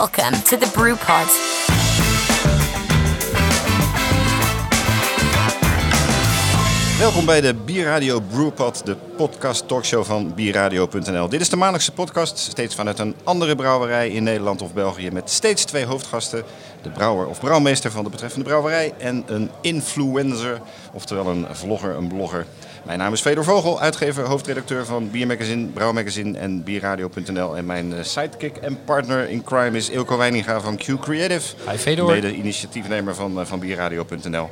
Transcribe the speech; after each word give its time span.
Welcome 0.00 0.42
to 0.42 0.56
the 0.56 0.70
Brew 0.70 0.96
Pod. 0.96 1.28
Welkom 6.98 7.26
bij 7.26 7.40
de 7.40 7.54
Bierradio 7.54 8.20
Brewpod, 8.20 8.86
de 8.86 8.96
podcast 9.16 9.68
talkshow 9.68 10.04
van 10.04 10.34
bierradio.nl. 10.34 11.28
Dit 11.28 11.40
is 11.40 11.48
de 11.48 11.56
maandelijkse 11.56 11.92
podcast, 11.92 12.38
steeds 12.38 12.74
vanuit 12.74 12.98
een 12.98 13.14
andere 13.24 13.56
brouwerij 13.56 14.08
in 14.08 14.22
Nederland 14.22 14.62
of 14.62 14.72
België, 14.72 15.10
met 15.10 15.30
steeds 15.30 15.64
twee 15.64 15.84
hoofdgasten. 15.84 16.42
De 16.82 16.90
brouwer 16.90 17.26
of 17.26 17.40
brouwmeester 17.40 17.90
van 17.90 18.04
de 18.04 18.10
betreffende 18.10 18.44
brouwerij 18.44 18.92
en 18.98 19.22
een 19.26 19.50
influencer, 19.60 20.60
oftewel 20.92 21.26
een 21.26 21.46
vlogger, 21.52 21.96
een 21.96 22.08
blogger. 22.08 22.46
Mijn 22.82 22.98
naam 22.98 23.12
is 23.12 23.20
Fedor 23.20 23.44
Vogel, 23.44 23.80
uitgever, 23.80 24.24
hoofdredacteur 24.24 24.84
van 24.84 25.10
Biermagazine, 25.10 25.66
Brouwmagazine 25.66 26.38
en 26.38 26.62
Bierradio.nl. 26.62 27.56
En 27.56 27.66
mijn 27.66 27.94
eh, 27.94 28.04
sidekick 28.04 28.56
en 28.56 28.78
partner 28.84 29.28
in 29.28 29.42
crime 29.42 29.76
is 29.76 29.90
Ilko 29.90 30.16
Weininga 30.16 30.60
van 30.60 30.76
Q 30.76 30.98
Creative. 31.00 31.54
Hi 31.70 31.76
Fedor. 31.76 32.10
Mede-initiatiefnemer 32.10 33.14
van, 33.14 33.40
eh, 33.40 33.46
van 33.46 33.58
Bierradio.nl. 33.58 34.50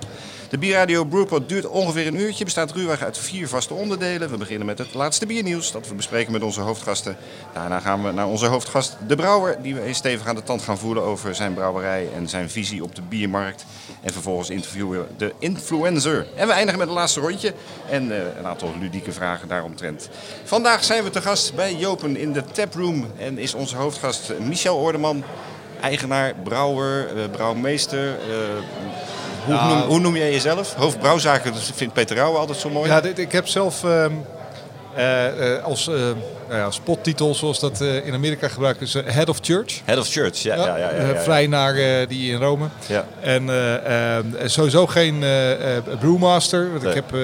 De 0.50 0.58
Bierradio 0.58 1.04
Brewpod 1.04 1.48
duurt 1.48 1.66
ongeveer 1.66 2.06
een 2.06 2.20
uurtje, 2.20 2.44
bestaat 2.44 2.72
ruwweg 2.72 3.02
uit 3.02 3.18
vier 3.18 3.48
vaste 3.48 3.74
onderdelen. 3.74 4.30
We 4.30 4.36
beginnen 4.36 4.66
met 4.66 4.78
het 4.78 4.94
laatste 4.94 5.26
biernieuws 5.26 5.72
dat 5.72 5.88
we 5.88 5.94
bespreken 5.94 6.32
met 6.32 6.42
onze 6.42 6.60
hoofdgasten. 6.60 7.16
Daarna 7.52 7.80
gaan 7.80 8.02
we 8.02 8.12
naar 8.12 8.26
onze 8.26 8.46
hoofdgast, 8.46 8.96
de 9.06 9.16
brouwer, 9.16 9.62
die 9.62 9.74
we 9.74 9.82
eens 9.82 9.98
stevig 9.98 10.26
aan 10.26 10.34
de 10.34 10.42
tand 10.42 10.62
gaan 10.62 10.78
voelen 10.78 11.02
over 11.02 11.34
zijn 11.34 11.54
brouwerij 11.54 12.08
en 12.14 12.28
zijn 12.28 12.50
visie 12.50 12.82
op 12.82 12.94
de 12.94 13.02
biermarkt. 13.02 13.64
En 14.00 14.12
vervolgens 14.12 14.50
interviewen 14.50 14.98
we 14.98 15.06
de 15.16 15.34
influencer. 15.38 16.26
En 16.36 16.46
we 16.46 16.52
eindigen 16.52 16.78
met 16.78 16.88
het 16.88 16.96
laatste 16.96 17.20
rondje 17.20 17.54
en 17.88 18.12
eh, 18.12 18.38
een 18.38 18.46
aantal 18.46 18.72
ludieke 18.80 19.12
vragen 19.12 19.48
daaromtrent. 19.48 20.08
Vandaag 20.44 20.84
zijn 20.84 21.04
we 21.04 21.10
te 21.10 21.22
gast 21.22 21.54
bij 21.54 21.74
Jopen 21.74 22.16
in 22.16 22.32
de 22.32 22.44
taproom 22.44 23.06
en 23.18 23.38
is 23.38 23.54
onze 23.54 23.76
hoofdgast 23.76 24.32
Michel 24.38 24.76
Ordeman. 24.76 25.24
Eigenaar, 25.80 26.34
brouwer, 26.44 27.16
eh, 27.16 27.30
brouwmeester, 27.30 28.08
eh, 28.08 28.28
hoe, 29.44 29.54
noem, 29.54 29.80
hoe 29.80 29.98
noem 29.98 30.16
jij 30.16 30.30
jezelf? 30.30 30.74
Hoofdbrouwzaken, 30.74 31.52
dat 31.52 31.70
vindt 31.74 31.94
Peter 31.94 32.16
Rauwe 32.16 32.38
altijd 32.38 32.58
zo 32.58 32.70
mooi. 32.70 32.90
Ja, 32.90 33.00
dit, 33.00 33.18
ik 33.18 33.32
heb 33.32 33.46
zelf 33.46 33.84
ehm, 33.84 34.12
eh, 34.94 35.54
eh, 35.56 35.64
als 35.64 35.90
ja, 36.50 36.70
spottitel, 36.70 37.34
zoals 37.34 37.60
dat 37.60 37.80
in 37.80 38.14
Amerika 38.14 38.48
gebruikt 38.48 38.80
is, 38.80 38.94
Head 39.04 39.28
of 39.28 39.38
Church. 39.40 39.80
Head 39.84 39.98
of 39.98 40.08
Church, 40.08 40.38
ja. 40.38 40.54
ja, 40.54 40.66
ja, 40.66 40.76
ja, 40.76 40.90
ja, 41.00 41.06
ja. 41.06 41.20
vrij 41.20 41.46
naar 41.46 41.74
die 42.08 42.32
in 42.32 42.38
Rome. 42.38 42.66
Ja. 42.86 43.04
En 43.20 43.50
eh, 43.50 44.16
ehm, 44.16 44.24
sowieso 44.44 44.86
geen 44.86 45.24
brewmaster. 46.00 46.70
Want 46.70 46.82
Nee. 46.82 46.94
ik 46.94 47.02
heb 47.04 47.14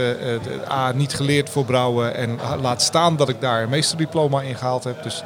A, 0.71 0.93
niet 0.93 1.15
geleerd 1.15 1.51
voor 1.51 1.65
brouwen. 1.65 2.15
En 2.15 2.39
laat 2.61 2.83
staan 2.83 3.17
dat 3.17 3.29
ik 3.29 3.41
daar 3.41 3.63
een 3.63 3.69
meesterdiploma 3.69 4.43
in 4.43 4.57
gehaald 4.57 4.85
heb. 4.85 5.03
Dus 5.03 5.23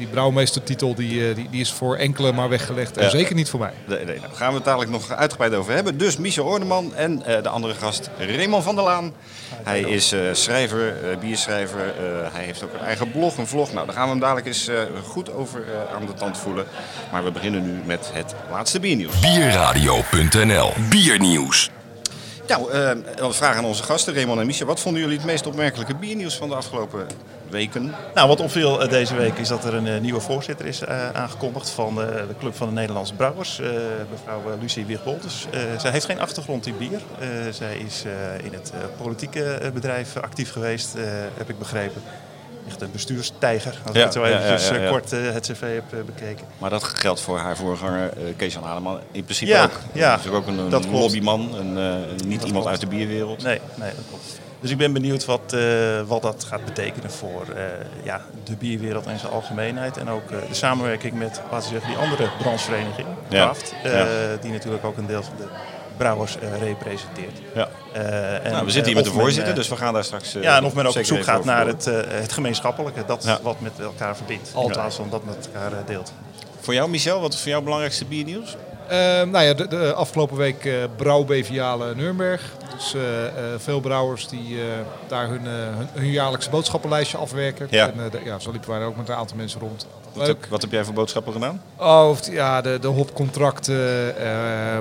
die 0.00 0.08
brouwmeestertitel 0.08 0.94
die, 0.94 1.28
eh, 1.28 1.34
die, 1.34 1.48
die 1.50 1.60
is 1.60 1.72
voor 1.72 1.96
enkele 1.96 2.32
maar 2.32 2.48
weggelegd. 2.48 2.96
En 2.96 3.04
Ja. 3.04 3.10
zeker 3.10 3.34
niet 3.34 3.48
voor 3.50 3.60
mij. 3.60 3.72
Nee, 3.86 4.04
nee, 4.04 4.20
daar 4.20 4.30
gaan 4.32 4.48
we 4.48 4.54
het 4.54 4.64
dadelijk 4.64 4.90
nog 4.90 5.10
uitgebreid 5.10 5.54
over 5.54 5.72
hebben. 5.74 5.98
Dus 5.98 6.16
Michel 6.16 6.44
Ordeman 6.44 6.94
en 6.94 7.22
eh, 7.26 7.42
de 7.42 7.48
andere 7.48 7.74
gast 7.74 8.10
Raymond 8.18 8.64
van 8.64 8.74
der 8.74 8.84
Laan. 8.84 9.12
Hij 9.62 9.80
is 9.80 10.12
eh, 10.12 10.20
schrijver, 10.32 11.10
eh, 11.10 11.18
bierschrijver. 11.18 11.78
eh, 11.80 12.32
hij 12.32 12.44
heeft 12.44 12.64
ook 12.64 12.72
een 12.72 12.86
eigen 12.86 13.10
blog, 13.10 13.36
een 13.36 13.46
vlog. 13.46 13.72
Nou, 13.72 13.86
daar 13.86 13.94
gaan 13.94 14.04
we 14.04 14.10
hem 14.10 14.20
dadelijk 14.20 14.46
eens 14.46 14.68
eh, 14.68 14.76
goed 15.08 15.32
over 15.32 15.64
aan 15.94 16.06
de 16.06 16.14
tand 16.14 16.38
voelen. 16.38 16.64
Maar 17.12 17.24
we 17.24 17.30
beginnen 17.30 17.62
nu 17.62 17.80
met 17.84 18.10
het 18.12 18.34
laatste 18.50 18.80
biernieuws. 18.80 19.18
Bierradio.nl 19.20 20.72
Biernieuws. 20.90 21.70
Nou, 22.48 22.70
we 22.70 23.32
vragen 23.32 23.56
aan 23.58 23.64
onze 23.64 23.82
gasten, 23.82 24.14
Raymond 24.14 24.40
en 24.40 24.46
Michel. 24.46 24.66
Wat 24.66 24.80
vonden 24.80 25.00
jullie 25.00 25.16
het 25.16 25.26
meest 25.26 25.46
opmerkelijke 25.46 25.94
biernieuws 25.94 26.36
van 26.36 26.48
de 26.48 26.54
afgelopen 26.54 27.06
weken? 27.50 27.94
Nou, 28.14 28.28
wat 28.28 28.40
opviel 28.40 28.82
eh, 28.82 28.88
deze 28.88 29.14
week 29.14 29.38
is 29.38 29.48
dat 29.48 29.64
er 29.64 29.74
een 29.74 29.86
eh, 29.86 30.00
nieuwe 30.00 30.20
voorzitter 30.20 30.66
is 30.66 30.80
eh, 30.80 31.10
aangekondigd 31.10 31.70
van 31.70 31.94
de 31.94 32.34
Club 32.38 32.54
van 32.54 32.68
de 32.68 32.74
Nederlandse 32.74 33.14
Brouwers, 33.14 33.60
mevrouw 34.10 34.42
Lucie 34.60 34.84
Wigbolters. 34.84 35.46
Zij 35.78 35.90
heeft 35.90 36.04
geen 36.04 36.20
achtergrond 36.20 36.66
in 36.66 36.76
bier. 36.78 37.00
Zij 37.50 37.76
is 37.76 38.04
in 38.42 38.52
het 38.52 38.72
politieke 39.02 39.70
bedrijf 39.74 40.16
actief 40.16 40.52
geweest, 40.52 40.94
heb 41.36 41.48
ik 41.48 41.58
begrepen. 41.58 42.02
Echt 42.68 42.80
een 42.80 42.90
bestuurstijger, 42.92 43.78
als 43.86 43.96
ik 43.96 44.02
het 44.02 44.12
zo 44.12 44.24
eventjes 44.24 44.68
ja, 44.68 44.74
eh, 44.76 44.88
kort 44.90 45.12
eh, 45.12 45.20
het 45.32 45.46
cv 45.52 45.60
heb 45.74 45.92
eh, 45.92 46.04
bekeken. 46.06 46.46
Maar 46.58 46.70
dat 46.70 46.84
geldt 46.84 47.20
voor 47.20 47.38
haar 47.38 47.56
voorganger 47.56 48.10
uh, 48.18 48.24
Kees-Jan 48.36 48.64
Ademan 48.64 49.00
in 49.12 49.24
principe 49.24 49.50
Ja, 49.50 49.64
ook. 49.64 49.70
ja, 49.92 50.16
Dat 50.16 50.24
is 50.24 50.30
ook 50.30 50.46
een, 50.46 50.58
een 50.58 50.90
lobbyman, 50.90 51.54
een, 51.54 51.98
niet 52.26 52.42
iemand 52.44 52.50
klopt. 52.50 52.66
uit 52.66 52.80
de 52.80 52.86
bierwereld. 52.86 53.42
Nee, 53.42 53.60
nee, 53.74 53.90
dat 53.94 54.04
klopt. 54.08 54.38
Dus 54.60 54.70
ik 54.70 54.76
ben 54.76 54.92
benieuwd 54.92 55.24
wat, 55.24 55.56
wat 56.06 56.22
dat 56.22 56.44
gaat 56.44 56.64
betekenen 56.64 57.10
voor 57.10 57.44
ja, 58.02 58.20
de 58.44 58.56
bierwereld 58.56 59.06
in 59.06 59.18
zijn 59.18 59.32
algemeenheid. 59.32 59.96
En 59.96 60.10
ook 60.10 60.28
de 60.28 60.46
samenwerking 60.50 61.18
met, 61.18 61.40
laten 61.50 61.72
we 61.72 61.78
zeggen, 61.78 61.88
die 61.90 61.98
andere 61.98 62.28
branchevereniging, 62.38 63.06
Ja. 63.28 63.52
Ja. 63.82 64.06
Die 64.40 64.50
natuurlijk 64.52 64.84
ook 64.84 64.96
een 64.96 65.06
deel 65.06 65.22
van 65.22 65.32
de 65.36 65.46
brouwers 66.00 66.38
eh, 66.38 66.58
representeert. 66.58 67.38
Ja. 67.54 67.68
Eh, 67.92 68.44
en, 68.46 68.52
Nou, 68.52 68.64
we 68.64 68.70
zitten 68.70 68.92
hier 68.92 69.00
eh, 69.00 69.04
met 69.06 69.12
de 69.14 69.20
voorzitter, 69.20 69.54
dus 69.54 69.68
we 69.68 69.76
gaan 69.76 69.92
daar 69.94 70.04
straks. 70.04 70.32
ja, 70.32 70.56
en 70.56 70.64
of 70.64 70.74
men 70.74 70.86
ook 70.86 70.96
op 70.96 71.04
zoek 71.04 71.22
gaat 71.24 71.44
naar 71.44 71.66
het, 71.66 71.86
eh, 71.86 71.94
het 72.08 72.32
gemeenschappelijke, 72.32 73.04
dat 73.06 73.24
Ja. 73.24 73.38
wat 73.42 73.60
met 73.60 73.72
elkaar 73.80 74.16
verbindt. 74.16 74.52
In 74.62 74.66
plaats 74.70 74.96
van 74.96 75.06
dat 75.10 75.24
met 75.24 75.48
elkaar 75.52 75.72
eh, 75.72 75.78
deelt. 75.86 76.12
Voor 76.60 76.74
jou, 76.74 76.90
Michel, 76.90 77.20
wat 77.20 77.32
is 77.32 77.38
voor 77.38 77.46
jou 77.48 77.56
het 77.56 77.64
belangrijkste 77.64 78.04
biernieuws? 78.04 78.56
Eh, 78.90 78.96
nou 79.30 79.44
ja, 79.44 79.54
de, 79.54 79.68
de 79.68 79.92
afgelopen 79.94 80.36
week 80.36 80.64
eh 80.64 80.74
brouwbeviale 80.96 81.94
Nuremberg. 81.94 82.42
Dus 82.74 82.94
eh, 82.94 83.26
eh, 83.26 83.32
veel 83.58 83.80
brouwers 83.80 84.28
die 84.28 84.58
daar 85.08 85.28
hun, 85.28 85.44
hun, 85.44 85.88
hun 85.92 86.10
jaarlijkse 86.10 86.50
boodschappenlijstje 86.50 87.16
afwerken. 87.18 87.66
Ja. 87.70 87.86
En 87.90 88.10
de- 88.10 88.20
ja, 88.24 88.38
zo 88.38 88.50
liepen 88.50 88.70
wij 88.70 88.78
er 88.80 88.86
ook 88.86 88.96
met 88.96 89.08
een 89.08 89.14
aantal 89.14 89.36
mensen 89.36 89.60
rond. 89.60 89.86
Wat, 90.12 90.26
heb, 90.26 90.46
wat 90.48 90.60
heb 90.62 90.70
jij 90.70 90.84
voor 90.84 90.94
boodschappen 90.94 91.32
gedaan? 91.32 91.62
Oh, 91.76 92.16
ja, 92.30 92.60
de, 92.60 92.78
de 92.80 92.86
hopcontracten, 92.86 94.14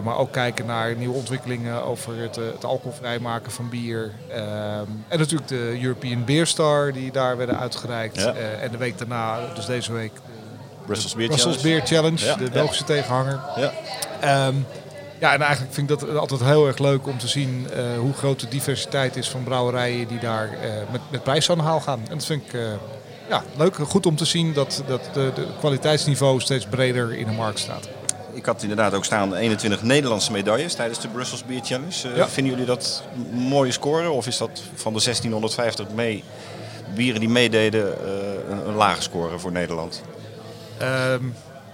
maar 0.03 0.17
ook 0.17 0.31
kijken 0.31 0.65
naar 0.65 0.95
nieuwe 0.95 1.15
ontwikkelingen 1.15 1.83
over 1.85 2.13
het, 2.17 2.35
het 2.35 2.65
alcoholvrij 2.65 3.19
maken 3.19 3.51
van 3.51 3.69
bier. 3.69 4.11
Ehm, 4.29 4.43
en 5.07 5.19
natuurlijk 5.19 5.47
de 5.49 5.79
European 5.81 6.25
Beer 6.25 6.47
Star 6.47 6.91
die 6.93 7.11
daar 7.11 7.37
werden 7.37 7.59
uitgereikt. 7.59 8.15
Ja. 8.21 8.33
En 8.33 8.71
de 8.71 8.77
week 8.77 8.97
daarna, 8.97 9.37
dus 9.55 9.65
deze 9.65 9.93
week, 9.93 10.11
Brussels 10.89 11.16
Beer 11.16 11.27
Brussels 11.27 11.55
Challenge. 11.55 11.77
Beer 11.77 11.88
Challenge, 11.88 12.25
Ja, 12.25 12.35
de 12.35 12.44
ja. 12.44 12.50
Belgische 12.50 12.83
tegenhanger. 12.83 13.39
Ja. 13.55 13.73
Ehm, 14.19 14.55
ja, 15.19 15.33
en 15.33 15.41
eigenlijk 15.41 15.73
vind 15.73 15.89
ik 15.89 16.00
dat 16.00 16.16
altijd 16.17 16.41
heel 16.41 16.67
erg 16.67 16.77
leuk 16.77 17.07
om 17.07 17.17
te 17.17 17.27
zien 17.27 17.67
eh, 17.73 17.83
hoe 18.00 18.13
groot 18.13 18.39
de 18.39 18.47
diversiteit 18.47 19.16
is 19.16 19.29
van 19.29 19.44
brouwerijen 19.44 20.07
die 20.07 20.19
daar 20.19 20.50
eh, 20.51 20.69
met, 20.91 21.01
met 21.11 21.23
prijs 21.23 21.50
aan 21.50 21.57
de 21.57 21.63
haal 21.63 21.79
gaan. 21.79 22.00
En 22.09 22.17
dat 22.17 22.25
vind 22.25 22.44
ik 22.45 22.53
eh, 22.53 22.61
ja, 23.29 23.44
leuk. 23.57 23.75
Goed 23.75 24.05
om 24.05 24.16
te 24.16 24.25
zien 24.25 24.53
dat, 24.53 24.83
dat 24.88 25.01
de, 25.13 25.31
de 25.35 25.47
kwaliteitsniveau 25.59 26.39
steeds 26.39 26.66
breder 26.66 27.13
in 27.13 27.25
de 27.25 27.31
markt 27.31 27.59
staat. 27.59 27.89
Ik 28.33 28.45
had 28.45 28.61
inderdaad 28.61 28.94
ook 28.94 29.06
staan 29.06 29.35
21 29.35 29.83
Nederlandse 29.83 30.31
medailles 30.31 30.73
tijdens 30.73 31.00
de 31.00 31.07
Brussels 31.07 31.45
Beer 31.45 31.61
Challenge. 31.63 32.16
Ja. 32.16 32.27
Vinden 32.27 32.51
jullie 32.53 32.67
dat 32.67 33.03
een 33.16 33.39
mooie 33.39 33.71
score? 33.71 34.09
Of 34.09 34.27
is 34.27 34.38
dat 34.38 34.61
van 34.75 34.94
de 34.94 35.01
1650 35.03 35.88
mee, 35.95 36.23
bieren 36.95 37.19
die 37.19 37.29
meededen 37.29 38.11
een, 38.51 38.67
een 38.67 38.75
lage 38.75 39.01
score 39.01 39.39
voor 39.39 39.51
Nederland? 39.51 40.01
Ehm, 40.79 41.23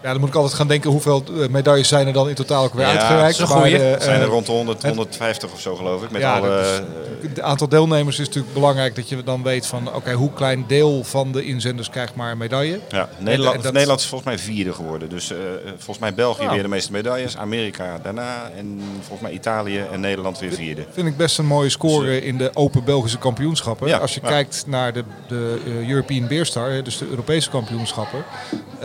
ja, 0.04 0.12
dan 0.12 0.20
moet 0.20 0.30
ik 0.30 0.36
altijd 0.36 0.54
gaan 0.54 0.68
denken 0.68 0.90
hoeveel 0.92 1.24
eh, 1.42 1.48
medailles 1.50 1.88
zijn 1.88 2.08
er 2.08 2.14
dan 2.14 2.30
in 2.30 2.36
totaal 2.36 2.64
ook 2.64 2.74
weer 2.74 2.86
Ja, 2.86 2.92
uitgereikt. 2.92 3.38
dat 3.38 3.50
Maar, 3.50 3.70
zijn 3.70 3.82
er 3.82 4.22
eh, 4.22 4.26
rond 4.26 4.46
de 4.46 4.52
100, 4.52 4.78
het- 4.78 4.88
150 4.88 5.52
of 5.52 5.60
zo 5.60 5.76
geloof 5.76 6.04
ik. 6.04 6.12
Met 6.12 6.22
Ja, 6.22 6.38
alle, 6.38 6.48
dat 6.50 6.60
is- 6.66 6.72
eh, 6.78 6.84
Het 7.30 7.42
aantal 7.42 7.70
deelnemers 7.70 8.20
is 8.20 8.28
natuurlijk 8.28 8.54
belangrijk 8.54 8.96
dat 8.96 9.10
je 9.10 9.24
dan 9.24 9.44
weet 9.44 9.66
van 9.68 9.94
oké, 9.94 10.14
hoe 10.14 10.34
klein 10.34 10.64
deel 10.68 11.04
van 11.04 11.32
de 11.32 11.44
inzenders 11.46 11.90
krijgt 11.90 12.16
maar 12.16 12.32
een 12.32 12.38
medaille. 12.38 12.80
Ja, 12.90 13.10
Nederland, 13.18 13.56
en 13.56 13.62
dat- 13.62 13.72
Nederland 13.74 14.00
is 14.00 14.06
volgens 14.06 14.30
mij 14.30 14.40
vierde 14.40 14.74
geworden. 14.74 15.10
Dus 15.10 15.32
volgens 15.68 16.00
mij 16.00 16.14
België 16.14 16.48
weer 16.50 16.62
de 16.62 16.68
meeste 16.68 16.92
medailles, 16.92 17.38
Amerika 17.38 18.00
daarna 18.04 18.52
en 18.58 18.82
volgens 19.00 19.22
mij 19.22 19.32
Italië 19.32 19.84
en 19.92 20.00
Nederland 20.00 20.40
weer 20.40 20.52
vierde. 20.52 20.86
Vind 20.92 21.08
ik 21.08 21.18
best 21.18 21.38
een 21.38 21.46
mooie 21.46 21.70
score 21.70 22.22
in 22.22 22.38
de 22.38 22.52
Open 22.54 22.84
Belgische 22.84 23.18
kampioenschappen. 23.18 23.88
Ja, 23.88 23.98
Als 23.98 24.14
je 24.14 24.20
kijkt 24.22 24.64
naar 24.68 24.94
de, 24.94 25.04
de 25.28 25.60
European 25.88 26.28
Beer 26.28 26.46
Star, 26.46 26.70
hè, 26.72 26.82
dus 26.82 26.98
de 26.98 27.08
Europese 27.10 27.50
kampioenschappen, 27.50 28.24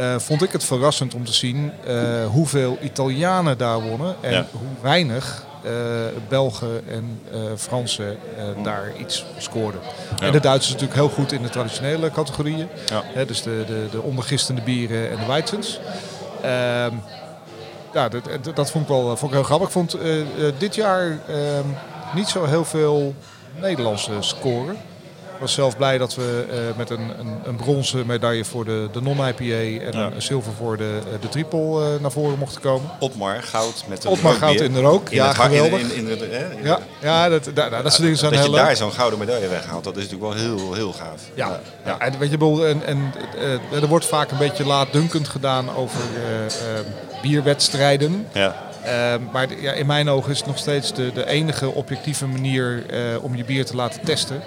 eh, 0.01 0.19
vond 0.19 0.43
ik 0.43 0.53
het 0.53 0.65
verrassend 0.65 1.15
om 1.15 1.25
te 1.25 1.33
zien 1.33 1.73
eh, 1.87 2.27
hoeveel 2.27 2.79
Italianen 2.83 3.59
daar 3.59 3.81
wonnen 3.81 4.17
en 4.21 4.33
Ja. 4.33 4.47
hoe 4.53 4.83
weinig 4.83 5.45
eh, 5.65 5.71
Belgen 6.29 6.89
en 6.89 7.21
Fransen 7.57 8.17
daar 8.63 8.93
iets 8.99 9.25
scoorden. 9.39 9.81
En 10.23 10.33
de 10.33 10.41
Duitsers 10.41 10.73
natuurlijk 10.73 11.01
heel 11.01 11.09
goed 11.09 11.33
in 11.33 11.43
de 11.43 11.49
traditionele 11.49 12.11
categorieën. 12.11 12.69
Ja. 12.87 13.03
Hè, 13.05 13.25
dus 13.27 13.43
de, 13.43 13.65
de, 13.67 13.87
de 13.91 14.03
ondergistende 14.03 14.61
bieren 14.61 15.11
en 15.11 15.17
de 15.17 15.27
Weizens. 15.27 15.81
Ehm, 16.43 16.95
ja, 17.93 18.09
dat, 18.09 18.25
dat, 18.55 18.71
vond 18.71 18.85
ik 18.85 18.91
wel 18.91 19.17
vond 19.17 19.33
ik 19.33 19.37
heel 19.37 19.43
grappig. 19.43 19.67
Ik 19.67 19.73
vond 19.73 19.97
dit 20.59 20.75
jaar 20.75 21.19
ehm, 21.29 21.67
niet 22.15 22.29
zo 22.29 22.45
heel 22.45 22.65
veel 22.65 23.15
Nederlandse 23.61 24.13
scoren. 24.21 24.77
Was 25.41 25.53
zelf 25.53 25.77
blij 25.77 25.99
dat 25.99 26.15
we 26.15 26.47
eh, 26.51 26.57
met 26.77 26.91
een, 26.91 27.13
een, 27.19 27.41
een 27.45 27.57
bronzen 27.57 28.07
medaille 28.07 28.45
voor 28.45 28.65
de, 28.65 28.89
de 28.93 29.03
non-IPA 29.03 29.45
en 29.85 29.93
Ja. 29.99 30.11
een 30.15 30.23
zilver 30.23 30.53
voor 30.53 30.77
de, 30.77 30.99
eh, 31.15 31.21
de 31.21 31.29
triple 31.29 31.85
eh, 31.95 32.01
naar 32.01 32.11
voren 32.11 32.39
mochten 32.39 32.61
komen. 32.61 32.91
Otmar 32.99 33.43
goud 33.43 33.85
met 33.89 34.05
een 34.05 34.11
Otmar 34.11 34.35
goud 34.35 34.61
in 34.61 34.73
de 34.73 34.81
rook. 34.81 35.09
In 35.09 35.17
Ja, 35.17 35.29
in- 35.29 35.35
geweldig. 35.35 35.81
in- 35.81 36.09
in- 36.09 36.63
Ja, 36.63 36.79
ja 37.03 37.29
dat, 37.29 37.45
dat, 37.45 37.55
dat, 37.55 37.71
dat 37.71 37.83
soort 37.93 38.03
dingen 38.03 38.17
zijn 38.19 38.33
dat 38.33 38.41
heel 38.41 38.51
je 38.51 38.57
daar 38.57 38.77
zo'n 38.77 38.93
gouden 38.93 39.19
medaille 39.19 39.49
weghaalt, 39.49 39.85
dat 39.85 39.97
is 39.97 40.03
natuurlijk 40.09 40.33
wel 40.35 40.43
heel, 40.43 40.75
heel 40.75 40.93
gaaf. 40.93 41.23
Ja, 41.35 41.61
ja. 41.85 41.99
en 41.99 42.19
weet 42.19 42.31
je, 42.31 42.67
en, 42.67 42.85
en, 42.87 43.13
er 43.83 43.87
wordt 43.89 44.07
vaak 44.07 44.31
een 44.31 44.39
beetje 44.39 44.67
laatdunkend 44.67 45.29
gedaan 45.29 45.75
over 45.77 46.01
bierwedstrijden. 47.23 48.27
Ja. 48.33 48.69
Eh, 48.83 49.15
maar 49.33 49.49
de- 49.49 49.61
ja, 49.61 49.73
in 49.73 49.87
mijn 49.87 50.09
ogen 50.09 50.31
is 50.31 50.39
het 50.39 50.47
nog 50.47 50.59
steeds 50.59 50.95
de, 50.95 51.13
de 51.13 51.27
enige 51.27 51.69
objectieve 51.75 52.27
manier 52.27 52.83
om 53.21 53.37
je 53.37 53.45
bier 53.45 53.65
te 53.65 53.77
laten 53.77 54.01
testen. 54.05 54.43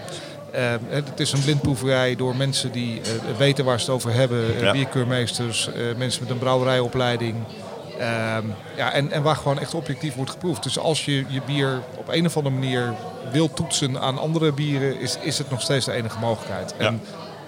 Eh, 0.53 0.61
het 0.89 1.19
is 1.19 1.31
een 1.31 1.41
blindproeverij 1.41 2.15
door 2.15 2.35
mensen 2.35 2.71
die 2.71 3.01
eh, 3.01 3.37
weten 3.37 3.65
waar 3.65 3.79
ze 3.79 3.85
het 3.85 3.95
over 3.95 4.13
hebben. 4.13 4.55
eh, 4.55 4.61
Ja. 4.61 4.71
Bierkeurmeesters, 4.71 5.67
eh, 5.67 5.73
mensen 5.97 6.21
met 6.21 6.31
een 6.31 6.37
brouwerijopleiding. 6.37 7.35
Ehm, 7.99 8.43
ja, 8.75 8.91
en, 8.91 9.11
en 9.11 9.21
waar 9.23 9.35
gewoon 9.35 9.59
echt 9.59 9.73
objectief 9.73 10.15
wordt 10.15 10.31
geproefd. 10.31 10.63
Dus 10.63 10.79
als 10.79 11.05
je 11.05 11.25
je 11.27 11.41
bier 11.45 11.79
op 11.97 12.07
een 12.09 12.25
of 12.25 12.37
andere 12.37 12.55
manier 12.55 12.93
wil 13.31 13.53
toetsen 13.53 13.99
aan 14.01 14.17
andere 14.19 14.51
bieren, 14.51 14.99
is, 14.99 15.17
is 15.21 15.37
het 15.37 15.49
nog 15.49 15.61
steeds 15.61 15.85
de 15.85 15.91
enige 15.91 16.19
mogelijkheid. 16.19 16.73
Ja. 16.79 16.85
En 16.85 17.01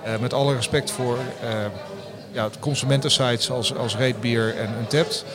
eh, 0.04 0.12
met 0.19 0.34
alle 0.34 0.56
respect 0.56 0.92
voor 0.92 1.18
eh, 1.42 1.50
ja, 2.31 2.50
consumentensites 2.60 3.51
als, 3.51 3.75
als 3.75 3.98
Reetbier 3.98 4.56
en 4.58 4.69
Untapped. 4.80 5.25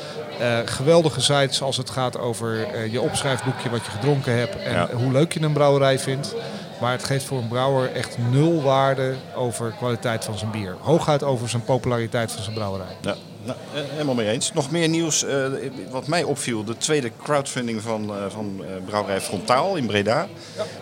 Eh, 0.40 0.58
geweldige 0.64 1.20
sites 1.20 1.62
als 1.62 1.76
het 1.76 1.90
gaat 1.90 2.18
over 2.18 2.62
eh, 2.62 2.92
je 2.92 3.00
opschrijfboekje 3.00 3.70
wat 3.70 3.84
je 3.84 3.90
gedronken 3.90 4.38
hebt 4.38 4.56
en 4.56 4.72
Ja. 4.72 4.88
hoe 4.94 5.12
leuk 5.12 5.32
je 5.32 5.40
een 5.42 5.52
brouwerij 5.52 5.98
vindt. 5.98 6.34
Maar 6.80 6.92
het 6.92 7.04
geeft 7.04 7.24
voor 7.24 7.38
een 7.38 7.48
brouwer 7.48 7.92
echt 7.92 8.18
nul 8.30 8.62
waarde 8.62 9.14
over 9.34 9.74
kwaliteit 9.78 10.24
van 10.24 10.38
zijn 10.38 10.50
bier. 10.50 10.76
Hooguit 10.80 11.22
over 11.22 11.48
zijn 11.48 11.64
populariteit 11.64 12.32
van 12.32 12.42
zijn 12.42 12.54
brouwerij. 12.54 12.96
Ja, 13.00 13.14
nou, 13.44 13.58
helemaal 13.72 14.14
mee 14.14 14.28
eens. 14.28 14.52
Nog 14.52 14.70
meer 14.70 14.88
nieuws. 14.88 15.24
eh, 15.24 15.46
wat 15.90 16.06
mij 16.06 16.22
opviel, 16.22 16.64
de 16.64 16.76
tweede 16.76 17.10
crowdfunding 17.22 17.82
van, 17.82 18.16
eh, 18.16 18.24
van 18.28 18.64
eh, 18.64 18.84
brouwerij 18.84 19.20
Frontaal 19.20 19.76
in 19.76 19.86
Breda. 19.86 20.26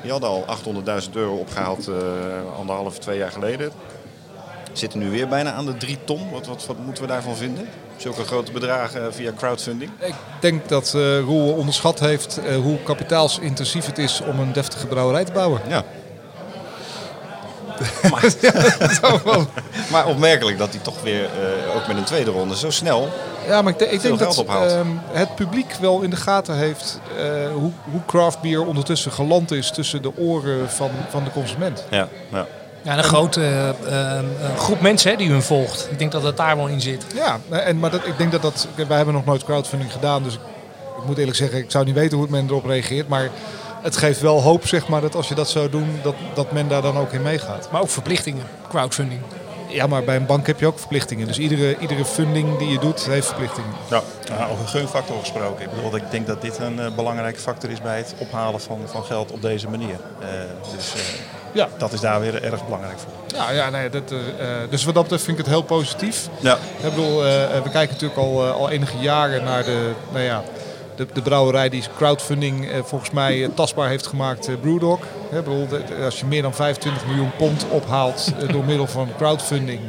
Die 0.03 0.11
hadden 0.11 0.29
al 0.29 0.45
800.000 0.47 1.17
euro 1.17 1.35
opgehaald 1.37 1.89
eh, 1.89 1.95
anderhalf, 2.59 2.99
twee 2.99 3.19
jaar 3.19 3.31
geleden. 3.33 3.71
Zitten 4.73 4.99
nu 4.99 5.11
weer 5.11 5.29
bijna 5.29 5.53
aan 5.53 5.67
de 5.67 5.77
drie 5.77 5.99
ton. 6.05 6.31
Wat, 6.31 6.47
wat, 6.47 6.67
wat 6.67 6.79
moeten 6.79 7.03
we 7.03 7.09
daarvan 7.09 7.37
vinden? 7.37 7.69
Zulke 7.99 8.25
grote 8.25 8.53
bedragen 8.53 9.01
eh, 9.07 9.13
via 9.13 9.33
crowdfunding. 9.37 9.91
Ik 9.99 10.15
denk 10.41 10.69
dat 10.69 10.93
eh 10.95 11.19
Roel 11.21 11.53
onderschat 11.53 12.01
heeft 12.01 12.41
eh, 12.47 12.57
hoe 12.57 12.83
kapitaalsintensief 12.83 13.87
het 13.87 13.99
is 13.99 14.21
om 14.21 14.41
een 14.41 14.53
deftige 14.53 14.87
brouwerij 14.87 15.25
te 15.25 15.33
bouwen. 15.33 15.61
Ja. 15.69 15.85
maar, 18.11 18.35
maar 19.93 20.07
opmerkelijk 20.07 20.59
dat 20.59 20.71
hij 20.71 20.79
toch 20.83 21.03
weer, 21.03 21.29
ook 21.77 21.87
met 21.87 21.97
een 21.97 22.05
tweede 22.05 22.31
ronde, 22.31 22.57
zo 22.57 22.71
snel. 22.71 23.09
Ja, 23.47 23.63
maar 23.63 23.73
ik, 23.73 23.79
denk- 23.79 23.91
ik 23.91 24.03
denk 24.03 24.19
dat 24.19 24.45
ehm, 24.45 24.87
het 25.11 25.35
publiek 25.35 25.73
wel 25.81 26.01
in 26.01 26.11
de 26.11 26.17
gaten 26.17 26.57
heeft 26.57 27.01
hoe, 27.55 27.73
hoe 27.91 28.01
craft 28.07 28.41
beer 28.41 28.67
ondertussen 28.67 29.13
geland 29.13 29.51
is 29.51 29.71
tussen 29.71 30.03
de 30.03 30.17
oren 30.17 30.71
van, 30.71 30.91
van 31.09 31.25
de 31.25 31.31
consument. 31.31 31.85
Ja, 31.91 32.09
ja. 32.33 32.47
Ja, 32.83 32.99
een 32.99 33.05
grote 33.05 33.41
eh, 33.41 34.19
eh, 34.19 34.25
groep 34.57 34.81
mensen 34.81 35.11
hè, 35.11 35.17
die 35.17 35.31
hun 35.31 35.43
volgt. 35.43 35.89
Ik 35.91 35.99
denk 35.99 36.13
dat 36.13 36.23
het 36.23 36.37
daar 36.37 36.57
wel 36.57 36.67
in 36.67 36.81
zit. 36.81 37.07
Ja, 37.15 37.39
en, 37.49 37.79
maar 37.79 37.91
dat, 37.91 38.07
ik 38.07 38.19
denk 38.19 38.33
dat 38.33 38.43
dat. 38.43 38.69
Wij 38.75 38.97
hebben 38.97 39.15
nog 39.15 39.25
nooit 39.25 39.45
crowdfunding 39.45 39.93
gedaan, 39.93 40.23
dus 40.23 40.35
ik, 40.35 40.41
ik 40.99 41.05
moet 41.07 41.19
eerlijk 41.19 41.37
zeggen, 41.37 41.59
ik 41.59 41.71
zou 41.71 41.85
niet 41.85 41.95
weten 41.95 42.19
hoe 42.19 42.27
men 42.31 42.47
erop 42.49 42.65
reageert. 42.65 43.09
Maar 43.09 43.31
het 43.83 43.97
geeft 43.97 44.21
wel 44.21 44.43
hoop, 44.43 44.67
zeg 44.67 44.89
maar, 44.89 45.01
dat 45.01 45.15
als 45.15 45.29
je 45.29 45.35
dat 45.35 45.49
zou 45.49 45.71
doen, 45.71 46.01
dat, 46.03 46.15
dat 46.35 46.53
men 46.53 46.69
daar 46.69 46.83
dan 46.83 46.99
ook 46.99 47.13
in 47.13 47.23
meegaat. 47.23 47.69
Maar 47.73 47.81
ook 47.81 47.91
verplichtingen, 47.91 48.45
crowdfunding. 48.69 49.21
Ja, 49.69 49.87
maar 49.87 50.05
bij 50.05 50.17
een 50.17 50.27
bank 50.27 50.47
heb 50.47 50.61
je 50.61 50.67
ook 50.67 50.79
verplichtingen. 50.79 51.27
Dus 51.27 51.39
iedere, 51.39 51.79
iedere 51.79 52.05
funding 52.05 52.59
die 52.59 52.69
je 52.69 52.79
doet, 52.79 53.07
heeft 53.07 53.27
verplichtingen. 53.27 53.71
ja. 53.91 54.03
Nou, 54.39 54.51
over 54.53 54.69
gunfactor 54.69 55.21
gesproken. 55.21 55.65
Ik 55.65 55.71
bedoel, 55.71 55.97
ik 55.97 56.11
denk 56.11 56.27
dat 56.27 56.43
dit 56.43 56.59
een 56.59 56.81
eh, 56.81 56.87
belangrijke 56.95 57.41
factor 57.41 57.71
is 57.71 57.81
bij 57.81 57.97
het 57.97 58.15
ophalen 58.19 58.61
van, 58.61 58.81
van 58.87 59.05
geld 59.05 59.33
op 59.33 59.43
deze 59.43 59.69
manier. 59.69 59.97
Eh, 60.21 60.29
dus 60.77 60.95
eh, 60.95 61.01
Ja. 61.53 61.69
dat 61.79 61.93
is 61.93 62.01
daar 62.01 62.21
weer 62.21 62.43
erg 62.43 62.65
belangrijk 62.65 62.99
voor. 62.99 63.13
Ja, 63.39 63.51
ja 63.51 63.71
nee, 63.71 63.91
dat, 63.91 64.09
dus 64.71 64.85
wat 64.85 64.95
dat 64.95 65.03
betreft 65.03 65.25
vind 65.25 65.39
ik 65.39 65.45
het 65.45 65.55
heel 65.55 65.63
positief. 65.63 66.29
ja. 66.41 66.55
Ik 66.55 66.95
bedoel, 66.95 67.17
we 67.23 67.69
kijken 67.73 67.93
natuurlijk 67.93 68.21
al, 68.21 68.45
al 68.47 68.71
enige 68.71 68.99
jaren 68.99 69.45
naar 69.45 69.65
de, 69.65 69.91
nou 70.13 70.25
ja, 70.25 70.43
de, 70.99 71.07
de 71.13 71.23
brouwerij 71.23 71.69
die 71.69 71.83
crowdfunding 71.97 72.71
eh, 72.71 72.79
volgens 72.83 73.11
mij 73.11 73.45
eh, 73.45 73.49
tastbaar 73.55 73.89
heeft 73.89 74.07
gemaakt, 74.07 74.49
eh, 74.49 74.55
Brewdog. 74.61 75.01
Hè, 75.31 75.43
bedoel, 75.43 75.69
de- 75.69 75.83
als 76.05 76.21
je 76.21 76.27
meer 76.27 76.43
dan 76.43 76.55
25 76.55 77.07
miljoen 77.07 77.31
pond 77.37 77.67
ophaalt 77.71 78.33
door 78.51 78.65
middel 78.65 78.87
van 78.87 79.09
crowdfunding, 79.17 79.81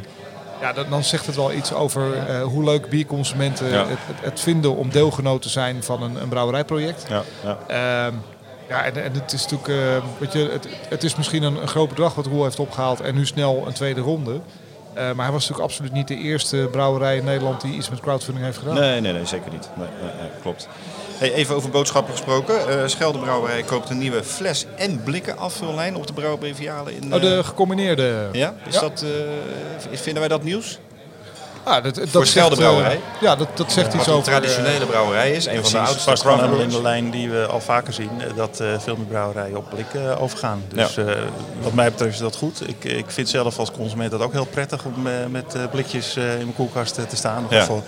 ja, 0.62 0.74
dan, 0.74 0.86
dan 0.90 1.04
zegt 1.04 1.26
het 1.26 1.36
wel 1.36 1.54
iets 1.54 1.74
over 1.74 2.14
eh, 2.18 2.42
hoe 2.42 2.64
leuk 2.64 2.90
bierconsumenten 2.90 3.70
Ja. 3.72 3.86
het, 3.88 3.98
het, 4.22 4.40
vinden 4.40 4.76
om 4.76 4.90
deelgenoot 4.90 5.42
te 5.42 5.50
zijn 5.50 5.84
van 5.84 6.04
een, 6.04 6.22
een 6.22 6.30
brouwerijproject. 6.30 7.06
ja, 7.10 7.24
ja. 7.44 7.58
Ehm, 7.68 8.14
ja, 8.70 8.84
en, 8.86 9.04
en 9.04 9.14
het 9.14 9.34
is 9.34 9.42
natuurlijk, 9.48 9.68
eh, 9.70 10.04
weet 10.20 10.34
je, 10.34 10.50
het, 10.52 10.68
het 10.90 11.04
is 11.04 11.16
misschien 11.16 11.44
een, 11.44 11.62
een 11.62 11.68
groot 11.68 11.90
bedrag 11.90 12.16
wat 12.16 12.26
Roel 12.26 12.44
heeft 12.44 12.60
opgehaald 12.60 13.02
en 13.02 13.16
nu 13.16 13.26
snel 13.26 13.64
een 13.68 13.74
tweede 13.74 14.02
ronde. 14.02 14.40
Eh, 15.00 15.06
maar 15.06 15.24
hij 15.26 15.34
was 15.34 15.42
natuurlijk 15.42 15.70
absoluut 15.70 15.92
niet 15.92 16.08
de 16.08 16.16
eerste 16.18 16.68
brouwerij 16.72 17.18
in 17.18 17.24
Nederland 17.24 17.62
die 17.62 17.74
iets 17.76 17.90
met 17.90 18.00
crowdfunding 18.00 18.46
heeft 18.46 18.58
gedaan. 18.58 18.74
Nee, 18.74 19.02
nee, 19.02 19.14
nee, 19.14 19.26
zeker 19.26 19.52
niet. 19.52 19.70
Nee, 19.76 19.88
nee, 20.02 20.12
nee, 20.20 20.30
klopt. 20.42 20.68
Hey, 21.18 21.34
even 21.34 21.56
over 21.56 21.70
boodschappen 21.70 22.14
gesproken. 22.14 22.68
Eh 22.70 22.88
Scheldebrouwerij 22.88 23.64
koopt 23.64 23.90
een 23.90 23.98
nieuwe 23.98 24.24
fles- 24.24 24.66
en 24.76 25.04
blikken 25.04 25.38
afvullijn 25.38 25.96
op 25.96 26.08
de 26.08 26.14
brouwbrevialen 26.14 26.94
in... 26.94 27.14
Oh, 27.14 27.22
de 27.22 27.36
eh, 27.38 27.44
gecombineerde. 27.44 28.30
Ja, 28.32 28.54
is 28.68 28.74
Ja. 28.74 28.80
Dat, 28.80 29.06
vinden 29.92 30.20
wij 30.20 30.28
dat 30.28 30.44
nieuws? 30.44 30.80
Ah, 31.70 31.84
dat, 31.84 31.96
dat 31.96 32.10
zegt, 32.12 32.28
Scheldebrouwerij? 32.28 32.92
eh, 32.96 33.22
ja, 33.22 33.36
dat, 33.36 33.48
dat 33.58 33.72
zegt 33.72 33.88
Wat 33.88 33.96
iets 33.96 34.08
een 34.08 34.14
over... 34.14 34.34
eh, 34.34 34.38
traditionele 34.40 34.86
brouwerij 34.86 35.32
is, 35.32 35.46
een 35.46 35.64
van 35.64 35.72
de 35.72 35.78
oudste 35.80 36.10
past 36.10 36.24
helemaal 36.24 36.60
in 36.60 36.70
de 36.70 36.82
lijn 36.82 37.10
die 37.12 37.30
we 37.30 37.46
al 37.46 37.60
vaker 37.60 37.94
zien, 37.94 38.10
eh, 38.22 38.28
dat 38.36 38.60
eh, 38.60 38.68
veel 38.80 38.96
meer 38.96 39.06
brouwerijen 39.06 39.58
op 39.58 39.70
blik 39.70 39.94
eh, 39.94 40.22
overgaan. 40.22 40.64
Dus 40.74 40.98
eh, 40.98 41.06
wat 41.62 41.74
mij 41.74 41.90
betreft 41.92 42.14
is 42.14 42.20
dat 42.20 42.36
goed. 42.36 42.68
Ik, 42.70 42.84
ik 42.84 43.06
vind 43.08 43.30
zelf 43.30 43.60
als 43.60 43.72
consument 43.72 44.12
dat 44.12 44.22
ook 44.22 44.32
heel 44.34 44.46
prettig 44.46 44.84
om 44.86 45.08
eh, 45.08 45.14
met 45.30 45.54
eh, 45.56 45.62
blikjes 45.72 46.16
eh, 46.16 46.24
in 46.32 46.38
mijn 46.38 46.56
koelkast 46.56 46.98
eh, 46.98 47.04
te 47.06 47.16
staan. 47.16 47.46
Even 47.50 47.84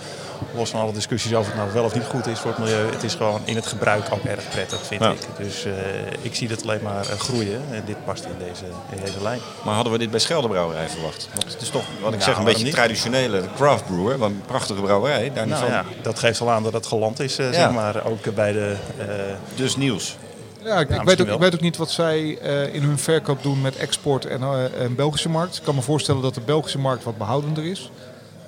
los 0.54 0.70
van 0.70 0.80
alle 0.80 0.92
discussies 0.92 1.34
over 1.34 1.52
het 1.52 1.60
nou 1.60 1.72
wel 1.72 1.84
of 1.84 1.94
niet 1.94 2.04
goed 2.04 2.26
is 2.26 2.38
voor 2.38 2.50
het 2.50 2.58
milieu. 2.58 2.90
Het 2.92 3.02
is 3.02 3.14
gewoon 3.14 3.40
in 3.44 3.56
het 3.56 3.66
gebruik 3.66 4.04
ook 4.12 4.24
erg 4.24 4.48
prettig, 4.50 4.86
vind 4.86 5.00
Ja. 5.02 5.10
ik. 5.10 5.18
Dus 5.38 5.64
eh, 5.64 5.72
ik 6.20 6.34
zie 6.34 6.48
dat 6.48 6.62
alleen 6.62 6.82
maar 6.82 7.08
eh, 7.08 7.18
groeien 7.18 7.60
en 7.70 7.82
dit 7.86 8.04
past 8.04 8.24
in 8.24 8.34
deze, 8.38 8.64
in 8.96 9.04
deze 9.04 9.22
lijn. 9.22 9.40
Maar 9.64 9.74
hadden 9.74 9.92
we 9.92 9.98
dit 9.98 10.10
bij 10.10 10.20
Scheldebrouwerij 10.20 10.88
verwacht? 10.88 11.28
Want 11.34 11.52
het 11.52 11.62
is 11.62 11.68
toch, 11.68 11.84
wat 12.02 12.12
ik 12.12 12.18
Ja, 12.18 12.24
zeg, 12.24 12.38
een 12.38 12.44
beetje 12.44 12.64
niet? 12.64 12.72
traditionele 12.74 13.42
craft 13.56 13.86
brewer. 13.86 14.18
maar 14.18 14.28
Een 14.28 14.42
prachtige 14.46 14.80
brouwerij, 14.80 15.32
daar 15.34 15.46
niet 15.46 15.54
Nou 15.54 15.64
van. 15.64 15.72
ja, 15.74 15.84
dat 16.02 16.18
geeft 16.18 16.40
al 16.40 16.50
aan 16.50 16.62
dat 16.62 16.72
het 16.72 16.86
geland 16.86 17.20
is, 17.20 17.38
eh, 17.38 17.46
Ja. 17.46 17.52
zeg 17.52 17.70
maar. 17.72 18.04
Ook 18.06 18.34
bij 18.34 18.52
de... 18.52 18.74
eh, 18.98 19.06
Dus 19.54 19.76
nieuws. 19.76 20.16
Ja, 20.64 20.80
ik, 20.80 20.88
ik 20.90 21.02
weet 21.02 21.20
ook, 21.20 21.26
ik 21.28 21.38
weet 21.38 21.54
ook 21.54 21.60
niet 21.60 21.76
wat 21.76 21.90
zij 21.90 22.38
eh, 22.38 22.74
in 22.74 22.82
hun 22.82 22.98
verkoop 22.98 23.42
doen 23.42 23.60
met 23.60 23.76
export 23.76 24.24
en, 24.26 24.42
eh, 24.42 24.80
en 24.82 24.94
Belgische 24.94 25.28
markt. 25.28 25.56
Ik 25.56 25.62
kan 25.62 25.74
me 25.74 25.80
voorstellen 25.82 26.22
dat 26.22 26.34
de 26.34 26.40
Belgische 26.40 26.78
markt 26.78 27.04
wat 27.04 27.18
behoudender 27.18 27.64
is. 27.64 27.90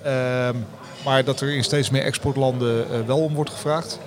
Ehm, 0.02 0.56
maar 1.04 1.24
dat 1.24 1.40
er 1.40 1.54
in 1.54 1.64
steeds 1.64 1.90
meer 1.90 2.02
exportlanden 2.02 2.86
eh, 2.92 3.00
wel 3.06 3.18
om 3.18 3.34
wordt 3.34 3.50
gevraagd. 3.50 3.98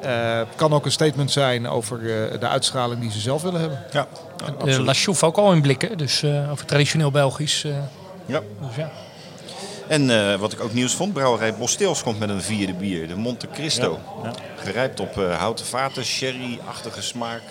Eh, 0.00 0.36
Het 0.38 0.48
kan 0.56 0.72
ook 0.72 0.84
een 0.84 0.92
statement 0.92 1.30
zijn 1.30 1.68
over 1.68 1.98
eh, 1.98 2.40
de 2.40 2.48
uitstraling 2.48 3.00
die 3.00 3.10
ze 3.10 3.20
zelf 3.20 3.42
willen 3.42 3.60
hebben. 3.60 3.84
Ja, 3.92 4.06
De 4.64 4.82
La 4.82 4.92
Chouffe 4.92 5.26
ook 5.26 5.36
al 5.36 5.52
in 5.52 5.60
blikken, 5.62 5.98
dus 5.98 6.22
eh, 6.22 6.50
over 6.50 6.66
traditioneel 6.66 7.10
Belgisch. 7.10 7.64
eh, 7.64 7.72
ja. 8.26 8.40
dus 8.60 8.76
ja. 8.76 8.90
En 9.88 10.10
eh, 10.30 10.38
wat 10.38 10.52
ik 10.52 10.60
ook 10.60 10.72
nieuws 10.72 10.94
vond, 10.94 11.12
brouwerij 11.12 11.54
Bosteels 11.54 12.02
komt 12.02 12.18
met 12.18 12.28
een 12.28 12.42
vierde 12.42 12.72
bier, 12.74 13.08
de 13.08 13.16
Monte 13.16 13.48
Cristo. 13.52 13.98
Ja. 14.22 14.30
Gerijpt 14.56 15.00
op 15.00 15.18
eh, 15.18 15.38
houten 15.38 15.66
vaten, 15.66 16.04
sherry-achtige 16.04 17.02
smaak. 17.02 17.42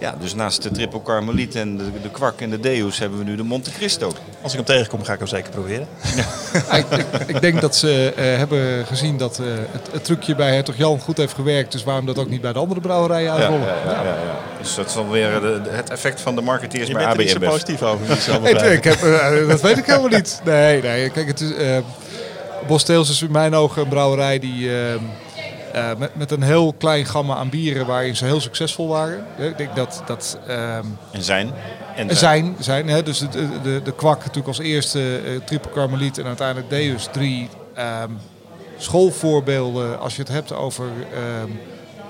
Ja, 0.00 0.14
dus 0.20 0.34
naast 0.34 0.62
de 0.62 0.70
triple 0.70 1.02
carmeliet 1.02 1.54
en 1.54 1.76
de, 1.76 1.84
de 2.02 2.10
kwak 2.10 2.40
en 2.40 2.50
de 2.50 2.60
deus 2.60 2.98
hebben 2.98 3.18
we 3.18 3.24
nu 3.24 3.36
de 3.36 3.42
Monte 3.42 3.70
Cristo. 3.70 4.12
Als 4.42 4.52
ik 4.52 4.58
hem 4.58 4.66
tegenkom, 4.66 5.04
ga 5.04 5.12
ik 5.12 5.18
hem 5.18 5.28
zeker 5.28 5.50
proberen. 5.50 5.86
Ja, 6.16 6.24
ik, 6.76 6.86
ik, 6.90 7.06
ik 7.26 7.40
denk 7.40 7.60
dat 7.60 7.76
ze 7.76 8.12
eh, 8.16 8.24
hebben 8.36 8.86
gezien 8.86 9.16
dat 9.16 9.38
eh, 9.38 9.46
het, 9.70 9.88
het 9.92 10.04
trucje 10.04 10.34
bij 10.34 10.54
Hertog 10.54 10.76
Jan 10.76 11.00
goed 11.00 11.16
heeft 11.16 11.34
gewerkt. 11.34 11.72
Dus 11.72 11.84
waarom 11.84 12.06
dat 12.06 12.18
ook 12.18 12.28
niet 12.30 12.40
bij 12.40 12.52
de 12.52 12.58
andere 12.58 12.80
brouwerijen 12.80 13.24
Ja, 13.26 13.32
uitrollen? 13.34 13.66
ja, 13.66 13.74
ja, 13.84 14.02
ja, 14.02 14.08
ja. 14.14 14.38
Dus 14.60 14.74
dat 14.74 14.86
is 14.86 14.94
dan 14.94 15.10
weer 15.10 15.34
eh, 15.34 15.40
de- 15.40 15.60
de- 15.62 15.70
het 15.70 15.90
effect 15.90 16.20
van 16.20 16.34
de 16.34 16.40
marketeers 16.42 16.86
Je 16.88 16.92
bij 16.94 17.02
bent 17.16 17.30
er 17.30 17.38
niet 17.40 17.48
positief 17.48 17.82
over. 17.82 18.16
zelf 18.20 18.48
Ik, 18.48 18.84
heb, 18.84 19.00
dat 19.48 19.60
weet 19.60 19.78
ik 19.78 19.86
helemaal 19.86 20.08
niet. 20.08 20.40
Nee, 20.44 20.82
nee. 20.82 21.10
Kijk, 21.10 21.26
het 21.26 21.40
is, 21.40 21.54
eh 21.54 21.76
Bosteels 22.66 23.10
is 23.10 23.22
in 23.22 23.30
mijn 23.32 23.54
ogen 23.54 23.82
een 23.82 23.88
brouwerij 23.88 24.38
die 24.38 24.70
eh, 25.72 25.90
met, 25.98 26.14
met 26.14 26.30
een 26.30 26.42
heel 26.42 26.72
klein 26.72 27.06
gamma 27.06 27.34
aan 27.34 27.48
bieren 27.48 27.86
waarin 27.86 28.16
ze 28.16 28.24
heel 28.24 28.40
succesvol 28.40 28.88
waren. 28.88 29.26
Ik 29.38 29.58
denk 29.58 29.76
dat, 29.76 30.02
dat 30.06 30.38
ehm, 30.46 30.84
En 31.10 31.22
zijn. 31.22 31.52
En 31.96 32.16
zijn, 32.16 32.56
zijn 32.58 32.88
hè, 32.88 33.02
dus 33.02 33.18
de, 33.18 33.60
de, 33.62 33.80
de 33.84 33.92
kwak 33.92 34.18
natuurlijk 34.18 34.46
als 34.46 34.58
eerste, 34.58 35.20
eh, 35.24 35.36
triple 35.44 35.70
carmeliet 35.70 36.18
en 36.18 36.26
uiteindelijk 36.26 36.70
Deus. 36.70 37.08
Drie 37.12 37.48
ehm, 37.74 38.10
schoolvoorbeelden 38.78 40.00
als 40.00 40.16
je 40.16 40.22
het 40.22 40.30
hebt 40.30 40.52
over 40.52 40.86
ehm, 41.14 41.50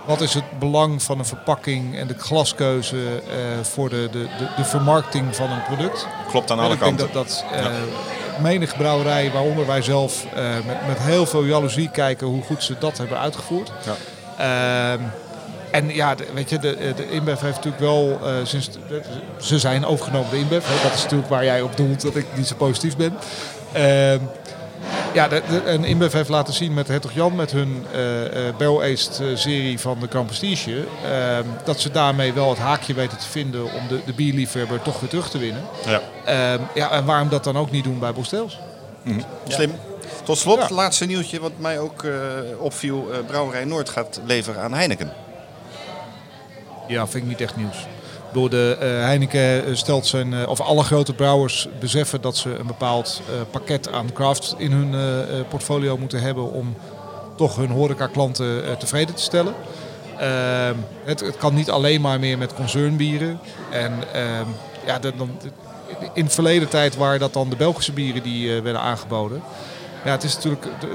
wat 0.04 0.20
is 0.20 0.34
het 0.34 0.58
belang 0.58 1.02
van 1.02 1.18
een 1.18 1.24
verpakking 1.24 1.96
en 1.96 2.06
de 2.06 2.18
glaskeuze 2.18 2.96
eh, 2.96 3.64
voor 3.64 3.88
de, 3.88 4.08
de, 4.12 4.22
de, 4.38 4.48
de 4.56 4.64
vermarkting 4.64 5.36
van 5.36 5.50
een 5.50 5.62
product. 5.62 6.06
Klopt 6.28 6.50
aan 6.50 6.58
alle 6.58 6.74
ik 6.74 6.80
denk 6.80 6.96
kanten. 6.96 7.14
dat, 7.14 7.26
dat 7.26 7.44
menig 8.40 8.76
brouwerij, 8.76 9.30
waaronder 9.32 9.66
wij 9.66 9.82
zelf, 9.82 10.24
eh, 10.34 10.42
met, 10.66 10.86
met 10.88 10.98
heel 10.98 11.26
veel 11.26 11.44
jaloezie 11.44 11.90
kijken 11.90 12.26
hoe 12.26 12.42
goed 12.42 12.62
ze 12.62 12.74
dat 12.78 12.98
hebben 12.98 13.18
uitgevoerd. 13.18 13.72
Ja. 13.84 14.92
Ehm, 14.92 15.00
en 15.70 15.94
ja, 15.94 16.14
de- 16.14 16.26
weet 16.34 16.50
je, 16.50 16.58
de, 16.58 16.92
de 16.96 17.10
InBev 17.10 17.40
heeft 17.40 17.54
natuurlijk 17.56 17.82
wel 17.82 18.18
eh, 18.24 18.32
sinds 18.44 18.70
de- 18.88 19.02
ze 19.40 19.58
zijn 19.58 19.84
overgenomen 19.86 20.30
door 20.30 20.38
InBev. 20.38 20.64
Hè, 20.66 20.82
dat 20.88 20.92
is 20.96 21.02
natuurlijk 21.02 21.28
waar 21.30 21.44
jij 21.44 21.62
op 21.62 21.76
doelt 21.76 22.00
dat 22.02 22.16
ik 22.16 22.26
niet 22.34 22.46
zo 22.46 22.54
positief 22.56 22.96
ben. 22.96 23.16
Ja, 25.12 25.28
de, 25.28 25.42
de, 25.48 25.60
en 25.60 25.84
InBev 25.84 26.12
heeft 26.12 26.28
laten 26.28 26.54
zien 26.54 26.74
met 26.74 26.88
Hertog 26.88 27.12
Jan, 27.12 27.34
met 27.36 27.50
hun 27.52 27.86
eh 27.92 28.48
eh 28.48 28.56
barrel-aged 28.56 29.20
eh, 29.20 29.36
serie 29.36 29.78
van 29.80 30.00
de 30.00 30.06
Grand 30.10 30.26
Prestige, 30.26 30.84
ehm, 31.04 31.44
dat 31.64 31.80
ze 31.80 31.90
daarmee 31.90 32.32
wel 32.32 32.48
het 32.48 32.58
haakje 32.58 32.94
weten 32.94 33.18
te 33.18 33.28
vinden 33.28 33.64
om 33.64 33.88
de, 33.88 34.00
de 34.06 34.12
bierliefhebber 34.12 34.82
toch 34.82 35.00
weer 35.00 35.08
terug 35.10 35.30
te 35.30 35.38
winnen. 35.38 35.62
Ja. 35.86 36.00
Ehm, 36.24 36.60
ja, 36.74 36.90
en 36.90 37.04
waarom 37.04 37.28
dat 37.28 37.44
dan 37.44 37.56
ook 37.58 37.70
niet 37.70 37.84
doen 37.84 37.98
bij 37.98 38.12
Bostels? 38.12 38.58
Slim. 39.48 39.72
Tot 40.24 40.38
slot, 40.38 40.58
Ja. 40.68 40.74
laatste 40.74 41.06
nieuwtje 41.06 41.40
wat 41.40 41.52
mij 41.56 41.78
ook 41.78 42.04
opviel. 42.58 43.10
Brouwerij 43.26 43.64
Noord 43.64 43.88
gaat 43.88 44.20
leveren 44.24 44.62
aan 44.62 44.72
Heineken. 44.72 45.12
Ja, 46.88 47.06
vind 47.06 47.22
ik 47.22 47.28
niet 47.28 47.40
echt 47.40 47.56
nieuws. 47.56 47.86
Bedoel, 48.32 48.48
de, 48.48 48.76
eh, 48.80 48.88
Heineken 48.88 49.64
eh, 49.66 49.74
stelt 49.74 50.06
zijn, 50.06 50.34
eh, 50.34 50.48
of 50.48 50.60
alle 50.60 50.82
grote 50.82 51.12
brouwers 51.14 51.68
beseffen 51.80 52.20
dat 52.20 52.36
ze 52.36 52.58
een 52.58 52.66
bepaald 52.66 53.20
pakket 53.50 53.92
aan 53.92 54.12
craft 54.12 54.54
in 54.58 54.72
hun 54.72 54.94
portfolio 55.48 55.96
moeten 55.98 56.20
hebben 56.20 56.52
om 56.52 56.74
toch 57.36 57.56
hun 57.56 57.70
horecaklanten 57.70 58.78
tevreden 58.78 59.14
te 59.14 59.22
stellen. 59.22 59.54
Ehm, 60.18 60.74
het, 61.04 61.20
het 61.20 61.36
kan 61.36 61.54
niet 61.54 61.70
alleen 61.70 62.00
maar 62.00 62.18
meer 62.18 62.38
met 62.38 62.54
concernbieren. 62.54 63.40
En 63.70 63.92
ehm, 64.12 64.46
ja, 64.86 64.98
dat 64.98 65.18
dan, 65.18 65.30
in 66.12 66.24
de 66.24 66.30
verleden 66.30 66.68
tijd 66.68 66.96
waren 66.96 67.20
dat 67.20 67.32
dan 67.32 67.50
de 67.50 67.56
Belgische 67.56 67.92
bieren 67.92 68.22
die 68.22 68.60
werden 68.62 68.80
aangeboden. 68.80 69.42
Ja, 70.04 70.10
het 70.10 70.22
is 70.22 70.34
natuurlijk 70.34 70.62
de- 70.80 70.88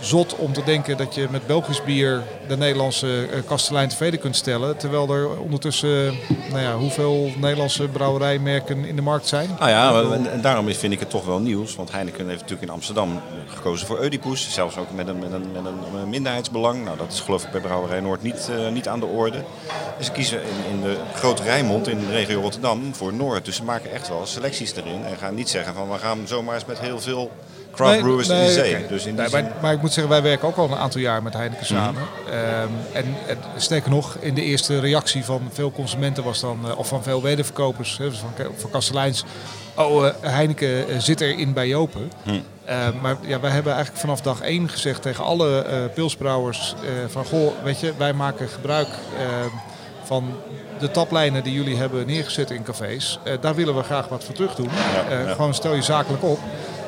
zot 0.00 0.36
om 0.36 0.52
te 0.52 0.62
denken 0.64 0.96
dat 0.96 1.14
je 1.14 1.26
met 1.30 1.46
Belgisch 1.46 1.84
bier 1.84 2.22
de 2.48 2.56
Nederlandse 2.56 3.26
eh, 3.26 3.40
kastelein 3.46 3.88
tevreden 3.88 4.20
kunt 4.20 4.36
stellen. 4.36 4.76
Terwijl 4.76 5.10
er 5.10 5.38
ondertussen, 5.38 6.08
eh, 6.08 6.14
nou 6.50 6.62
ja, 6.62 6.76
hoeveel 6.76 7.30
Nederlandse 7.36 7.88
brouwerijmerken 7.88 8.84
in 8.84 8.96
de 8.96 9.02
markt 9.02 9.26
zijn. 9.26 9.50
Nou 9.58 9.70
ja, 9.70 10.02
en, 10.30 10.40
daarom 10.40 10.74
vind 10.74 10.92
ik 10.92 11.00
het 11.00 11.10
toch 11.10 11.24
wel 11.24 11.38
nieuws. 11.38 11.76
Want 11.76 11.92
Heineken 11.92 12.28
heeft 12.28 12.40
natuurlijk 12.40 12.68
in 12.68 12.74
Amsterdam 12.74 13.20
gekozen 13.46 13.86
voor 13.86 14.00
Oedipus. 14.00 14.52
Zelfs 14.52 14.76
ook 14.76 14.90
met 14.94 15.08
een, 15.08 15.18
met 15.18 15.32
een, 15.32 15.52
met 15.52 15.64
een 15.64 16.08
minderheidsbelang. 16.08 16.84
Nou, 16.84 16.96
dat 16.96 17.12
is 17.12 17.20
geloof 17.20 17.44
ik 17.44 17.50
bij 17.50 17.60
Brouwerij 17.60 18.00
Noord 18.00 18.22
niet, 18.22 18.50
eh, 18.50 18.72
niet 18.72 18.88
aan 18.88 19.00
de 19.00 19.06
orde. 19.06 19.38
Dus 19.96 20.06
ze 20.06 20.12
kiezen 20.12 20.40
in, 20.42 20.74
in 20.74 20.80
de 20.80 20.96
Grote 21.14 21.42
Rijnmond 21.42 21.88
in 21.88 21.98
de 21.98 22.10
regio 22.10 22.40
Rotterdam 22.40 22.94
voor 22.94 23.12
Noord. 23.12 23.44
Dus 23.44 23.56
ze 23.56 23.64
maken 23.64 23.92
echt 23.92 24.08
wel 24.08 24.26
selecties 24.26 24.74
erin. 24.74 25.04
En 25.04 25.16
gaan 25.16 25.34
niet 25.34 25.48
zeggen 25.48 25.74
van 25.74 25.90
we 25.90 25.98
gaan 25.98 26.18
zomaar 26.24 26.54
eens 26.54 26.64
met 26.64 26.78
heel 26.78 27.00
veel 27.00 27.30
craft 27.76 27.92
Nee, 27.92 28.02
brewers 28.02 28.28
nee. 28.28 28.86
Dus 28.88 29.06
in 29.06 29.14
Nee, 29.14 29.28
maar, 29.30 29.52
maar 29.62 29.72
ik 29.72 29.80
moet 29.80 29.92
zeggen, 29.92 30.12
wij 30.12 30.22
werken 30.22 30.48
ook 30.48 30.56
al 30.56 30.70
een 30.70 30.76
aantal 30.76 31.00
jaar 31.00 31.22
met 31.22 31.32
Heineken 31.32 31.66
samen. 31.66 32.02
Ehm, 32.30 32.68
en, 32.92 33.16
en 33.26 33.38
sterker 33.56 33.90
nog, 33.90 34.16
in 34.20 34.34
de 34.34 34.42
eerste 34.42 34.80
reactie 34.80 35.24
van 35.24 35.48
veel 35.52 35.72
consumenten 35.72 36.24
was 36.24 36.40
dan, 36.40 36.58
eh, 36.64 36.78
of 36.78 36.88
van 36.88 37.02
veel 37.02 37.22
wederverkopers, 37.22 37.98
hè, 37.98 38.08
dus 38.08 38.18
van, 38.18 38.30
van 38.56 38.70
Kasteleins, 38.70 39.24
oh, 39.74 40.06
eh, 40.06 40.12
Heineken 40.20 40.88
eh, 40.88 40.98
zit 40.98 41.20
erin 41.20 41.52
bij 41.52 41.68
Jopen. 41.68 42.12
Ehm, 42.64 43.00
maar 43.00 43.16
ja, 43.20 43.40
wij 43.40 43.50
hebben 43.50 43.72
eigenlijk 43.72 44.00
vanaf 44.00 44.20
dag 44.20 44.40
één 44.40 44.68
gezegd 44.68 45.02
tegen 45.02 45.24
alle 45.24 45.62
eh 45.62 45.94
pilsbrouwers 45.94 46.74
van, 47.08 47.24
goh, 47.24 47.52
weet 47.62 47.80
je, 47.80 47.92
wij 47.96 48.12
maken 48.12 48.48
gebruik 48.48 48.88
ehm, 48.88 49.48
van 50.04 50.34
de 50.78 50.90
taplijnen 50.90 51.42
die 51.42 51.52
jullie 51.52 51.76
hebben 51.76 52.06
neergezet 52.06 52.50
in 52.50 52.62
cafés. 52.62 53.18
Daar 53.40 53.54
willen 53.54 53.76
we 53.76 53.82
graag 53.82 54.08
wat 54.08 54.24
voor 54.24 54.34
terug 54.34 54.54
doen. 54.54 54.70
Ja, 55.08 55.18
ja. 55.18 55.34
Gewoon 55.34 55.54
stel 55.54 55.74
je 55.74 55.82
zakelijk 55.82 56.22
op. 56.22 56.38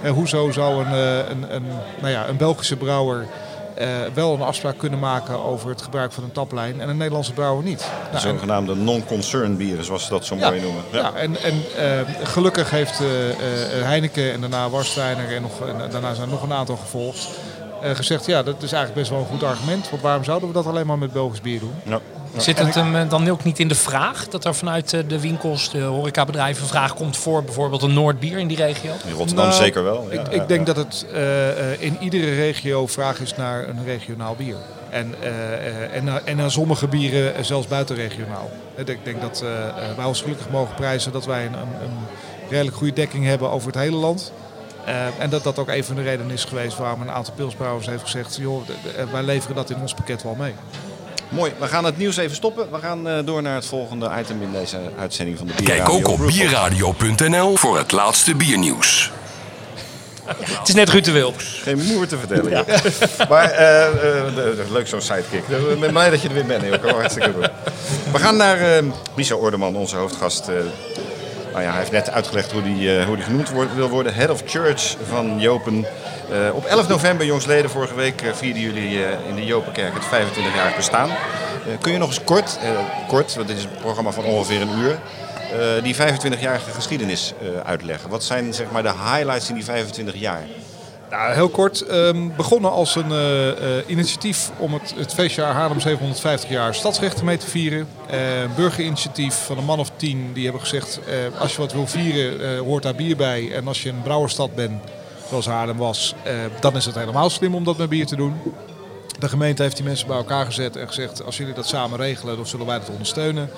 Eh, 0.03 0.11
hoezo 0.11 0.51
zou 0.51 0.85
een, 0.85 0.93
eh, 0.93 1.17
een, 1.17 1.55
een, 1.55 1.65
nou 2.01 2.13
ja, 2.13 2.29
een 2.29 2.37
Belgische 2.37 2.77
brouwer 2.77 3.27
eh, 3.75 3.87
wel 4.15 4.35
een 4.35 4.43
afspraak 4.43 4.79
kunnen 4.79 4.99
maken 4.99 5.45
over 5.45 5.69
het 5.71 5.83
gebruik 5.83 6.13
van 6.13 6.25
een 6.25 6.33
taplijn 6.33 6.81
en 6.81 6.89
een 6.89 6.97
Nederlandse 6.97 7.33
brouwer 7.33 7.65
niet? 7.65 7.79
de 7.79 7.85
Nou, 8.13 8.15
en- 8.15 8.21
zogenaamde 8.35 8.75
non-concern 8.75 9.57
bieren, 9.57 9.85
zoals 9.85 10.05
ze 10.05 10.11
dat 10.11 10.25
zo 10.25 10.37
ja, 10.37 10.49
mooi 10.49 10.61
noemen. 10.61 10.83
ja. 10.93 11.13
en, 11.15 11.37
en 11.43 11.63
gelukkig 12.23 12.71
heeft 12.71 13.01
Heineken 13.83 14.33
en 14.33 14.41
daarna 14.41 14.69
Warsteiner 14.69 15.35
en, 15.35 15.43
nog, 15.43 15.61
en 15.61 15.91
daarna 15.91 16.15
zijn 16.15 16.27
er 16.27 16.33
nog 16.33 16.43
een 16.43 16.53
aantal 16.53 16.77
gevolgd. 16.77 17.29
gezegd, 17.83 18.27
ja, 18.27 18.43
dat 18.43 18.55
is 18.63 18.73
eigenlijk 18.73 18.95
best 18.95 19.11
wel 19.11 19.19
een 19.19 19.27
goed 19.39 19.43
argument. 19.43 19.91
Want 19.91 20.03
waarom 20.03 20.25
zouden 20.25 20.49
we 20.49 20.55
dat 20.55 20.67
alleen 20.67 20.87
maar 20.87 20.99
met 20.99 21.13
Belgisch 21.13 21.41
bier 21.41 21.61
doen? 21.61 21.75
Ja. 21.83 22.01
Zit 22.39 22.59
het 22.59 22.75
hem 22.75 22.97
eh, 22.97 23.09
dan 23.11 23.29
ook 23.29 23.45
niet 23.45 23.59
in 23.59 23.69
de 23.69 23.75
vraag 23.75 24.29
dat 24.29 24.45
er 24.45 24.55
vanuit 24.55 24.93
eh, 24.93 25.01
de 25.09 25.21
winkels, 25.21 25.71
de 25.71 25.81
horecabedrijven, 25.81 26.63
een 26.63 26.69
vraag 26.69 26.95
komt 26.95 27.17
voor 27.17 27.45
bijvoorbeeld 27.45 27.83
een 27.83 27.93
Noordbier 27.95 28.39
in 28.39 28.47
die 28.49 28.57
regio? 28.57 28.93
In 29.07 29.13
Rotterdam 29.13 29.47
Nou, 29.49 29.57
zeker 29.63 29.83
wel. 29.85 30.07
Ja, 30.11 30.21
ik, 30.21 30.27
ja, 30.33 30.43
ik 30.43 30.49
denk 30.49 30.67
ja. 30.67 30.73
dat 30.73 30.85
het 30.85 31.07
eh, 31.13 31.73
eh, 31.73 31.81
in 31.83 31.97
iedere 32.01 32.35
regio 32.35 32.87
vraag 32.87 33.21
is 33.21 33.37
naar 33.37 33.69
een 33.69 33.85
regionaal 33.85 34.35
bier. 34.35 34.57
En, 34.91 35.15
eh, 35.23 35.29
eh, 35.53 35.95
en, 35.97 36.05
naar- 36.05 36.23
en 36.25 36.37
naar 36.37 36.51
sommige 36.51 36.89
bieren 36.89 37.45
zelfs 37.45 37.67
buitenregionaal. 37.67 38.51
Ik 38.75 39.05
denk 39.05 39.21
dat 39.21 39.43
eh, 39.45 39.69
eh, 39.69 39.97
wij 39.97 40.05
ons 40.05 40.21
gelukkig 40.21 40.51
mogen 40.51 40.75
prijzen 40.75 41.13
dat 41.13 41.25
wij 41.27 41.47
een, 41.47 41.53
een, 41.53 41.61
een 41.61 41.97
redelijk 42.51 42.77
goede 42.77 42.93
dekking 42.93 43.25
hebben 43.25 43.51
over 43.51 43.67
het 43.67 43.77
hele 43.77 43.97
land. 43.97 44.33
Eh, 44.85 44.95
en 45.19 45.31
dat 45.31 45.43
dat 45.43 45.59
ook 45.59 45.69
een 45.69 45.85
van 45.85 45.95
de 45.97 46.03
redenen 46.03 46.33
is 46.33 46.45
geweest 46.45 46.77
waarom 46.79 47.01
een 47.01 47.11
aantal 47.11 47.35
pilsbrouwers 47.35 47.87
heeft 47.87 48.03
gezegd... 48.03 48.37
joh, 48.37 48.63
wij 49.13 49.23
leveren 49.23 49.57
dat 49.57 49.71
in 49.71 49.81
ons 49.81 49.95
pakket 49.95 50.23
wel 50.23 50.35
mee. 50.35 50.55
Mooi, 51.29 51.53
we 51.59 51.67
gaan 51.67 51.85
het 51.85 51.97
nieuws 51.97 52.17
even 52.17 52.37
stoppen. 52.37 52.71
We 52.71 52.79
gaan 52.79 53.09
eh, 53.09 53.15
door 53.25 53.43
naar 53.43 53.55
het 53.55 53.67
volgende 53.67 54.11
item 54.21 54.43
in 54.43 54.53
deze 54.53 54.79
uitzending 54.99 55.39
van 55.39 55.47
de 55.47 55.53
Kijk 55.53 55.67
Bierradio 55.67 55.97
ook 55.99 56.09
op 56.09 56.27
bierradio.nl 56.27 57.57
voor 57.57 57.79
het 57.79 57.93
laatste 57.93 58.35
biernieuws. 58.35 59.11
Het 60.41 60.69
is 60.69 60.75
net 60.75 60.89
Ruud 60.89 61.05
de. 61.05 61.61
Geen 61.63 61.79
moer 61.85 62.07
te 62.07 62.19
vertellen. 62.19 62.51
joh. 62.51 63.29
Maar 63.29 63.51
eh, 63.51 63.87
eh, 63.87 63.95
de- 64.35 64.55
de- 64.57 64.67
leuk 64.73 64.87
zo'n 64.89 65.01
sidekick. 65.01 65.43
Ik 65.73 65.81
ben 65.81 65.91
blij 65.91 66.11
dat 66.11 66.23
je 66.23 66.29
er 66.29 66.35
weer 66.35 66.47
bent, 66.47 66.63
Hilco. 66.63 66.89
Hartstikke 66.89 67.33
goed. 67.33 67.51
We 68.13 68.19
gaan 68.19 68.37
naar 68.37 68.61
eh 68.61 68.83
Lisa 69.17 69.35
Ordeman, 69.35 69.77
onze 69.77 69.97
hoofdgast. 69.97 70.49
Eh. 71.59 71.65
nou 71.65 71.79
hij 71.79 71.89
heeft 71.89 72.07
net 72.07 72.11
uitgelegd 72.11 72.53
hoe 72.53 72.63
hij 72.63 73.05
hoe 73.05 73.17
die 73.17 73.25
genoemd 73.25 73.51
wordt, 73.51 73.75
wil 73.75 73.89
worden. 73.89 74.15
Head 74.15 74.31
of 74.31 74.43
Church 74.47 74.97
van 75.09 75.41
Jopen. 75.41 75.87
Eh, 76.31 76.55
op 76.55 76.65
11 76.65 76.89
november, 76.89 77.27
jongsleden, 77.27 77.71
vorige 77.71 77.95
week 77.95 78.23
eh, 78.23 78.33
vierden 78.33 78.63
jullie 78.63 79.05
eh, 79.05 79.29
in 79.29 79.35
de 79.35 79.45
Jopenkerk 79.45 79.95
het 79.95 80.05
25-jarig 80.05 80.77
bestaan. 80.77 81.09
Eh, 81.09 81.17
kun 81.81 81.93
je 81.93 81.99
nog 81.99 82.09
eens 82.09 82.25
kort, 82.25 82.59
eh, 82.63 82.71
kort, 83.09 83.35
want 83.35 83.49
dit 83.49 83.57
is 83.57 83.65
een 83.65 83.71
programma 83.81 84.11
van 84.11 84.25
ongeveer 84.25 84.61
een 84.61 84.79
uur, 84.79 84.99
eh, 85.53 85.83
die 85.83 85.95
25-jarige 85.95 86.71
geschiedenis 86.71 87.33
eh, 87.41 87.49
uitleggen? 87.65 88.11
Wat 88.11 88.25
zijn 88.25 88.55
zeg 88.55 88.71
maar, 88.71 88.83
de 88.83 88.93
highlights 88.93 89.49
in 89.49 89.55
die 89.55 89.65
25 89.65 90.15
jaar? 90.15 90.43
Nou, 91.11 91.33
heel 91.33 91.49
kort. 91.49 91.81
ehm, 91.81 92.29
begonnen 92.37 92.71
als 92.71 92.97
een 92.97 93.11
eh, 93.11 93.79
eh, 93.79 93.85
initiatief 93.87 94.51
om 94.59 94.73
het, 94.73 94.95
het 94.97 95.15
feestjaar 95.15 95.53
Haarlem 95.53 95.81
750 95.81 96.51
jaar 96.51 96.75
stadsrechten 96.75 97.25
mee 97.25 97.37
te 97.37 97.47
vieren. 97.47 97.89
Een 98.11 98.55
burgerinitiatief 98.57 99.35
van 99.35 99.59
een 99.59 99.65
man 99.65 99.79
of 99.79 99.91
tien 99.97 100.33
die 100.33 100.43
hebben 100.43 100.61
gezegd... 100.61 101.01
als 101.39 101.53
je 101.53 101.59
wat 101.59 101.73
wil 101.73 101.87
vieren, 101.87 102.59
hoort 102.59 102.83
daar 102.83 102.95
bier 102.95 103.17
bij. 103.17 103.53
En 103.53 103.69
als 103.69 103.83
je 103.83 103.89
een 103.89 104.03
brouwerstad 104.03 104.55
bent, 104.55 104.83
zoals 105.29 105.47
Haarlem 105.47 105.77
was... 105.77 106.15
dan 106.61 106.77
is 106.77 106.85
het 106.85 106.95
helemaal 106.95 107.31
slim 107.31 107.55
om 107.55 107.65
dat 107.65 107.77
met 107.77 107.89
bier 107.89 108.07
te 108.07 108.17
doen. 108.17 108.35
De 109.19 109.29
gemeente 109.29 109.63
heeft 109.63 109.77
die 109.77 109.85
mensen 109.85 110.07
bij 110.07 110.17
elkaar 110.17 110.47
gezet 110.47 110.77
en 110.77 110.87
gezegd... 110.87 111.25
als 111.25 111.37
jullie 111.37 111.55
dat 111.55 111.67
samen 111.67 111.99
regelen, 111.99 112.37
dan 112.37 112.47
zullen 112.47 112.67
wij 112.67 112.79
dat 112.79 112.91
ondersteunen. 112.91 113.51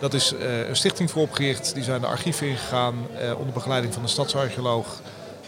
Dat 0.00 0.14
is 0.14 0.34
een 0.68 0.76
stichting 0.76 1.10
voor 1.10 1.22
opgericht. 1.22 1.74
Die 1.74 1.84
zijn 1.84 2.00
de 2.00 2.06
archieven 2.06 2.48
ingegaan 2.48 2.94
onder 3.38 3.52
begeleiding 3.52 3.94
van 3.94 4.02
een 4.02 4.08
stadsarcheoloog... 4.08 5.00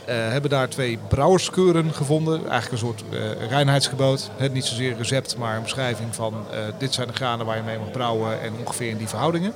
Eh, 0.09 0.15
hebben 0.29 0.51
daar 0.51 0.69
twee 0.69 0.99
brouwerskeuren 1.09 1.95
gevonden. 1.95 2.39
Eigenlijk 2.49 2.73
een 2.73 2.79
soort 2.89 3.03
eh 3.13 3.49
reinheidsgebod. 3.49 4.31
Het 4.37 4.53
niet 4.53 4.65
zozeer 4.65 4.97
recept, 4.97 5.37
maar 5.37 5.57
een 5.57 5.63
beschrijving 5.63 6.15
van 6.15 6.35
eh, 6.51 6.59
dit 6.79 6.95
zijn 6.95 7.07
de 7.09 7.13
granen 7.15 7.47
waar 7.47 7.57
je 7.57 7.63
mee 7.63 7.79
mag 7.79 7.91
brouwen 7.91 8.41
en 8.41 8.53
ongeveer 8.65 8.89
in 8.91 8.97
die 8.97 9.09
verhoudingen. 9.09 9.53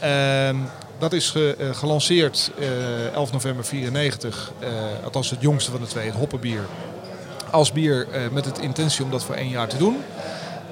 Ehm, 0.00 0.56
dat 0.98 1.12
is 1.12 1.30
ge- 1.30 1.56
gelanceerd 1.72 2.50
eh 2.58 3.12
11 3.14 3.32
november 3.32 3.64
94, 3.64 4.52
eh, 4.58 4.68
althans 5.04 5.30
het 5.30 5.40
jongste 5.40 5.70
van 5.70 5.80
de 5.80 5.86
twee, 5.86 6.06
het 6.06 6.14
hoppenbier. 6.14 6.60
Als 7.50 7.72
bier 7.72 8.06
met 8.32 8.44
het 8.44 8.58
intentie 8.58 9.04
om 9.04 9.10
dat 9.10 9.24
voor 9.24 9.34
één 9.34 9.48
jaar 9.48 9.68
te 9.68 9.76
doen. 9.76 9.96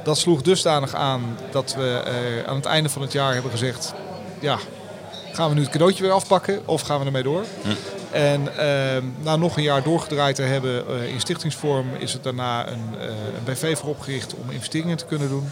Dat 0.04 0.19
sloeg 0.19 0.42
dusdanig 0.42 0.95
aan 0.95 1.38
dat 1.50 1.75
we 1.75 2.02
aan 2.47 2.57
het 2.57 2.64
einde 2.66 2.88
van 2.88 3.02
het 3.02 3.12
jaar 3.12 3.33
hebben 3.33 3.50
gezegd... 3.50 3.95
ja, 4.40 4.59
gaan 5.33 5.49
we 5.49 5.54
nu 5.54 5.61
het 5.61 5.71
cadeautje 5.71 6.02
weer 6.02 6.12
afpakken 6.12 6.61
of 6.64 6.81
gaan 6.83 6.99
we 7.00 7.07
ermee 7.07 7.23
door? 7.23 7.45
En 8.12 8.57
ehm, 8.57 9.04
na 9.23 9.37
nog 9.37 9.57
een 9.57 9.62
jaar 9.62 9.83
doorgedraaid 9.83 10.35
te 10.35 10.42
hebben 10.42 10.88
eh, 10.88 11.09
in 11.09 11.21
stichtingsvorm 11.21 11.87
is 11.99 12.12
het 12.12 12.23
daarna 12.23 12.69
een, 12.69 12.99
eh, 13.00 13.07
een 13.09 13.45
BV 13.45 13.78
voor 13.78 13.88
opgericht 13.88 14.35
om 14.35 14.50
investeringen 14.50 14.97
te 14.97 15.04
kunnen 15.04 15.28
doen. 15.28 15.49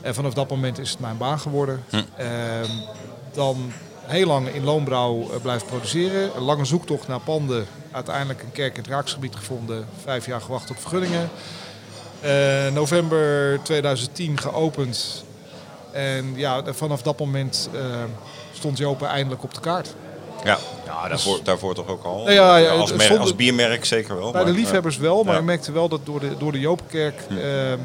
En 0.00 0.14
vanaf 0.14 0.34
dat 0.34 0.50
moment 0.50 0.78
is 0.78 0.90
het 0.90 1.00
mijn 1.00 1.16
baan 1.16 1.38
geworden. 1.38 1.84
Ehm, 2.16 2.70
dan 3.32 3.72
heel 4.06 4.26
lang 4.26 4.48
in 4.48 4.64
loonbrouw 4.64 5.20
eh, 5.20 5.40
blijven 5.42 5.66
produceren. 5.66 6.36
Een 6.36 6.42
lange 6.42 6.64
zoektocht 6.64 7.08
naar 7.08 7.20
panden. 7.20 7.66
Uiteindelijk 7.90 8.42
een 8.42 8.52
kerk 8.52 8.76
in 8.76 8.82
het 8.82 8.90
raaksgebied 8.90 9.36
gevonden. 9.36 9.86
Vijf 10.02 10.26
jaar 10.26 10.40
gewacht 10.40 10.70
op 10.70 10.78
vergunningen. 10.78 11.28
November 12.72 13.60
2010 13.62 14.38
geopend. 14.38 15.24
En 15.92 16.32
ja, 16.36 16.62
vanaf 16.66 17.02
dat 17.02 17.18
moment 17.18 17.68
eh, 17.74 17.80
stond 18.52 18.78
Jopen 18.78 19.08
eindelijk 19.08 19.42
op 19.42 19.54
de 19.54 19.60
kaart. 19.60 19.94
Ja, 20.44 20.58
ja 20.86 21.08
daarvoor, 21.08 21.38
daarvoor 21.42 21.74
toch 21.74 21.88
ook 21.88 22.04
al. 22.04 22.16
Nou 22.16 22.32
ja, 22.32 22.56
ja, 22.56 22.70
als, 22.70 23.18
als 23.18 23.36
biermerk 23.36 23.84
zeker 23.84 24.16
wel. 24.18 24.30
Bij 24.30 24.44
de 24.44 24.50
maar, 24.50 24.56
liefhebbers 24.58 24.96
wel, 24.96 25.24
maar 25.24 25.36
ik 25.36 25.44
merkte 25.44 25.72
wel 25.72 25.88
dat 25.88 26.00
door 26.04 26.20
de, 26.20 26.36
door 26.38 26.52
de 26.52 26.60
Jopenkerk 26.60 27.20
eh, 27.28 27.36
de 27.36 27.78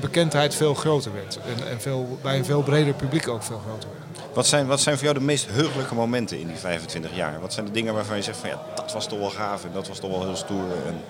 bekendheid 0.00 0.54
veel 0.54 0.74
groter 0.74 1.12
werd. 1.12 1.38
En, 1.56 1.68
en 1.68 1.80
veel, 1.80 2.18
bij 2.22 2.36
een 2.38 2.44
veel 2.44 2.62
breder 2.62 2.94
publiek 2.94 3.28
ook 3.28 3.42
veel 3.42 3.60
groter 3.66 3.88
werd. 3.98 4.18
eh, 4.18 4.34
wat, 4.34 4.46
zijn, 4.46 4.66
wat 4.66 4.80
zijn 4.80 4.94
voor 4.96 5.04
jou 5.04 5.18
de 5.18 5.24
meest 5.24 5.46
heugelijke 5.50 5.94
momenten 5.94 6.40
in 6.40 6.46
die 6.46 6.56
25 6.56 7.14
jaar? 7.14 7.40
Wat 7.40 7.52
zijn 7.52 7.66
de 7.66 7.72
dingen 7.72 7.94
waarvan 7.94 8.16
je 8.16 8.22
zegt 8.22 8.38
van 8.38 8.48
ja, 8.48 8.62
dat 8.74 8.92
was 8.92 9.06
toch 9.08 9.18
wel 9.18 9.30
gaaf 9.30 9.64
en 9.64 9.70
dat 9.72 9.88
was 9.88 9.98
toch 9.98 10.10
wel 10.10 10.22
heel 10.24 10.36
stoer. 10.36 10.64
En, 10.86 11.00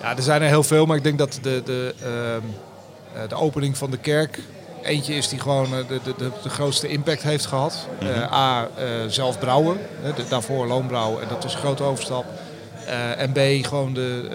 Ja, 0.00 0.16
er 0.16 0.22
zijn 0.22 0.42
er 0.42 0.48
heel 0.48 0.62
veel, 0.62 0.86
maar 0.86 0.96
ik 0.96 1.02
denk 1.02 1.18
dat 1.18 1.38
de, 1.42 1.62
de, 1.64 1.94
ehm, 2.02 2.42
eh, 3.22 3.28
de 3.28 3.34
opening 3.34 3.76
van 3.76 3.90
de 3.90 3.96
kerk 3.98 4.40
eentje 4.86 5.14
is 5.14 5.28
die 5.28 5.40
gewoon 5.40 5.66
eh, 5.74 5.88
de, 5.88 6.00
de, 6.04 6.14
de, 6.16 6.30
de 6.42 6.48
grootste 6.48 6.88
impact 6.88 7.22
heeft 7.22 7.46
gehad. 7.46 7.88
Eh, 7.98 8.32
A, 8.32 8.68
eh, 8.76 8.86
zelf 9.08 9.38
brouwen, 9.38 9.78
daarvoor 10.28 10.66
loonbrouwen 10.66 11.22
en 11.22 11.28
dat 11.28 11.44
is 11.44 11.52
een 11.52 11.58
grote 11.58 11.82
overstap. 11.82 12.24
En 13.16 13.32
B, 13.32 13.66
gewoon 13.66 13.94
de... 13.94 14.28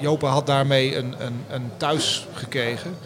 Jopen 0.00 0.28
had 0.28 0.46
daarmee 0.46 0.96
een, 0.96 1.14
een, 1.18 1.44
een 1.50 1.70
thuis 1.76 2.26
gekregen. 2.32 2.96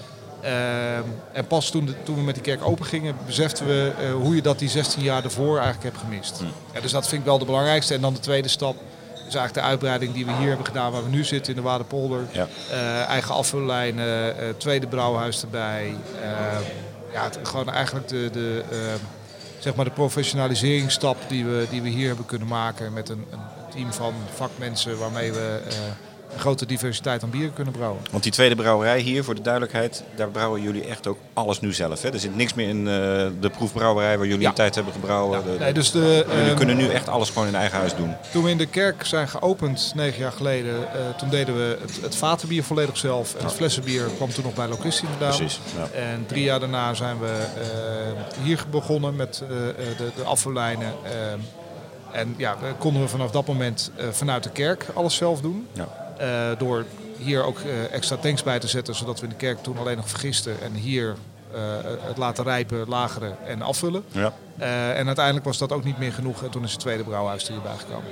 En 1.33 1.47
pas 1.49 1.71
toen, 1.71 1.87
de- 1.87 2.03
toen 2.03 2.15
we 2.17 2.23
met 2.23 2.35
die 2.35 2.43
kerk 2.43 2.65
open 2.65 2.85
gingen, 2.87 3.17
beseften 3.27 3.67
we 3.67 3.93
hoe 4.23 4.35
je 4.35 4.43
dat 4.43 4.59
die 4.59 4.69
16 4.69 5.03
jaar 5.03 5.25
ervoor 5.25 5.57
eigenlijk 5.59 5.83
hebt 5.83 5.99
gemist. 5.99 6.43
Ja, 6.75 6.81
dus 6.81 6.93
dat 6.93 7.09
vind 7.09 7.21
ik 7.21 7.27
wel 7.27 7.39
de 7.39 7.45
belangrijkste. 7.45 7.95
En 7.95 8.01
dan 8.01 8.15
de 8.15 8.21
tweede 8.21 8.49
stap 8.49 8.77
is 9.33 9.39
eigenlijk 9.39 9.67
de 9.67 9.73
uitbreiding 9.73 10.15
die 10.15 10.27
we 10.27 10.33
hier 10.33 10.49
hebben 10.49 10.67
gedaan, 10.67 10.93
waar 10.93 11.05
we 11.05 11.11
nu 11.11 11.25
zitten 11.25 11.55
in 11.55 11.61
de 11.61 11.69
Waderpolder. 11.69 12.21
Ja. 12.31 12.49
Eh, 12.71 13.09
eigen 13.09 13.35
afvullijnen, 13.35 14.39
eh, 14.39 14.49
tweede 14.57 14.87
brouwhuis 14.87 15.43
erbij. 15.43 15.95
Ja, 17.13 17.25
het, 17.25 17.39
gewoon 17.43 17.71
eigenlijk 17.71 18.09
de, 18.09 18.31
de, 18.33 18.65
zeg 19.59 19.75
maar 19.75 19.85
de 19.85 19.91
professionaliseringsstap 19.91 21.17
die 21.29 21.45
we, 21.45 21.67
die 21.71 21.83
we 21.83 21.89
hier 21.89 22.07
hebben 22.07 22.27
kunnen 22.27 22.49
maken 22.49 22.93
met 22.93 23.09
een, 23.09 23.27
een 23.31 23.41
team 23.75 23.93
van 23.93 24.15
vakmensen 24.35 24.99
waarmee 24.99 25.33
we 25.33 25.61
eh, 25.69 25.75
een 26.35 26.41
grote 26.41 26.67
diversiteit 26.67 27.23
aan 27.23 27.31
bieren 27.31 27.53
kunnen 27.53 27.73
brouwen. 27.73 28.01
Want 28.11 28.23
die 28.23 28.33
tweede 28.33 28.55
brouwerij 28.55 29.01
hier, 29.01 29.25
voor 29.25 29.35
de 29.35 29.41
duidelijkheid, 29.41 30.03
daar 30.17 30.29
brouwen 30.29 30.63
jullie 30.63 30.85
echt 30.85 31.07
ook 31.07 31.19
alles 31.35 31.61
nu 31.61 31.73
zelf. 31.73 32.03
Hè? 32.03 32.13
Er 32.13 32.21
zit 32.21 32.37
niks 32.37 32.55
meer 32.55 32.69
in 32.69 32.79
eh, 32.79 32.93
de 33.41 33.51
proefbrouwerij 33.57 34.19
waar 34.19 34.27
jullie 34.27 34.43
Ja. 34.43 34.49
een 34.49 34.55
tijd 34.55 34.75
hebben 34.75 34.93
gebrouwen. 34.93 35.45
De- 35.45 35.57
Nee, 35.59 35.73
dus 35.73 35.91
de, 35.91 36.25
jullie 36.29 36.45
ehm, 36.49 36.57
kunnen 36.57 36.77
nu 36.77 36.89
echt 36.89 37.09
alles 37.09 37.31
gewoon 37.31 37.49
in 37.49 37.55
eigen 37.55 37.79
huis 37.79 37.95
doen. 37.97 38.15
Toen 38.33 38.45
we 38.45 38.51
in 38.51 38.59
de 38.59 38.67
kerk 38.67 39.07
zijn 39.07 39.29
geopend, 39.29 39.93
negen 39.95 40.21
jaar 40.21 40.33
geleden, 40.33 40.75
eh, 40.95 41.01
toen 41.19 41.29
deden 41.29 41.57
we 41.57 41.79
het, 41.81 41.99
het 42.03 42.17
vatenbier 42.17 42.65
volledig 42.65 42.97
zelf. 42.97 43.35
En 43.35 43.45
het 43.45 43.55
flessenbier 43.55 44.05
kwam 44.17 44.33
toen 44.33 44.45
nog 44.45 44.55
bij 44.55 44.69
Locusti 44.69 45.07
vandaan. 45.07 45.37
Precies. 45.37 45.61
Ja. 45.77 45.99
En 46.01 46.25
drie 46.27 46.43
jaar 46.45 46.61
daarna 46.61 46.95
zijn 46.95 47.19
we 47.19 47.27
eh, 47.27 48.43
hier 48.45 48.65
begonnen 48.71 49.17
met 49.17 49.43
de, 49.49 49.75
de 50.17 50.23
afvallijnen. 50.25 50.93
eh, 51.05 51.11
en 52.21 52.35
ja, 52.37 52.57
konden 52.79 53.03
we 53.03 53.09
vanaf 53.09 53.31
dat 53.31 53.47
moment 53.47 53.91
vanuit 54.11 54.43
de 54.43 54.51
kerk 54.51 54.87
alles 54.95 55.15
zelf 55.17 55.41
doen. 55.41 55.67
Ja. 55.73 56.02
Eh, 56.23 56.59
door 56.59 56.85
hier 57.19 57.45
ook 57.45 57.59
eh, 57.59 57.93
extra 57.93 58.17
tanks 58.17 58.43
bij 58.43 58.59
te 58.59 58.69
zetten, 58.69 58.95
zodat 58.95 59.21
we 59.21 59.27
in 59.27 59.33
de 59.33 59.37
kerk 59.37 59.63
toen 59.63 59.79
alleen 59.79 59.97
nog 59.97 60.09
vergisten. 60.09 60.61
En 60.61 60.73
hier 60.73 61.17
eh, 61.53 61.61
het 62.01 62.17
laten 62.17 62.45
rijpen, 62.45 62.89
lageren 62.89 63.37
en 63.47 63.63
afvullen. 63.63 64.05
Ja. 64.11 64.33
En 64.95 65.07
uiteindelijk 65.07 65.45
was 65.45 65.59
dat 65.59 65.73
ook 65.73 65.85
niet 65.85 65.99
meer 65.99 66.13
genoeg. 66.13 66.43
En 66.43 66.51
toen 66.51 66.65
is 66.65 66.73
het 66.73 66.81
tweede 66.81 67.03
brouwhuis 67.03 67.51
erbij 67.51 67.77
gekomen. 67.77 68.11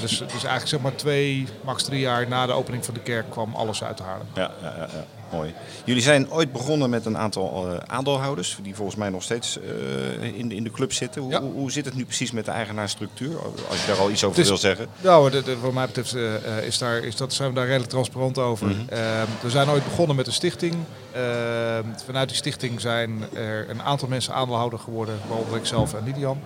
Ja, 0.00 0.06
dus, 0.06 0.18
dus 0.18 0.30
eigenlijk 0.30 0.68
zeg 0.68 0.80
maar 0.80 0.94
twee, 0.94 1.46
max 1.64 1.82
drie 1.82 2.00
jaar 2.00 2.28
na 2.28 2.46
de 2.46 2.52
opening 2.52 2.84
van 2.84 2.94
de 2.94 3.00
kerk 3.00 3.30
kwam 3.30 3.54
alles 3.54 3.82
uit 3.84 3.98
Haarlem. 3.98 4.26
Ja, 4.34 4.50
ja, 4.62 4.74
ja, 4.76 4.88
ja, 4.92 5.04
mooi. 5.36 5.54
Jullie 5.84 6.02
zijn 6.02 6.30
ooit 6.32 6.52
begonnen 6.52 6.90
met 6.90 7.06
een 7.06 7.18
aantal 7.18 7.68
eh, 7.70 7.76
aandeelhouders, 7.86 8.58
die 8.62 8.74
volgens 8.74 8.96
mij 8.96 9.08
nog 9.08 9.22
steeds 9.22 9.58
eh, 9.58 10.38
in, 10.38 10.48
de, 10.48 10.54
in 10.54 10.64
de 10.64 10.70
club 10.70 10.92
zitten. 10.92 11.22
Hoe, 11.22 11.36
hoe, 11.36 11.52
hoe 11.52 11.70
zit 11.72 11.84
het 11.84 11.94
nu 11.94 12.04
precies 12.04 12.30
met 12.30 12.44
de 12.44 12.50
eigenaarsstructuur? 12.50 13.36
Als 13.68 13.80
je 13.80 13.86
daar 13.86 13.98
al 14.00 14.10
iets 14.10 14.24
over 14.24 14.40
is- 14.40 14.48
wil 14.48 14.56
zeggen. 14.56 14.86
Nou, 15.00 15.30
de, 15.30 15.42
de, 15.42 15.58
wat 15.58 15.72
mij 15.72 15.86
betreft 15.86 16.14
eh, 16.14 16.62
is 16.66 16.78
daar, 16.78 16.98
is 16.98 17.16
dat, 17.16 17.32
zijn 17.32 17.48
we 17.48 17.54
daar 17.54 17.66
redelijk 17.66 17.90
transparant 17.90 18.38
over. 18.38 18.66
Ehm, 18.88 19.26
we 19.40 19.50
zijn 19.50 19.68
ooit 19.70 19.84
begonnen 19.84 20.16
met 20.16 20.26
een 20.26 20.32
stichting. 20.32 20.74
Ehm, 21.12 21.84
vanuit 22.06 22.28
die 22.28 22.36
stichting 22.36 22.80
zijn 22.80 23.24
er 23.34 23.70
een 23.70 23.82
aantal 23.82 24.08
mensen 24.08 24.34
aandeelhouder 24.34 24.78
geworden, 24.78 25.18
waaronder 25.28 25.56
ik 25.56 25.66
zelf 25.66 25.94
en 25.94 26.04
Lidian. 26.04 26.40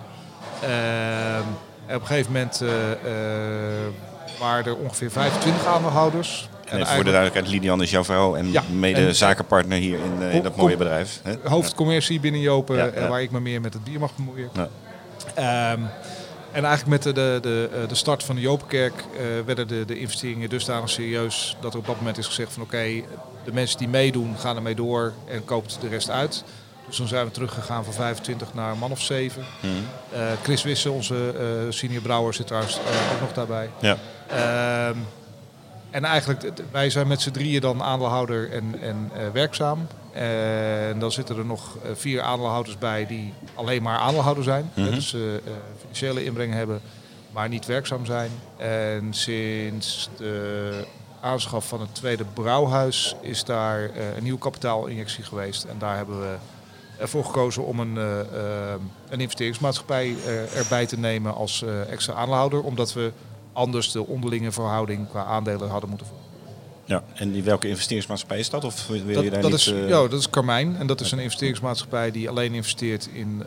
En 1.85 1.95
op 1.95 2.01
een 2.01 2.07
gegeven 2.07 2.31
moment 2.31 2.61
eh, 2.61 2.91
eh, 2.91 2.97
waren 4.39 4.65
er 4.65 4.75
ongeveer 4.77 5.11
25 5.11 5.65
aandeelhouders. 5.65 6.49
En 6.65 6.87
voor 6.87 7.03
de 7.03 7.09
duidelijkheid, 7.11 7.47
Lidian 7.47 7.81
is 7.81 7.91
jouw 7.91 8.03
vrouw 8.03 8.35
en 8.35 8.51
Ja, 8.51 8.63
mede 8.71 9.05
en- 9.07 9.15
zakenpartner 9.15 9.77
hier 9.77 9.99
in, 9.99 10.21
eh, 10.27 10.35
in 10.35 10.43
dat 10.43 10.55
mooie 10.55 10.77
bedrijf. 10.77 11.19
Hè? 11.23 11.33
hoofdcommercie 11.43 12.19
binnen 12.19 12.41
Jopen, 12.41 12.75
Ja, 12.75 12.89
ja. 12.95 13.07
waar 13.07 13.21
ik 13.21 13.31
me 13.31 13.39
meer 13.39 13.61
met 13.61 13.73
het 13.73 13.83
bier 13.83 13.99
mag 13.99 14.15
bemoeien. 14.15 14.49
Ehm, 15.33 15.79
en 16.51 16.63
eigenlijk 16.65 16.87
met 16.87 17.03
de, 17.03 17.11
de, 17.13 17.39
de, 17.41 17.85
de 17.87 17.95
start 17.95 18.23
van 18.23 18.35
de 18.35 18.41
Jopenkerk 18.41 18.93
werden 19.45 19.67
de, 19.67 19.85
de 19.85 19.99
investeringen 19.99 20.49
dusdanig 20.49 20.89
serieus 20.89 21.57
dat 21.61 21.73
er 21.73 21.79
op 21.79 21.85
dat 21.85 21.95
moment 21.97 22.17
is 22.17 22.25
gezegd 22.27 22.53
van 22.53 22.63
oké, 22.63 22.77
de 23.43 23.53
mensen 23.53 23.77
die 23.77 23.87
meedoen 23.87 24.35
gaan 24.37 24.55
ermee 24.55 24.75
door 24.75 25.13
en 25.27 25.45
koopt 25.45 25.77
de 25.81 25.87
rest 25.87 26.09
uit. 26.09 26.43
Dus 26.87 26.95
toen 26.95 27.07
zijn 27.07 27.25
we 27.25 27.31
teruggegaan 27.31 27.83
van 27.83 27.93
25 27.93 28.53
naar 28.53 28.71
een 28.71 28.77
man 28.77 28.91
of 28.91 29.01
7. 29.01 29.45
Mhm. 29.59 29.71
Eh, 30.11 30.31
Chris 30.43 30.63
Wisse, 30.63 30.91
onze 30.91 31.33
eh, 31.37 31.71
senior 31.71 32.01
brouwer, 32.01 32.33
zit 32.33 32.47
trouwens 32.47 32.77
eh, 32.77 33.13
ook 33.13 33.19
nog 33.19 33.33
daarbij. 33.33 33.69
Ja. 33.79 33.97
Ehm, 34.27 34.97
en 35.89 36.03
eigenlijk, 36.03 36.51
wij 36.71 36.89
zijn 36.89 37.07
met 37.07 37.21
z'n 37.21 37.31
drieën 37.31 37.61
dan 37.61 37.81
aandeelhouder 37.81 38.51
en, 38.51 38.81
en 38.81 39.11
werkzaam. 39.33 39.87
En 40.13 40.99
dan 40.99 41.11
zitten 41.11 41.37
er 41.37 41.45
nog 41.45 41.77
vier 41.93 42.21
aandeelhouders 42.21 42.77
bij 42.77 43.05
die 43.05 43.33
alleen 43.53 43.81
maar 43.81 43.97
aandeelhouder 43.97 44.43
zijn. 44.43 44.71
Mhm. 44.73 44.93
Dus 44.93 45.07
ze 45.07 45.41
eh, 45.45 45.51
financiële 45.79 46.23
inbreng 46.23 46.53
hebben, 46.53 46.81
maar 47.31 47.49
niet 47.49 47.65
werkzaam 47.65 48.05
zijn. 48.05 48.31
En 48.57 49.13
sinds 49.13 50.09
de 50.17 50.85
aanschaf 51.21 51.67
van 51.67 51.81
het 51.81 51.95
tweede 51.95 52.25
brouwhuis 52.33 53.15
is 53.21 53.43
daar 53.43 53.89
een 54.17 54.23
nieuwe 54.23 54.39
kapitaalinjectie 54.39 55.23
geweest. 55.23 55.63
En 55.63 55.75
daar 55.77 55.95
hebben 55.95 56.19
we 56.19 56.35
ervoor 57.03 57.25
gekozen 57.25 57.65
om 57.65 57.79
een, 57.79 57.97
eh, 57.97 58.19
eh, 58.19 58.79
een 59.09 59.19
investeringsmaatschappij 59.19 60.15
eh, 60.25 60.57
erbij 60.57 60.85
te 60.85 60.99
nemen 60.99 61.35
als 61.35 61.63
extra 61.89 62.13
aandeelhouder. 62.13 62.63
Omdat 62.63 62.93
we 62.93 63.11
anders 63.53 63.91
de 63.91 64.07
onderlinge 64.07 64.51
verhouding 64.51 65.09
qua 65.09 65.23
aandelen 65.23 65.69
hadden 65.69 65.89
moeten 65.89 66.07
voeren. 66.07 66.25
Ja. 66.85 67.03
En 67.13 67.31
die, 67.31 67.43
welke 67.43 67.67
investeringsmaatschappij 67.67 68.39
is 68.39 68.49
dat? 68.49 68.63
Of 68.63 68.87
wil 68.87 68.95
je 68.95 69.13
Dat, 69.13 69.23
daar 69.31 69.41
dat, 69.41 69.51
niet... 69.51 69.59
is, 69.59 69.65
ja, 69.65 70.07
dat 70.07 70.19
is 70.19 70.29
Carmijn. 70.29 70.77
En 70.77 70.87
dat 70.87 71.01
is 71.01 71.11
een 71.11 71.19
investeringsmaatschappij 71.19 72.11
die 72.11 72.29
alleen 72.29 72.53
investeert 72.53 73.09
in 73.13 73.43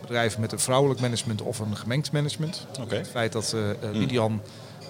bedrijven 0.00 0.40
met 0.40 0.52
een 0.52 0.58
vrouwelijk 0.58 1.00
management 1.00 1.42
of 1.42 1.58
een 1.58 1.76
gemengd 1.76 2.12
management. 2.12 2.66
Oké. 2.80 2.94
Het 2.96 3.08
feit 3.08 3.32
dat 3.32 3.52
eh 3.54 3.70
eh, 3.70 3.76
Lidian 3.92 4.40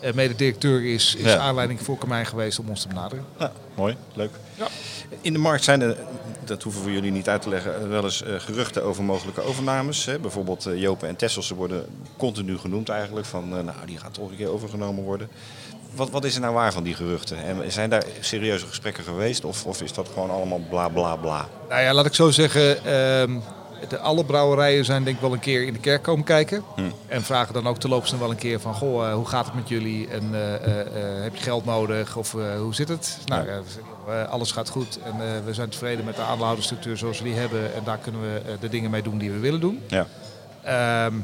eh, 0.00 0.12
mede-directeur 0.12 0.84
is, 0.84 1.14
is 1.14 1.24
Ja. 1.24 1.38
aanleiding 1.38 1.80
voor 1.80 1.98
Carmijn 1.98 2.26
geweest 2.26 2.58
om 2.58 2.68
ons 2.68 2.80
te 2.82 2.88
benaderen. 2.88 3.24
Ja, 3.38 3.52
mooi, 3.74 3.96
leuk. 4.14 4.30
Ja. 4.54 4.66
In 5.20 5.32
de 5.32 5.38
markt 5.38 5.64
zijn 5.64 5.80
er, 5.80 5.96
dat 6.44 6.62
hoeven 6.62 6.84
we 6.84 6.92
jullie 6.92 7.10
niet 7.10 7.28
uit 7.28 7.42
te 7.42 7.48
leggen, 7.48 7.88
wel 7.88 8.04
eens 8.04 8.22
eh, 8.22 8.34
geruchten 8.38 8.82
over 8.82 9.04
mogelijke 9.04 9.40
overnames. 9.40 10.08
Bijvoorbeeld 10.20 10.66
eh, 10.66 10.80
Jopen 10.80 11.08
en 11.08 11.16
Tesselse 11.16 11.54
worden 11.54 11.86
continu 12.16 12.58
genoemd 12.58 12.88
eigenlijk. 12.88 13.26
Van, 13.26 13.56
eh, 13.56 13.64
nou, 13.64 13.86
die 13.86 13.98
gaat 13.98 14.14
toch 14.14 14.30
een 14.30 14.36
keer 14.36 14.50
overgenomen 14.50 15.04
worden. 15.04 15.28
Wat, 15.94 16.10
wat 16.10 16.24
is 16.24 16.34
er 16.34 16.40
nou 16.40 16.54
waar 16.54 16.72
van 16.72 16.82
die 16.82 16.94
geruchten? 16.94 17.44
En 17.44 17.72
zijn 17.72 17.90
daar 17.90 18.04
serieuze 18.20 18.66
gesprekken 18.66 19.04
geweest? 19.04 19.44
Of, 19.44 19.66
of 19.66 19.82
is 19.82 19.92
dat 19.92 20.08
gewoon 20.12 20.30
allemaal 20.30 20.60
bla 20.68 20.88
bla 20.88 21.16
bla? 21.16 21.48
Nou 21.68 21.82
ja, 21.82 21.92
laat 21.92 22.06
ik 22.06 22.14
zo 22.14 22.30
zeggen. 22.30 22.84
ehm, 22.84 23.38
de, 23.88 23.98
alle 23.98 24.24
brouwerijen 24.24 24.84
zijn 24.84 25.04
denk 25.04 25.16
ik 25.16 25.22
wel 25.22 25.32
een 25.32 25.38
keer 25.38 25.66
in 25.66 25.72
de 25.72 25.78
kerk 25.78 26.02
komen 26.02 26.24
kijken. 26.24 26.64
En 27.06 27.22
vragen 27.22 27.54
dan 27.54 27.66
ook 27.66 27.78
terloops 27.78 28.10
dan 28.10 28.18
wel 28.18 28.30
een 28.30 28.36
keer 28.36 28.60
van... 28.60 28.74
Goh, 28.74 29.08
eh, 29.08 29.14
hoe 29.14 29.26
gaat 29.26 29.44
het 29.44 29.54
met 29.54 29.68
jullie? 29.68 30.08
En 30.08 30.34
eh, 30.34 30.54
eh, 30.54 31.22
heb 31.22 31.36
je 31.36 31.42
geld 31.42 31.64
nodig? 31.64 32.16
Of 32.16 32.32
hoe 32.32 32.74
zit 32.74 32.88
het? 32.88 33.18
Nou, 33.24 33.48
alles 34.28 34.52
gaat 34.52 34.68
goed. 34.68 34.98
En 35.02 35.44
we 35.44 35.54
zijn 35.54 35.68
tevreden 35.68 36.04
met 36.04 36.16
de 36.16 36.22
aandeelhoudersstructuur 36.22 36.96
zoals 36.96 37.18
we 37.18 37.24
die 37.24 37.34
hebben. 37.34 37.74
En 37.74 37.84
daar 37.84 37.98
kunnen 37.98 38.20
we 38.20 38.56
de 38.60 38.68
dingen 38.68 38.90
mee 38.90 39.02
doen 39.02 39.18
die 39.18 39.30
we 39.30 39.38
willen 39.38 39.60
doen. 39.60 39.82
Ja. 39.86 40.06
Ehm, 40.62 41.14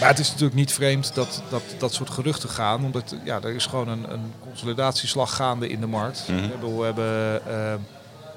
maar 0.00 0.08
het 0.08 0.18
is 0.18 0.28
natuurlijk 0.28 0.54
niet 0.54 0.72
vreemd 0.72 1.14
dat 1.14 1.42
dat, 1.48 1.62
dat 1.78 1.94
soort 1.94 2.10
geruchten 2.10 2.48
gaan. 2.48 2.84
Omdat 2.84 3.14
ja, 3.24 3.40
er 3.42 3.54
is 3.54 3.66
gewoon 3.66 3.88
een, 3.88 4.12
een 4.12 4.32
consolidatieslag 4.40 5.36
gaande 5.36 5.68
in 5.68 5.80
de 5.80 5.86
markt. 5.86 6.24
Mhm. 6.28 6.40
We 6.40 6.48
hebben, 6.48 6.78
we 6.78 6.84
hebben 6.84 7.46
ehm, 7.46 7.78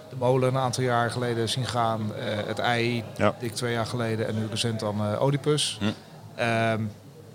de 0.10 0.16
molen 0.18 0.48
een 0.50 0.58
aantal 0.62 0.84
jaar 0.84 1.12
geleden 1.12 1.50
zien 1.50 1.66
gaan. 1.66 2.12
eh, 2.16 2.24
het 2.48 2.60
ei, 2.60 3.04
Ja. 3.18 3.36
dik 3.40 3.54
twee 3.56 3.74
jaar 3.74 3.86
geleden. 3.86 4.28
En 4.28 4.36
nu 4.36 4.48
recent 4.50 4.80
dan 4.80 5.02
eh 5.14 5.22
Oedipus. 5.24 5.78
Mhm. 5.82 5.92
Ehm, 6.36 6.82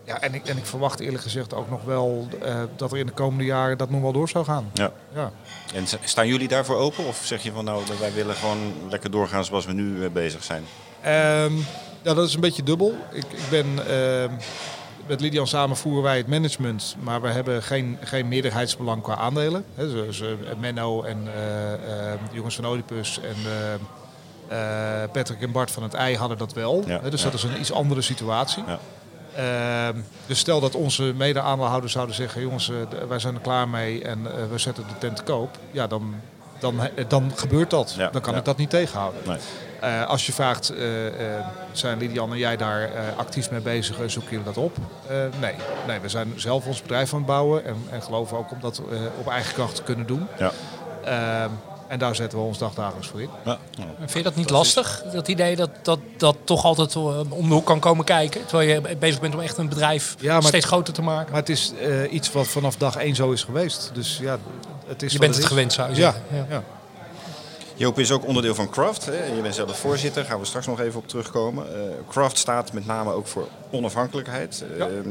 ja, 0.04 0.20
en, 0.20 0.34
ik, 0.34 0.46
en 0.46 0.56
ik 0.56 0.66
verwacht 0.66 1.00
eerlijk 1.00 1.22
gezegd 1.22 1.54
ook 1.54 1.70
nog 1.70 1.84
wel 1.84 2.28
eh, 2.42 2.54
dat 2.76 2.92
er 2.92 2.98
in 2.98 3.06
de 3.06 3.12
komende 3.12 3.44
jaren 3.44 3.78
dat 3.78 3.90
nog 3.90 4.00
wel 4.00 4.12
door 4.12 4.28
zou 4.28 4.44
gaan. 4.44 4.70
ja. 4.72 4.92
Ja. 5.14 5.30
En 5.74 5.84
staan 6.04 6.26
jullie 6.26 6.48
daarvoor 6.48 6.76
open? 6.76 7.06
Of 7.06 7.20
zeg 7.24 7.42
je 7.42 7.52
van 7.52 7.64
nou, 7.64 7.82
wij 8.00 8.12
willen 8.12 8.34
gewoon 8.34 8.72
lekker 8.90 9.10
doorgaan 9.10 9.44
zoals 9.44 9.66
we 9.66 9.72
nu 9.72 10.10
bezig 10.10 10.44
zijn? 10.44 10.64
Ehm, 11.00 11.52
ja, 12.02 12.14
dat 12.14 12.28
is 12.28 12.34
een 12.34 12.40
beetje 12.40 12.62
dubbel. 12.62 12.94
Ik, 13.12 13.24
ik 13.32 13.48
ben, 13.50 13.66
ehm, 13.88 14.30
met 15.12 15.20
Lidian 15.20 15.46
samen 15.46 15.76
voeren 15.76 16.02
wij 16.02 16.16
het 16.16 16.26
management, 16.26 16.96
maar 17.00 17.20
we 17.20 17.28
hebben 17.28 17.62
geen, 17.62 17.98
geen 18.00 18.28
meerderheidsbelang 18.28 19.02
qua 19.02 19.16
aandelen. 19.16 19.64
Hè, 19.74 19.92
dus 19.92 20.22
Menno 20.58 21.02
en 21.02 21.28
eh, 21.34 21.72
eh, 21.72 22.18
jongens 22.30 22.54
van 22.54 22.66
Oedipus 22.66 23.20
en 23.20 23.36
eh, 24.48 24.58
Patrick 25.12 25.40
en 25.40 25.52
Bart 25.52 25.70
van 25.70 25.82
het 25.82 25.94
Ei 25.94 26.16
hadden 26.16 26.38
dat 26.38 26.52
wel. 26.52 26.84
Ja, 26.86 26.98
dus 26.98 27.22
ja. 27.22 27.30
dat 27.30 27.34
is 27.34 27.42
een 27.42 27.60
iets 27.60 27.72
andere 27.72 28.02
situatie. 28.02 28.64
Ja. 28.66 28.78
Ehm, 29.88 30.00
dus 30.26 30.38
stel 30.38 30.60
dat 30.60 30.74
onze 30.74 31.02
mede-aandeelhouders 31.16 31.92
zouden 31.92 32.14
zeggen, 32.14 32.40
jongens, 32.40 32.70
wij 33.08 33.18
zijn 33.18 33.34
er 33.34 33.40
klaar 33.40 33.68
mee 33.68 34.04
en 34.04 34.22
we 34.50 34.58
zetten 34.58 34.84
de 34.88 34.98
tent 34.98 35.16
te 35.16 35.22
koop. 35.22 35.58
Ja, 35.70 35.86
dan, 35.86 36.14
dan, 36.58 36.80
dan 37.08 37.32
gebeurt 37.34 37.70
dat. 37.70 37.94
Ja, 37.96 38.10
dan 38.10 38.20
kan 38.20 38.32
ja. 38.32 38.38
ik 38.38 38.44
dat 38.44 38.56
niet 38.56 38.70
tegenhouden. 38.70 39.20
Nee. 39.26 39.38
Eh, 39.82 40.06
als 40.08 40.26
je 40.26 40.32
vraagt, 40.32 40.70
eh, 40.70 41.06
eh, 41.06 41.44
zijn 41.72 41.98
Lidian 41.98 42.32
en 42.32 42.38
jij 42.38 42.56
daar 42.56 42.82
eh, 42.82 42.90
actief 43.16 43.50
mee 43.50 43.60
bezig 43.60 44.00
en 44.00 44.10
zoeken 44.10 44.30
jullie 44.30 44.46
dat 44.46 44.56
op? 44.56 44.76
Eh, 45.08 45.16
nee. 45.40 45.54
nee, 45.86 46.00
we 46.00 46.08
zijn 46.08 46.32
zelf 46.36 46.66
ons 46.66 46.82
bedrijf 46.82 47.10
aan 47.12 47.18
het 47.18 47.26
bouwen 47.26 47.64
en, 47.64 47.76
en 47.90 48.02
geloven 48.02 48.36
ook 48.38 48.50
om 48.50 48.58
dat 48.60 48.78
eh, 48.90 48.98
op 49.18 49.28
eigen 49.28 49.54
kracht 49.54 49.74
te 49.74 49.82
kunnen 49.82 50.06
doen. 50.06 50.26
Ja. 50.38 50.50
Ehm, 51.04 51.50
en 51.88 51.98
daar 51.98 52.14
zetten 52.14 52.38
we 52.38 52.44
ons 52.44 52.58
dagdagelijks 52.58 53.08
voor 53.08 53.20
in. 53.20 53.28
Ja. 53.44 53.58
Vind 53.98 54.12
je 54.12 54.22
dat 54.22 54.34
niet 54.36 54.50
lastig? 54.50 55.02
Dat 55.12 55.28
idee 55.28 55.56
dat 55.56 55.70
dat, 55.82 55.98
dat 56.16 56.36
toch 56.44 56.64
altijd 56.64 56.96
om 56.96 57.48
de 57.48 57.54
hoek 57.54 57.66
kan 57.66 57.78
komen 57.80 58.04
kijken? 58.04 58.46
Terwijl 58.46 58.68
je 58.68 58.96
bezig 58.96 59.20
bent 59.20 59.34
om 59.34 59.40
echt 59.40 59.58
een 59.58 59.68
bedrijf 59.68 60.14
Ja, 60.18 60.32
maar- 60.32 60.42
steeds 60.42 60.66
groter 60.66 60.94
te 60.94 61.02
maken. 61.02 61.30
Maar 61.32 61.40
het 61.40 61.48
is 61.48 61.72
eh, 61.80 62.12
iets 62.12 62.32
wat 62.32 62.46
vanaf 62.46 62.76
dag 62.76 62.96
één 62.96 63.14
zo 63.14 63.30
is 63.30 63.44
geweest. 63.44 63.90
Dus 63.94 64.18
ja, 64.20 64.38
het 64.86 65.02
is 65.02 65.12
je 65.12 65.18
bent 65.18 65.34
het 65.34 65.42
is. 65.42 65.48
gewend, 65.48 65.72
zou 65.72 65.90
je 65.90 65.96
Ja, 65.96 66.12
zeggen. 66.30 66.46
Ja. 66.50 66.62
Joop 67.82 67.98
is 67.98 68.12
ook 68.12 68.26
onderdeel 68.26 68.54
van 68.54 68.70
Craft. 68.70 69.06
Hè. 69.06 69.24
Je 69.24 69.40
bent 69.40 69.54
zelf 69.54 69.68
de 69.68 69.74
voorzitter, 69.74 70.24
gaan 70.24 70.38
we 70.38 70.44
straks 70.44 70.66
nog 70.66 70.80
even 70.80 70.98
op 70.98 71.08
terugkomen. 71.08 71.74
Eh, 71.74 71.80
Craft 72.08 72.38
staat 72.38 72.72
met 72.72 72.86
name 72.86 73.12
ook 73.12 73.26
voor 73.26 73.48
onafhankelijkheid. 73.70 74.64
Ja. 74.78 74.86
Ehm, 74.86 75.08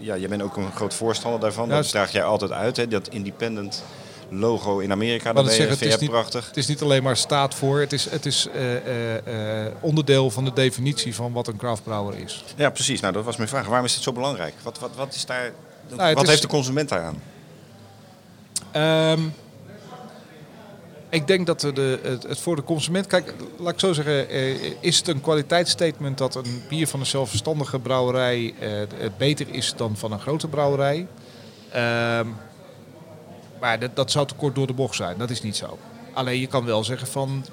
ja, 0.00 0.14
je 0.14 0.28
bent 0.28 0.42
ook 0.42 0.56
een 0.56 0.72
groot 0.74 0.94
voorstander 0.94 1.40
daarvan. 1.40 1.68
Ja, 1.68 1.74
dat 1.74 1.88
draag 1.88 2.12
jij 2.12 2.24
altijd 2.24 2.52
uit. 2.52 2.76
Hè. 2.76 2.88
Dat 2.88 3.08
independent 3.08 3.82
logo 4.30 4.78
in 4.78 4.92
Amerika, 4.92 5.32
dat 5.32 5.46
zeggen, 5.46 5.66
vind 5.66 5.80
het, 5.80 5.88
is 5.92 6.00
niet, 6.00 6.10
prachtig. 6.10 6.46
het 6.46 6.56
is 6.56 6.66
niet 6.66 6.82
alleen 6.82 7.02
maar 7.02 7.16
staat 7.16 7.54
voor, 7.54 7.80
het 7.80 7.92
is, 7.92 8.10
het 8.10 8.26
is 8.26 8.48
eh, 8.54 8.76
eh, 8.76 9.66
eh, 9.66 9.72
onderdeel 9.80 10.30
van 10.30 10.44
de 10.44 10.52
definitie 10.52 11.14
van 11.14 11.32
wat 11.32 11.46
een 11.46 11.56
craftbrouwer 11.56 12.18
is. 12.18 12.44
Ja, 12.56 12.70
precies. 12.70 13.00
Nou, 13.00 13.12
dat 13.12 13.24
was 13.24 13.36
mijn 13.36 13.48
vraag. 13.48 13.66
Waarom 13.66 13.84
is 13.84 13.94
het 13.94 14.02
zo 14.02 14.12
belangrijk? 14.12 14.54
Wat, 14.62 14.78
wat, 14.78 14.90
wat 14.96 15.14
is 15.14 15.26
daar... 15.26 15.52
Nou, 15.88 16.14
wat 16.14 16.22
is- 16.22 16.28
heeft 16.28 16.42
de 16.42 16.48
consument 16.48 16.88
daaraan? 16.88 17.22
Ehm, 18.70 19.20
ik 21.10 21.26
denk 21.26 21.46
dat 21.46 21.60
de- 21.60 22.18
het, 22.28 22.38
voor 22.40 22.56
de 22.56 22.64
consument, 22.64 23.06
kijk, 23.06 23.34
laat 23.58 23.72
ik 23.72 23.80
zo 23.80 23.92
zeggen, 23.92 24.28
eh, 24.28 24.72
is 24.80 24.98
het 24.98 25.08
een 25.08 25.20
kwaliteitsstatement 25.20 26.18
dat 26.18 26.34
een 26.34 26.62
bier 26.68 26.88
van 26.88 27.00
een 27.00 27.06
zelfstandige 27.06 27.78
brouwerij 27.78 28.54
eh, 28.60 28.70
beter 29.16 29.46
is 29.50 29.74
dan 29.76 29.96
van 29.96 30.12
een 30.12 30.20
grote 30.20 30.48
brouwerij? 30.48 31.06
Ehm, 31.70 32.26
maar 33.60 33.78
dat, 33.78 33.96
dat 33.96 34.10
zou 34.10 34.26
te 34.26 34.34
kort 34.34 34.54
door 34.54 34.66
de 34.66 34.72
bocht 34.72 34.94
zijn, 34.94 35.18
dat 35.18 35.30
is 35.30 35.42
niet 35.42 35.56
zo. 35.56 35.78
Alleen 36.12 36.40
je 36.40 36.46
kan 36.46 36.64
wel 36.64 36.84
zeggen 36.84 37.08
van, 37.08 37.44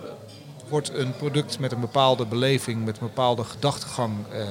wordt 0.69 0.93
een 0.93 1.15
product 1.15 1.59
met 1.59 1.71
een 1.71 1.79
bepaalde 1.79 2.25
beleving, 2.25 2.85
met 2.85 2.97
een 2.99 3.07
bepaalde 3.07 3.43
gedachtegang 3.43 4.13
eh, 4.31 4.41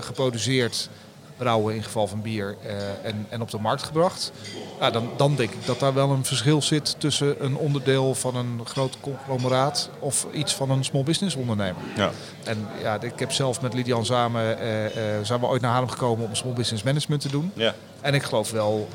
geproduceerd, 0.00 0.88
brouwen 1.36 1.74
in 1.74 1.82
geval 1.82 2.06
van 2.06 2.22
bier, 2.22 2.56
eh, 2.62 2.74
en, 3.02 3.26
en 3.28 3.40
op 3.40 3.50
de 3.50 3.58
markt 3.58 3.82
gebracht. 3.82 4.32
Ja, 4.80 4.90
dan, 4.90 5.10
dan 5.16 5.36
denk 5.36 5.50
ik 5.50 5.66
dat 5.66 5.80
daar 5.80 5.94
wel 5.94 6.10
een 6.10 6.24
verschil 6.24 6.62
zit 6.62 6.94
tussen 6.98 7.44
een 7.44 7.56
onderdeel 7.56 8.14
van 8.14 8.36
een 8.36 8.60
groot 8.64 8.96
conglomeraat 9.00 9.90
of 9.98 10.26
iets 10.32 10.54
van 10.54 10.70
een 10.70 10.84
small 10.84 11.02
business 11.02 11.36
ondernemer. 11.36 11.82
Ja. 11.96 12.10
En 12.44 12.68
ja, 12.82 13.00
ik 13.00 13.18
heb 13.18 13.32
zelf 13.32 13.60
met 13.60 13.74
Lidian 13.74 14.04
samen, 14.04 14.58
eh, 14.58 14.86
eh, 14.86 15.24
zijn 15.24 15.40
we 15.40 15.46
ooit 15.46 15.62
naar 15.62 15.70
Haarlem 15.70 15.90
gekomen 15.90 16.26
om 16.26 16.34
small 16.34 16.52
business 16.52 16.82
management 16.82 17.22
te 17.22 17.30
doen. 17.30 17.52
Ja. 17.54 17.74
En 18.00 18.14
ik 18.14 18.22
geloof 18.22 18.50
wel 18.50 18.88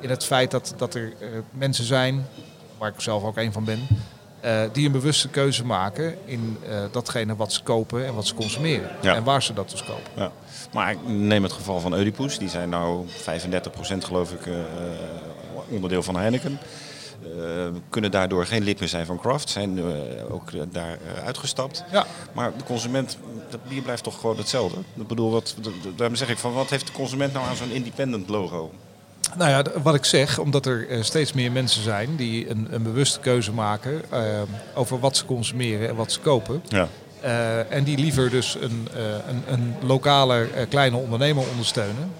in 0.00 0.10
het 0.10 0.24
feit 0.24 0.50
dat, 0.50 0.74
dat 0.76 0.94
er 0.94 1.12
mensen 1.50 1.84
zijn, 1.84 2.26
waar 2.78 2.88
ik 2.88 3.00
zelf 3.00 3.22
ook 3.22 3.36
een 3.36 3.52
van 3.52 3.64
ben, 3.64 3.86
eh, 4.42 4.62
die 4.72 4.86
een 4.86 4.92
bewuste 4.92 5.28
keuze 5.28 5.64
maken 5.64 6.16
in 6.24 6.58
eh, 6.68 6.84
datgene 6.90 7.36
wat 7.36 7.52
ze 7.52 7.62
kopen 7.62 8.06
en 8.06 8.14
wat 8.14 8.26
ze 8.26 8.34
consumeren. 8.34 8.90
Ja. 9.00 9.14
En 9.14 9.24
waar 9.24 9.42
ze 9.42 9.52
dat 9.52 9.70
dus 9.70 9.84
kopen. 9.84 10.10
Ja. 10.14 10.32
Maar 10.72 10.90
ik 10.90 10.98
neem 11.06 11.42
het 11.42 11.52
geval 11.52 11.80
van 11.80 11.94
Oedipus. 11.94 12.38
Die 12.38 12.48
zijn 12.48 12.68
nou 12.68 13.06
35% 13.06 13.98
geloof 13.98 14.32
ik 14.32 14.46
eh, 14.46 14.54
onderdeel 15.68 16.02
van 16.02 16.16
Heineken. 16.16 16.58
Kunnen 17.88 18.10
daardoor 18.10 18.46
geen 18.46 18.62
lid 18.62 18.80
meer 18.80 18.88
zijn 18.88 19.06
van 19.06 19.18
Craft. 19.18 19.48
Zijn 19.48 19.80
ook 20.30 20.72
daar 20.72 20.98
uitgestapt. 21.24 21.84
Ja. 21.90 22.06
Maar 22.32 22.52
de 22.56 22.64
consument, 22.64 23.18
dat 23.50 23.64
bier 23.68 23.82
blijft 23.82 24.02
toch 24.02 24.20
gewoon 24.20 24.36
hetzelfde? 24.36 24.78
Ik 24.94 25.06
bedoel, 25.06 25.30
wat, 25.30 25.54
daarom 25.96 26.16
zeg 26.16 26.28
ik 26.28 26.38
van, 26.38 26.52
wat 26.52 26.70
heeft 26.70 26.86
de 26.86 26.92
consument 26.92 27.32
nou 27.32 27.46
aan 27.46 27.56
zo'n 27.56 27.70
independent 27.70 28.28
logo? 28.28 28.70
Nou 29.36 29.50
ja, 29.50 29.80
wat 29.82 29.94
ik 29.94 30.04
zeg, 30.04 30.38
omdat 30.38 30.66
er 30.66 30.88
eh, 30.88 31.02
steeds 31.02 31.32
meer 31.32 31.52
mensen 31.52 31.82
zijn 31.82 32.16
die 32.16 32.50
een, 32.50 32.68
een 32.70 32.82
bewuste 32.82 33.20
keuze 33.20 33.52
maken 33.52 34.02
eh, 34.10 34.42
over 34.74 35.00
wat 35.00 35.16
ze 35.16 35.24
consumeren 35.24 35.88
en 35.88 35.94
wat 35.94 36.12
ze 36.12 36.20
kopen. 36.20 36.62
Ja. 36.68 36.88
Eh, 37.20 37.72
en 37.72 37.84
die 37.84 37.98
liever 37.98 38.30
dus 38.30 38.56
een, 38.60 38.88
een, 39.28 39.42
een 39.46 39.74
lokale 39.80 40.48
kleine 40.68 40.96
ondernemer 40.96 41.44
ondersteunen 41.50 42.12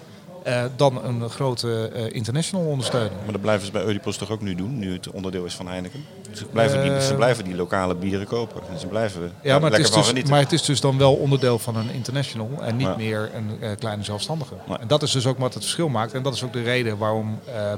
dan 0.76 1.04
een 1.04 1.30
grote 1.30 1.90
international 2.12 2.66
ondersteunen. 2.66 3.12
Maar 3.22 3.32
dat 3.32 3.40
blijven 3.40 3.66
ze 3.66 3.72
bij 3.72 3.84
Oedipus 3.84 4.16
toch 4.16 4.30
ook 4.30 4.40
nu 4.40 4.54
doen, 4.54 4.78
nu 4.78 4.92
het 4.92 5.10
onderdeel 5.10 5.44
is 5.44 5.54
van 5.54 5.68
Heineken? 5.68 6.04
Ze 6.36 6.44
blijven, 6.44 6.82
die, 6.82 6.90
Eh. 6.92 7.00
ze 7.00 7.14
blijven 7.14 7.44
die 7.44 7.54
lokale 7.54 7.94
bieren 7.94 8.26
kopen. 8.26 8.60
En 8.72 8.78
ze 8.78 8.86
blijven 8.86 9.20
Ja, 9.22 9.28
maar 9.58 9.70
het, 9.70 9.78
lekker 9.78 9.98
is 9.98 10.06
van 10.06 10.14
dus, 10.14 10.24
maar 10.24 10.40
het 10.40 10.52
is 10.52 10.62
dus 10.62 10.80
dan 10.80 10.98
wel 10.98 11.14
onderdeel 11.14 11.58
van 11.58 11.76
een 11.76 11.90
international 11.90 12.50
en 12.60 12.76
niet 12.76 12.86
Ja. 12.86 12.96
meer 12.96 13.30
een 13.34 13.56
eh, 13.60 13.70
kleine 13.78 14.02
zelfstandige. 14.04 14.54
Ja. 14.68 14.80
En 14.80 14.86
dat 14.86 15.02
is 15.02 15.10
dus 15.10 15.26
ook 15.26 15.38
wat 15.38 15.54
het 15.54 15.62
verschil 15.62 15.88
maakt. 15.88 16.12
En 16.14 16.22
dat 16.22 16.34
is 16.34 16.42
ook 16.44 16.52
de 16.52 16.62
reden 16.62 16.98
waarom 16.98 17.38
eh, 17.54 17.72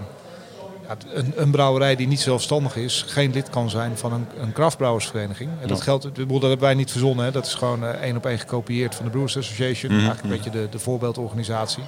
een, 1.13 1.33
een 1.37 1.51
brouwerij 1.51 1.97
die 1.97 2.07
niet 2.07 2.21
zelfstandig 2.21 2.77
is, 2.77 3.05
geen 3.09 3.33
lid 3.33 3.51
kan 3.51 3.71
zijn 3.71 3.99
van 3.99 4.13
een, 4.13 4.27
een 4.41 4.53
kraftbrouwersvereniging. 4.53 5.51
En 5.61 5.69
dat 5.69 5.81
geldt, 5.81 6.03
dat 6.03 6.17
hebben 6.17 6.59
wij 6.59 6.75
niet 6.75 6.91
verzonnen. 6.91 7.25
Hè. 7.25 7.31
Dat 7.31 7.47
is 7.47 7.55
gewoon 7.55 7.85
één 7.87 8.17
op 8.17 8.27
één 8.27 8.39
gekopieerd 8.39 8.95
van 8.95 9.05
de 9.05 9.11
Brewers 9.11 9.37
Association. 9.37 9.93
Mhm, 9.93 10.01
Eigenlijk 10.07 10.35
een 10.35 10.43
beetje 10.43 10.61
de, 10.61 10.69
de 10.71 10.79
voorbeeldorganisatie. 10.79 11.83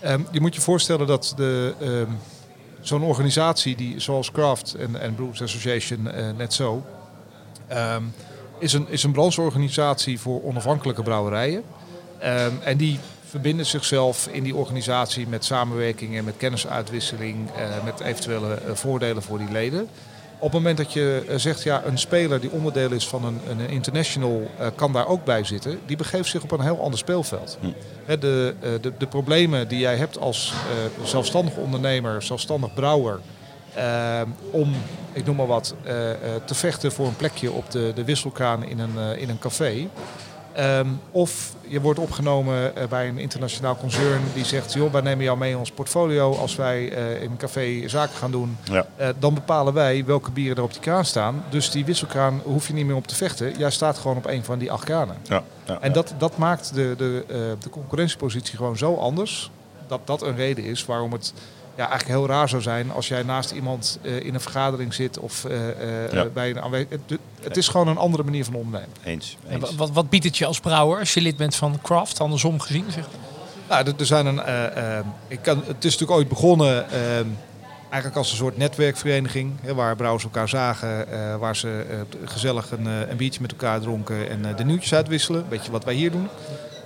Ehm, 0.00 0.20
je 0.30 0.40
moet 0.40 0.54
je 0.54 0.60
voorstellen 0.60 1.06
dat 1.06 1.32
de, 1.36 1.74
ehm, 1.80 2.10
zo'n 2.86 3.02
organisatie 3.02 3.76
die, 3.76 4.00
zoals 4.00 4.30
Craft 4.30 4.74
en, 4.74 5.00
en 5.00 5.14
Brewers 5.14 5.42
Association 5.42 6.10
eh, 6.10 6.24
net 6.36 6.54
zo, 6.54 6.84
ehm, 7.68 8.02
is, 8.58 8.72
een, 8.72 8.86
is 8.88 9.02
een 9.02 9.12
brancheorganisatie 9.12 10.20
voor 10.20 10.42
onafhankelijke 10.42 11.02
brouwerijen. 11.02 11.62
Ehm, 12.18 12.52
en 12.64 12.76
die 12.76 12.98
verbinden 13.28 13.66
zichzelf 13.66 14.28
in 14.32 14.42
die 14.42 14.54
organisatie 14.54 15.26
met 15.26 15.44
samenwerking 15.44 16.16
en 16.16 16.24
met 16.24 16.36
kennisuitwisseling, 16.36 17.50
eh, 17.50 17.84
met 17.84 18.00
eventuele 18.00 18.54
eh, 18.54 18.74
voordelen 18.74 19.22
voor 19.22 19.38
die 19.38 19.50
leden. 19.50 19.88
Op 20.38 20.52
het 20.52 20.52
moment 20.52 20.76
dat 20.76 20.92
je 20.92 21.24
eh, 21.28 21.36
zegt, 21.36 21.62
ja, 21.62 21.84
een 21.84 21.98
speler 21.98 22.40
die 22.40 22.50
onderdeel 22.50 22.92
is 22.92 23.08
van 23.08 23.24
een, 23.24 23.40
een 23.48 23.68
international 23.68 24.50
eh, 24.58 24.66
kan 24.74 24.92
daar 24.92 25.06
ook 25.06 25.24
bij 25.24 25.44
zitten, 25.44 25.78
die 25.86 25.96
begeeft 25.96 26.30
zich 26.30 26.42
op 26.42 26.50
een 26.50 26.60
heel 26.60 26.80
ander 26.80 26.98
speelveld. 26.98 27.58
Hè, 28.04 28.18
de, 28.18 28.54
eh, 28.60 28.70
de, 28.80 28.92
de 28.98 29.06
problemen 29.06 29.68
die 29.68 29.78
jij 29.78 29.96
hebt 29.96 30.18
als 30.18 30.52
eh, 30.52 31.06
zelfstandig 31.06 31.56
ondernemer, 31.56 32.22
zelfstandig 32.22 32.74
brouwer, 32.74 33.20
om, 34.50 34.74
ik 35.12 35.26
noem 35.26 35.36
maar 35.36 35.46
wat, 35.46 35.74
te 36.44 36.54
vechten 36.54 36.92
voor 36.92 37.06
een 37.06 37.16
plekje 37.16 37.52
op 37.52 37.70
de, 37.70 37.92
de 37.94 38.04
wisselkraan 38.04 38.64
in 38.64 38.78
een, 38.78 39.18
in 39.18 39.28
een 39.28 39.38
café. 39.38 39.88
Ehm, 40.56 40.88
of 41.10 41.54
je 41.68 41.80
wordt 41.80 41.98
opgenomen 41.98 42.76
eh, 42.76 42.86
bij 42.86 43.08
een 43.08 43.18
internationaal 43.18 43.76
concern 43.76 44.20
die 44.34 44.44
zegt, 44.44 44.72
joh, 44.72 44.92
wij 44.92 45.00
nemen 45.00 45.24
jou 45.24 45.38
mee 45.38 45.50
in 45.50 45.58
ons 45.58 45.70
portfolio 45.70 46.34
als 46.36 46.56
wij 46.56 46.92
eh, 46.92 47.22
in 47.22 47.30
een 47.30 47.36
café 47.36 47.88
zaken 47.88 48.16
gaan 48.16 48.30
doen. 48.30 48.56
Ja. 48.64 48.86
Eh, 48.96 49.08
dan 49.18 49.34
bepalen 49.34 49.72
wij 49.72 50.04
welke 50.04 50.30
bieren 50.30 50.56
er 50.56 50.62
op 50.62 50.72
die 50.72 50.80
kraan 50.80 51.04
staan. 51.04 51.44
Dus 51.50 51.70
die 51.70 51.84
wisselkraan 51.84 52.40
hoef 52.44 52.66
je 52.66 52.72
niet 52.72 52.86
meer 52.86 52.96
op 52.96 53.06
te 53.06 53.14
vechten. 53.14 53.58
Jij 53.58 53.70
staat 53.70 53.98
gewoon 53.98 54.16
op 54.16 54.26
een 54.26 54.44
van 54.44 54.58
die 54.58 54.72
acht 54.72 54.84
kranen. 54.84 55.16
Ja, 55.22 55.42
ja, 55.66 55.80
En 55.80 55.92
dat, 55.92 56.14
dat 56.18 56.36
maakt 56.36 56.74
de, 56.74 56.94
de, 56.96 57.24
de 57.60 57.70
concurrentiepositie 57.70 58.56
gewoon 58.56 58.76
zo 58.76 58.94
anders. 58.94 59.50
Dat 59.86 60.00
dat 60.04 60.22
een 60.22 60.36
reden 60.36 60.64
is 60.64 60.84
waarom 60.84 61.12
het 61.12 61.32
ja, 61.76 61.88
eigenlijk 61.88 62.18
heel 62.18 62.26
raar 62.26 62.48
zou 62.48 62.62
zijn 62.62 62.90
als 62.92 63.08
jij 63.08 63.22
naast 63.22 63.50
iemand 63.50 63.98
eh, 64.02 64.24
in 64.24 64.34
een 64.34 64.40
vergadering 64.40 64.94
zit 64.94 65.18
of 65.18 65.44
eh, 65.44 66.04
eh, 66.04 66.12
Ja. 66.12 66.24
bij 66.24 66.50
een 66.50 66.60
aanwezig. 66.60 66.88
Het, 66.90 67.18
het 67.40 67.56
is 67.56 67.68
gewoon 67.68 67.88
een 67.88 67.96
andere 67.98 68.22
manier 68.22 68.44
van 68.44 68.54
ondernemen. 68.54 68.96
Eens. 69.04 69.36
En 69.46 69.52
eens. 69.60 69.70
wa- 69.70 69.76
wat, 69.76 69.90
wat 69.90 70.10
biedt 70.10 70.24
het 70.24 70.38
je 70.38 70.46
als 70.46 70.60
brouwer 70.60 70.98
als 70.98 71.14
je 71.14 71.20
lid 71.20 71.36
bent 71.36 71.56
van 71.56 71.78
Craft, 71.82 72.20
andersom 72.20 72.60
gezien? 72.60 72.84
Zeg 72.90 73.04
maar? 73.04 73.20
Nou, 73.68 73.86
er, 73.88 73.94
er 74.00 74.06
zijn 74.06 74.26
een, 74.26 74.40
ik 75.28 75.38
kan, 75.42 75.56
het 75.66 75.84
is 75.84 75.92
natuurlijk 75.92 76.10
ooit 76.18 76.28
begonnen 76.28 76.90
eh, 76.90 77.00
eigenlijk 77.88 78.16
als 78.16 78.30
een 78.30 78.36
soort 78.36 78.56
netwerkvereniging. 78.56 79.52
Hè, 79.60 79.74
waar 79.74 79.96
brouwers 79.96 80.24
elkaar 80.24 80.48
zagen, 80.48 81.12
eh, 81.12 81.36
waar 81.36 81.56
ze 81.56 81.84
gezellig 82.24 82.70
een, 82.70 82.86
eh, 82.86 83.08
een 83.10 83.16
biertje 83.16 83.40
met 83.40 83.50
elkaar 83.50 83.80
dronken 83.80 84.28
en 84.30 84.44
eh, 84.44 84.56
de 84.56 84.64
nieuwtjes 84.64 84.94
uitwisselen. 84.94 85.40
Een 85.40 85.48
beetje 85.48 85.70
wat 85.70 85.84
wij 85.84 85.94
hier 85.94 86.10
doen. 86.10 86.28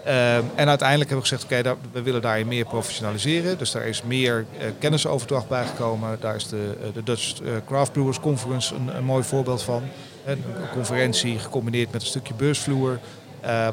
Eh, 0.04 0.36
en 0.36 0.68
uiteindelijk 0.68 1.10
hebben 1.10 1.28
we 1.28 1.36
gezegd, 1.36 1.44
oké, 1.44 1.76
we 1.92 2.02
willen 2.02 2.22
daarin 2.22 2.48
meer 2.48 2.64
professionaliseren. 2.64 3.58
Dus 3.58 3.70
daar 3.70 3.86
is 3.86 4.02
meer 4.02 4.46
eh, 4.58 4.66
kennisoverdracht 4.78 5.48
bijgekomen. 5.48 6.16
Daar 6.20 6.34
is 6.34 6.48
de, 6.48 6.76
eh, 6.82 6.94
de 6.94 7.02
Dutch 7.02 7.40
eh, 7.40 7.52
Craft 7.66 7.92
Brewers 7.92 8.20
Conference 8.20 8.74
een, 8.74 9.04
mooi 9.04 9.24
voorbeeld 9.24 9.62
van. 9.62 9.82
Een, 10.24 10.44
conferentie 10.72 11.38
gecombineerd 11.38 11.92
met 11.92 12.00
een 12.00 12.06
stukje 12.06 12.34
beursvloer. 12.34 12.98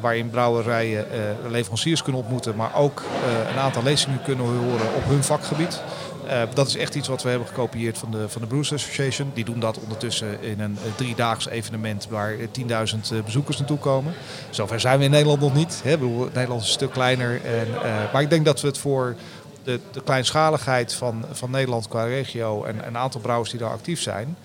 waarin 0.00 0.30
brouwerijen 0.30 1.06
leveranciers 1.48 2.02
kunnen 2.02 2.20
ontmoeten, 2.20 2.56
maar 2.56 2.74
ook 2.74 3.02
een 3.50 3.58
aantal 3.58 3.82
lezingen 3.82 4.22
kunnen 4.22 4.44
horen 4.44 4.94
op 4.96 5.04
hun 5.04 5.24
vakgebied. 5.24 5.82
Eh, 6.28 6.42
dat 6.54 6.66
is 6.66 6.76
echt 6.76 6.94
iets 6.94 7.08
wat 7.08 7.22
we 7.22 7.28
hebben 7.28 7.48
gekopieerd 7.48 7.98
van 7.98 8.10
de, 8.10 8.28
van 8.28 8.40
de 8.40 8.46
Brewers 8.46 8.72
Association. 8.72 9.30
Die 9.34 9.44
doen 9.44 9.60
dat 9.60 9.78
ondertussen 9.78 10.42
in 10.42 10.60
een 10.60 10.78
eh, 10.84 10.94
driedaags 10.96 11.48
evenement 11.48 12.06
waar 12.10 12.32
eh, 12.38 12.46
10.000 12.92 13.12
eh, 13.12 13.22
bezoekers 13.24 13.58
naartoe 13.58 13.78
komen. 13.78 14.14
Zover 14.50 14.80
zijn 14.80 14.98
we 14.98 15.04
in 15.04 15.10
Nederland 15.10 15.40
nog 15.40 15.54
niet. 15.54 15.80
Hè. 15.84 15.98
Bedoel, 15.98 16.28
Nederland 16.32 16.60
is 16.60 16.66
een 16.66 16.72
stuk 16.72 16.90
kleiner. 16.90 17.44
En, 17.44 17.66
maar 18.12 18.22
ik 18.22 18.30
denk 18.30 18.44
dat 18.44 18.60
we 18.60 18.66
het 18.66 18.78
voor 18.78 19.16
de, 19.64 19.80
de 19.92 20.02
kleinschaligheid 20.02 20.94
van, 20.94 21.24
van 21.32 21.50
Nederland 21.50 21.88
qua 21.88 22.04
regio 22.04 22.64
en 22.64 22.86
een 22.86 22.96
aantal 22.96 23.20
brouwers 23.20 23.50
die 23.50 23.60
daar 23.60 23.70
actief 23.70 24.00
zijn, 24.00 24.36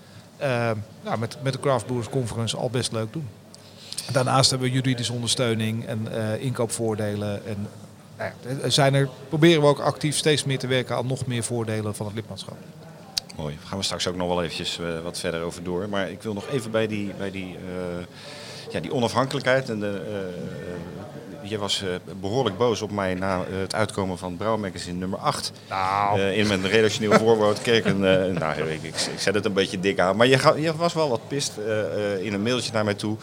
nou, 1.03 1.19
met, 1.19 1.37
met 1.41 1.53
de 1.53 1.59
Craft 1.59 1.85
Brewers 1.85 2.09
Conference 2.09 2.57
al 2.57 2.69
best 2.69 2.91
leuk 2.91 3.13
doen. 3.13 3.27
Daarnaast 4.11 4.49
hebben 4.49 4.67
we 4.67 4.73
juridische 4.73 5.13
ondersteuning 5.13 5.85
en 5.85 6.07
inkoopvoordelen. 6.39 7.45
En, 7.45 7.67
zijn 8.67 8.93
er, 8.93 9.09
proberen 9.29 9.61
we 9.61 9.67
ook 9.67 9.79
actief 9.79 10.15
steeds 10.17 10.43
meer 10.43 10.59
te 10.59 10.67
werken 10.67 10.95
aan 10.95 11.07
nog 11.07 11.25
meer 11.25 11.43
voordelen 11.43 11.95
van 11.95 12.05
het 12.05 12.15
lidmaatschap. 12.15 12.55
Mooi. 13.35 13.55
Daar 13.55 13.67
gaan 13.67 13.77
we 13.77 13.83
straks 13.83 14.07
ook 14.07 14.15
nog 14.15 14.27
wel 14.27 14.43
eventjes 14.43 14.79
eh, 14.79 14.85
wat 15.03 15.19
verder 15.19 15.41
over 15.41 15.63
door. 15.63 15.89
Maar 15.89 16.09
ik 16.09 16.21
wil 16.21 16.33
nog 16.33 16.49
even 16.49 16.71
bij 16.71 16.87
die, 16.87 17.13
bij 17.17 17.31
die, 17.31 17.55
eh, 17.55 18.05
ja, 18.69 18.79
die 18.79 18.93
onafhankelijkheid. 18.93 19.69
En 19.69 19.79
de, 19.79 20.01
eh, 20.07 21.49
je 21.49 21.57
was 21.57 21.81
eh, 21.81 21.89
behoorlijk 22.19 22.57
boos 22.57 22.81
op 22.81 22.91
mij 22.91 23.13
na 23.13 23.43
het 23.49 23.75
uitkomen 23.75 24.17
van 24.17 24.37
Brouw 24.37 24.57
Magazine 24.57 24.97
nummer 24.97 25.19
8. 25.19 25.51
Nou, 25.69 26.19
in 26.21 26.47
mijn 26.47 26.67
redactioneel 26.67 27.13
voorwoord 27.19 27.61
keek 27.61 27.85
een, 27.85 27.99
nou, 28.33 28.61
ik, 28.61 28.83
ik, 28.83 28.83
ik 28.83 29.19
zet 29.19 29.33
het 29.33 29.45
een 29.45 29.53
beetje 29.53 29.79
dik 29.79 29.99
aan. 29.99 30.15
Maar 30.15 30.27
je, 30.27 30.37
ga- 30.39 30.55
je 30.55 30.75
was 30.75 30.93
wel 30.93 31.09
wat 31.09 31.27
pist 31.27 31.51
in 32.21 32.33
een 32.33 32.41
mailtje 32.43 32.71
naar 32.71 32.83
mij 32.83 32.93
toe. 32.93 33.17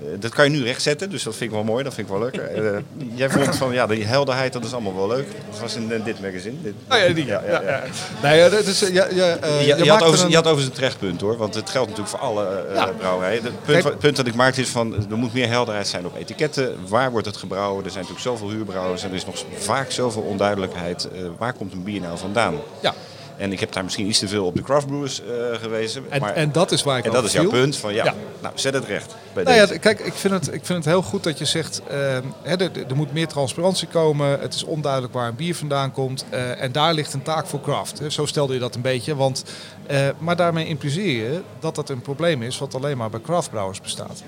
Eh, 0.00 0.06
dat 0.18 0.30
kan 0.34 0.44
je 0.44 0.50
nu 0.50 0.64
rechtzetten, 0.64 1.10
dus 1.10 1.22
dat 1.22 1.36
vind 1.36 1.50
ik 1.50 1.56
wel 1.56 1.64
mooi, 1.64 1.84
dat 1.84 1.94
vind 1.94 2.06
ik 2.08 2.12
wel 2.12 2.22
leuk. 2.22 2.36
Eh, 2.36 2.78
jij 3.14 3.30
vond 3.30 3.56
van, 3.56 3.72
ja, 3.72 3.86
die 3.86 4.04
helderheid, 4.04 4.52
dat 4.52 4.64
is 4.64 4.72
allemaal 4.72 4.96
wel 4.96 5.08
leuk. 5.08 5.26
Dat 5.50 5.60
was 5.60 5.74
in 5.76 5.92
eh, 5.92 6.04
dit 6.04 6.20
magazine. 6.20 6.54
Dit, 6.62 6.74
Nou 6.88 7.00
ja, 7.02 7.12
die- 7.14 7.26
ja, 7.26 7.42
ja, 7.48 7.62
ja. 7.62 7.82
nee, 8.22 8.38
ja, 8.38 8.48
dat 8.48 8.66
is, 8.66 8.82
eh, 8.82 8.92
ja, 8.94 9.06
ja, 9.10 9.36
eh, 9.36 9.60
Je, 9.60 9.76
je 9.76 9.84
je, 9.84 9.90
had 9.90 10.02
over, 10.02 10.18
er 10.18 10.24
een- 10.24 10.30
je 10.30 10.36
had 10.36 10.46
over 10.46 10.60
zijn 10.62 10.74
terechtpunt 10.74 11.20
hoor, 11.20 11.36
want 11.36 11.54
het 11.54 11.70
geldt 11.70 11.88
natuurlijk 11.88 12.16
voor 12.18 12.26
alle 12.28 12.44
eh, 12.74 12.84
brouwerijen. 12.98 13.42
Het 13.42 13.52
punt, 13.64 13.82
Kijk- 13.82 13.94
wa- 13.94 14.00
punt 14.00 14.16
dat 14.16 14.26
ik 14.26 14.34
maakte 14.34 14.60
is 14.60 14.68
van, 14.68 14.94
er 15.10 15.16
moet 15.16 15.32
meer 15.32 15.48
helderheid 15.48 15.86
zijn 15.88 16.06
op 16.06 16.16
etiketten. 16.16 16.76
Waar 16.88 17.10
wordt 17.10 17.26
het 17.26 17.36
gebrouwen? 17.36 17.84
Er 17.84 17.90
zijn 17.90 18.04
natuurlijk 18.08 18.28
zoveel 18.38 18.50
huurbrouwers 18.56 19.02
en 19.02 19.08
er 19.10 19.14
is 19.16 19.26
nog 19.26 19.44
vaak 19.58 19.90
zoveel 19.90 20.22
onduidelijkheid. 20.22 21.08
Eh, 21.12 21.20
waar 21.38 21.52
komt 21.52 21.72
een 21.72 21.82
bier 21.82 22.00
nou 22.00 22.18
vandaan? 22.18 22.54
Ja, 22.80 22.94
En 23.36 23.52
ik 23.52 23.60
heb 23.60 23.72
daar 23.72 23.84
misschien 23.84 24.06
iets 24.06 24.18
te 24.18 24.28
veel 24.28 24.44
op 24.46 24.56
de 24.56 24.62
craft 24.62 24.86
brewers 24.86 25.20
eh, 25.22 25.26
gewezen. 25.60 26.04
en, 26.08 26.20
maar, 26.20 26.34
en 26.34 26.52
dat 26.52 26.72
is 26.72 26.82
waar 26.82 26.98
ik 26.98 27.04
en 27.04 27.12
dat 27.12 27.24
is 27.24 27.32
jouw 27.32 27.42
viel. 27.42 27.50
punt 27.50 27.76
van 27.76 27.94
ja, 27.94 28.04
Ja. 28.04 28.14
Nou 28.42 28.54
zet 28.58 28.74
het 28.74 28.84
recht. 28.84 29.14
Bij 29.32 29.44
Nou 29.44 29.56
ja, 29.56 29.66
deze. 29.66 29.78
kijk, 29.78 30.00
ik 30.00 30.12
vind, 30.12 30.34
het, 30.34 30.46
ik 30.54 30.64
vind 30.66 30.78
het 30.78 30.84
heel 30.84 31.02
goed 31.02 31.22
dat 31.24 31.38
je 31.38 31.44
zegt, 31.44 31.82
ehm, 31.88 32.22
hè, 32.42 32.56
er, 32.56 32.70
er 32.88 32.96
moet 32.96 33.12
meer 33.12 33.26
transparantie 33.28 33.88
komen. 33.88 34.40
Het 34.40 34.54
is 34.54 34.64
onduidelijk 34.64 35.12
waar 35.12 35.28
een 35.28 35.34
bier 35.36 35.54
vandaan 35.56 35.92
komt. 35.92 36.24
eh, 36.30 36.62
en 36.62 36.72
daar 36.72 36.94
ligt 36.94 37.12
een 37.12 37.22
taak 37.22 37.46
voor 37.46 37.60
craft. 37.60 37.98
Hè. 37.98 38.10
Zo 38.10 38.26
stelde 38.26 38.54
je 38.54 38.60
dat 38.60 38.74
een 38.74 38.80
beetje. 38.80 39.16
Want, 39.16 39.44
eh, 39.86 40.08
maar 40.18 40.36
daarmee 40.36 40.66
impliceer 40.66 41.22
je 41.32 41.40
dat 41.60 41.74
dat 41.74 41.88
een 41.88 42.00
probleem 42.02 42.42
is 42.42 42.58
wat 42.58 42.74
alleen 42.74 42.96
maar 42.96 43.10
bij 43.10 43.20
craftbrouwers 43.20 43.80
bestaat. 43.80 44.22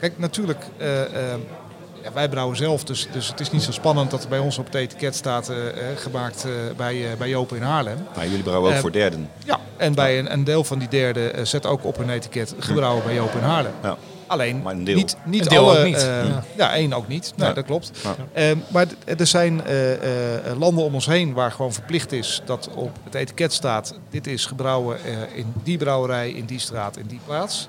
Kijk, 0.00 0.18
natuurlijk, 0.18 0.64
eh, 0.76 1.02
ehm, 1.32 1.40
ja, 2.02 2.12
wij 2.12 2.28
brouwen 2.28 2.56
zelf, 2.56 2.84
dus, 2.84 3.08
dus 3.12 3.28
het 3.28 3.40
is 3.40 3.50
niet 3.50 3.62
zo 3.62 3.72
spannend 3.72 4.10
dat 4.10 4.22
er 4.22 4.28
bij 4.28 4.38
ons 4.38 4.58
op 4.58 4.64
het 4.66 4.74
etiket 4.74 5.14
staat 5.14 5.48
eh, 5.48 5.68
eh, 5.68 5.74
gemaakt 5.98 6.44
eh, 6.44 6.50
bij, 6.76 7.10
eh, 7.10 7.16
bij 7.18 7.28
Jopen 7.28 7.56
in 7.56 7.62
Haarlem. 7.62 7.98
Maar 8.16 8.26
jullie 8.26 8.42
brouwen 8.42 8.72
ook 8.74 8.80
voor 8.80 8.92
derden. 8.92 9.28
Ja, 9.44 9.58
en 9.76 9.94
bij 9.94 10.18
een, 10.18 10.32
een 10.32 10.44
deel 10.44 10.64
van 10.64 10.78
die 10.78 10.88
derde 10.88 11.32
zet 11.42 11.66
ook 11.66 11.84
op 11.84 11.98
een 11.98 12.10
etiket 12.10 12.54
gebrouwen 12.58 13.04
bij 13.04 13.14
Joop 13.14 13.32
in 13.34 13.40
Haarlem. 13.42 13.72
Ja. 13.82 13.96
Alleen 14.26 14.62
Maar 14.62 14.74
een 14.74 14.84
deel. 14.84 14.94
niet, 14.96 15.16
niet 15.24 15.42
Een 15.42 15.48
deel 15.48 15.68
alle. 15.70 15.78
ook 15.78 15.84
niet. 15.84 15.96
eh, 15.96 16.24
Ja. 16.28 16.44
ja. 16.56 16.74
één 16.74 16.92
ook 16.92 17.08
niet. 17.08 17.32
Nee, 17.36 17.48
Ja. 17.48 17.54
dat 17.54 17.64
klopt. 17.64 17.90
Ja. 18.02 18.14
Eh, 18.32 18.56
maar 18.68 18.86
er 19.18 19.26
zijn 19.26 19.64
eh, 19.66 20.46
eh, 20.50 20.58
landen 20.58 20.84
om 20.84 20.94
ons 20.94 21.06
heen 21.06 21.32
waar 21.32 21.52
gewoon 21.52 21.72
verplicht 21.72 22.12
is 22.12 22.42
dat 22.44 22.68
op 22.74 22.90
het 23.04 23.14
etiket 23.14 23.52
staat: 23.52 23.94
dit 24.10 24.26
is 24.26 24.46
gebrouwen 24.46 24.96
eh, 25.04 25.36
in 25.38 25.52
die 25.64 25.78
brouwerij, 25.78 26.30
in 26.30 26.44
die 26.44 26.58
straat, 26.58 26.96
in 26.96 27.06
die 27.06 27.20
plaats. 27.26 27.68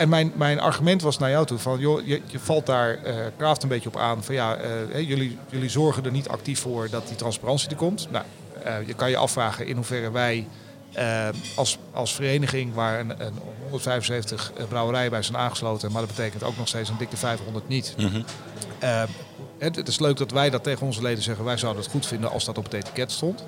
En 0.00 0.08
mijn, 0.08 0.32
mijn 0.34 0.60
argument 0.60 1.02
was 1.02 1.18
naar 1.18 1.30
jou 1.30 1.46
toe 1.46 1.58
van, 1.58 1.78
joh, 1.78 2.06
je, 2.06 2.20
je 2.26 2.38
valt 2.38 2.66
daar 2.66 2.94
eh 2.94 3.16
Kraft 3.36 3.62
een 3.62 3.68
beetje 3.68 3.88
op 3.88 3.96
aan 3.96 4.24
van 4.24 4.34
ja, 4.34 4.56
eh, 4.56 4.70
hè, 4.90 4.98
jullie, 4.98 5.38
jullie 5.50 5.68
zorgen 5.68 6.04
er 6.04 6.10
niet 6.10 6.28
actief 6.28 6.60
voor 6.60 6.90
dat 6.90 7.08
die 7.08 7.16
transparantie 7.16 7.70
er 7.70 7.76
komt. 7.76 8.08
Nou, 8.10 8.24
eh, 8.64 8.86
je 8.86 8.94
kan 8.94 9.10
je 9.10 9.16
afvragen 9.16 9.66
in 9.66 9.76
hoeverre 9.76 10.10
wij 10.10 10.46
eh, 10.92 11.28
als, 11.56 11.78
als 11.92 12.14
vereniging 12.14 12.74
waar 12.74 13.00
een, 13.00 13.10
een 13.26 13.34
175 13.62 14.52
brouwerijen 14.68 15.10
bij 15.10 15.22
zijn 15.22 15.36
aangesloten, 15.36 15.92
maar 15.92 16.00
dat 16.00 16.10
betekent 16.10 16.42
ook 16.42 16.56
nog 16.56 16.68
steeds 16.68 16.88
een 16.88 16.98
dikke 16.98 17.16
500 17.16 17.68
niet. 17.68 17.94
Eh, 18.78 19.02
het, 19.58 19.76
het 19.76 19.88
is 19.88 19.98
leuk 19.98 20.16
dat 20.16 20.30
wij 20.30 20.50
dat 20.50 20.62
tegen 20.62 20.86
onze 20.86 21.02
leden 21.02 21.22
zeggen, 21.22 21.44
wij 21.44 21.56
zouden 21.56 21.82
het 21.82 21.90
goed 21.90 22.06
vinden 22.06 22.30
als 22.30 22.44
dat 22.44 22.58
op 22.58 22.64
het 22.64 22.72
etiket 22.72 23.12
stond. 23.12 23.44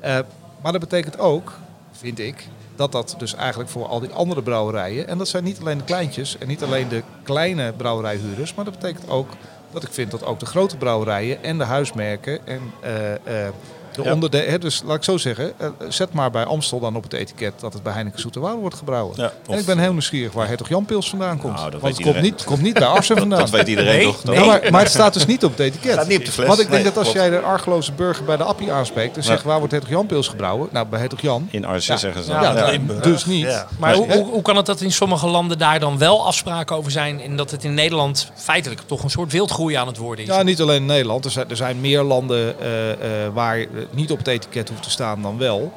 Eh, 0.00 0.18
maar 0.62 0.72
dat 0.72 0.80
betekent 0.80 1.18
ook, 1.18 1.58
vind 1.92 2.18
ik, 2.18 2.48
dat 2.76 2.92
dat 2.92 3.14
dus 3.18 3.34
eigenlijk 3.34 3.70
voor 3.70 3.86
al 3.86 4.00
die 4.00 4.10
andere 4.10 4.42
brouwerijen, 4.42 5.08
en 5.08 5.18
dat 5.18 5.28
zijn 5.28 5.44
niet 5.44 5.60
alleen 5.60 5.78
de 5.78 5.84
kleintjes 5.84 6.38
en 6.38 6.48
niet 6.48 6.62
alleen 6.62 6.88
de 6.88 7.02
kleine 7.22 7.72
brouwerijhuurders, 7.72 8.54
maar 8.54 8.64
dat 8.64 8.78
betekent 8.78 9.08
ook 9.08 9.28
dat 9.72 9.82
ik 9.82 9.92
vind 9.92 10.10
dat 10.10 10.24
ook 10.24 10.40
de 10.40 10.46
grote 10.46 10.76
brouwerijen 10.76 11.42
en 11.42 11.58
de 11.58 11.64
huismerken 11.64 12.46
en 12.46 12.60
eh, 12.80 13.46
eh, 13.46 13.52
de 13.94 14.02
Ja. 14.02 14.12
onderde- 14.12 14.38
hè, 14.38 14.58
dus 14.58 14.82
laat 14.84 14.96
ik 14.96 15.04
zo 15.04 15.16
zeggen, 15.16 15.52
eh, 15.58 15.68
zet 15.88 16.12
maar 16.12 16.30
bij 16.30 16.44
Amstel 16.44 16.80
dan 16.80 16.96
op 16.96 17.02
het 17.02 17.12
etiket 17.12 17.52
dat 17.60 17.72
het 17.72 17.82
bij 17.82 17.92
Heineken 17.92 18.20
Zoeterwoude 18.20 18.60
wordt 18.60 18.76
gebrouwen. 18.76 19.14
Ja, 19.16 19.32
en 19.48 19.58
ik 19.58 19.64
ben 19.66 19.78
heel 19.78 19.92
nieuwsgierig 19.92 20.32
waar 20.32 20.48
Hertog 20.48 20.68
Jan 20.68 20.84
Pils 20.84 21.08
vandaan 21.08 21.38
komt. 21.38 21.54
Nou, 21.54 21.70
dat 21.70 21.80
Want 21.80 21.96
het 21.96 22.06
komt 22.06 22.20
niet, 22.20 22.44
komt 22.44 22.62
niet 22.62 22.74
bij 22.74 22.86
Arsen 22.86 23.16
vandaan. 23.24 23.38
Dat 23.38 23.50
weet 23.50 23.68
iedereen 23.68 23.96
Nee, 23.96 24.04
toch? 24.24 24.34
Ja, 24.34 24.44
maar, 24.44 24.60
maar 24.70 24.80
het 24.82 24.90
staat 24.90 25.14
dus 25.14 25.26
niet 25.26 25.44
op 25.44 25.50
het 25.50 25.60
etiket. 25.60 25.92
Staat 25.92 26.08
niet 26.08 26.18
op 26.18 26.24
de 26.24 26.32
fles. 26.32 26.46
Want 26.46 26.60
ik 26.60 26.70
denk 26.70 26.82
Nee, 26.82 26.92
dat 26.92 27.02
als 27.02 27.12
klopt. 27.12 27.28
jij 27.28 27.30
de 27.40 27.44
argeloze 27.46 27.92
burger 27.92 28.24
bij 28.24 28.36
de 28.36 28.42
appie 28.42 28.72
aanspreekt 28.72 29.16
en 29.16 29.22
zegt 29.22 29.42
waar 29.42 29.58
wordt 29.58 29.72
Hertog 29.72 29.90
Jan 29.90 30.06
Pils 30.06 30.28
gebrouwen? 30.28 30.68
Nou, 30.72 30.86
bij 30.86 31.00
Hertog 31.00 31.20
Jan. 31.20 31.48
In 31.50 31.64
Arsen 31.64 31.92
Ja. 31.94 31.98
zeggen 32.00 32.24
ze 32.24 32.30
Ja, 32.32 32.52
dan. 32.54 33.00
Dus 33.02 33.24
niet. 33.26 33.44
Ja. 33.44 33.66
Maar 33.78 33.94
hoe, 33.94 34.12
hoe, 34.12 34.24
hoe 34.30 34.42
kan 34.42 34.56
het 34.56 34.66
dat 34.66 34.80
in 34.80 34.92
sommige 34.92 35.26
landen 35.26 35.58
daar 35.58 35.80
dan 35.80 35.98
wel 35.98 36.26
afspraken 36.26 36.76
over 36.76 36.90
zijn 36.90 37.20
en 37.20 37.36
dat 37.36 37.50
het 37.50 37.64
in 37.64 37.74
Nederland 37.74 38.30
feitelijk 38.34 38.80
toch 38.86 39.02
een 39.02 39.10
soort 39.10 39.32
wildgroei 39.32 39.74
aan 39.74 39.86
het 39.86 39.96
worden 39.96 40.24
is? 40.24 40.30
Ja, 40.30 40.42
niet 40.42 40.60
alleen 40.60 40.76
in 40.80 40.86
Nederland. 40.86 41.24
Er 41.24 41.30
zijn, 41.30 41.50
er 41.50 41.56
zijn 41.56 41.80
meer 41.80 42.02
landen 42.02 42.60
eh, 42.60 42.90
eh, 42.92 42.98
waar 43.32 43.66
niet 43.90 44.10
op 44.10 44.18
het 44.18 44.26
etiket 44.26 44.68
hoeft 44.68 44.82
te 44.82 44.90
staan 44.90 45.22
dan 45.22 45.38
wel. 45.38 45.72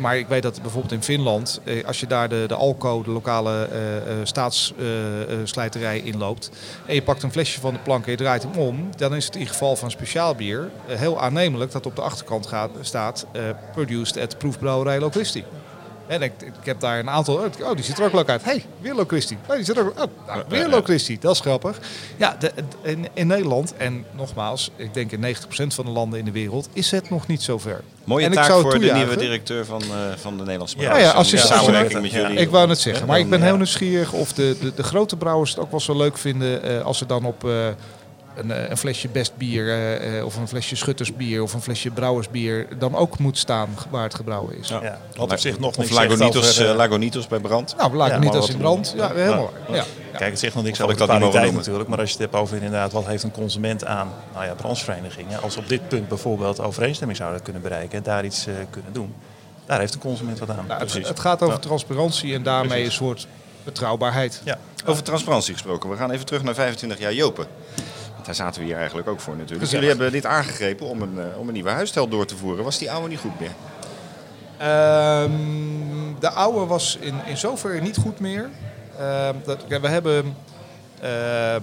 Maar 0.00 0.18
ik 0.18 0.26
weet 0.28 0.42
dat 0.42 0.62
bijvoorbeeld 0.62 0.92
in 0.92 1.02
Finland, 1.02 1.60
eh, 1.64 1.84
als 1.84 2.00
je 2.00 2.06
daar 2.06 2.28
de, 2.28 2.44
de 2.48 2.54
Alco, 2.54 3.02
de 3.02 3.10
lokale 3.10 3.68
staatsslijterij 4.22 6.00
inloopt, 6.00 6.50
en 6.86 6.94
je 6.94 7.02
pakt 7.02 7.22
een 7.22 7.32
flesje 7.32 7.60
van 7.60 7.72
de 7.72 7.78
plank 7.78 8.04
en 8.04 8.10
je 8.10 8.16
draait 8.16 8.42
hem 8.42 8.52
om, 8.52 8.90
dan 8.96 9.14
is 9.14 9.24
het 9.24 9.36
in 9.36 9.46
geval 9.46 9.76
van 9.76 9.90
speciaal 9.90 10.34
bier 10.34 10.70
eh, 10.86 10.98
heel 10.98 11.20
aannemelijk 11.20 11.72
dat 11.72 11.86
op 11.86 11.96
de 11.96 12.02
achterkant 12.02 12.46
gaat, 12.46 12.70
staat 12.80 13.26
eh, 13.32 13.42
produced 13.72 14.18
at 14.18 14.38
proefbrouwerij 14.38 15.00
Locristi. 15.00 15.44
En 16.06 16.22
ik, 16.22 16.32
ik 16.42 16.52
heb 16.64 16.80
daar 16.80 16.98
een 16.98 17.10
aantal. 17.10 17.34
Oh, 17.62 17.74
die 17.74 17.84
ziet 17.84 17.98
er 17.98 18.04
ook 18.04 18.12
leuk 18.12 18.28
uit. 18.28 18.44
hey, 18.44 18.64
weer 18.80 18.94
Locristi. 18.94 19.38
Oh, 19.48 19.54
die 19.56 19.64
zit 19.64 19.76
er 19.76 19.84
ook. 19.86 19.90
Oh, 19.90 19.96
nou, 20.26 20.42
weer. 20.48 21.18
Dat 21.20 21.34
is 21.34 21.40
grappig. 21.40 21.78
Ja, 22.16 22.36
de, 22.38 22.52
de- 22.82 22.90
in, 22.90 23.06
in 23.14 23.26
Nederland, 23.26 23.76
en 23.76 24.04
nogmaals, 24.10 24.70
ik 24.76 24.94
denk 24.94 25.12
in 25.12 25.34
90% 25.36 25.38
van 25.66 25.84
de 25.84 25.90
landen 25.90 26.18
in 26.18 26.24
de 26.24 26.30
wereld, 26.32 26.68
is 26.72 26.90
het 26.90 27.10
nog 27.10 27.26
niet 27.26 27.42
zo 27.42 27.58
ver. 27.58 27.80
Mooie 28.04 28.24
En 28.24 28.30
ik 28.30 28.36
taak 28.36 28.46
zou 28.46 28.62
het 28.62 28.70
voor 28.70 28.80
de 28.80 28.92
nieuwe 28.92 29.16
directeur 29.16 29.64
van, 29.64 29.82
eh, 29.82 29.88
van 30.16 30.32
de 30.36 30.42
Nederlandse 30.42 30.76
Ja, 30.78 30.82
Brouwers. 30.82 31.10
ja, 31.12 31.16
als 31.18 31.30
je- 31.30 31.36
In 31.36 31.42
als 31.42 31.50
je- 31.50 31.56
samenwerking 31.56 32.02
met 32.02 32.10
Ja. 32.10 32.28
Ik 32.28 32.50
wou 32.50 32.66
net 32.68 32.78
zeggen, 32.78 33.06
maar 33.06 33.18
ik 33.18 33.28
ben 33.30 33.40
heel 33.42 33.50
ja. 33.50 33.56
nieuwsgierig 33.56 34.12
of 34.12 34.32
de, 34.32 34.56
de, 34.60 34.74
de 34.74 34.82
grote 34.82 35.16
brouwers 35.16 35.50
het 35.50 35.58
ook 35.60 35.70
wel 35.70 35.80
zo 35.80 35.96
leuk 35.96 36.18
vinden 36.18 36.62
eh, 36.62 36.84
als 36.84 36.98
ze 36.98 37.06
dan 37.06 37.24
op 37.24 37.44
eh, 37.44 37.50
een, 38.34 38.50
eh, 38.50 38.70
een 38.70 38.76
flesje 38.76 39.08
best 39.08 39.36
bier 39.36 39.68
eh, 39.68 40.18
eh, 40.18 40.24
of 40.24 40.36
een 40.36 40.48
flesje 40.48 40.76
schuttersbier 40.76 41.42
of 41.42 41.52
een 41.54 41.62
flesje 41.62 41.90
brouwersbier 41.90 42.66
dan 42.78 42.94
ook 42.94 43.18
moet 43.18 43.38
staan 43.38 43.68
waar 43.90 44.02
het 44.02 44.14
gebrouwen 44.14 44.58
is. 44.58 44.68
Ja. 44.68 44.98
Wat 45.16 45.32
op 45.32 45.38
zich 45.38 45.58
nog 45.58 45.76
niks 45.76 45.98
over, 45.98 46.74
Lagunitos 46.74 47.26
bij 47.26 47.38
brand. 47.38 47.74
Nou, 47.76 47.92
ik 47.92 48.32
Ja, 48.32 48.48
in 48.48 48.56
brand. 48.56 48.94
Ja, 48.96 49.12
helemaal. 49.14 49.52
Ja. 49.68 49.74
Ja. 49.74 49.84
Kijk, 50.18 50.30
het 50.30 50.38
zegt 50.38 50.54
nog 50.54 50.64
niks 50.64 50.80
over 50.80 50.92
ik 50.92 50.98
de 50.98 51.04
kwaliteit 51.04 51.52
natuurlijk. 51.54 51.88
Maar 51.88 51.98
als 51.98 52.08
je 52.08 52.14
het 52.14 52.24
hebt 52.30 52.42
over 52.42 52.56
inderdaad, 52.56 52.92
wat 52.92 53.06
heeft 53.06 53.22
een 53.22 53.30
consument 53.30 53.84
aan 53.84 54.08
nou 54.32 54.44
ja, 54.44 54.54
brancheverenigingen. 54.54 55.42
Als 55.42 55.54
we 55.54 55.60
op 55.60 55.68
dit 55.68 55.88
punt 55.88 56.08
bijvoorbeeld 56.08 56.60
overeenstemming 56.60 57.18
zouden 57.18 57.42
kunnen 57.42 57.62
bereiken 57.62 57.98
en 57.98 58.04
daar 58.04 58.24
iets 58.24 58.46
eh, 58.46 58.54
kunnen 58.70 58.92
doen. 58.92 59.14
Daar 59.66 59.78
heeft 59.78 59.94
een 59.94 60.00
consument 60.00 60.38
wat 60.38 60.50
aan. 60.50 60.56
Nou, 60.56 60.68
het, 60.68 60.78
Precies. 60.78 61.08
het 61.08 61.20
gaat 61.20 61.42
over 61.42 61.54
Ja. 61.54 61.60
transparantie 61.60 62.34
en 62.34 62.42
daarmee 62.42 62.68
Precies. 62.68 62.86
een 62.86 63.06
soort 63.06 63.26
betrouwbaarheid. 63.64 64.40
Ja. 64.44 64.58
Over 64.86 65.02
transparantie 65.02 65.52
gesproken. 65.52 65.90
We 65.90 65.96
gaan 65.96 66.10
even 66.10 66.26
terug 66.26 66.42
naar 66.42 66.54
25 66.54 66.98
jaar 66.98 67.14
Jopen. 67.14 67.46
Want 68.24 68.36
daar 68.36 68.46
zaten 68.46 68.60
we 68.60 68.66
hier 68.66 68.76
eigenlijk 68.76 69.08
ook 69.08 69.20
voor 69.20 69.36
natuurlijk. 69.36 69.60
Gezellig. 69.60 69.84
Jullie 69.84 70.02
hebben 70.02 70.22
dit 70.22 70.30
aangegrepen 70.30 70.86
om 70.86 71.02
een, 71.02 71.18
eh, 71.18 71.38
om 71.38 71.48
een 71.48 71.54
nieuwe 71.54 71.70
huisstijl 71.70 72.08
door 72.08 72.26
te 72.26 72.36
voeren. 72.36 72.64
Was 72.64 72.78
die 72.78 72.90
oude 72.90 73.08
niet 73.08 73.18
goed 73.18 73.40
meer? 73.40 73.52
Ehm, 74.58 75.30
de 76.20 76.30
oude 76.30 76.66
was 76.66 76.96
in, 77.00 77.14
in 77.26 77.36
zoverre 77.36 77.80
niet 77.80 77.96
goed 77.96 78.20
meer. 78.20 78.50
Ehm, 78.98 79.34
dat, 79.44 79.64
we 79.66 79.88
hebben 79.88 80.36
ehm, 81.00 81.62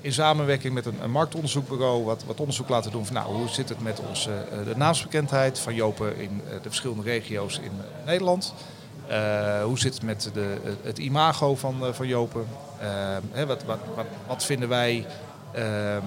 in 0.00 0.12
samenwerking 0.12 0.74
met 0.74 0.86
een, 0.86 1.02
een 1.02 1.10
marktonderzoekbureau 1.10 2.04
wat, 2.04 2.24
wat 2.24 2.40
onderzoek 2.40 2.68
laten 2.68 2.90
doen 2.90 3.06
van 3.06 3.14
nou, 3.14 3.34
hoe 3.34 3.48
zit 3.48 3.68
het 3.68 3.82
met 3.82 4.00
onze 4.08 4.30
eh, 4.30 4.64
de 4.64 4.76
naamsbekendheid 4.76 5.58
van 5.58 5.74
Jopen 5.74 6.16
in 6.16 6.42
eh, 6.46 6.52
de 6.52 6.68
verschillende 6.68 7.02
regio's 7.02 7.58
in 7.58 7.72
Nederland. 8.06 8.54
Eh, 9.06 9.62
hoe 9.62 9.78
zit 9.78 9.94
het 9.94 10.02
met 10.02 10.30
de, 10.32 10.56
het 10.82 10.98
imago 10.98 11.54
van, 11.54 11.94
van 11.94 12.06
Jopen? 12.06 12.46
Ehm, 12.80 13.46
wat, 13.46 13.64
wat, 13.64 13.78
wat, 13.94 14.06
wat 14.26 14.44
vinden 14.44 14.68
wij 14.68 15.06
ehm, 15.52 16.00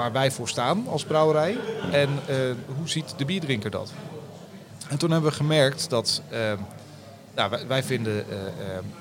waar 0.00 0.12
wij 0.12 0.30
voor 0.30 0.48
staan 0.48 0.84
als 0.88 1.04
brouwerij? 1.04 1.56
En 1.92 2.08
eh, 2.26 2.36
hoe 2.76 2.88
ziet 2.88 3.14
de 3.16 3.24
bierdrinker 3.24 3.70
dat? 3.70 3.92
En 4.88 4.98
toen 4.98 5.10
hebben 5.10 5.30
we 5.30 5.36
gemerkt 5.36 5.90
dat 5.90 6.22
ehm, 6.30 6.56
nou, 7.34 7.56
wij, 7.68 7.82
vinden 7.82 8.24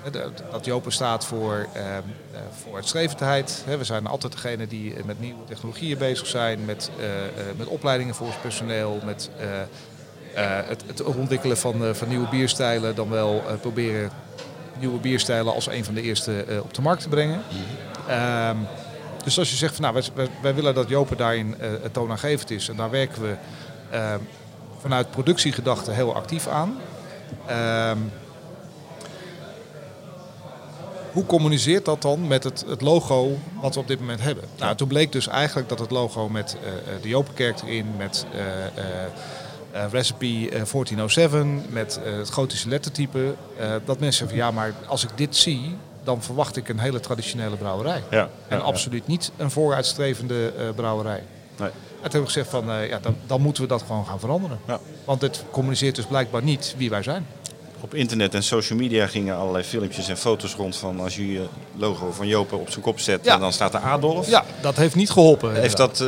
eh, 0.04 0.12
dat- 0.52 0.66
Jopen 0.66 0.92
staat 0.92 1.26
voor, 1.26 1.68
eh, 1.74 1.84
voor 2.64 2.76
uitstrevendheid. 2.76 3.64
We 3.78 3.84
zijn 3.84 4.08
altijd 4.08 4.32
degene 4.32 4.68
die 4.68 4.94
met 5.06 5.20
nieuwe 5.20 5.44
technologieën 5.48 5.98
bezig 5.98 6.28
zijn, 6.28 6.66
met, 6.66 6.92
met 7.58 7.68
opleidingen 7.68 8.16
voor 8.16 8.26
ons 8.28 8.36
personeel, 8.36 9.00
met 9.06 9.30
het, 10.34 10.84
het 10.88 11.04
ontwikkelen 11.04 11.58
van, 11.58 11.96
van 11.96 12.08
nieuwe 12.08 12.30
bierstijlen, 12.30 12.96
dan 12.96 13.10
wel 13.10 13.44
proberen 13.62 14.12
nieuwe 14.80 15.00
bierstijlen 15.00 15.54
als 15.54 15.68
een 15.68 15.86
van 15.86 15.94
de 15.94 16.02
eerste 16.02 16.44
eh, 16.44 16.60
op 16.60 16.74
de 16.74 16.82
markt 16.82 17.02
te 17.02 17.10
brengen. 17.10 17.42
Ehm, 18.08 18.58
dus 19.24 19.40
als 19.40 19.50
je 19.50 19.56
zegt 19.56 19.76
van 19.76 19.84
nou, 19.84 20.04
wij, 20.14 20.28
wij, 20.42 20.56
willen 20.56 20.74
dat 20.76 20.90
Jopen 20.90 21.18
daarin 21.18 21.60
eh, 21.60 21.70
toonaangevend 21.92 22.52
is 22.52 22.70
en 22.70 22.76
daar 22.76 22.90
werken 22.90 23.22
we 23.22 23.36
ehm, 23.92 24.20
vanuit 24.82 25.12
productiegedachten 25.12 25.94
heel 25.94 26.16
actief 26.16 26.48
aan. 26.48 26.78
Ehm, 27.46 27.98
hoe 31.12 31.26
communiceert 31.26 31.86
dat 31.86 32.02
dan 32.02 32.28
met 32.28 32.44
het, 32.44 32.66
het 32.68 32.82
logo 32.82 33.38
wat 33.62 33.74
we 33.74 33.80
op 33.80 33.88
dit 33.88 34.00
moment 34.00 34.22
hebben? 34.22 34.44
Nou, 34.58 34.76
toen 34.76 34.88
bleek 34.88 35.12
dus 35.12 35.28
eigenlijk 35.28 35.70
dat 35.70 35.80
het 35.80 35.92
logo 35.92 36.30
met 36.30 36.58
eh, 36.64 37.02
de 37.02 37.08
Jopenkerk 37.08 37.62
erin, 37.62 37.86
met 37.98 38.26
eh, 39.72 39.80
eh, 39.80 39.86
eh, 39.86 39.92
Recipe 39.92 40.26
eh, 40.50 40.50
1407, 40.50 41.66
met 41.70 42.00
eh, 42.06 42.18
het 42.18 42.32
gotische 42.32 42.70
lettertype, 42.70 43.36
eh, 43.58 43.70
dat 43.86 44.00
mensen 44.00 44.28
zeggen 44.28 44.38
van 44.38 44.38
ja, 44.48 44.52
maar 44.52 44.74
als 44.88 45.04
ik 45.04 45.10
dit 45.16 45.36
zie, 45.36 45.76
dan 46.04 46.22
verwacht 46.22 46.56
ik 46.58 46.70
een 46.70 46.80
hele 46.80 47.00
traditionele 47.00 47.56
brouwerij. 47.56 48.04
Ja, 48.10 48.30
En 48.48 48.58
ja, 48.58 48.64
absoluut 48.64 49.08
niet 49.08 49.32
een 49.38 49.52
vooruitstrevende 49.52 50.54
eh, 50.58 50.70
brouwerij. 50.76 51.24
Nee. 51.58 51.70
En 51.70 52.10
toen 52.10 52.22
hebben 52.22 52.22
we 52.22 52.26
gezegd 52.26 52.50
van 52.50 52.72
eh, 52.72 52.90
ja, 52.90 53.00
dan, 53.00 53.16
dan 53.28 53.42
moeten 53.42 53.64
we 53.64 53.70
dat 53.70 53.82
gewoon 53.82 54.06
gaan 54.06 54.20
veranderen. 54.20 54.60
Ja. 54.68 54.80
Want 55.06 55.22
het 55.22 55.44
communiceert 55.52 55.96
dus 55.96 56.06
blijkbaar 56.06 56.44
niet 56.44 56.74
wie 56.78 56.90
wij 56.90 57.04
zijn. 57.04 57.26
Op 57.82 57.94
internet 57.94 58.34
en 58.34 58.44
social 58.44 58.80
media 58.80 59.08
gingen 59.08 59.36
allerlei 59.38 59.64
filmpjes 59.64 60.10
en 60.10 60.18
foto's 60.18 60.56
rond 60.56 60.76
van 60.78 61.00
als 61.00 61.16
je 61.16 61.32
je 61.32 61.46
logo 61.76 62.12
van 62.12 62.28
Jopen 62.28 62.60
op 62.60 62.70
zijn 62.70 62.82
kop 62.82 63.00
zet 63.00 63.26
Ja. 63.26 63.34
en 63.34 63.40
dan 63.40 63.54
staat 63.54 63.74
er 63.74 63.80
Adolf. 63.80 64.30
Ja, 64.30 64.44
dat 64.62 64.76
heeft 64.76 64.96
niet 64.96 65.10
geholpen. 65.10 65.56
Heeft 65.56 65.78
dat, 65.78 66.04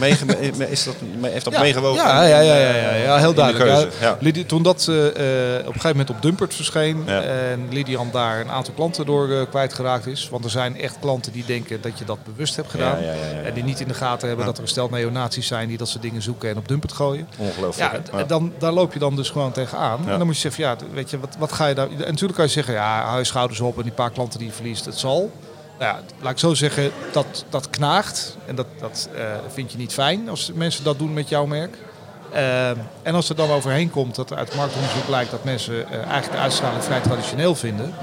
meege- 0.00 0.26
is 0.70 0.84
dat, 0.84 0.94
heeft 1.20 1.44
dat 1.44 1.52
ja. 1.52 1.60
meegewogen? 1.60 2.04
Ja, 2.04 2.22
ja, 2.22 2.40
ja, 2.40 2.56
ja, 2.56 2.74
ja, 2.74 2.94
ja, 2.94 3.16
heel 3.18 3.34
duidelijk. 3.34 3.90
keuze? 4.20 4.46
Toen 4.46 4.62
dat 4.62 4.86
eh, 4.88 5.06
eh, 5.06 5.58
op 5.60 5.66
een 5.66 5.72
gegeven 5.72 5.90
moment 5.90 6.10
op 6.10 6.22
Dumpert 6.22 6.54
verscheen 6.54 7.08
en 7.08 7.68
Lidian 7.70 8.08
daar 8.12 8.40
een 8.40 8.50
aantal 8.50 8.74
klanten 8.74 9.06
door 9.06 9.30
eh, 9.30 9.40
kwijtgeraakt 9.50 10.06
is. 10.06 10.28
Want 10.28 10.44
er 10.44 10.50
zijn 10.50 10.80
echt 10.80 10.96
klanten 11.00 11.32
die 11.32 11.44
denken 11.46 11.80
dat 11.80 11.98
je 11.98 12.04
dat 12.04 12.18
bewust 12.24 12.56
hebt 12.56 12.70
gedaan. 12.70 12.98
En 13.44 13.54
die 13.54 13.64
niet 13.64 13.80
in 13.80 13.88
de 13.88 13.94
gaten 13.94 14.28
hebben 14.28 14.46
dat 14.46 14.56
er 14.56 14.62
een 14.62 14.68
stel 14.68 14.88
neonazies 14.88 15.46
zijn 15.46 15.68
die 15.68 15.78
dat 15.78 15.88
soort 15.88 16.02
dingen 16.02 16.22
zoeken 16.22 16.50
en 16.50 16.56
op 16.56 16.68
Dumpert 16.68 16.92
gooien. 16.92 17.28
Ongelooflijk. 17.36 18.00
Ja, 18.12 18.24
dan, 18.24 18.52
daar 18.58 18.72
loop 18.72 18.92
je 18.92 18.98
dan 18.98 19.16
dus 19.16 19.30
gewoon 19.30 19.52
tegenaan. 19.52 19.98
En 20.08 20.18
dan 20.18 20.26
moet 20.26 20.34
je 20.34 20.40
zeggen, 20.40 20.64
ja, 20.64 20.76
weet 20.94 21.10
je, 21.10 21.15
wat, 21.20 21.36
wat 21.38 21.52
ga 21.52 21.66
je 21.66 21.74
daar... 21.74 21.90
En 21.90 21.98
natuurlijk 21.98 22.34
kan 22.34 22.44
je 22.44 22.50
zeggen, 22.50 22.74
ja, 22.74 23.04
hou 23.04 23.18
je 23.18 23.24
schouders 23.24 23.60
op 23.60 23.76
en 23.76 23.82
die 23.82 23.92
paar 23.92 24.10
klanten 24.10 24.38
die 24.38 24.48
je 24.48 24.54
verliest, 24.54 24.84
het 24.84 24.98
zal. 24.98 25.30
Nou 25.78 25.94
ja, 25.94 26.00
laat 26.20 26.32
ik 26.32 26.38
zo 26.38 26.54
zeggen, 26.54 26.90
dat, 27.12 27.44
dat 27.48 27.70
knaagt. 27.70 28.36
En 28.46 28.54
dat, 28.54 28.66
dat 28.80 29.08
eh, 29.16 29.24
vind 29.48 29.72
je 29.72 29.78
niet 29.78 29.92
fijn 29.92 30.28
als 30.28 30.52
mensen 30.54 30.84
dat 30.84 30.98
doen 30.98 31.12
met 31.12 31.28
jouw 31.28 31.46
merk. 31.46 31.78
Eh, 32.32 32.70
en 33.02 33.14
als 33.14 33.28
er 33.28 33.36
dan 33.36 33.50
overheen 33.50 33.90
komt 33.90 34.14
dat 34.14 34.30
er 34.30 34.36
uit 34.36 34.54
marktonderzoek 34.54 35.06
blijkt 35.06 35.30
dat 35.30 35.44
mensen 35.44 35.88
eh, 35.88 35.98
eigenlijk 35.98 36.32
de 36.32 36.38
uitstraling 36.38 36.84
vrij 36.84 37.00
traditioneel 37.00 37.54
vinden. 37.54 37.94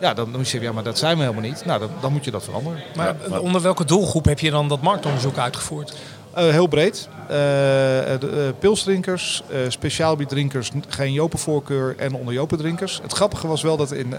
Ja, 0.00 0.14
dan, 0.14 0.24
dan 0.24 0.34
moet 0.34 0.44
je 0.44 0.50
zeggen, 0.50 0.68
ja, 0.68 0.74
maar 0.74 0.84
dat 0.84 0.98
zijn 0.98 1.16
we 1.16 1.22
helemaal 1.22 1.42
niet. 1.42 1.64
Nou, 1.64 1.80
dan, 1.80 1.90
dan 2.00 2.12
moet 2.12 2.24
je 2.24 2.30
dat 2.30 2.44
veranderen. 2.44 2.82
Maar 2.96 3.16
onder 3.40 3.60
welke 3.60 3.84
doelgroep 3.84 4.24
heb 4.24 4.38
je 4.38 4.50
dan 4.50 4.68
dat 4.68 4.80
marktonderzoek 4.80 5.38
uitgevoerd? 5.38 5.94
Eh, 6.38 6.48
heel 6.48 6.66
breed. 6.66 7.08
Eh, 7.28 8.12
pilsdrinkers, 8.58 9.42
speciaalbierdrinkers, 9.68 10.72
n- 10.72 10.84
geen 10.88 11.12
jopenvoorkeur 11.12 11.94
en 11.98 12.14
onder 12.14 12.34
jopendrinkers. 12.34 12.98
Het 13.02 13.12
grappige 13.12 13.46
was 13.46 13.62
wel 13.62 13.76
dat 13.76 13.92
in 13.92 14.14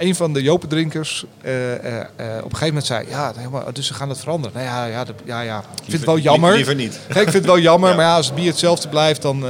een 0.00 0.14
van 0.14 0.32
de 0.32 0.42
jopendrinkers 0.42 1.24
eh, 1.42 1.52
op 1.52 2.24
een 2.24 2.42
gegeven 2.42 2.66
moment 2.66 2.86
zei... 2.86 3.06
Ja, 3.08 3.32
dus 3.72 3.86
ze 3.86 3.94
gaan 3.94 4.08
het 4.08 4.18
veranderen. 4.18 4.56
Nou 4.56 4.68
ja, 4.68 4.84
ja, 4.86 5.04
ja, 5.24 5.40
ja. 5.40 5.58
ik 5.58 5.82
vind 5.82 5.92
het 5.92 6.04
wel 6.04 6.18
jammer. 6.18 6.54
Liever 6.54 6.74
niet. 6.74 7.00
Ik 7.08 7.14
vind 7.14 7.32
het 7.32 7.44
wel 7.44 7.58
jammer, 7.58 7.88
Ja. 7.90 7.96
maar 7.96 8.04
ja, 8.04 8.16
als 8.16 8.26
het 8.26 8.34
bier 8.34 8.46
hetzelfde 8.46 8.88
blijft, 8.88 9.22
dan... 9.22 9.44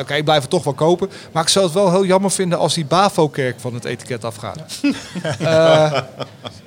Oké, 0.00 0.14
ik 0.14 0.24
blijf 0.24 0.40
het 0.40 0.50
toch 0.50 0.64
wel 0.64 0.72
kopen. 0.72 1.10
Maar 1.32 1.42
ik 1.42 1.48
zou 1.48 1.64
het 1.64 1.74
wel 1.74 1.90
heel 1.90 2.04
jammer 2.04 2.30
vinden 2.30 2.58
als 2.58 2.74
die 2.74 2.84
Bavo-kerk 2.84 3.60
van 3.60 3.74
het 3.74 3.84
etiket 3.84 4.24
afgaat. 4.24 4.58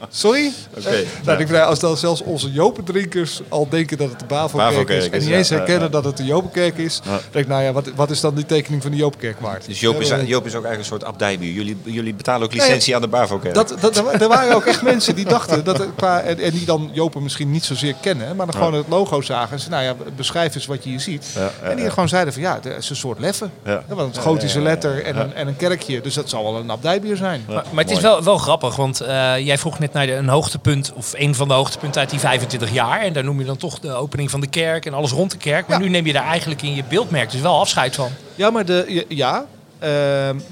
Sorry? 0.09 0.51
Oké. 0.77 1.03
Nou, 1.25 1.39
ik 1.39 1.53
als 1.53 1.79
dan 1.79 1.97
zelfs 1.97 2.21
onze 2.21 2.51
Jopendrinkers 2.51 3.41
al 3.49 3.69
denken 3.69 3.97
dat 3.97 4.09
het 4.09 4.19
de 4.19 4.25
Bavo-kerk 4.25 4.89
is... 4.89 5.09
en 5.09 5.19
niet 5.19 5.29
eens 5.29 5.49
herkennen 5.49 5.91
dat 5.91 6.03
het 6.03 6.17
de 6.17 6.25
Jopenkerk 6.25 6.77
is... 6.77 7.01
Dan 7.03 7.19
denk 7.31 7.45
ik, 7.45 7.51
nou 7.51 7.63
ja, 7.63 7.71
wat, 7.71 7.91
wat 7.95 8.09
is 8.09 8.19
dan 8.19 8.35
die 8.35 8.45
tekening 8.45 8.81
van 8.81 8.91
de 8.91 8.97
Jopenkerk 8.97 9.39
waard? 9.39 9.65
Dus 9.65 9.79
Joop 9.79 10.01
is, 10.01 10.07
Joop 10.07 10.45
is 10.45 10.55
ook 10.55 10.65
eigenlijk 10.65 10.77
een 10.77 10.85
soort 10.85 11.03
abdijbier. 11.03 11.51
Jullie, 11.51 11.77
jullie 11.83 12.13
betalen 12.13 12.47
ook 12.47 12.53
licentie 12.53 12.86
aan 12.95 13.01
de 13.01 13.07
Bavo-kerk. 13.07 13.53
Dat, 13.53 13.75
dat, 13.79 13.97
er 13.97 14.03
wa- 14.03 14.27
waren 14.27 14.55
ook 14.55 14.65
echt 14.65 14.81
mensen 14.81 15.15
die 15.15 15.25
dachten, 15.25 15.63
dat 15.63 15.85
qua, 15.95 16.21
en, 16.21 16.39
en 16.39 16.51
die 16.51 16.65
dan 16.65 16.89
Jopen 16.93 17.23
misschien 17.23 17.51
niet 17.51 17.65
zozeer 17.65 17.95
kennen, 18.01 18.35
maar 18.35 18.45
dan 18.45 18.55
gewoon 18.55 18.73
het 18.73 18.87
logo 18.87 19.21
zagen. 19.21 19.51
En 19.51 19.59
zeiden, 19.59 19.95
nou 19.95 19.97
ja, 20.07 20.11
beschrijf 20.15 20.55
eens 20.55 20.65
wat 20.65 20.83
je 20.83 20.89
hier 20.89 20.99
ziet. 20.99 21.31
Ja, 21.35 21.41
ja, 21.41 21.69
en 21.69 21.75
die 21.75 21.85
ja. 21.85 21.91
gewoon 21.91 22.09
zeiden 22.09 22.33
van 22.33 22.41
ja, 22.41 22.53
het 22.53 22.65
is 22.65 22.89
een 22.89 22.95
soort 22.95 23.19
leffen. 23.19 23.51
Ja. 23.65 23.83
Ja, 23.89 23.95
want 23.95 24.15
het 24.15 24.23
gotische 24.25 24.61
letter 24.61 25.03
en, 25.03 25.17
een, 25.19 25.33
en 25.33 25.47
een 25.47 25.55
kerkje, 25.57 26.01
dus 26.01 26.13
dat 26.13 26.29
zal 26.29 26.43
wel 26.43 26.55
een 26.61 26.71
abdijbier 26.71 27.15
zijn. 27.17 27.43
Maar, 27.47 27.63
maar 27.71 27.83
het 27.83 27.93
is 27.93 27.99
wel, 27.99 28.23
wel 28.23 28.37
grappig, 28.37 28.75
want 28.75 28.99
eh, 29.01 29.37
jij 29.37 29.57
vroeg 29.57 29.79
net 29.79 29.93
naar 29.93 30.05
de, 30.05 30.13
een 30.13 30.29
hoogtepunt, 30.29 30.91
of 30.95 31.13
een 31.15 31.35
van 31.35 31.47
de 31.47 31.53
hoogtepunten 31.53 32.01
uit 32.01 32.09
die 32.09 32.19
25 32.19 32.71
jaar. 32.71 32.99
En 33.01 33.13
daar 33.13 33.23
noem 33.23 33.39
je 33.39 33.45
dan 33.45 33.57
toch 33.57 33.79
de 33.79 33.91
opening 33.93 34.31
van 34.31 34.41
de 34.41 34.47
kerk 34.47 34.85
en 34.85 34.93
alles 34.93 35.11
rond 35.11 35.31
de 35.31 35.37
kerk. 35.37 35.67
Maar 35.67 35.77
Ja. 35.77 35.83
nu 35.83 35.89
neem 35.91 36.05
je 36.05 36.13
daar 36.13 36.25
eigenlijk 36.25 36.61
in 36.61 36.75
je 36.75 36.83
beeldmerk 36.89 37.31
dus 37.31 37.41
wel 37.41 37.59
afscheid 37.59 37.95
van. 37.95 38.09
Ja, 38.35 38.49
maar, 38.49 38.65
de, 38.65 39.05
ja, 39.07 39.45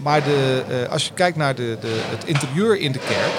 maar 0.01 0.23
de, 0.23 0.63
eh, 0.69 0.91
als 0.91 1.05
je 1.05 1.13
kijkt 1.13 1.37
naar 1.37 1.55
de, 1.55 1.77
de, 1.79 2.01
het 2.09 2.25
interieur 2.25 2.79
in 2.79 2.91
de 2.91 2.99
kerk, 2.99 3.33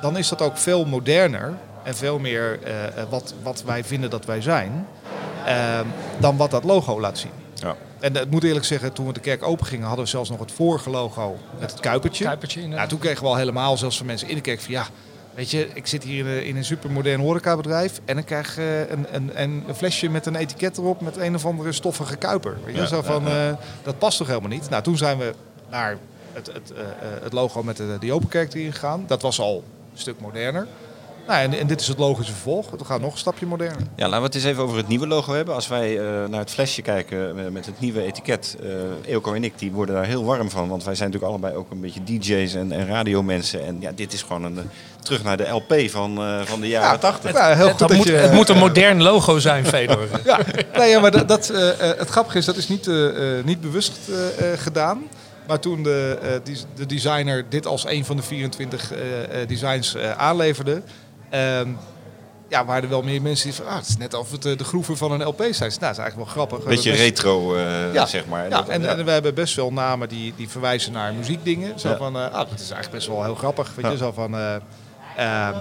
dan 0.00 0.16
is 0.16 0.28
dat 0.28 0.42
ook 0.42 0.56
veel 0.56 0.84
moderner 0.84 1.54
en 1.82 1.96
veel 1.96 2.18
meer 2.18 2.58
eh, 2.62 2.86
eh, 2.86 2.92
wat, 3.10 3.34
wat 3.42 3.62
wij 3.66 3.84
vinden 3.84 4.10
dat 4.10 4.24
wij 4.24 4.40
zijn, 4.42 4.86
ehm, 5.46 5.86
dan 6.18 6.36
wat 6.36 6.50
dat 6.50 6.64
logo 6.64 7.00
laat 7.00 7.18
zien. 7.18 7.30
Ja. 7.54 7.76
En 8.00 8.16
ik 8.16 8.30
moet 8.30 8.44
eerlijk 8.44 8.64
zeggen, 8.64 8.92
toen 8.92 9.06
we 9.06 9.12
de 9.12 9.20
kerk 9.20 9.42
open 9.42 9.66
gingen, 9.66 9.86
hadden 9.86 10.04
we 10.04 10.10
zelfs 10.10 10.30
nog 10.30 10.40
het 10.40 10.52
vorige 10.52 10.90
logo 10.90 11.36
met 11.58 11.70
het 11.70 11.80
kuipertje. 11.80 12.24
Kuipertje. 12.24 12.66
Nou, 12.66 12.88
toen 12.88 12.98
kregen 12.98 13.22
we 13.22 13.28
al 13.28 13.36
helemaal, 13.36 13.76
zelfs 13.76 13.96
van 13.96 14.06
mensen 14.06 14.28
in 14.28 14.34
de 14.34 14.40
kerk, 14.40 14.60
van 14.60 14.72
ja, 14.72 14.86
weet 15.36 15.50
je, 15.50 15.68
ik 15.74 15.86
zit 15.86 16.02
hier 16.02 16.26
in 16.26 16.26
een, 16.26 16.44
in 16.44 16.56
een 16.56 16.64
supermodern 16.64 17.20
horecabedrijf 17.20 18.00
en 18.04 18.18
ik 18.18 18.24
krijg 18.24 18.58
eh, 18.58 18.80
een, 18.80 19.06
een, 19.10 19.42
een, 19.42 19.64
een 19.68 19.74
flesje 19.74 20.08
met 20.08 20.26
een 20.26 20.36
etiket 20.36 20.78
erop 20.78 21.00
met 21.00 21.16
een 21.16 21.34
of 21.34 21.46
andere 21.46 21.72
stoffige 21.72 22.16
kuiper. 22.16 22.56
Weet 22.64 22.74
je? 22.74 22.80
Ja, 22.80 22.86
Zo 22.86 23.02
van, 23.02 23.28
eh, 23.28 23.52
dat 23.82 23.98
past 23.98 24.18
toch 24.18 24.26
helemaal 24.26 24.48
niet? 24.48 24.70
Nou, 24.70 24.82
toen 24.82 24.96
zijn 24.96 25.18
we 25.18 25.34
naar 25.70 25.96
het, 26.32 26.50
het, 26.52 26.72
eh, 26.72 26.84
het 27.22 27.32
logo 27.32 27.62
met 27.62 27.76
de, 27.76 27.96
de 28.00 28.12
Open 28.12 28.28
Kerk 28.28 28.54
erin 28.54 28.72
gegaan. 28.72 29.04
Dat 29.06 29.22
was 29.22 29.40
al 29.40 29.64
een 29.92 29.98
stuk 29.98 30.20
moderner. 30.20 30.66
Nou, 31.26 31.42
en, 31.42 31.58
en 31.58 31.66
dit 31.66 31.80
is 31.80 31.88
het 31.88 31.98
logische 31.98 32.32
vervolg. 32.32 32.70
We 32.70 32.84
gaan 32.84 33.00
nog 33.00 33.12
een 33.12 33.18
stapje 33.18 33.46
moderner. 33.46 33.80
Ja, 33.96 34.04
laten 34.04 34.18
we 34.18 34.24
het 34.26 34.34
eens 34.34 34.44
even 34.44 34.62
over 34.62 34.76
het 34.76 34.88
nieuwe 34.88 35.06
logo 35.06 35.32
hebben. 35.34 35.54
Als 35.54 35.68
wij 35.68 35.98
eh, 35.98 36.04
naar 36.28 36.40
het 36.40 36.50
flesje 36.50 36.82
kijken 36.82 37.38
eh, 37.38 37.50
met 37.52 37.66
het 37.66 37.80
nieuwe 37.80 38.02
etiket, 38.02 38.56
eh 38.62 38.68
Eelco 39.10 39.32
en 39.34 39.44
ik, 39.44 39.58
die 39.58 39.72
worden 39.72 39.94
daar 39.94 40.04
heel 40.04 40.24
warm 40.24 40.50
van. 40.50 40.68
Want 40.68 40.84
wij 40.84 40.94
zijn 40.94 41.10
natuurlijk 41.10 41.38
allebei 41.38 41.60
ook 41.60 41.70
een 41.70 41.80
beetje 41.80 42.02
DJ's 42.04 42.54
en, 42.54 42.72
en 42.72 42.86
radiomensen. 42.86 43.66
En 43.66 43.76
ja, 43.80 43.90
dit 43.94 44.12
is 44.12 44.22
gewoon 44.22 44.44
een, 44.44 44.58
terug 45.02 45.22
naar 45.22 45.36
de 45.36 45.48
LP 45.48 45.74
van, 45.90 46.18
eh, 46.18 46.40
van 46.44 46.60
de 46.60 46.68
jaren 46.68 47.00
80. 47.00 47.32
Ja, 47.32 47.46
heel 47.54 47.56
Het, 47.56 47.68
goed 47.70 47.78
dat 47.78 47.88
dat 47.88 47.96
moet, 47.96 48.06
je- 48.06 48.12
het 48.12 48.32
moet 48.32 48.48
een 48.48 48.58
modern 48.58 49.02
logo 49.02 49.38
zijn, 49.38 49.66
Fedor. 49.66 50.08
Ja, 50.24 50.38
nee, 50.76 50.90
ja, 50.90 51.00
maar 51.00 51.10
dat, 51.10 51.28
dat, 51.28 51.46
het 51.78 52.08
grappige 52.08 52.38
is, 52.38 52.44
dat 52.44 52.56
is 52.56 52.68
niet, 52.68 52.90
niet 53.44 53.60
bewust 53.60 53.98
gedaan. 54.56 55.02
Maar 55.46 55.58
toen 55.60 55.82
de, 55.82 56.18
eh, 56.22 56.28
die- 56.42 56.56
de 56.74 56.86
designer 56.86 57.44
dit 57.48 57.66
als 57.66 57.86
een 57.86 58.04
van 58.04 58.16
de 58.16 58.22
24 58.22 58.92
eh, 58.92 58.98
eh, 59.42 59.48
designs 59.48 59.94
eh, 59.94 60.10
aanleverde... 60.10 60.82
ehm, 61.30 61.68
ja, 62.48 62.64
waren 62.64 62.82
er 62.82 62.88
wel 62.88 63.02
meer 63.02 63.22
mensen 63.22 63.46
die 63.50 63.56
van... 63.56 63.66
Ah, 63.66 63.76
het 63.76 63.86
is 63.88 63.96
net 63.96 64.14
of 64.14 64.30
het 64.30 64.44
eh, 64.44 64.56
de 64.56 64.64
groeven 64.64 64.96
van 64.96 65.12
een 65.12 65.22
LP 65.26 65.40
zijn. 65.50 65.50
Nou, 65.58 65.60
dat 65.80 65.90
is 65.90 65.98
eigenlijk 65.98 66.16
wel 66.16 66.24
grappig. 66.24 66.64
Beetje 66.64 66.90
best- 66.90 67.02
retro, 67.02 67.54
eh, 67.56 67.92
Ja, 67.92 68.06
zeg 68.06 68.26
maar. 68.26 68.48
Ja, 68.48 68.64
en, 68.68 68.82
ja. 68.82 68.88
en 68.96 69.04
we 69.04 69.10
hebben 69.10 69.34
best 69.34 69.54
wel 69.54 69.72
namen 69.72 70.08
die, 70.08 70.34
die 70.36 70.48
verwijzen 70.48 70.92
naar 70.92 71.14
muziekdingen. 71.14 71.80
Zo 71.80 71.94
van, 71.98 72.16
eh, 72.16 72.24
ah, 72.24 72.32
dat 72.32 72.52
is 72.52 72.58
eigenlijk 72.70 72.90
best 72.90 73.06
wel 73.06 73.24
heel 73.24 73.34
grappig. 73.34 73.72
Weet 73.74 73.90
je, 73.90 73.96
zo 73.96 74.12
van... 74.12 74.34
eh, 74.36 74.54
ehm, 75.16 75.54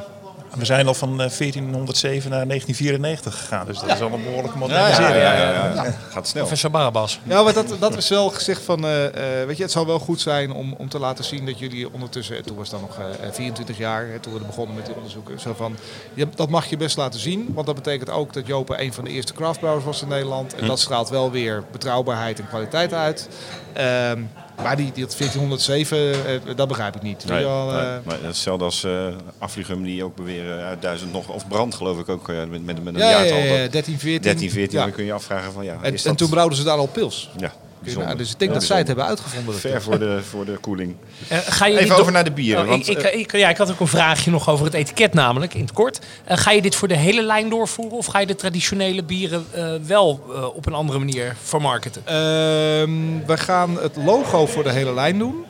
We 0.54 0.66
zijn 0.66 0.88
al 0.88 0.94
van 0.94 1.10
eh, 1.10 1.16
1407 1.16 2.30
naar 2.30 2.48
1994 2.48 3.40
gegaan, 3.40 3.66
dus 3.66 3.80
dat 3.80 3.90
is 3.90 4.02
al 4.02 4.12
een 4.14 4.24
behoorlijke 4.24 4.60
ja, 4.60 4.68
ja, 4.68 4.74
modernisering. 4.76 5.16
ja, 5.16 5.34
ja, 5.34 5.74
ja. 5.74 5.96
Gaat 6.10 6.28
snel. 6.28 6.42
Professor 6.44 6.72
Barabas. 6.72 7.20
Ja, 7.24 7.44
maar 7.44 7.54
dat, 7.54 7.76
dat 7.80 7.98
is 7.98 8.10
wel 8.10 8.30
gezegd 8.30 8.62
van, 8.62 8.86
eh, 8.86 9.06
eh, 9.42 9.48
weet 9.48 9.58
je, 9.58 9.64
het 9.64 9.72
zou 9.72 9.86
wel 9.86 10.00
goed 10.00 10.22
zijn 10.22 10.52
om, 10.52 10.74
om 10.78 10.90
te 10.90 11.00
laten 11.00 11.24
zien 11.24 11.46
dat 11.46 11.60
jullie 11.60 11.94
ondertussen, 11.94 12.38
en 12.38 12.44
toen 12.44 12.56
was 12.56 12.72
het 12.72 12.80
dan 12.80 12.90
nog 12.90 13.00
eh, 13.22 13.32
24 13.32 13.78
jaar, 13.78 14.08
hè, 14.08 14.20
toen 14.20 14.34
we 14.34 14.40
begonnen 14.40 14.76
met 14.76 14.86
die 14.86 14.96
onderzoeken, 14.96 15.39
zo 15.39 15.54
van, 15.54 15.78
je, 16.14 16.28
dat 16.36 16.50
mag 16.50 16.66
je 16.66 16.78
best 16.78 16.98
laten 16.98 17.20
zien, 17.20 17.50
want 17.54 17.66
dat 17.66 17.76
betekent 17.76 18.10
ook 18.10 18.34
dat 18.34 18.48
Jopen 18.48 18.82
een 18.82 18.93
van 18.93 19.04
de 19.04 19.10
eerste 19.10 19.34
craftbrouwers 19.34 19.86
was 19.86 20.02
in 20.02 20.08
Nederland. 20.08 20.56
En 20.56 20.68
dat 20.68 20.80
straalt 20.80 21.10
wel 21.10 21.32
weer 21.32 21.64
betrouwbaarheid 21.72 22.39
en 22.39 22.48
kwaliteit 22.48 22.93
uit. 22.93 23.30
Ehm, 23.74 24.22
Maar 24.64 24.76
die, 24.76 24.91
die 24.91 25.06
dat 25.06 25.16
1407, 25.18 26.26
eh, 26.26 26.56
dat 26.56 26.68
begrijp 26.68 26.95
ik 26.95 27.01
niet. 27.01 27.26
Nee, 27.28 27.43
wel, 27.43 27.66
nee, 27.66 27.78
eh, 27.82 27.97
maar 28.03 28.18
hetzelfde 28.22 28.66
als 28.66 28.84
eh 28.84 29.08
Afligum 29.38 29.84
die 29.84 30.03
ook 30.03 30.16
beweren 30.16 30.64
uit 30.66 30.82
duizend 30.82 31.12
nog, 31.14 31.30
of 31.30 31.47
brand 31.47 31.76
geloof 31.76 31.99
ik 31.99 32.10
ook, 32.10 32.30
eh, 32.30 32.38
met, 32.38 32.66
met, 32.66 32.84
met 32.84 32.93
een 32.93 32.99
ja, 32.99 33.10
ja, 33.10 33.18
jaartal. 33.26 33.38
ja, 33.38 33.56
ja, 33.56 33.68
13, 33.68 33.99
14. 33.99 34.22
13, 34.22 34.51
14, 34.51 34.78
Ja. 34.80 34.84
dan 34.86 34.93
kun 34.93 35.06
je 35.06 35.14
afvragen 35.14 35.51
van 35.51 35.64
ja, 35.64 35.74
En, 35.82 35.93
en 35.95 35.97
dat 36.03 36.18
toen 36.18 36.30
brouwden 36.30 36.58
ze 36.58 36.64
daar 36.64 36.78
al 36.78 36.88
pils. 36.88 37.30
ja, 37.38 37.53
bijzonder. 37.86 38.12
Nou, 38.14 38.24
dus 38.24 38.32
ik 38.34 38.40
denk 38.40 38.52
Ja, 38.52 38.58
dat 38.58 38.68
zij 38.68 38.78
het 38.78 38.88
hebben 38.88 39.06
uitgevonden. 39.06 39.56
Ver 39.56 39.82
voor 39.82 40.00
de, 40.00 40.20
voor 40.30 40.46
de 40.46 40.58
koeling. 40.62 40.96
Eh, 41.28 41.38
ga 41.38 41.66
je 41.66 41.80
Even 41.80 41.98
over 42.00 42.12
naar 42.12 42.24
de 42.24 42.32
bieren, 42.32 42.64
Oh, 42.64 42.70
want, 42.70 42.88
ik, 42.90 42.98
ik, 42.98 43.04
eh, 43.04 43.20
ik- 43.20 43.32
ja, 43.38 43.50
ik 43.50 43.58
had 43.58 43.72
ook 43.72 43.80
een 43.80 43.88
vraagje 43.88 44.32
nog 44.32 44.50
over 44.50 44.66
het 44.66 44.74
etiket 44.74 45.14
namelijk, 45.14 45.54
in 45.54 45.62
het 45.62 45.72
kort. 45.74 46.00
Eh, 46.24 46.38
ga 46.38 46.52
je 46.52 46.62
dit 46.62 46.76
voor 46.76 46.88
de 46.88 46.98
hele 46.98 47.22
lijn 47.24 47.50
doorvoeren 47.50 47.98
of 47.98 48.06
ga 48.06 48.20
je 48.20 48.26
de 48.26 48.36
traditionele 48.36 49.04
bieren 49.04 49.46
eh, 49.52 49.74
wel 49.86 50.24
eh, 50.34 50.44
op 50.56 50.66
een 50.66 50.74
andere 50.74 51.00
manier 51.00 51.36
vermarkten? 51.44 52.02
Ehm, 52.06 53.26
we 53.26 53.38
gaan 53.38 53.78
het 53.82 53.96
logo 53.96 54.46
voor 54.46 54.64
de 54.64 54.72
hele 54.72 54.94
lijn 54.94 55.18
doen. 55.18 55.44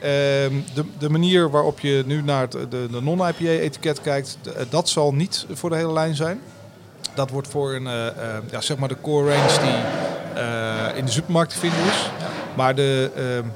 Ehm, 0.00 0.52
de, 0.74 0.84
de 0.98 1.08
manier 1.08 1.50
waarop 1.50 1.80
je 1.80 2.02
nu 2.06 2.22
naar 2.22 2.40
het, 2.40 2.52
de, 2.52 2.66
de 2.70 3.00
non-IPA-etiket 3.02 4.00
kijkt, 4.00 4.38
dat 4.68 4.88
zal 4.88 5.12
niet 5.14 5.46
voor 5.52 5.70
de 5.70 5.76
hele 5.76 5.92
lijn 5.92 6.14
zijn. 6.14 6.40
Dat 7.14 7.30
wordt 7.30 7.48
voor 7.48 7.74
een, 7.74 7.82
ja, 8.50 8.60
zeg 8.60 8.76
maar 8.76 8.88
de 8.88 8.96
core 9.02 9.34
range 9.34 9.60
die 9.60 9.74
in 10.94 11.04
de 11.04 11.10
supermarkt 11.10 11.52
te 11.52 11.58
vinden 11.58 11.78
is. 11.84 12.10
Maar 12.56 12.74
de, 12.74 13.10
ehm, 13.16 13.48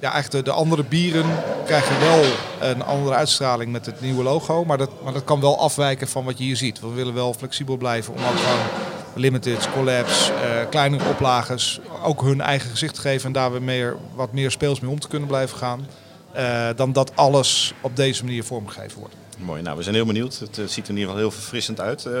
ja, 0.00 0.12
eigenlijk 0.12 0.44
de, 0.44 0.50
de 0.50 0.56
andere 0.56 0.84
bieren 0.84 1.26
krijgen 1.64 2.00
wel 2.00 2.24
een 2.70 2.82
andere 2.84 3.16
uitstraling 3.16 3.72
met 3.72 3.86
het 3.86 4.00
nieuwe 4.00 4.22
logo. 4.22 4.64
Maar 4.64 4.78
dat, 4.78 4.90
maar 5.04 5.12
dat 5.12 5.24
kan 5.24 5.40
wel 5.40 5.58
afwijken 5.60 6.08
van 6.08 6.24
wat 6.24 6.38
je 6.38 6.44
hier 6.44 6.56
ziet. 6.56 6.80
We 6.80 6.88
willen 6.88 7.14
wel 7.14 7.34
flexibel 7.34 7.76
blijven 7.76 8.14
om 8.14 8.18
ook 8.20 8.38
gewoon 8.38 8.66
limiteds, 9.14 9.68
collabs, 9.70 10.30
eh, 10.30 10.68
kleinere 10.70 11.08
oplages 11.08 11.80
ook 12.02 12.22
hun 12.22 12.40
eigen 12.40 12.70
gezicht 12.70 12.94
te 12.94 13.00
geven. 13.00 13.26
En 13.26 13.32
daar 13.32 13.52
weer 13.52 13.62
meer, 13.62 13.96
wat 14.14 14.32
meer 14.32 14.50
speels 14.50 14.80
mee 14.80 14.90
om 14.90 15.00
te 15.00 15.08
kunnen 15.08 15.28
blijven 15.28 15.58
gaan. 15.58 15.86
eh, 16.32 16.68
dan 16.76 16.92
dat 16.92 17.12
alles 17.14 17.74
op 17.80 17.96
deze 17.96 18.24
manier 18.24 18.44
vormgegeven 18.44 18.98
wordt. 18.98 19.14
Mooi, 19.36 19.62
nou 19.62 19.76
we 19.76 19.82
zijn 19.82 19.94
heel 19.94 20.06
benieuwd. 20.06 20.38
Het 20.38 20.58
eh, 20.58 20.64
ziet 20.66 20.84
er 20.84 20.90
in 20.90 20.96
ieder 20.96 21.12
geval 21.12 21.16
heel 21.16 21.30
verfrissend 21.30 21.80
uit. 21.80 22.06
Eh, 22.06 22.20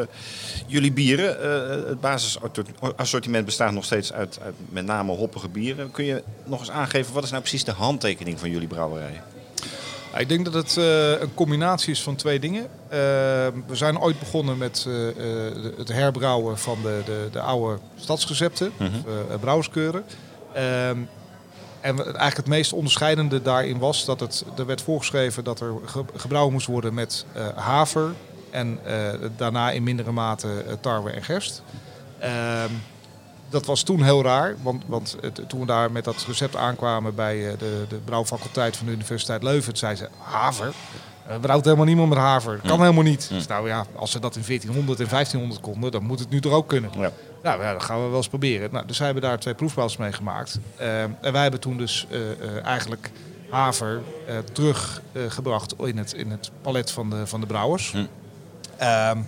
jullie 0.66 0.92
bieren, 0.92 1.40
eh, 1.42 1.88
het 1.88 2.00
basisassortiment 2.00 3.44
bestaat 3.44 3.72
nog 3.72 3.84
steeds 3.84 4.12
uit, 4.12 4.38
uit 4.42 4.54
met 4.68 4.84
name 4.84 5.12
hoppige 5.12 5.48
bieren. 5.48 5.90
Kun 5.90 6.04
je 6.04 6.22
nog 6.44 6.60
eens 6.60 6.70
aangeven, 6.70 7.14
wat 7.14 7.24
is 7.24 7.30
nou 7.30 7.42
precies 7.42 7.64
de 7.64 7.72
handtekening 7.72 8.38
van 8.38 8.50
jullie 8.50 8.68
brouwerij? 8.68 9.20
Ik 10.18 10.28
denk 10.28 10.44
dat 10.44 10.54
het 10.54 10.76
een 11.20 11.34
combinatie 11.34 11.90
is 11.92 12.02
van 12.02 12.16
twee 12.16 12.38
dingen. 12.40 12.66
We 13.66 13.72
zijn 13.72 14.00
ooit 14.00 14.18
begonnen 14.18 14.58
met 14.58 14.86
het 15.76 15.88
herbrouwen 15.92 16.58
van 16.58 16.78
de, 16.82 17.00
de, 17.04 17.28
de 17.32 17.40
oude 17.40 17.78
stadsrecepten, 17.96 18.72
Mhm. 18.78 18.84
of, 18.96 19.30
eh, 19.30 19.38
brouwerskeuren. 19.40 20.04
En 21.86 21.98
eigenlijk 21.98 22.36
het 22.36 22.46
meest 22.46 22.72
onderscheidende 22.72 23.42
daarin 23.42 23.78
was 23.78 24.04
dat 24.04 24.20
het, 24.20 24.44
er 24.58 24.66
werd 24.66 24.82
voorgeschreven 24.82 25.44
dat 25.44 25.60
er 25.60 25.72
ge- 25.84 26.04
gebrouwen 26.16 26.52
moest 26.52 26.66
worden 26.66 26.94
met 26.94 27.26
eh, 27.32 27.46
haver 27.56 28.12
en 28.50 28.78
eh, 28.84 29.12
daarna 29.36 29.70
in 29.70 29.82
mindere 29.82 30.12
mate 30.12 30.64
eh, 30.66 30.72
tarwe 30.80 31.10
en 31.10 31.22
gerst. 31.24 31.62
Ehm, 32.18 32.70
dat 33.48 33.66
was 33.66 33.82
toen 33.82 34.02
heel 34.02 34.22
raar, 34.22 34.56
want, 34.62 34.82
want 34.86 35.16
toen 35.46 35.60
we 35.60 35.66
daar 35.66 35.92
met 35.92 36.04
dat 36.04 36.24
recept 36.26 36.56
aankwamen 36.56 37.14
bij 37.14 37.56
de, 37.58 37.84
de 37.88 37.96
brouwfaculteit 38.04 38.76
van 38.76 38.86
de 38.86 38.92
Universiteit 38.92 39.42
Leuven, 39.42 39.76
zei 39.76 39.94
ze 39.94 40.08
haver. 40.18 40.72
Eh 41.28 41.36
brouwt 41.40 41.64
helemaal 41.64 41.86
niemand 41.86 42.08
met 42.08 42.18
haver. 42.18 42.60
Kan 42.66 42.80
helemaal 42.80 43.02
niet. 43.02 43.28
Dus 43.28 43.46
nou 43.46 43.68
ja, 43.68 43.86
als 43.94 44.10
ze 44.10 44.20
dat 44.20 44.36
in 44.36 44.42
1400 44.46 45.00
en 45.00 45.08
1500 45.08 45.60
konden, 45.60 45.90
dan 45.90 46.02
moet 46.02 46.18
het 46.18 46.30
nu 46.30 46.40
toch 46.40 46.52
ook 46.52 46.68
kunnen. 46.68 46.90
Ja. 46.98 47.10
Nou 47.42 47.62
ja, 47.62 47.72
dat 47.72 47.82
gaan 47.82 48.02
we 48.02 48.08
wel 48.08 48.16
eens 48.16 48.28
proberen. 48.28 48.68
Nou, 48.72 48.86
dus 48.86 48.98
wij 48.98 49.06
hebben 49.06 49.24
daar 49.24 49.38
twee 49.38 49.54
proefbouwers 49.54 49.96
mee 49.96 50.12
gemaakt. 50.12 50.58
Eh, 50.76 51.02
en 51.02 51.32
wij 51.32 51.42
hebben 51.42 51.60
toen 51.60 51.76
dus 51.76 52.06
eh, 52.10 52.64
eigenlijk 52.64 53.10
haver 53.50 54.02
teruggebracht 54.52 55.74
in, 55.78 55.98
het, 55.98 56.12
in 56.12 56.30
het 56.30 56.50
palet 56.62 56.90
van 56.90 57.10
de, 57.10 57.26
van 57.26 57.40
de 57.40 57.46
brouwers. 57.46 57.92
Hm. 57.92 58.04
Ehm, 58.76 59.18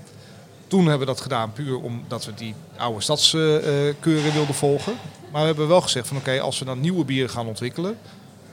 toen 0.67 0.81
hebben 0.81 0.99
we 0.99 1.13
dat 1.13 1.21
gedaan 1.21 1.53
puur 1.53 1.81
omdat 1.81 2.25
we 2.25 2.35
die 2.35 2.55
oude 2.77 3.01
stadskeuren 3.01 4.33
wilden 4.33 4.55
volgen. 4.55 4.93
Maar 5.33 5.41
we 5.41 5.47
hebben 5.47 5.69
wel 5.69 5.81
gezegd 5.81 6.09
van 6.09 6.17
oké, 6.17 6.41
als 6.41 6.59
we 6.59 6.65
dan 6.65 6.81
nieuwe 6.81 7.05
bieren 7.05 7.31
gaan 7.31 7.47
ontwikkelen... 7.47 7.99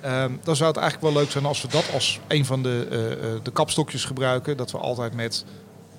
ehm, 0.06 0.32
dan 0.44 0.56
zou 0.56 0.70
het 0.70 0.80
eigenlijk 0.80 1.14
wel 1.14 1.22
leuk 1.22 1.32
zijn 1.32 1.46
als 1.46 1.62
we 1.62 1.68
dat 1.68 1.94
als 1.94 2.20
een 2.28 2.46
van 2.46 2.64
de, 2.64 2.88
eh, 2.90 3.12
eh, 3.12 3.40
de 3.44 3.52
kapstokjes 3.52 4.06
gebruiken. 4.06 4.58
Dat 4.58 4.72
we 4.72 4.78
altijd 4.78 5.14
met 5.14 5.46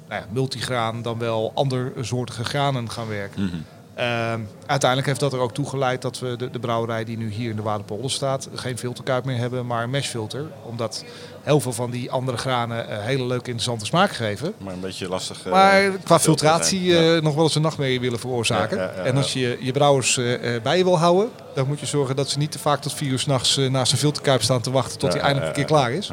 nou 0.08 0.20
ja, 0.22 0.28
multigraan 0.32 1.02
dan 1.02 1.18
wel 1.18 1.52
andersoortige 1.54 2.44
granen 2.44 2.90
gaan 2.90 3.08
werken. 3.08 3.44
Mhm. 3.44 3.56
Ehm, 3.94 4.40
uiteindelijk 4.66 5.08
heeft 5.08 5.20
dat 5.20 5.32
er 5.32 5.38
ook 5.38 5.54
toe 5.54 5.68
geleid 5.68 6.02
dat 6.02 6.18
we 6.18 6.36
de, 6.36 6.50
de 6.50 6.58
brouwerij 6.58 7.04
die 7.04 7.16
nu 7.18 7.30
hier 7.30 7.50
in 7.50 7.56
de 7.56 7.62
Waterpolder 7.62 8.10
staat, 8.10 8.48
geen 8.54 8.78
filterkuip 8.78 9.24
meer 9.24 9.36
hebben, 9.36 9.66
maar 9.66 9.82
een 9.82 9.90
meshfilter. 9.90 10.44
Omdat 10.62 11.04
heel 11.42 11.60
veel 11.60 11.72
van 11.72 11.90
die 11.90 12.10
andere 12.10 12.36
granen 12.36 12.88
eh, 12.88 12.98
hele 13.04 13.24
leuke 13.26 13.44
interessante 13.44 13.84
smaak 13.84 14.10
geven. 14.10 14.52
Maar 14.58 14.72
een 14.74 14.80
beetje 14.80 15.08
lastig. 15.08 15.46
eh, 15.46 15.52
Maar 15.52 15.90
qua 16.04 16.18
filtratie. 16.18 16.84
Ja. 16.84 17.14
eh, 17.16 17.22
nog 17.22 17.34
wel 17.34 17.44
eens 17.44 17.54
een 17.54 17.62
nachtmerrie 17.62 18.00
willen 18.00 18.18
veroorzaken. 18.18 18.78
Ja, 18.78 18.88
en 18.90 19.16
als 19.16 19.32
je 19.32 19.58
je 19.60 19.72
brouwers 19.72 20.20
bij 20.62 20.78
je 20.78 20.84
wil 20.84 20.98
houden, 20.98 21.30
dan 21.54 21.66
moet 21.66 21.80
je 21.80 21.86
zorgen 21.86 22.16
dat 22.16 22.28
ze 22.28 22.38
niet 22.38 22.52
te 22.52 22.58
vaak 22.58 22.80
tot 22.80 22.92
vier 22.94 23.10
uur 23.10 23.18
s'nachts 23.18 23.56
naast 23.56 23.92
een 23.92 23.98
filterkuip 23.98 24.42
staan 24.42 24.60
te 24.60 24.70
wachten 24.70 24.98
tot 24.98 25.12
hij 25.12 25.22
eindelijk 25.22 25.48
een 25.48 25.54
keer 25.54 25.64
klaar 25.64 25.92
is. 25.92 26.10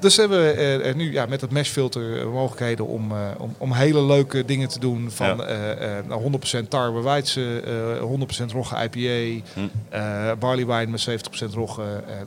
Dus 0.00 0.16
hebben 0.16 0.38
we 0.54 0.92
nu 0.96 1.12
ja, 1.12 1.26
met 1.26 1.40
het 1.40 1.50
meshfilter 1.50 2.28
mogelijkheden 2.28 2.86
om, 2.86 3.12
om, 3.38 3.54
om 3.58 3.72
hele 3.72 4.02
leuke 4.02 4.44
dingen 4.44 4.68
te 4.68 4.78
doen. 4.78 5.10
Van 5.10 5.26
Ja. 5.26 5.42
eh, 5.44 5.98
eh, 5.98 6.04
nou, 6.06 6.38
100% 6.64 6.68
tarwe 6.68 7.02
weidse, 7.02 7.60
eh 7.60 7.65
100% 8.00 8.52
rogge 8.52 8.88
IPA, 8.90 9.44
Hm. 9.54 9.60
eh 9.88 10.32
barley 10.38 10.66
wine 10.66 10.86
met 10.86 11.00
70% 11.00 11.54
rogge. 11.54 11.82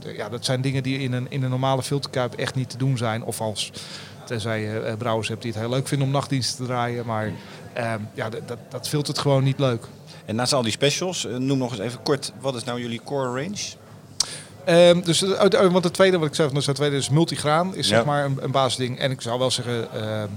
Eh, 0.05 0.15
ja, 0.17 0.29
dat 0.29 0.45
zijn 0.45 0.61
dingen 0.61 0.83
die 0.83 0.99
in 0.99 1.13
een, 1.13 1.25
in 1.29 1.43
een 1.43 1.49
normale 1.49 1.83
filterkuip 1.83 2.33
echt 2.33 2.55
niet 2.55 2.69
te 2.69 2.77
doen 2.77 2.97
zijn. 2.97 3.23
Of 3.23 3.41
als, 3.41 3.71
tenzij 4.25 4.61
je 4.61 4.79
eh, 4.79 4.97
brouwers 4.97 5.27
hebt 5.27 5.41
die 5.41 5.51
het 5.51 5.59
heel 5.59 5.69
leuk 5.69 5.87
vinden 5.87 6.07
om 6.07 6.13
nachtdiensten 6.13 6.57
te 6.57 6.65
draaien. 6.71 7.05
Maar 7.05 7.31
eh, 7.73 7.93
ja, 8.13 8.29
d- 8.29 8.41
dat, 8.45 8.57
dat 8.69 8.87
filtert 8.87 9.19
gewoon 9.19 9.43
niet 9.43 9.59
leuk. 9.59 9.85
En 10.25 10.35
naast 10.35 10.53
al 10.53 10.61
die 10.61 10.71
specials, 10.71 11.25
eh, 11.25 11.35
noem 11.35 11.57
nog 11.57 11.71
eens 11.71 11.79
even 11.81 12.03
kort, 12.03 12.31
wat 12.41 12.55
is 12.55 12.63
nou 12.63 12.79
jullie 12.81 13.01
core 13.05 13.41
range? 13.41 13.57
Ehm, 14.65 15.01
dus 15.01 15.21
eh, 15.23 15.71
want 15.71 15.83
het 15.83 15.93
tweede 15.93 16.17
wat 16.17 16.27
ik 16.27 16.35
zei, 16.35 16.53
dus 16.53 16.65
het 16.65 16.75
tweede 16.75 16.95
is 16.95 17.09
multigraan, 17.09 17.75
is 17.75 17.87
Ja. 17.89 17.95
zeg 17.95 18.05
maar 18.05 18.25
een, 18.25 18.37
een 18.41 18.51
basisding. 18.51 18.99
En 18.99 19.11
ik 19.11 19.21
zou 19.21 19.39
wel 19.39 19.51
zeggen, 19.51 19.91
ehm, 19.93 20.27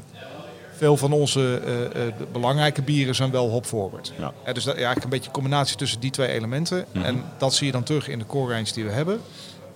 veel 0.82 0.96
van 0.96 1.12
onze 1.12 1.60
eh, 1.64 2.06
eh, 2.06 2.12
belangrijke 2.32 2.82
bieren 2.82 3.14
zijn 3.14 3.30
wel 3.30 3.48
hop 3.50 3.66
forward. 3.66 4.12
Ja. 4.18 4.52
Dus 4.52 4.64
dat, 4.64 4.74
ja, 4.74 4.80
eigenlijk 4.80 5.04
een 5.04 5.10
beetje 5.10 5.26
een 5.26 5.32
combinatie 5.32 5.76
tussen 5.76 6.00
die 6.00 6.10
twee 6.10 6.28
elementen. 6.28 6.84
Mhm. 6.92 7.04
En 7.04 7.24
dat 7.38 7.54
zie 7.54 7.66
je 7.66 7.72
dan 7.72 7.82
terug 7.82 8.08
in 8.08 8.18
de 8.18 8.26
core 8.26 8.52
range 8.54 8.72
die 8.72 8.84
we 8.84 8.90
hebben. 8.90 9.20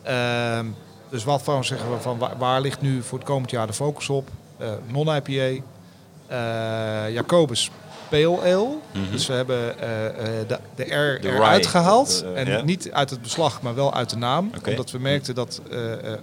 Ehm, 0.02 0.66
dus 1.10 1.24
wat 1.24 1.42
van 1.42 1.64
zeggen 1.64 1.90
we 1.90 2.00
van 2.00 2.18
waar, 2.18 2.38
waar 2.38 2.60
ligt 2.60 2.80
nu 2.80 3.02
voor 3.02 3.18
het 3.18 3.26
komend 3.26 3.50
jaar 3.50 3.66
de 3.66 3.72
focus 3.72 4.08
op? 4.08 4.28
Eh, 4.58 4.68
Non-IPA, 4.86 5.62
Jacobus 7.10 7.70
Pale 8.08 8.40
Ale. 8.40 8.68
Mhm. 8.92 9.10
Dus 9.10 9.26
we 9.26 9.32
hebben 9.32 9.74
de, 10.48 10.58
de 10.74 10.82
R 10.82 11.20
De 11.20 11.28
eruit 11.28 11.66
gehaald. 11.66 12.24
eh, 12.34 12.58
en 12.58 12.64
niet 12.64 12.92
uit 12.92 13.10
het 13.10 13.22
beslag, 13.22 13.62
maar 13.62 13.74
wel 13.74 13.94
uit 13.94 14.10
de 14.10 14.16
naam. 14.16 14.50
Omdat 14.66 14.90
we 14.90 14.98
merkten 14.98 15.34
dat 15.34 15.60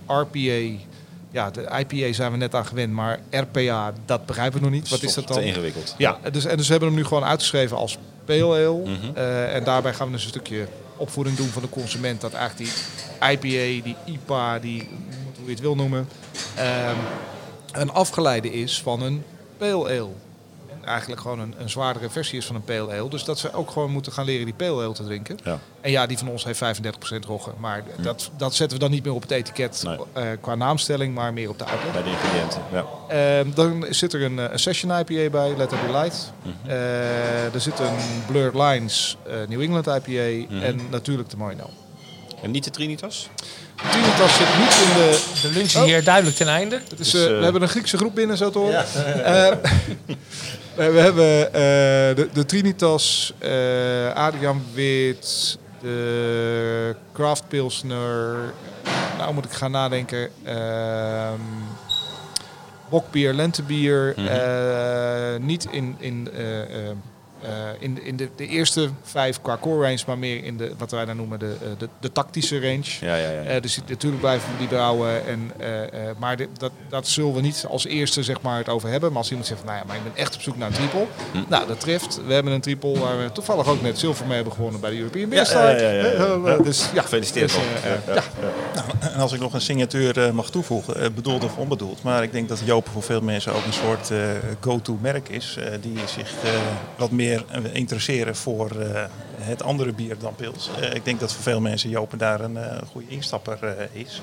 RPA, 0.08 0.70
ja, 1.34 1.52
de 1.52 1.70
IPA 1.80 2.14
zijn 2.14 2.32
we 2.32 2.38
net 2.38 2.56
aan 2.56 2.66
gewend, 2.66 2.94
maar 2.94 3.20
RPA, 3.30 3.94
dat 4.06 4.26
begrijpen 4.26 4.60
we 4.60 4.66
nog 4.66 4.74
niet. 4.74 4.90
Wat 4.90 5.04
is 5.04 5.14
dat 5.14 5.28
Te 5.28 5.34
dan? 5.34 5.42
ingewikkeld. 5.42 5.96
Ja, 5.98 6.18
dus, 6.32 6.46
en 6.46 6.58
dus 6.58 6.66
we 6.66 6.72
hebben 6.72 6.90
hem 6.90 6.98
nu 6.98 7.06
gewoon 7.06 7.24
uitgeschreven 7.24 7.78
als 7.78 7.98
pale 8.26 8.44
ale. 8.68 8.82
Mhm. 8.82 9.16
Eh, 9.16 9.56
en 9.56 9.64
daarbij 9.64 9.94
gaan 9.94 10.08
we 10.08 10.14
dus 10.14 10.24
een 10.24 10.30
stukje 10.30 10.68
opvoeding 10.98 11.38
doen 11.38 11.48
van 11.48 11.62
de 11.62 11.70
consument. 11.70 12.22
Dat 12.22 12.34
eigenlijk 12.34 12.72
die 13.20 13.30
IPA, 13.32 13.84
die 13.84 13.96
IPA, 14.06 14.60
die, 14.60 14.90
hoe 15.36 15.46
je 15.46 15.52
het 15.52 15.60
wil 15.60 15.76
noemen, 15.76 16.08
ehm, 16.56 16.96
een 17.72 17.92
afgeleide 17.92 18.52
is 18.52 18.82
van 18.82 19.02
een 19.02 19.24
pale 19.58 19.90
ale. 19.90 20.10
En 20.84 20.90
eigenlijk 20.90 21.22
gewoon 21.22 21.40
een, 21.40 21.56
een 21.58 21.70
zwaardere 21.70 22.10
versie 22.10 22.38
is 22.38 22.46
van 22.46 22.56
een 22.56 22.64
pale 22.64 22.98
ale. 23.00 23.10
Dus 23.10 23.24
dat 23.24 23.40
ze 23.40 23.54
ook 23.54 23.72
gewoon 23.72 23.92
moeten 23.92 24.12
gaan 24.12 24.26
leren 24.26 24.46
die 24.46 24.54
pale 24.54 24.84
ale 24.84 24.94
te 24.94 25.04
drinken. 25.04 25.38
Ja. 25.44 25.60
En 25.82 25.92
ja, 25.92 26.06
die 26.06 26.18
van 26.18 26.28
ons 26.30 26.44
heeft 26.44 26.62
35% 26.64 27.26
rogge. 27.28 27.52
Maar 27.58 27.84
dat, 28.02 28.30
dat 28.38 28.56
zetten 28.56 28.78
we 28.78 28.84
dan 28.84 28.94
niet 28.94 29.04
meer 29.04 29.14
op 29.14 29.22
het 29.22 29.32
etiket 29.32 29.82
Nee. 29.86 29.98
eh, 30.14 30.24
qua 30.42 30.56
naamstelling, 30.56 31.16
maar 31.16 31.34
meer 31.34 31.50
op 31.50 31.60
de 31.60 31.66
uitleg. 31.66 31.92
Bij 31.94 32.04
de 32.04 32.10
ingrediënten. 32.10 32.62
Ja. 32.72 32.86
Ehm, 33.08 33.48
dan 33.54 33.86
zit 33.90 34.14
er 34.14 34.24
een, 34.24 34.40
eh, 34.40 34.46
een 34.52 34.60
Session 34.60 34.92
IPA 35.00 35.30
bij, 35.30 35.54
Let 35.58 35.72
It 35.72 35.86
Be 35.86 35.92
Light. 35.92 36.32
Mhm. 36.42 36.70
Eh, 36.70 37.54
er 37.54 37.62
zit 37.62 37.80
een 37.80 37.96
Blurred 38.28 38.54
Lines 38.54 39.18
eh, 39.28 39.34
New 39.48 39.62
England 39.62 39.88
IPA 39.88 40.54
Mhm. 40.54 40.64
en 40.64 40.80
natuurlijk 40.90 41.30
de 41.30 41.38
Moino. 41.38 41.70
En 42.42 42.52
niet 42.52 42.64
de 42.64 42.70
Trinitas? 42.72 43.30
Trinitas 43.92 44.36
zit 44.38 44.48
niet 44.60 44.88
in 44.88 44.94
de... 44.94 45.24
De 45.42 45.50
lunch 45.54 45.66
is 45.66 45.76
Oh. 45.76 45.84
hier 45.84 46.04
duidelijk 46.04 46.36
ten 46.36 46.48
einde. 46.48 46.82
Het 46.90 47.00
is, 47.00 47.12
Dus, 47.12 47.24
we 47.28 47.44
hebben 47.44 47.62
een 47.62 47.68
Griekse 47.68 47.98
groep 47.98 48.16
binnen, 48.16 48.38
zo 48.38 48.50
te 48.50 48.58
horen. 48.58 48.86
Eh, 49.26 49.48
we 50.76 50.92
we 50.92 51.00
hebben 51.00 51.48
eh, 51.48 52.16
de, 52.16 52.30
de 52.34 52.46
Trinitas, 52.46 53.34
eh 53.40 54.14
Adrian 54.14 54.64
Wit, 54.74 55.58
de 55.82 56.96
Craft 57.14 57.48
Pilsner. 57.48 58.54
Nou 59.18 59.34
moet 59.34 59.46
ik 59.46 59.52
gaan 59.52 59.72
nadenken. 59.72 60.30
Ehm 60.44 61.42
bokbier, 62.90 63.34
lentebier. 63.34 64.14
Mhm. 64.16 64.28
eh, 64.28 65.40
niet 65.40 65.68
in, 65.72 65.96
in 66.00 66.30
eh, 67.44 67.50
eh, 67.50 67.70
eh, 67.70 67.76
in, 67.80 68.04
in 68.04 68.16
de, 68.18 68.30
de 68.36 68.48
eerste 68.48 68.89
vijf 69.04 69.41
qua 69.41 69.58
core 69.62 69.82
range, 69.86 70.00
maar 70.08 70.18
meer 70.18 70.44
in 70.44 70.58
de, 70.58 70.72
wat 70.78 70.91
wij 70.91 71.06
dan 71.06 71.16
noemen 71.16 71.39
de, 71.39 71.56
eh, 71.62 71.68
de, 71.78 71.89
de 72.00 72.12
tactische 72.12 72.60
range. 72.60 72.84
Ja, 73.00 73.16
ja, 73.16 73.30
ja. 73.30 73.41
Eh, 73.41 73.62
dus 73.62 73.80
natuurlijk 73.88 74.22
blijven 74.22 74.52
we 74.52 74.58
die 74.58 74.68
bouwen. 74.68 75.26
En, 75.28 75.52
eh, 75.60 75.84
eh, 75.84 76.16
maar 76.18 76.38
dat, 76.58 76.72
dat 76.89 77.08
zullen 77.08 77.34
we 77.34 77.41
niet 77.41 77.66
als 77.70 77.86
eerste 77.86 78.24
zeg 78.24 78.41
maar, 78.41 78.58
het 78.58 78.70
over 78.70 78.89
hebben. 78.89 79.10
Maar 79.10 79.18
als 79.18 79.30
iemand 79.30 79.48
zegt, 79.48 79.60
van, 79.60 79.70
nou 79.70 79.80
ja, 79.82 79.86
maar 79.88 79.96
ik 79.98 80.04
ben 80.04 80.16
echt 80.16 80.36
op 80.36 80.41
zoek 80.41 80.58
naar 80.58 80.68
een 80.68 80.74
triple. 80.74 81.06
Hm. 81.32 81.38
Nou, 81.48 81.68
dat 81.68 81.80
treft. 81.80 82.20
We 82.28 82.34
hebben 82.34 82.54
een 82.54 82.62
triple 82.62 83.00
waar 83.00 83.18
we 83.18 83.32
toevallig 83.32 83.68
ook 83.68 83.82
net 83.82 84.00
zilver 84.00 84.26
mee 84.26 84.36
hebben 84.36 84.54
gewonnen 84.54 84.80
bij 84.80 84.89
de 84.89 84.98
European 84.98 85.30
Beer 85.30 85.50
ja, 85.54 85.70
ja, 85.70 85.89
ja, 85.89 86.38
ja. 86.46 86.58
Dus 86.58 86.89
ja, 86.94 87.02
Gefeliciteerd 87.02 87.50
dus, 87.54 87.60
Ja, 87.84 88.14
ja. 88.14 88.22
ja. 88.74 89.10
En 89.14 89.20
als 89.20 89.34
ik 89.34 89.39
nog 89.39 89.54
een 89.54 89.62
signatuur 89.62 90.34
mag 90.34 90.50
toevoegen, 90.50 91.14
bedoeld 91.14 91.44
of 91.44 91.58
onbedoeld. 91.58 92.04
Maar 92.04 92.24
ik 92.24 92.32
denk 92.32 92.50
dat 92.50 92.62
Joop 92.66 92.88
voor 92.89 93.04
veel 93.04 93.22
mensen 93.22 93.54
ook 93.54 93.66
een 93.66 93.74
soort 93.74 94.12
eh, 94.12 94.18
go-to 94.60 94.98
merk 95.02 95.30
is. 95.30 95.56
eh, 95.60 95.72
die 95.82 95.98
zich 96.06 96.34
eh, 96.44 96.50
wat 96.96 97.12
meer 97.12 97.33
interesseren 97.74 98.36
voor 98.36 98.72
eh, 98.80 99.04
het 99.40 99.64
andere 99.64 99.94
bier 99.94 100.18
dan 100.20 100.36
pils. 100.36 100.70
Eh, 100.82 100.94
ik 100.94 101.06
denk 101.06 101.20
dat 101.20 101.34
voor 101.34 101.44
veel 101.44 101.62
mensen 101.62 101.90
Joop 101.90 102.14
daar 102.18 102.42
een 102.42 102.58
eh, 102.58 102.78
goede 102.92 103.08
instapper 103.08 103.90
is. 103.92 104.22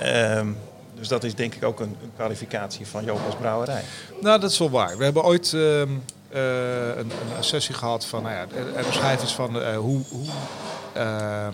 Ehm, 0.00 0.46
dus 0.94 1.08
dat 1.08 1.24
is 1.24 1.34
denk 1.34 1.54
ik 1.54 1.64
ook 1.64 1.80
een, 1.80 1.96
een 2.02 2.10
kwalificatie 2.16 2.86
van 2.86 3.04
Joop 3.04 3.20
als 3.26 3.34
brouwerij. 3.36 3.82
Nou, 4.20 4.40
dat 4.40 4.50
is 4.50 4.58
wel 4.58 4.70
waar. 4.70 4.98
We 4.98 5.04
hebben 5.04 5.22
ooit 5.24 5.52
ehm, 5.52 5.88
eh, 6.28 6.96
een, 6.96 7.10
een 7.36 7.44
sessie 7.44 7.74
gehad 7.74 8.06
van, 8.06 8.22
nou 8.22 8.34
ja, 8.34 8.46
er- 8.76 8.86
beschrijven 8.86 9.26
is 9.26 9.32
van 9.32 9.74
hoe, 9.74 10.02
hoe, 10.08 10.26
ehm, 10.92 11.52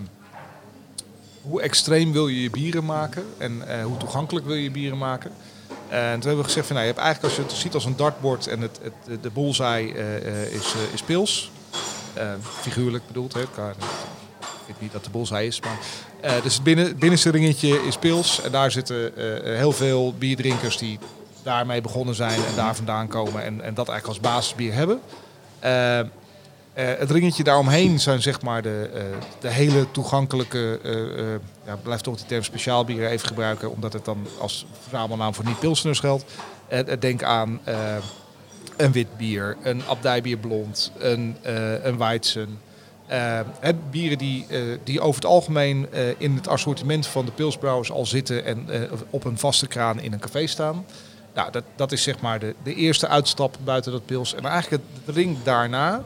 hoe 1.43 1.63
extreem 1.63 2.13
wil 2.13 2.29
je 2.29 2.43
je 2.43 2.51
bieren 2.51 2.85
maken 2.85 3.25
en 3.39 3.83
hoe 3.83 3.97
toegankelijk 3.97 4.47
wil 4.47 4.55
je 4.55 4.71
bieren 4.71 4.99
maken. 4.99 5.31
En 5.89 6.13
toen 6.13 6.21
hebben 6.21 6.37
we 6.37 6.45
gezegd 6.45 6.67
van, 6.67 6.77
nou, 6.77 6.89
je 6.89 6.93
hebt 6.93 7.05
eigenlijk 7.05 7.35
als 7.35 7.45
je 7.45 7.53
het 7.53 7.61
ziet 7.63 7.75
als 7.75 7.85
een 7.85 7.97
dartbord 7.97 8.47
en 8.47 8.61
het, 8.61 8.81
het, 8.83 9.23
de 9.23 9.31
bullseye 9.31 9.95
eh, 9.95 10.17
eh, 10.17 10.53
is, 10.53 10.75
eh, 10.75 10.93
is 10.93 11.03
pils. 11.03 11.51
Figuurlijk 12.61 13.07
bedoeld, 13.07 13.33
hè. 13.33 13.41
Ik 13.41 13.49
weet 14.67 14.81
niet 14.81 14.93
dat 14.93 15.05
de 15.05 15.11
bullseye 15.11 15.47
is, 15.47 15.61
maar... 15.61 15.79
dus 16.43 16.55
het 16.55 16.63
binnen, 16.63 16.99
binnenste 16.99 17.31
ringetje 17.31 17.87
is 17.87 17.97
pils. 17.97 18.43
En 18.43 18.53
daar 18.53 18.71
zitten 18.71 19.13
heel 19.57 19.73
veel 19.73 20.15
bierdrinkers 20.19 20.79
die 20.79 20.99
daarmee 21.43 21.81
begonnen 21.81 22.15
zijn 22.15 22.45
en 22.45 22.55
daar 22.57 22.77
vandaan 22.77 23.09
komen. 23.09 23.45
En, 23.45 23.61
en 23.61 23.75
dat 23.75 23.89
eigenlijk 23.89 24.07
als 24.07 24.33
basisbier 24.33 24.73
hebben. 24.73 25.01
Eh, 26.77 26.87
het 26.99 27.11
ringetje 27.11 27.45
daaromheen 27.45 28.01
zijn 28.01 28.23
zeg 28.23 28.43
maar 28.43 28.63
de, 28.63 28.91
eh, 28.95 29.03
de 29.41 29.49
hele 29.49 29.91
toegankelijke... 29.91 30.79
eh 30.83 30.93
ja, 31.67 31.77
blijf 31.83 32.01
toch 32.01 32.17
die 32.17 32.27
term 32.27 32.43
speciaalbieren 32.43 33.11
even 33.11 33.29
gebruiken. 33.29 33.71
Omdat 33.71 33.93
het 33.93 34.05
dan 34.05 34.27
als 34.41 34.67
verzamelnaam 34.83 35.35
voor 35.35 35.45
niet-pilseners 35.45 35.99
geldt. 35.99 36.25
Denk 36.99 37.23
aan... 37.23 37.61
een 38.77 38.93
wit 38.93 39.17
bier, 39.17 39.57
een 39.63 39.83
abdijbier 39.89 40.37
blond, 40.37 40.93
een, 40.99 41.37
eh 41.43 41.85
een 41.85 41.99
Weizen. 41.99 42.59
Bieren 43.91 44.19
die, 44.19 44.47
die 44.85 45.01
over 45.01 45.15
het 45.15 45.31
algemeen 45.31 45.89
in 46.19 46.35
het 46.35 46.49
assortiment 46.49 47.07
van 47.07 47.25
de 47.25 47.33
pilsbrouwers 47.33 47.91
al 47.91 48.07
zitten 48.07 48.45
en 48.45 48.69
op 49.11 49.25
een 49.25 49.39
vaste 49.39 49.67
kraan 49.67 50.01
in 50.01 50.13
een 50.13 50.19
café 50.19 50.47
staan. 50.47 50.85
Nou, 51.35 51.51
dat, 51.51 51.65
dat 51.77 51.93
is 51.93 52.03
zeg 52.03 52.21
maar 52.21 52.39
de, 52.39 52.55
de 52.63 52.75
eerste 52.75 53.09
uitstap 53.09 53.57
buiten 53.65 53.93
dat 53.93 54.07
pils. 54.07 54.35
En 54.35 54.45
eigenlijk 54.45 54.83
het 55.05 55.15
ring 55.15 55.37
daarna, 55.43 56.03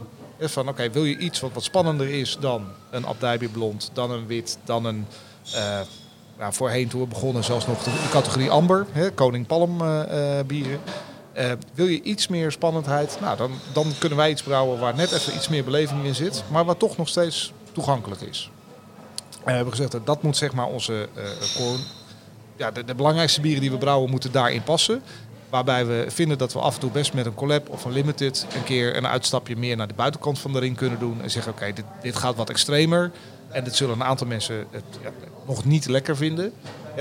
van 0.48 0.68
oké, 0.68 0.90
wil 0.90 1.04
je 1.04 1.18
iets 1.18 1.40
wat 1.40 1.52
wat 1.52 1.64
spannender 1.64 2.08
is 2.08 2.36
dan 2.40 2.66
een 2.90 3.06
abdijbier 3.06 3.48
blond, 3.48 3.90
dan 3.92 4.10
een 4.10 4.26
wit, 4.26 4.58
dan 4.64 4.84
een... 4.84 5.06
eh, 5.54 5.80
nou, 6.38 6.52
voorheen 6.52 6.88
toen 6.88 7.00
we 7.00 7.06
begonnen 7.06 7.44
zelfs 7.44 7.66
nog 7.66 7.82
de, 7.82 7.90
categorie 8.10 8.50
amber, 8.50 8.86
hè, 8.92 9.10
koning 9.10 9.46
palm 9.46 9.80
eh, 9.80 10.38
eh, 10.38 10.46
bieren. 10.46 10.80
Wil 11.74 11.86
je 11.86 12.02
iets 12.02 12.28
meer 12.28 12.52
spannendheid, 12.52 13.18
nou, 13.20 13.36
dan, 13.36 13.50
dan 13.72 13.92
kunnen 13.98 14.18
wij 14.18 14.30
iets 14.30 14.42
brouwen 14.42 14.78
waar 14.78 14.94
net 14.94 15.12
even 15.12 15.34
iets 15.34 15.48
meer 15.48 15.64
beleving 15.64 16.04
in 16.04 16.14
zit, 16.14 16.42
maar 16.50 16.64
wat 16.64 16.78
toch 16.78 16.96
nog 16.96 17.08
steeds 17.08 17.52
toegankelijk 17.72 18.20
is. 18.20 18.50
En 19.30 19.44
we 19.44 19.52
hebben 19.52 19.72
gezegd 19.72 19.92
dat 19.92 20.06
dat 20.06 20.22
moet 20.22 20.36
zeg 20.36 20.52
maar 20.52 20.66
onze 20.66 21.08
core, 21.56 21.78
ja, 22.56 22.70
de, 22.70 22.84
de 22.84 22.94
belangrijkste 22.94 23.40
bieren 23.40 23.60
die 23.60 23.70
we 23.70 23.78
brouwen 23.78 24.10
moeten 24.10 24.32
daarin 24.32 24.62
passen. 24.62 25.02
Waarbij 25.50 25.86
we 25.86 26.04
vinden 26.08 26.38
dat 26.38 26.52
we 26.52 26.58
af 26.58 26.74
en 26.74 26.80
toe 26.80 26.90
best 26.90 27.12
met 27.14 27.26
een 27.26 27.34
collab 27.34 27.68
of 27.68 27.84
een 27.84 27.92
limited 27.92 28.46
een 28.54 28.64
keer 28.64 28.96
een 28.96 29.06
uitstapje 29.06 29.56
meer 29.56 29.76
naar 29.76 29.88
de 29.88 29.94
buitenkant 29.94 30.38
van 30.38 30.52
de 30.52 30.58
ring 30.58 30.76
kunnen 30.76 30.98
doen. 30.98 31.22
En 31.22 31.30
zeggen 31.30 31.52
oké, 31.52 31.72
dit, 31.72 31.84
dit 32.02 32.16
gaat 32.16 32.36
wat 32.36 32.50
extremer. 32.50 33.10
En 33.48 33.64
dit 33.64 33.76
zullen 33.76 33.94
een 33.94 34.04
aantal 34.04 34.26
mensen 34.26 34.66
het, 34.70 34.84
ja, 35.02 35.10
nog 35.46 35.64
niet 35.64 35.88
lekker 35.88 36.16
vinden. 36.16 36.52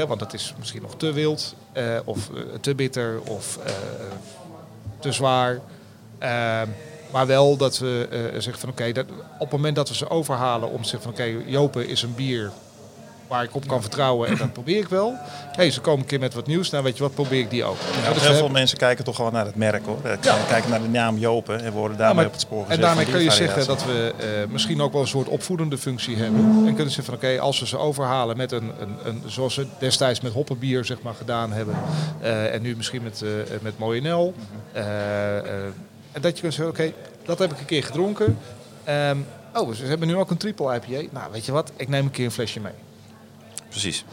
Want 0.08 0.20
het 0.20 0.34
is 0.34 0.54
misschien 0.58 0.82
nog 0.82 0.96
te 0.96 1.12
wild 1.12 1.56
eh, 1.72 2.00
of 2.06 2.30
eh, 2.30 2.42
te 2.62 2.76
bitter 2.76 3.20
of 3.22 3.58
eh, 3.66 3.74
te 5.00 5.12
zwaar. 5.12 5.60
Eh, 6.18 6.62
maar 7.12 7.28
wel 7.28 7.58
dat 7.58 7.78
we 7.78 8.08
zeggen 8.38 8.60
van 8.60 8.70
oké, 8.70 8.92
dat 8.92 9.06
op 9.34 9.40
het 9.40 9.52
moment 9.52 9.76
dat 9.76 9.90
we 9.90 9.96
ze 9.96 10.10
overhalen 10.10 10.70
om 10.70 10.82
te 10.82 10.88
zeggen 10.88 11.02
van 11.16 11.26
oké, 11.26 11.44
Jopen 11.46 11.88
is 11.88 12.02
een 12.02 12.16
bier 12.16 12.52
waar 13.30 13.44
ik 13.44 13.56
op 13.56 13.68
kan 13.68 13.82
vertrouwen 13.82 14.28
en 14.30 14.38
dat 14.38 14.54
probeer 14.54 14.78
ik 14.78 14.88
wel. 14.88 15.16
hey, 15.52 15.72
ze 15.72 15.82
komen 15.82 16.00
een 16.00 16.06
keer 16.06 16.20
met 16.20 16.34
wat 16.34 16.48
nieuws, 16.48 16.70
nou 16.70 16.84
weet 16.84 16.98
je 16.98 17.04
wat, 17.04 17.14
probeer 17.14 17.40
ik 17.40 17.50
die 17.50 17.64
ook. 17.64 17.78
Ja, 17.80 18.02
heel 18.12 18.14
veel 18.16 18.32
hebben- 18.32 18.52
mensen 18.52 18.78
kijken 18.78 19.04
toch 19.06 19.18
wel 19.18 19.32
naar 19.32 19.46
het 19.46 19.56
merk 19.56 19.86
hoor. 19.86 20.00
Eh, 20.04 20.12
Ja. 20.22 20.38
Kijken 20.48 20.70
naar 20.70 20.82
de 20.82 20.88
naam 20.88 21.18
Jopen 21.18 21.62
en 21.64 21.72
worden 21.72 21.92
Ja, 21.98 22.04
daarmee 22.04 22.16
maar- 22.16 22.26
op 22.26 22.32
het 22.32 22.42
spoor 22.42 22.62
gezet. 22.64 22.76
En 22.76 22.82
daarmee 22.82 23.06
kun 23.06 23.22
je 23.24 23.32
zeggen 23.32 23.68
dat 23.68 23.86
we 23.86 24.14
eh, 24.18 24.52
misschien 24.52 24.82
ook 24.82 24.92
wel 24.92 25.02
een 25.02 25.08
soort 25.08 25.28
opvoedende 25.28 25.78
functie 25.78 26.16
hebben. 26.18 26.42
En 26.68 26.76
kunnen 26.76 26.94
zeggen 26.94 27.04
van 27.04 27.14
oké, 27.14 27.40
als 27.40 27.60
we 27.60 27.68
ze 27.68 27.78
overhalen 27.78 28.38
met 28.38 28.52
een, 28.52 28.72
een, 28.80 28.96
een 29.04 29.24
zoals 29.26 29.56
we 29.56 29.66
destijds 29.80 30.22
met 30.22 30.34
hoppenbier 30.34 30.86
zeg 30.86 31.02
maar 31.02 31.14
gedaan 31.14 31.52
hebben. 31.52 31.76
eh, 32.22 32.54
en 32.54 32.62
nu 32.62 32.76
misschien 32.76 33.02
met, 33.04 33.24
met 33.62 33.78
Mooie 33.78 34.02
Nel. 34.02 34.34
en 36.12 36.22
dat 36.22 36.36
je 36.36 36.42
kunt 36.42 36.54
zeggen 36.54 36.68
oké, 36.74 36.92
dat 37.26 37.40
heb 37.40 37.52
ik 37.52 37.60
een 37.60 37.66
keer 37.66 37.84
gedronken. 37.84 38.38
Ehm, 38.84 39.18
oh, 39.54 39.74
ze 39.74 39.86
hebben 39.86 40.08
nu 40.08 40.16
ook 40.16 40.30
een 40.30 40.38
triple 40.38 40.76
IPA. 40.76 41.08
Nou, 41.12 41.32
weet 41.32 41.46
je 41.46 41.52
wat, 41.52 41.72
ik 41.76 41.88
neem 41.88 42.06
een 42.06 42.12
keer 42.12 42.26
een 42.26 42.32
flesje 42.32 42.60
mee. 42.60 42.72
Precies. 43.70 44.04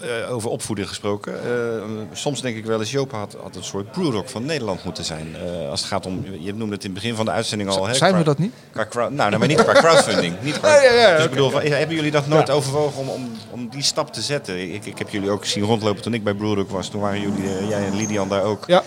Eh, 0.00 0.32
over 0.32 0.50
opvoeding 0.50 0.88
gesproken. 0.88 1.34
eh, 1.44 1.82
soms 2.12 2.40
denk 2.42 2.56
ik 2.56 2.64
wel 2.64 2.80
eens, 2.80 2.90
Joop 2.90 3.10
had, 3.12 3.36
had 3.42 3.56
een 3.56 3.64
soort 3.64 3.92
brewdog 3.92 4.30
van 4.30 4.44
Nederland 4.44 4.84
moeten 4.84 5.04
zijn. 5.04 5.36
Eh, 5.36 5.68
als 5.70 5.80
het 5.80 5.88
gaat 5.88 6.06
om, 6.06 6.24
je 6.40 6.54
noemde 6.54 6.74
het 6.74 6.84
in 6.84 6.90
het 6.90 7.00
begin 7.00 7.14
van 7.16 7.24
de 7.24 7.30
uitzending 7.30 7.70
al. 7.70 7.86
hè, 7.86 7.94
Zijn 7.94 8.16
we 8.16 8.22
dat 8.24 8.38
niet? 8.38 8.52
Qua 8.72 8.86
crowd, 8.86 9.10
nou, 9.10 9.28
nou, 9.30 9.38
maar 9.38 9.48
niet 9.48 9.62
qua 9.62 9.72
crowdfunding. 9.72 10.34
Niet 10.42 10.58
qua, 10.60 10.68
Ja, 10.82 10.82
ja, 10.92 11.00
ja, 11.00 11.16
dus 11.16 11.24
ik 11.24 11.30
bedoel, 11.30 11.50
van, 11.50 11.60
hebben 11.62 11.96
jullie 11.96 12.10
dat 12.10 12.26
nooit 12.26 12.50
overwogen 12.50 13.00
om, 13.00 13.08
om, 13.08 13.30
om 13.50 13.68
die 13.68 13.82
stap 13.82 14.12
te 14.12 14.20
zetten? 14.22 14.74
Ik, 14.74 14.84
ik 14.86 14.98
heb 14.98 15.08
jullie 15.08 15.30
ook 15.30 15.44
zien 15.44 15.64
rondlopen 15.64 16.02
toen 16.02 16.14
ik 16.14 16.24
bij 16.24 16.34
Brewdog 16.34 16.68
was. 16.70 16.88
Toen 16.88 17.00
waren 17.00 17.20
jullie, 17.20 17.66
jij 17.68 17.84
en 17.84 17.96
Lidian 17.96 18.28
daar 18.28 18.42
ook. 18.42 18.64
Ja. 18.66 18.82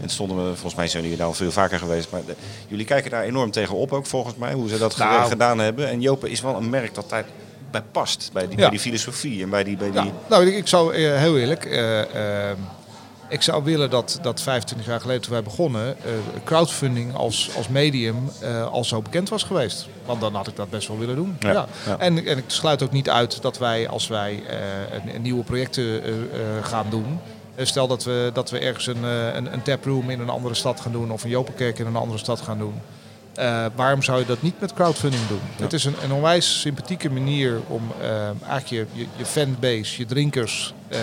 En 0.00 0.08
stonden 0.08 0.36
we, 0.36 0.52
volgens 0.52 0.74
mij 0.74 0.88
zijn 0.88 1.02
jullie 1.02 1.18
daar 1.18 1.26
al 1.26 1.34
veel 1.34 1.50
vaker 1.50 1.78
geweest. 1.78 2.10
Maar 2.10 2.20
de- 2.26 2.34
jullie 2.68 2.84
kijken 2.84 3.10
daar 3.10 3.22
enorm 3.22 3.50
tegenop 3.50 3.92
ook 3.92 4.06
volgens 4.06 4.34
mij, 4.36 4.52
hoe 4.52 4.68
ze 4.68 4.78
dat 4.78 4.96
Nou. 4.96 5.28
gedaan 5.28 5.58
hebben. 5.58 5.88
En 5.88 6.00
Jopen 6.00 6.30
is 6.30 6.40
wel 6.40 6.56
een 6.56 6.70
merk 6.70 6.94
dat 6.94 7.08
daar 7.10 7.24
bij 7.70 7.82
past. 7.92 8.30
Bij 8.32 8.42
die, 8.48 8.50
Ja. 8.56 8.60
bij 8.60 8.70
die 8.70 8.78
filosofie 8.78 9.42
en 9.42 9.50
bij 9.50 9.64
die... 9.64 9.76
Bij 9.76 9.90
die 9.90 10.02
Ja, 10.04 10.12
nou, 10.28 10.46
ik, 10.46 10.54
ik 10.56 10.66
zou 10.66 10.94
eh, 10.94 11.16
heel 11.18 11.38
eerlijk. 11.38 11.64
eh, 11.64 12.50
eh, 12.50 12.56
ik 13.28 13.42
zou 13.42 13.64
willen 13.64 13.90
dat, 13.90 14.18
dat 14.22 14.40
25 14.42 14.86
jaar 14.86 15.00
geleden 15.00 15.22
toen 15.22 15.32
wij 15.32 15.42
begonnen, 15.42 15.96
crowdfunding 16.44 17.14
als, 17.14 17.50
als 17.56 17.68
medium 17.68 18.30
al 18.70 18.84
zo 18.84 19.02
bekend 19.02 19.28
was 19.28 19.42
geweest. 19.42 19.88
Want 20.06 20.20
dan 20.20 20.34
had 20.34 20.46
ik 20.46 20.56
dat 20.56 20.70
best 20.70 20.88
wel 20.88 20.98
willen 20.98 21.16
doen. 21.16 21.36
Ja. 21.40 21.66
En, 21.98 22.26
en 22.26 22.38
ik 22.38 22.44
sluit 22.46 22.82
ook 22.82 22.92
niet 22.92 23.10
uit 23.10 23.42
dat 23.42 23.58
wij, 23.58 23.88
als 23.88 24.06
wij 24.08 24.42
nieuwe 25.20 25.44
projecten 25.44 26.02
gaan 26.62 26.86
doen. 26.90 27.20
Stel 27.56 27.86
dat 27.86 28.04
we, 28.04 28.30
dat 28.34 28.50
we 28.50 28.58
ergens 28.58 28.86
een, 28.86 29.02
een, 29.02 29.52
een 29.52 29.62
taproom 29.62 30.10
in 30.10 30.20
een 30.20 30.28
andere 30.30 30.54
stad 30.54 30.80
gaan 30.80 30.92
doen 30.92 31.10
of 31.10 31.24
een 31.24 31.30
Jopenkerk 31.30 31.78
in 31.78 31.86
een 31.86 31.96
andere 31.96 32.18
stad 32.18 32.40
gaan 32.40 32.58
doen. 32.58 32.74
Eh, 33.38 33.66
waarom 33.74 34.02
zou 34.02 34.18
je 34.18 34.26
dat 34.26 34.42
niet 34.42 34.60
met 34.60 34.74
crowdfunding 34.74 35.26
doen? 35.28 35.40
Het 35.60 35.72
is 35.72 35.84
een, 35.84 35.94
een 36.02 36.12
onwijs 36.12 36.60
sympathieke 36.60 37.10
manier 37.10 37.60
om 37.66 37.82
eh, 38.00 38.08
eigenlijk 38.26 38.66
je, 38.68 38.86
je, 38.92 39.06
je 39.16 39.24
fanbase, 39.24 39.98
je 39.98 40.06
drinkers 40.06 40.74
eh, 40.88 40.98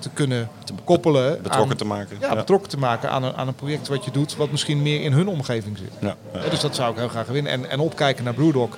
te 0.00 0.08
kunnen 0.12 0.48
koppelen. 0.84 1.42
betrokken 1.42 1.70
aan- 1.70 1.76
te 1.76 1.84
maken. 1.84 2.16
Ja, 2.20 2.34
betrokken 2.34 2.68
te 2.68 2.78
maken 2.78 3.10
aan 3.10 3.22
een, 3.22 3.34
aan 3.34 3.48
een 3.48 3.54
project 3.54 3.88
wat 3.88 4.04
je 4.04 4.10
doet, 4.10 4.36
wat 4.36 4.50
misschien 4.50 4.82
meer 4.82 5.00
in 5.02 5.12
hun 5.12 5.28
omgeving 5.28 5.78
zit. 5.78 5.90
Ja, 6.00 6.16
dus 6.50 6.60
dat 6.60 6.74
zou 6.74 6.92
ik 6.92 6.98
heel 6.98 7.08
graag 7.08 7.26
winnen. 7.26 7.52
En, 7.52 7.70
en 7.70 7.80
opkijken 7.80 8.24
naar 8.24 8.34
Brewdog. 8.34 8.68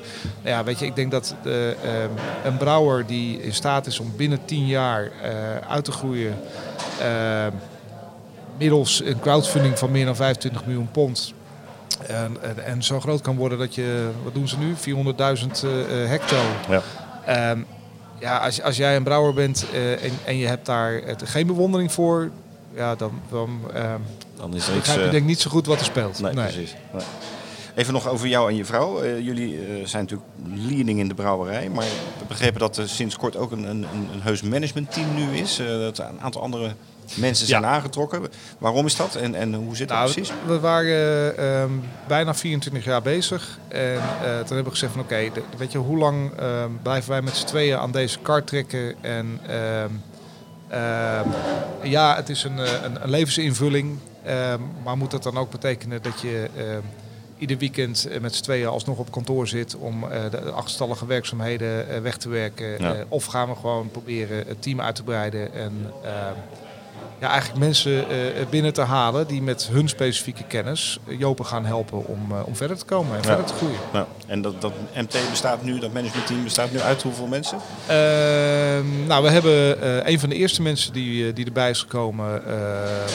Nou 0.42 0.56
Ja, 0.56 0.64
weet 0.64 0.78
je, 0.78 0.86
ik 0.86 0.96
denk 0.96 1.10
dat 1.10 1.34
de, 1.42 1.76
ehm, 1.84 2.10
een 2.44 2.56
brouwer 2.56 3.06
die 3.06 3.42
in 3.42 3.54
staat 3.54 3.86
is 3.86 3.98
om 3.98 4.12
binnen 4.16 4.38
10 4.44 4.66
jaar 4.66 5.10
uit 5.68 5.84
te 5.84 5.92
groeien. 5.92 6.38
ehm, 7.00 7.50
middels 8.58 9.02
een 9.04 9.20
crowdfunding 9.20 9.78
van 9.78 9.90
meer 9.90 10.04
dan 10.04 10.16
25 10.16 10.64
miljoen 10.66 10.90
pond. 10.90 11.32
En, 12.06 12.36
en, 12.42 12.64
en 12.64 12.82
zo 12.82 13.00
groot 13.00 13.20
kan 13.20 13.36
worden 13.36 13.58
dat 13.58 13.74
je, 13.74 14.10
wat 14.24 14.34
doen 14.34 14.48
ze 14.48 14.58
nu? 14.58 14.74
400.000 14.74 14.80
eh, 14.84 16.02
eh, 16.02 16.08
hecto. 16.08 16.36
Ja. 16.68 16.82
Ehm, 17.26 17.60
ja, 18.18 18.38
als, 18.38 18.62
als 18.62 18.76
jij 18.76 18.96
een 18.96 19.02
brouwer 19.02 19.34
bent 19.34 19.66
eh, 19.72 20.04
en, 20.04 20.10
en 20.24 20.36
je 20.36 20.46
hebt 20.46 20.66
daar 20.66 20.92
het, 20.92 21.22
geen 21.28 21.46
bewondering 21.46 21.92
voor, 21.92 22.30
ja, 22.74 22.94
dan, 22.94 23.20
dan 23.30 23.60
ehm, 23.74 24.00
Dan 24.36 24.54
is 24.54 24.66
begrijp 24.66 24.98
je 24.98 25.04
eh, 25.04 25.10
denk 25.10 25.22
ik 25.22 25.28
niet 25.28 25.40
zo 25.40 25.50
goed 25.50 25.66
wat 25.66 25.78
er 25.78 25.84
speelt. 25.84 26.20
nee, 26.20 26.32
precies. 26.32 26.74
Nee. 26.92 27.02
Even 27.74 27.92
nog 27.92 28.08
over 28.08 28.26
jou 28.28 28.50
en 28.50 28.56
je 28.56 28.64
vrouw. 28.64 29.00
Eh, 29.00 29.20
jullie 29.20 29.58
zijn 29.84 30.02
natuurlijk 30.02 30.28
leading 30.54 30.98
in 30.98 31.08
de 31.08 31.14
brouwerij. 31.14 31.68
Maar 31.68 31.84
we 32.18 32.24
begrepen 32.28 32.60
dat 32.60 32.76
er 32.76 32.88
sinds 32.88 33.16
kort 33.16 33.36
ook 33.36 33.50
een, 33.52 33.64
een, 33.64 33.86
een 33.92 34.20
heus 34.22 34.42
managementteam 34.42 35.14
nu 35.14 35.36
is. 35.36 35.58
eh, 35.58 35.66
dat 35.66 35.98
een 35.98 36.20
aantal 36.20 36.42
andere 36.42 36.74
mensen 37.14 37.46
zijn 37.46 37.66
aangetrokken. 37.66 38.22
Waarom 38.58 38.86
is 38.86 38.96
dat 38.96 39.14
en, 39.14 39.34
en 39.34 39.54
hoe 39.54 39.76
zit 39.76 39.88
dat 39.88 39.96
Nou, 39.96 40.12
precies? 40.12 40.32
we 40.46 40.60
waren 40.60 41.38
ehm, 41.38 41.70
bijna 42.08 42.34
24 42.34 42.84
jaar 42.84 43.02
bezig. 43.02 43.58
En 43.68 43.94
eh, 43.94 44.20
toen 44.22 44.36
hebben 44.36 44.64
we 44.64 44.70
gezegd 44.70 44.92
van 44.92 45.02
oké, 45.02 45.30
weet 45.56 45.72
je, 45.72 45.78
hoe 45.78 45.98
lang 45.98 46.30
ehm, 46.38 46.70
blijven 46.82 47.10
wij 47.10 47.22
met 47.22 47.36
z'n 47.36 47.46
tweeën 47.46 47.78
aan 47.78 47.92
deze 47.92 48.18
kar 48.18 48.44
trekken? 48.44 48.94
En 49.00 49.40
ehm, 49.46 49.92
ja, 51.82 52.16
het 52.16 52.28
is 52.28 52.44
een, 52.44 52.58
eh, 52.58 52.82
een, 52.82 53.02
een 53.02 53.10
levensinvulling. 53.10 53.98
maar 54.84 54.96
moet 54.96 55.10
dat 55.10 55.22
dan 55.22 55.38
ook 55.38 55.50
betekenen 55.50 56.02
dat 56.02 56.20
je 56.20 56.48
ieder 57.38 57.58
weekend 57.58 58.06
eh, 58.06 58.20
met 58.20 58.34
z'n 58.34 58.42
tweeën 58.42 58.68
alsnog 58.68 58.98
op 58.98 59.10
kantoor 59.10 59.48
zit 59.48 59.76
om 59.76 60.04
de 60.30 60.50
achterstallige 60.50 61.06
werkzaamheden 61.06 62.02
weg 62.02 62.16
te 62.16 62.28
werken? 62.28 62.82
Ja. 62.82 62.94
Of 63.08 63.24
gaan 63.24 63.48
we 63.48 63.54
gewoon 63.54 63.90
proberen 63.90 64.44
het 64.46 64.62
team 64.62 64.80
uit 64.80 64.94
te 64.94 65.02
breiden 65.02 65.54
en 65.54 65.92
ja, 67.20 67.28
eigenlijk 67.28 67.60
mensen 67.60 68.10
eh, 68.10 68.46
binnen 68.50 68.72
te 68.72 68.80
halen 68.80 69.26
die 69.26 69.42
met 69.42 69.68
hun 69.72 69.88
specifieke 69.88 70.44
kennis 70.44 70.98
eh, 71.08 71.18
Jopen 71.18 71.46
gaan 71.46 71.64
helpen 71.64 72.06
om, 72.06 72.26
eh, 72.30 72.46
om 72.46 72.56
verder 72.56 72.78
te 72.78 72.84
komen 72.84 73.16
en 73.16 73.22
verder 73.22 73.44
te 73.44 73.54
groeien. 73.54 74.06
En 74.26 74.42
dat, 74.42 74.60
dat 74.60 74.72
MT 74.94 75.16
bestaat 75.30 75.62
nu, 75.62 75.78
dat 75.78 75.92
managementteam 75.92 76.42
bestaat 76.42 76.72
nu 76.72 76.80
uit 76.80 77.02
hoeveel 77.02 77.26
mensen? 77.26 77.58
Ehm, 77.86 79.06
nou, 79.06 79.22
we 79.22 79.30
hebben 79.30 80.08
een 80.10 80.20
van 80.20 80.28
de 80.28 80.34
eerste 80.34 80.62
mensen 80.62 80.92
die, 80.92 81.32
die 81.32 81.46
erbij 81.46 81.70
is 81.70 81.80
gekomen, 81.80 82.42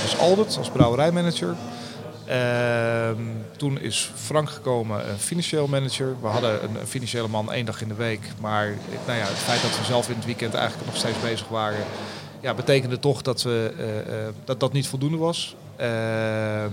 was 0.03 0.19
Albert 0.19 0.57
als 0.57 0.69
brouwerijmanager. 0.69 1.55
Ehm, 2.25 3.21
toen 3.57 3.79
is 3.79 4.11
Frank 4.15 4.49
gekomen, 4.49 5.09
een 5.09 5.17
financieel 5.17 5.67
manager. 5.67 6.15
We 6.21 6.27
hadden 6.27 6.63
een, 6.63 6.75
een 6.79 6.87
financiële 6.87 7.27
man 7.27 7.51
één 7.51 7.65
dag 7.65 7.81
in 7.81 7.87
de 7.87 7.93
week. 7.93 8.21
Maar 8.39 8.65
nou 9.05 9.17
ja, 9.17 9.25
het 9.25 9.37
feit 9.37 9.61
dat 9.61 9.77
we 9.77 9.85
zelf 9.85 10.09
in 10.09 10.15
het 10.15 10.25
weekend 10.25 10.53
eigenlijk 10.53 10.85
nog 10.85 10.97
steeds 10.97 11.19
bezig 11.21 11.47
waren, 11.47 11.85
ja, 12.41 12.53
betekende 12.53 12.99
toch 12.99 13.21
dat, 13.21 13.41
we, 13.41 13.73
eh, 13.77 13.99
eh, 13.99 14.33
dat 14.45 14.59
dat 14.59 14.73
niet 14.73 14.87
voldoende 14.87 15.17
was. 15.17 15.55
Ehm, 15.75 16.71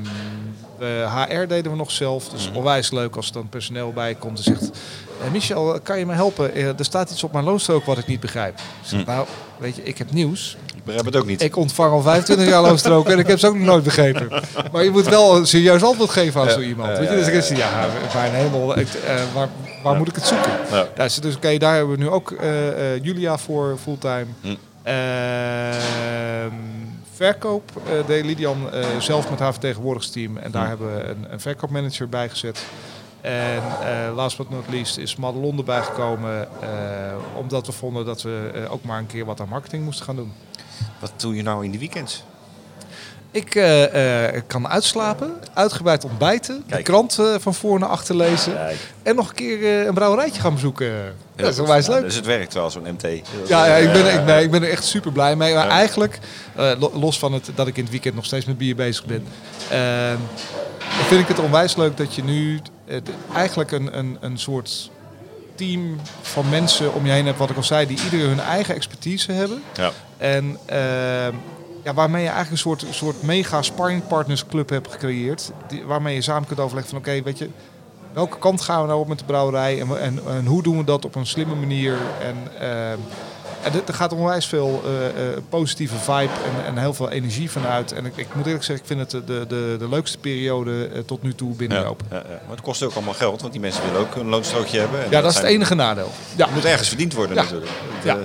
HR 1.29 1.47
deden 1.47 1.71
we 1.71 1.77
nog 1.77 1.91
zelf. 1.91 2.29
Dus 2.29 2.51
onwijs 2.55 2.91
leuk 2.91 3.17
als 3.17 3.27
er 3.27 3.33
dan 3.33 3.49
personeel 3.49 3.93
bij 3.93 4.15
komt 4.15 4.39
en 4.39 4.45
zegt... 4.45 4.71
"Eh, 5.25 5.31
Michel, 5.33 5.81
kan 5.83 5.99
je 5.99 6.07
me 6.07 6.13
helpen? 6.13 6.55
Er 6.79 6.85
staat 6.85 7.11
iets 7.11 7.25
op 7.25 7.33
mijn 7.33 7.45
loonstrook 7.45 7.85
wat 7.85 7.99
ik 7.99 8.07
niet 8.07 8.21
begrijp. 8.21 8.59
Ik 8.59 8.65
zeg, 8.83 9.07
Nou, 9.07 9.27
weet 9.59 9.77
je, 9.77 9.83
ik 9.83 9.99
heb 9.99 10.13
nieuws. 10.13 10.57
Ik 10.77 10.85
begrijp 10.85 11.05
het 11.07 11.17
ook 11.17 11.27
niet. 11.27 11.43
Ik 11.43 11.57
ontvang 11.57 11.93
al 11.93 12.03
25 12.03 12.49
jaar 12.49 12.63
loonstrook 12.63 13.09
en 13.09 13.19
ik 13.19 13.27
heb 13.27 13.39
ze 13.39 13.47
ook 13.47 13.55
nog 13.57 13.67
nooit 13.67 13.85
begrepen. 13.85 14.43
Maar 14.73 14.85
je 14.85 14.91
moet 14.91 15.09
wel 15.09 15.37
een 15.37 15.47
serieus 15.47 15.83
antwoord 15.83 16.11
geven 16.11 16.41
aan 16.41 16.51
zo 16.51 16.61
iemand. 16.61 16.99
Weet 16.99 17.09
je? 17.09 17.15
Dus 17.15 17.27
ik 17.27 17.43
zeg, 17.43 17.59
ja, 17.59 17.87
mijn 18.15 18.33
hemel, 18.33 18.79
ik, 18.79 18.89
waar, 19.35 19.49
waar 19.83 19.97
moet 19.97 20.09
ik 20.09 20.15
het 20.15 20.27
zoeken? 20.27 20.53
Ja. 20.71 21.09
Dus 21.21 21.37
oké, 21.37 21.59
daar 21.59 21.75
hebben 21.75 21.97
we 21.97 22.03
nu 22.03 22.09
ook 22.09 22.35
Julia 23.03 23.39
voor 23.39 23.77
fulltime. 23.83 24.27
Hm. 24.83 24.89
Ehm, 24.89 26.55
verkoop 27.15 27.71
eh 27.87 28.07
deed 28.07 28.25
Lidian 28.25 28.73
eh, 28.73 28.99
zelf 28.99 29.31
met 29.31 29.39
haar 29.39 29.53
vertegenwoordigsteam. 29.53 30.37
En 30.37 30.51
daar 30.51 30.63
Hm. 30.63 30.69
hebben 30.69 30.95
we 30.97 31.03
een, 31.05 31.27
een 31.33 31.41
verkoopmanager 31.41 32.09
bij 32.09 32.29
gezet. 32.29 32.65
En 33.21 33.63
eh, 33.83 34.15
last 34.15 34.37
but 34.37 34.51
not 34.51 34.65
least 34.69 34.99
is 34.99 35.17
Madelon 35.17 35.59
erbij 35.59 35.83
gekomen. 35.83 36.49
omdat 37.37 37.67
we 37.67 37.73
vonden 37.73 38.05
dat 38.05 38.23
we 38.23 38.67
ook 38.71 38.83
maar 38.85 38.99
een 38.99 39.07
keer 39.07 39.25
wat 39.25 39.41
aan 39.41 39.49
marketing 39.49 39.85
moesten 39.85 40.05
gaan 40.05 40.17
doen. 40.17 40.33
Wat 41.01 41.13
doe 41.17 41.37
je 41.37 41.43
nou 41.43 41.65
in 41.65 41.71
de 41.71 41.79
weekends? 41.79 42.25
Ik 43.33 43.55
eh, 43.55 44.27
eh, 44.35 44.43
kan 44.47 44.69
uitslapen, 44.69 45.33
uitgebreid 45.55 46.05
ontbijten, 46.05 46.65
de 46.67 46.83
krant 46.83 47.19
eh, 47.19 47.35
van 47.39 47.55
voor 47.55 47.79
naar 47.79 47.89
achter 47.89 48.17
lezen. 48.17 48.53
En 49.03 49.15
nog 49.17 49.29
een 49.29 49.35
keer 49.35 49.87
een 49.87 49.95
brouwerijtje 49.95 50.41
gaan 50.41 50.55
bezoeken. 50.55 51.15
dat 51.37 51.53
is 51.53 51.59
onwijs 51.59 51.87
leuk. 51.87 52.03
Dus 52.03 52.15
het 52.15 52.27
werkt 52.27 52.55
wel, 52.55 52.71
zo'n 52.71 52.83
MT. 52.83 53.03
Ja, 53.49 53.67
ja 53.67 53.75
ik, 53.75 53.93
ben, 53.93 54.15
ik, 54.15 54.25
nee, 54.25 54.45
ik 54.45 54.51
ben 54.51 54.63
er 54.63 54.71
echt 54.71 54.85
super 54.85 55.13
blij 55.13 55.37
mee. 55.37 55.55
Maar 55.55 55.69
eigenlijk, 55.69 56.19
lo- 56.55 56.93
los 56.95 57.19
van 57.19 57.33
het 57.33 57.51
dat 57.55 57.67
ik 57.67 57.77
in 57.77 57.83
het 57.83 57.93
weekend 57.93 58.15
nog 58.15 58.25
steeds 58.25 58.45
met 58.47 58.59
bier 58.59 58.77
bezig 58.77 59.05
ben, 59.05 59.27
eh, 59.71 60.13
vind 61.07 61.21
ik 61.21 61.29
het 61.29 61.39
onwijs 61.39 61.77
leuk 61.77 61.97
dat 61.97 62.15
je 62.15 62.25
nu 62.25 62.61
eigenlijk 63.35 63.71
een, 63.71 63.99
een, 63.99 64.17
een 64.21 64.39
soort 64.39 64.91
team 65.55 66.01
van 66.23 66.49
mensen 66.49 66.95
om 66.95 67.07
je 67.07 67.13
heen 67.13 67.27
hebt, 67.27 67.39
wat 67.39 67.51
ik 67.51 67.57
al 67.57 67.63
zei, 67.63 67.87
die 67.87 67.99
ieder 68.05 68.29
hun 68.29 68.41
eigen 68.41 68.75
expertise 68.75 69.33
hebben. 69.33 69.63
Ja. 69.75 69.91
En 70.17 70.59
eh, 70.67 70.79
ja, 71.83 71.95
waarmee 71.95 72.23
je 72.23 72.29
eigenlijk 72.29 72.51
een 72.51 72.71
soort, 72.71 72.85
soort 72.91 73.23
mega 73.23 73.63
sparringpartners 73.63 74.47
club 74.47 74.69
hebt 74.69 74.93
gecreëerd. 74.93 75.53
Die, 75.69 75.85
waarmee 75.85 76.15
je 76.15 76.23
samen 76.23 76.47
kunt 76.47 76.61
overleggen 76.61 76.91
van 76.91 76.99
oké, 76.99 77.23
weet 77.23 77.39
je, 77.39 77.49
welke 78.13 78.39
kant 78.39 78.61
gaan 78.61 78.81
we 78.81 78.87
nou 78.87 79.01
op 79.01 79.09
met 79.09 79.19
de 79.19 79.25
brouwerij 79.25 79.81
en, 79.81 80.01
en, 80.01 80.21
en 80.27 80.47
hoe 80.47 80.63
doen 80.63 80.77
we 80.77 80.85
dat 80.85 81.05
op 81.05 81.15
een 81.15 81.27
slimme 81.27 81.55
manier. 81.55 81.97
En, 82.21 82.37
eh, 82.61 82.91
en 83.63 83.73
er 83.87 83.95
gaat 83.95 84.13
onwijs 84.13 84.47
veel 84.47 84.83
eh, 84.85 85.07
eh, 85.07 85.39
positieve 85.49 85.97
vibe 85.97 86.33
en, 86.45 86.65
en 86.67 86.79
heel 86.79 86.95
veel 86.95 87.11
energie 87.11 87.51
vanuit. 87.51 87.93
En 87.93 88.07
ik, 88.07 88.17
ik 88.17 88.35
moet 88.35 88.47
eerlijk 88.47 88.65
zeggen, 88.65 88.85
ik 88.85 88.97
vind 88.97 89.13
het 89.13 89.27
de, 89.27 89.47
de, 89.47 89.77
de 89.79 89.89
leukste 89.89 90.19
periode 90.19 91.05
tot 91.07 91.23
nu 91.23 91.35
toe 91.35 91.55
binnen 91.55 91.79
Ja, 91.79 91.85
ja, 92.11 92.17
ja. 92.17 92.23
Maar 92.29 92.51
het 92.51 92.61
kost 92.61 92.83
ook 92.83 92.95
allemaal 92.95 93.15
geld, 93.15 93.41
want 93.41 93.53
die 93.53 93.61
mensen 93.61 93.85
willen 93.85 94.01
ook 94.01 94.15
een 94.15 94.29
loonstrookje 94.29 94.79
hebben. 94.79 95.05
En 95.05 95.11
Ja, 95.11 95.21
dat 95.21 95.31
is 95.31 95.37
het 95.37 95.47
enige 95.47 95.75
nadeel. 95.75 96.11
Ja. 96.37 96.45
Het 96.45 96.55
moet 96.55 96.65
ergens 96.65 96.89
verdiend 96.89 97.13
worden 97.13 97.37
natuurlijk. 97.37 97.71
Het, 97.71 98.05
Ja. 98.05 98.19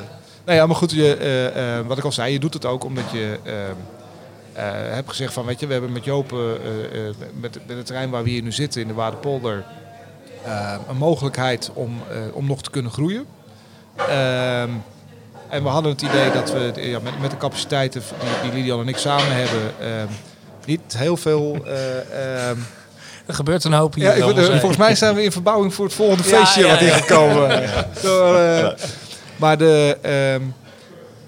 Nou 0.47 0.59
ja, 0.59 0.65
maar 0.65 0.75
goed, 0.75 0.91
je, 0.91 1.15
eh, 1.15 1.77
eh, 1.77 1.85
wat 1.87 1.97
ik 1.97 2.03
al 2.03 2.11
zei, 2.11 2.31
je 2.31 2.39
doet 2.39 2.53
het 2.53 2.65
ook 2.65 2.83
omdat 2.83 3.03
je 3.11 3.39
eh, 3.43 3.53
eh, 3.67 4.93
hebt 4.93 5.09
gezegd 5.09 5.33
van, 5.33 5.45
weet 5.45 5.59
je, 5.59 5.65
we 5.67 5.71
hebben 5.73 5.91
met 5.91 6.03
Joop, 6.05 6.31
eh, 6.33 6.37
eh, 6.39 7.15
met, 7.39 7.59
met 7.67 7.77
het 7.77 7.85
terrein 7.85 8.09
waar 8.09 8.23
we 8.23 8.29
hier 8.29 8.41
nu 8.41 8.51
zitten 8.51 8.81
in 8.81 8.87
de 8.87 8.93
Waardepolder, 8.93 9.63
een 10.89 10.97
mogelijkheid 10.97 11.71
om, 11.73 12.01
eh, 12.11 12.17
om 12.31 12.45
nog 12.47 12.61
te 12.61 12.69
kunnen 12.69 12.91
groeien. 12.91 13.25
Ehm, 13.95 14.69
en 15.49 15.63
we 15.63 15.69
hadden 15.69 15.91
het 15.91 16.01
idee 16.01 16.31
dat 16.31 16.51
we 16.51 16.71
ja, 16.75 16.99
met, 16.99 17.19
met 17.21 17.31
de 17.31 17.37
capaciteiten 17.37 18.01
die, 18.41 18.51
die 18.51 18.59
Lidian 18.59 18.79
en 18.79 18.87
ik 18.87 18.97
samen 18.97 19.31
hebben, 19.35 19.61
ehm, 19.81 20.07
niet 20.65 20.97
heel 20.97 21.17
veel... 21.17 21.57
eh, 21.65 22.49
ehm, 22.49 22.57
Er 23.25 23.33
gebeurt 23.33 23.63
een 23.63 23.73
hoop 23.73 23.93
hier. 23.93 24.03
ja, 24.17 24.25
ik, 24.25 24.59
volgens 24.59 24.77
mij 24.77 24.95
zijn 24.95 25.15
we 25.15 25.23
in 25.23 25.31
verbouwing 25.31 25.73
voor 25.73 25.85
het 25.85 25.93
volgende 25.93 26.29
Ja, 26.29 26.37
feestje 26.37 26.61
ja, 26.61 26.69
wat 26.69 26.79
hier 26.79 26.87
ja. 26.87 26.95
gaat 26.95 27.05
komen. 27.05 27.69
Door, 28.01 28.35
eh, 28.35 28.67
maar 29.38 29.57
de, 29.57 29.97
ehm, 30.01 30.41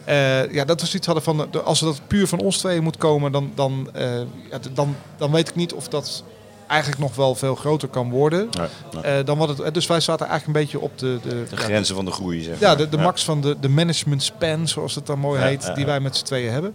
eh, 0.06 0.52
ja, 0.54 0.66
dat 0.66 0.82
we 0.82 0.88
zoiets 0.88 1.06
hadden 1.06 1.24
van, 1.24 1.48
de- 1.52 1.62
als 1.62 1.80
dat 1.80 2.02
puur 2.08 2.28
van 2.28 2.40
ons 2.40 2.58
tweeën 2.58 2.84
moet 2.84 2.98
komen, 2.98 3.32
dan, 3.32 3.52
dan, 3.56 3.90
eh, 3.94 4.18
ja, 4.52 4.60
dan, 4.74 4.96
dan 5.18 5.32
weet 5.32 5.50
ik 5.50 5.56
niet 5.56 5.74
of 5.74 5.88
dat 5.88 6.24
eigenlijk 6.68 7.02
nog 7.02 7.16
wel 7.16 7.36
veel 7.36 7.56
groter 7.56 7.88
kan 7.88 8.10
worden. 8.10 8.50
nee, 8.58 8.68
nee. 9.02 9.18
Eh, 9.20 9.26
dan 9.26 9.38
wat 9.38 9.58
het, 9.58 9.74
dus 9.74 9.88
wij 9.88 10.00
zaten 10.00 10.28
eigenlijk 10.28 10.58
een 10.58 10.64
beetje 10.64 10.80
op 10.80 10.98
de, 10.98 11.20
de, 11.24 11.30
de 11.30 11.46
ja, 11.50 11.58
grenzen 11.58 11.96
van 11.96 12.06
de 12.06 12.12
groei, 12.12 12.42
zeg 12.42 12.60
ja, 12.60 12.68
maar. 12.68 12.78
de, 12.78 12.90
de 12.90 12.98
max 12.98 13.24
van 13.24 13.42
de, 13.42 13.56
de 13.60 13.70
management 13.70 14.24
span, 14.24 14.68
zoals 14.68 14.96
het 14.96 15.06
dan 15.06 15.20
mooi 15.20 15.40
Ja, 15.42 15.46
heet, 15.48 15.64
ja, 15.64 15.70
die 15.74 15.80
ja. 15.86 15.90
wij 15.90 16.00
met 16.00 16.18
z'n 16.18 16.26
tweeën 16.26 16.52
hebben. 16.52 16.74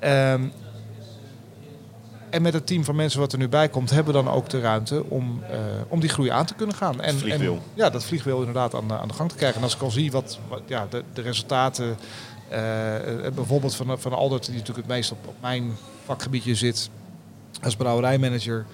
Ja. 0.00 0.38
En 2.36 2.42
met 2.42 2.52
het 2.52 2.66
team 2.66 2.84
van 2.84 2.96
mensen 2.96 3.20
wat 3.20 3.32
er 3.32 3.38
nu 3.38 3.48
bij 3.48 3.68
komt, 3.68 3.90
hebben 3.90 4.14
we 4.14 4.22
dan 4.22 4.32
ook 4.34 4.48
de 4.48 4.60
ruimte 4.60 5.04
om, 5.08 5.42
eh, 5.50 5.58
om 5.88 6.00
die 6.00 6.08
groei 6.08 6.28
aan 6.30 6.46
te 6.46 6.54
kunnen 6.54 6.76
gaan. 6.76 7.00
En. 7.00 7.14
En, 7.32 7.60
ja, 7.74 7.90
dat 7.90 8.04
vliegwiel 8.04 8.38
inderdaad 8.38 8.74
aan, 8.74 8.88
de- 8.88 8.98
aan 8.98 9.08
de 9.08 9.14
gang 9.14 9.30
te 9.30 9.36
krijgen. 9.36 9.58
En 9.58 9.64
als 9.64 9.74
ik 9.74 9.82
al 9.82 9.90
zie 9.90 10.10
wat, 10.10 10.38
wat 10.48 10.60
ja, 10.66 10.86
de, 10.90 11.02
de 11.12 11.22
resultaten, 11.22 11.96
eh, 12.48 13.26
eh, 13.26 13.32
bijvoorbeeld 13.34 13.74
van, 13.74 14.00
van 14.00 14.12
Aldert, 14.12 14.44
die 14.46 14.52
natuurlijk 14.54 14.86
het 14.86 14.96
meest 14.96 15.10
op, 15.12 15.18
op 15.26 15.34
mijn 15.40 15.76
vakgebiedje 16.04 16.54
zit, 16.54 16.90
als 17.62 17.76
brouwerijmanager. 17.76 18.64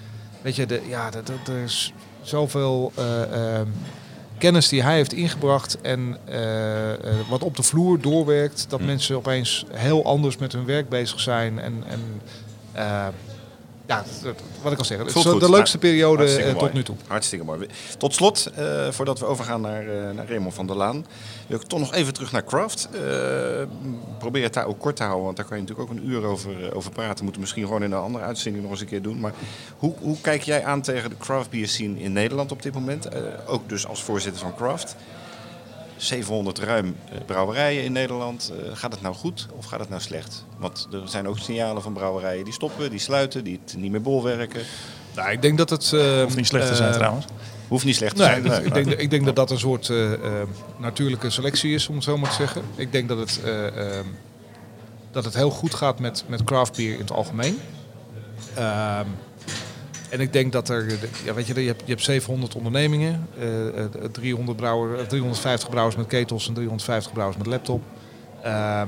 Weet 0.41 0.55
je, 0.55 0.65
de, 0.65 0.81
ja, 0.87 1.09
dat 1.09 1.27
dat- 1.27 1.47
er 1.47 1.63
is 1.63 1.93
zoveel 2.21 2.91
eh, 2.95 3.55
ehm, 3.57 3.67
kennis 4.37 4.69
die 4.69 4.83
hij 4.83 4.95
heeft 4.95 5.13
ingebracht 5.13 5.81
en 5.81 6.17
wat 7.29 7.43
op 7.43 7.55
de 7.55 7.63
vloer 7.63 8.01
doorwerkt, 8.01 8.65
dat 8.69 8.79
Hm. 8.79 8.85
mensen 8.85 9.15
opeens 9.15 9.65
heel 9.71 10.05
anders 10.05 10.37
met 10.37 10.51
hun 10.51 10.65
werk 10.65 10.89
bezig 10.89 11.19
zijn. 11.19 11.59
En, 11.59 11.83
en 11.87 12.21
ja, 13.93 14.31
wat 14.61 14.71
ik 14.71 14.77
al 14.77 14.85
zeg, 14.85 14.97
het 14.97 15.15
is 15.15 15.23
de 15.23 15.49
leukste 15.49 15.77
periode 15.77 16.25
eh, 16.25 16.43
mooi. 16.43 16.57
tot 16.57 16.73
nu 16.73 16.83
toe. 16.83 16.95
Hartstikke 17.07 17.45
mooi. 17.45 17.67
Tot 17.97 18.13
slot, 18.13 18.51
eh, 18.55 18.87
voordat 18.89 19.19
we 19.19 19.25
overgaan 19.25 19.61
naar, 19.61 19.87
eh, 19.87 20.11
naar 20.11 20.27
Raymond 20.27 20.53
van 20.53 20.67
der 20.67 20.75
Laan, 20.75 21.05
wil 21.47 21.59
ik 21.59 21.67
toch 21.67 21.79
nog 21.79 21.93
even 21.93 22.13
terug 22.13 22.31
naar 22.31 22.43
Craft. 22.43 22.89
Eh, 22.91 22.99
probeer 24.17 24.43
het 24.43 24.53
daar 24.53 24.65
ook 24.65 24.79
kort 24.79 24.95
te 24.95 25.03
houden, 25.03 25.25
want 25.25 25.37
daar 25.37 25.45
kan 25.45 25.57
je 25.57 25.63
natuurlijk 25.63 25.91
ook 25.91 25.97
een 25.97 26.09
uur 26.09 26.23
over, 26.23 26.75
over 26.75 26.91
praten. 26.91 27.17
We 27.17 27.23
moeten 27.23 27.41
misschien 27.41 27.63
gewoon 27.63 27.83
in 27.83 27.91
een 27.91 27.99
andere 27.99 28.23
uitzending 28.23 28.63
nog 28.63 28.71
eens 28.71 28.81
een 28.81 28.87
keer 28.87 29.01
doen. 29.01 29.19
Maar 29.19 29.33
hoe, 29.77 29.93
hoe 29.99 30.21
kijk 30.21 30.41
jij 30.41 30.63
aan 30.65 30.81
tegen 30.81 31.09
de 31.09 31.17
craft 31.17 31.49
beer 31.49 31.67
scene 31.67 31.99
in 31.99 32.13
Nederland 32.13 32.51
op 32.51 32.61
dit 32.61 32.73
moment? 32.73 33.07
Ook 33.47 33.69
dus 33.69 33.87
als 33.87 34.03
voorzitter 34.03 34.41
van 34.41 34.55
Craft. 34.55 34.95
700 35.97 36.59
ruim 36.59 36.95
eh, 37.09 37.17
brouwerijen 37.25 37.83
in 37.83 37.91
Nederland. 37.91 38.51
Eh, 38.65 38.69
gaat 38.77 38.91
het 38.91 39.01
nou 39.01 39.15
goed 39.15 39.47
of 39.55 39.65
gaat 39.65 39.79
het 39.79 39.89
nou 39.89 40.01
slecht? 40.01 40.45
Want 40.57 40.87
er 40.91 41.01
zijn 41.05 41.27
ook 41.27 41.37
signalen 41.39 41.81
van 41.81 41.93
brouwerijen 41.93 42.43
die 42.43 42.53
stoppen, 42.53 42.89
die 42.89 42.99
sluiten, 42.99 43.43
die 43.43 43.59
het 43.65 43.75
niet 43.77 43.91
meer 43.91 44.01
bolwerken. 44.01 44.61
Nou, 45.15 45.31
ik 45.31 45.41
denk 45.41 45.57
dat 45.57 45.69
het... 45.69 45.93
eh, 45.93 46.21
Hoeft 46.21 46.35
niet 46.35 46.47
slecht 46.47 46.67
te 46.67 46.75
zijn 46.75 46.93
trouwens. 46.93 47.25
Hoeft 47.67 47.85
niet 47.85 47.95
slecht 47.95 48.15
te 48.15 48.21
Nee, 48.21 48.31
zijn. 48.31 48.43
dat- 48.43 48.65
ik, 48.65 48.73
denk, 48.73 48.87
ik 48.99 49.09
denk 49.09 49.25
dat 49.25 49.35
dat 49.35 49.51
een 49.51 49.59
soort 49.59 49.89
eh, 49.89 50.13
eh, 50.13 50.47
natuurlijke 50.77 51.29
selectie 51.29 51.73
is, 51.73 51.87
om 51.87 51.95
het 51.95 52.03
zo 52.03 52.17
maar 52.17 52.29
te 52.29 52.35
zeggen. 52.35 52.61
Ik 52.75 52.91
denk 52.91 53.07
dat 53.07 53.17
het, 53.17 53.41
eh, 53.43 53.67
ehm, 53.97 54.05
dat 55.11 55.25
het 55.25 55.33
heel 55.33 55.49
goed 55.49 55.73
gaat 55.73 55.99
met, 55.99 56.23
met 56.27 56.43
craft 56.43 56.75
beer 56.75 56.93
in 56.93 56.99
het 56.99 57.11
algemeen. 57.11 57.59
Ehm, 60.13 60.19
En 60.19 60.19
ik 60.19 60.33
denk 60.33 60.51
dat 60.51 60.69
er, 60.69 60.85
ja, 61.23 61.33
weet 61.33 61.47
je, 61.47 61.61
je 61.61 61.67
hebt, 61.67 61.81
je 61.85 61.91
hebt 61.91 62.03
700 62.03 62.55
ondernemingen, 62.55 63.27
eh, 63.39 63.67
eh, 63.67 63.85
300 64.11 64.57
brouwer, 64.57 64.99
eh, 64.99 65.05
350 65.05 65.69
brouwers 65.69 65.95
met 65.95 66.07
ketels 66.07 66.47
en 66.47 66.53
350 66.53 67.13
brouwers 67.13 67.37
met 67.37 67.47
laptop. 67.47 67.81
Ehm, 68.43 68.87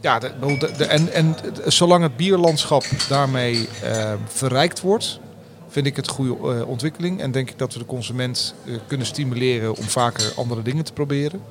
ja, 0.00 0.18
de, 0.18 0.84
en, 0.84 1.12
en 1.12 1.34
zolang 1.66 2.02
het 2.02 2.16
bierlandschap 2.16 2.84
daarmee 3.08 3.68
eh, 3.82 4.12
verrijkt 4.26 4.80
wordt, 4.80 5.20
vind 5.68 5.86
ik 5.86 5.96
het 5.96 6.08
goede 6.08 6.58
eh, 6.58 6.68
ontwikkeling. 6.68 7.20
En 7.20 7.30
denk 7.30 7.50
ik 7.50 7.58
dat 7.58 7.72
we 7.72 7.78
de 7.78 7.86
consument 7.86 8.54
eh, 8.66 8.74
kunnen 8.86 9.06
stimuleren 9.06 9.76
om 9.76 9.84
vaker 9.84 10.32
andere 10.36 10.62
dingen 10.62 10.84
te 10.84 10.92
proberen. 10.92 11.42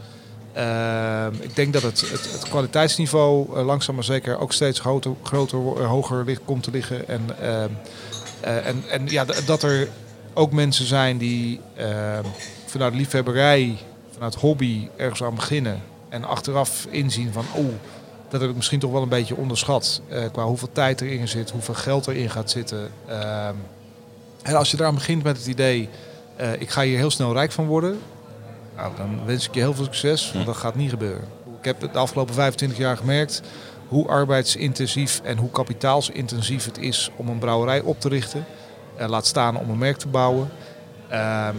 Ehm, 0.58 1.34
ik 1.40 1.56
denk 1.56 1.74
dat 1.74 1.82
het, 1.82 2.02
het, 2.10 2.46
kwaliteitsniveau 2.50 3.56
eh, 3.56 3.66
langzaam 3.66 3.96
maar 3.96 4.04
zeker 4.04 4.40
ook 4.40 4.54
steeds 4.54 4.80
groter, 5.24 5.82
eh, 5.82 5.88
hoger 5.88 6.40
komt 6.46 6.64
te 6.64 6.72
liggen. 6.72 7.08
En, 7.08 7.22
ehm, 7.42 7.70
eh, 8.42 8.68
en, 8.68 8.84
en 8.90 9.08
ja, 9.08 9.26
dat 9.46 9.64
er 9.64 9.88
ook 10.34 10.52
mensen 10.52 10.86
zijn 10.86 11.18
die 11.18 11.60
ehm, 11.76 12.24
vanuit 12.66 12.94
liefhebberij, 12.94 13.78
vanuit 14.14 14.36
hobby 14.36 14.88
ergens 14.96 15.24
aan 15.24 15.36
beginnen. 15.36 15.82
En 16.10 16.24
achteraf 16.24 16.88
inzien 16.90 17.34
van, 17.34 17.46
oh, 17.54 17.74
dat 18.30 18.42
heb 18.42 18.50
ik 18.50 18.56
misschien 18.56 18.80
toch 18.80 18.92
wel 18.92 19.02
een 19.02 19.10
beetje 19.10 19.36
onderschat. 19.36 20.02
qua 20.32 20.44
hoeveel 20.44 20.72
tijd 20.72 21.02
erin 21.02 21.28
zit, 21.28 21.50
hoeveel 21.50 21.74
geld 21.74 22.08
erin 22.08 22.30
gaat 22.30 22.52
zitten. 22.52 22.92
En 24.44 24.56
als 24.56 24.72
je 24.72 24.78
eraan 24.80 24.94
begint 24.94 25.24
met 25.24 25.38
het 25.38 25.48
idee, 25.48 25.90
ik 26.60 26.70
ga 26.70 26.82
hier 26.82 26.98
heel 26.98 27.12
snel 27.12 27.34
rijk 27.34 27.52
van 27.52 27.66
worden. 27.66 28.00
Nou, 28.78 28.92
dan 28.98 29.20
wens 29.26 29.48
ik 29.48 29.54
je 29.54 29.60
heel 29.60 29.74
veel 29.74 29.84
succes, 29.84 30.32
want 30.34 30.46
dat 30.46 30.58
gaat 30.58 30.76
niet 30.76 30.90
gebeuren. 30.90 31.24
Ik 31.60 31.66
heb 31.66 31.80
de 31.80 32.00
afgelopen 32.00 32.34
25 32.34 32.78
jaar 32.78 32.98
gemerkt 32.98 33.42
hoe 33.88 34.08
arbeidsintensief 34.08 35.22
en 35.24 35.38
hoe 35.38 35.50
kapitaalsintensief 35.52 36.66
het 36.66 36.78
is 36.78 37.10
om 37.16 37.28
een 37.28 37.38
brouwerij 37.40 37.82
op 37.82 38.00
te 38.00 38.10
richten. 38.10 38.46
Laat 38.98 39.26
staan 39.26 39.58
om 39.58 39.70
een 39.70 39.78
merk 39.78 39.98
te 39.98 40.08
bouwen. 40.08 40.50
Ehm, 41.10 41.56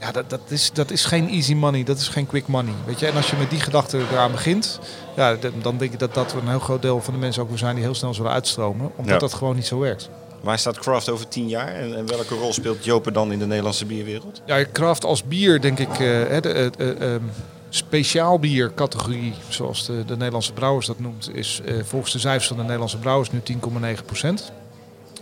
ja, 0.00 0.12
dat, 0.12 0.30
dat, 0.30 0.40
is, 0.48 0.72
dat 0.72 0.90
is 0.90 1.04
geen 1.04 1.28
easy 1.28 1.54
money, 1.54 1.84
dat 1.84 1.98
is 1.98 2.08
geen 2.08 2.26
quick 2.26 2.46
money. 2.46 2.74
Weet 2.86 3.00
je? 3.00 3.06
En 3.06 3.16
als 3.16 3.30
je 3.30 3.36
met 3.36 3.50
die 3.50 3.60
gedachte 3.60 3.98
eraan 4.12 4.32
begint, 4.32 4.78
ja, 5.16 5.36
dan 5.62 5.76
denk 5.78 5.92
ik 5.92 5.98
dat 5.98 6.14
dat 6.14 6.32
een 6.32 6.48
heel 6.48 6.58
groot 6.58 6.82
deel 6.82 7.00
van 7.02 7.14
de 7.14 7.20
mensen 7.20 7.42
ook 7.42 7.48
weer 7.48 7.58
zijn 7.58 7.74
die 7.74 7.84
heel 7.84 7.94
snel 7.94 8.14
zullen 8.14 8.32
uitstromen. 8.32 8.90
Omdat 8.96 9.12
Ja. 9.14 9.18
dat 9.18 9.34
gewoon 9.34 9.54
niet 9.54 9.66
zo 9.66 9.78
werkt. 9.78 10.10
Waar 10.40 10.58
staat 10.58 10.78
Craft 10.78 11.08
over 11.08 11.28
tien 11.28 11.48
jaar 11.48 11.68
en, 11.68 11.96
en 11.96 12.06
welke 12.06 12.34
rol 12.34 12.52
speelt 12.52 12.84
Jopen 12.84 13.12
dan 13.12 13.32
in 13.32 13.38
de 13.38 13.46
Nederlandse 13.46 13.86
bierwereld? 13.86 14.42
Ja, 14.46 14.64
craft 14.72 15.04
als 15.04 15.24
bier, 15.24 15.60
denk 15.60 15.78
ik, 15.78 15.92
eh, 15.92 15.98
hè, 16.06 16.40
de 16.40 17.20
speciaal 17.68 18.38
biercategorie, 18.38 19.34
zoals 19.48 19.86
de, 19.86 20.04
de 20.04 20.16
Nederlandse 20.16 20.52
Brouwers 20.52 20.86
dat 20.86 21.00
noemt, 21.00 21.30
is 21.32 21.60
eh, 21.64 21.74
volgens 21.84 22.12
de 22.12 22.18
cijfers 22.18 22.46
van 22.46 22.56
de 22.56 22.62
Nederlandse 22.62 22.98
Brouwers 22.98 23.30
nu 23.30 23.40
10,9 23.40 24.04
procent. 24.04 24.52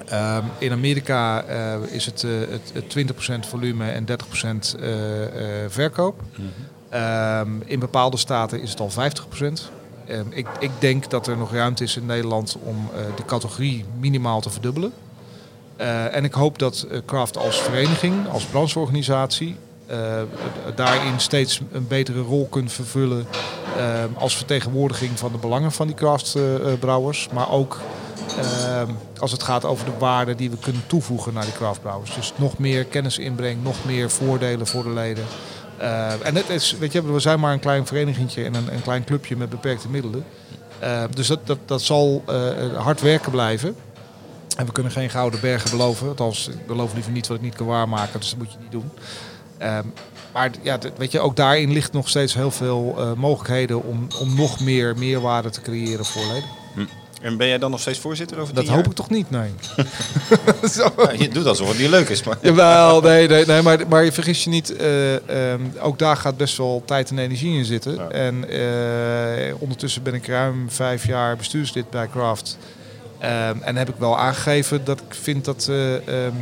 Ehm, 0.06 0.44
in 0.58 0.72
Amerika 0.72 1.42
eh, 1.44 1.74
is 1.90 2.06
het, 2.06 2.24
eh, 2.24 2.30
het, 2.48 2.70
het 2.72 2.88
20% 2.88 3.46
volume 3.46 3.90
en 3.90 4.04
30% 4.04 4.76
eh, 4.80 5.62
eh, 5.62 5.70
verkoop. 5.70 6.20
Ehm, 6.88 7.48
in 7.64 7.78
bepaalde 7.78 8.16
staten 8.16 8.60
is 8.62 8.70
het 8.70 8.80
al 8.80 8.90
50%. 8.90 9.70
Ehm, 10.06 10.26
ik, 10.30 10.46
ik 10.58 10.70
denk 10.78 11.10
dat 11.10 11.26
er 11.26 11.36
nog 11.36 11.52
ruimte 11.52 11.84
is 11.84 11.96
in 11.96 12.06
Nederland 12.06 12.56
om 12.62 12.88
eh, 12.94 13.00
de 13.16 13.24
categorie 13.24 13.84
minimaal 14.00 14.40
te 14.40 14.50
verdubbelen. 14.50 14.92
Eh, 15.76 16.16
en 16.16 16.24
ik 16.24 16.32
hoop 16.32 16.58
dat 16.58 16.86
eh, 16.90 16.98
Craft 17.06 17.36
als 17.36 17.60
vereniging, 17.60 18.28
als 18.28 18.44
brancheorganisatie, 18.44 19.56
eh, 19.86 19.98
daarin 20.74 21.20
steeds 21.20 21.60
een 21.72 21.86
betere 21.88 22.20
rol 22.20 22.46
kunt 22.50 22.72
vervullen 22.72 23.26
eh, 23.76 24.04
als 24.18 24.36
vertegenwoordiging 24.36 25.18
van 25.18 25.32
de 25.32 25.38
belangen 25.38 25.72
van 25.72 25.86
die 25.86 25.96
craftbrouwers. 25.96 27.28
maar 27.32 27.50
ook 27.50 27.78
eh, 28.38 28.82
als 29.18 29.32
het 29.32 29.42
gaat 29.42 29.64
over 29.64 29.84
de 29.84 29.98
waarde 29.98 30.34
die 30.34 30.50
we 30.50 30.56
kunnen 30.56 30.82
toevoegen 30.86 31.34
naar 31.34 31.44
die 31.44 31.52
craftbrouwers. 31.52 32.14
Dus 32.14 32.32
nog 32.36 32.58
meer 32.58 32.84
kennis 32.84 33.18
inbreng, 33.18 33.62
nog 33.62 33.76
meer 33.84 34.10
voordelen 34.10 34.66
voor 34.66 34.82
de 34.82 34.90
leden. 34.90 35.24
Eh, 35.76 36.26
en 36.26 36.36
het 36.36 36.48
is, 36.48 36.76
weet 36.78 36.92
je, 36.92 37.12
we 37.12 37.20
zijn 37.20 37.40
maar 37.40 37.52
een 37.52 37.58
klein 37.58 37.86
verenigingje 37.86 38.44
en 38.44 38.54
een, 38.54 38.74
een 38.74 38.82
klein 38.82 39.04
clubje 39.04 39.36
met 39.36 39.50
beperkte 39.50 39.88
middelen. 39.88 40.24
Eh, 40.78 41.02
dus 41.14 41.26
dat, 41.26 41.46
dat, 41.46 41.58
dat 41.64 41.82
zal 41.82 42.22
eh, 42.26 42.76
hard 42.76 43.00
werken 43.00 43.30
blijven. 43.30 43.76
En 44.56 44.66
we 44.66 44.72
kunnen 44.72 44.92
geen 44.92 45.10
gouden 45.10 45.40
bergen 45.40 45.70
beloven. 45.70 46.08
Althans, 46.08 46.48
ik 46.48 46.66
beloof 46.66 46.94
liever 46.94 47.12
niet 47.12 47.26
wat 47.26 47.36
ik 47.36 47.42
niet 47.42 47.54
kan 47.54 47.66
waarmaken, 47.66 48.20
dus 48.20 48.30
dat 48.30 48.38
moet 48.38 48.52
je 48.52 48.58
niet 48.60 48.72
doen. 48.72 48.90
Ehm, 49.58 49.86
maar 50.32 50.50
ja, 50.62 50.78
weet 50.96 51.12
je, 51.12 51.20
ook 51.20 51.36
daarin 51.36 51.72
ligt 51.72 51.92
nog 51.92 52.08
steeds 52.08 52.34
heel 52.34 52.50
veel 52.50 52.94
eh, 52.98 53.12
mogelijkheden 53.12 53.82
om, 53.82 54.06
om 54.20 54.34
nog 54.34 54.60
meer 54.60 54.98
meerwaarde 54.98 55.50
te 55.50 55.60
creëren 55.60 56.04
voor 56.04 56.24
leden. 56.32 56.48
En 57.24 57.36
ben 57.36 57.48
jij 57.48 57.58
dan 57.58 57.70
nog 57.70 57.80
steeds 57.80 57.98
voorzitter 57.98 58.38
over 58.38 58.54
Dat 58.54 58.66
hoop 58.66 58.76
jaar? 58.76 58.86
ik 58.86 58.92
toch 58.92 59.10
niet, 59.10 59.30
nee. 59.30 59.50
Ja, 60.74 61.10
je 61.18 61.28
doet 61.28 61.46
alsof 61.46 61.68
het 61.68 61.78
niet 61.78 61.88
leuk 61.88 62.08
is, 62.08 62.22
maar... 62.22 62.36
Jawel, 62.42 63.00
nee, 63.00 63.28
nee, 63.28 63.46
nee 63.46 63.62
maar, 63.62 63.88
maar 63.88 64.04
je 64.04 64.12
vergis 64.12 64.44
je 64.44 64.50
niet, 64.50 64.76
eh, 64.76 65.52
ehm, 65.52 65.60
ook 65.80 65.98
daar 65.98 66.16
gaat 66.16 66.36
best 66.36 66.56
wel 66.56 66.82
tijd 66.86 67.10
en 67.10 67.18
energie 67.18 67.56
in 67.56 67.64
zitten. 67.64 67.94
Ja. 67.94 68.08
En 68.08 68.48
eh, 68.48 69.54
ondertussen 69.58 70.02
ben 70.02 70.14
ik 70.14 70.26
ruim 70.26 70.70
vijf 70.70 71.06
jaar 71.06 71.36
bestuurslid 71.36 71.90
bij 71.90 72.08
Craft. 72.08 72.58
Ehm, 73.18 73.62
en 73.62 73.76
heb 73.76 73.88
ik 73.88 73.94
wel 73.98 74.18
aangegeven 74.18 74.84
dat 74.84 75.00
ik 75.00 75.14
vind 75.14 75.44
dat 75.44 75.66
eh, 75.68 75.94
ehm, 75.94 76.34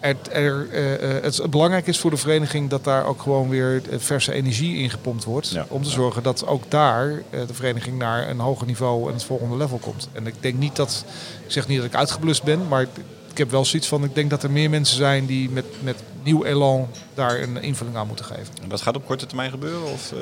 er, 0.00 0.16
er, 0.30 0.70
eh, 0.70 1.16
eh, 1.16 1.22
het 1.22 1.50
belangrijk 1.50 1.86
is 1.86 1.98
voor 1.98 2.10
de 2.10 2.16
vereniging 2.16 2.70
dat 2.70 2.84
daar 2.84 3.06
ook 3.06 3.22
gewoon 3.22 3.48
weer 3.48 3.82
verse 3.98 4.32
energie 4.32 4.76
in 4.76 4.90
gepompt 4.90 5.24
wordt. 5.24 5.48
Ja. 5.48 5.66
Om 5.68 5.82
te 5.82 5.90
zorgen 5.90 6.22
dat 6.22 6.46
ook 6.46 6.70
daar 6.70 7.22
de 7.30 7.54
vereniging 7.54 7.98
naar 7.98 8.28
een 8.28 8.38
hoger 8.38 8.66
niveau 8.66 9.08
en 9.08 9.12
het 9.12 9.24
volgende 9.24 9.56
level 9.56 9.78
komt. 9.78 10.08
En 10.12 10.26
ik 10.26 10.34
denk 10.40 10.58
niet 10.58 10.76
dat, 10.76 11.04
ik 11.46 11.52
zeg 11.52 11.68
niet 11.68 11.76
dat 11.76 11.86
ik 11.86 11.94
uitgeblust 11.94 12.42
ben, 12.42 12.68
maar 12.68 12.82
ik 13.30 13.38
heb 13.38 13.50
wel 13.50 13.64
zoiets 13.64 13.88
van, 13.88 14.04
ik 14.04 14.14
denk 14.14 14.30
dat 14.30 14.42
er 14.42 14.50
meer 14.50 14.70
mensen 14.70 14.96
zijn 14.96 15.26
die 15.26 15.50
met, 15.50 15.64
met 15.82 16.02
nieuw 16.22 16.44
elan 16.44 16.88
daar 17.14 17.40
een 17.40 17.62
invulling 17.62 17.96
aan 17.96 18.06
moeten 18.06 18.24
geven. 18.24 18.54
En 18.62 18.68
dat 18.68 18.80
gaat 18.80 18.96
op 18.96 19.06
korte 19.06 19.26
termijn 19.26 19.50
gebeuren? 19.50 19.92
Of, 19.92 20.12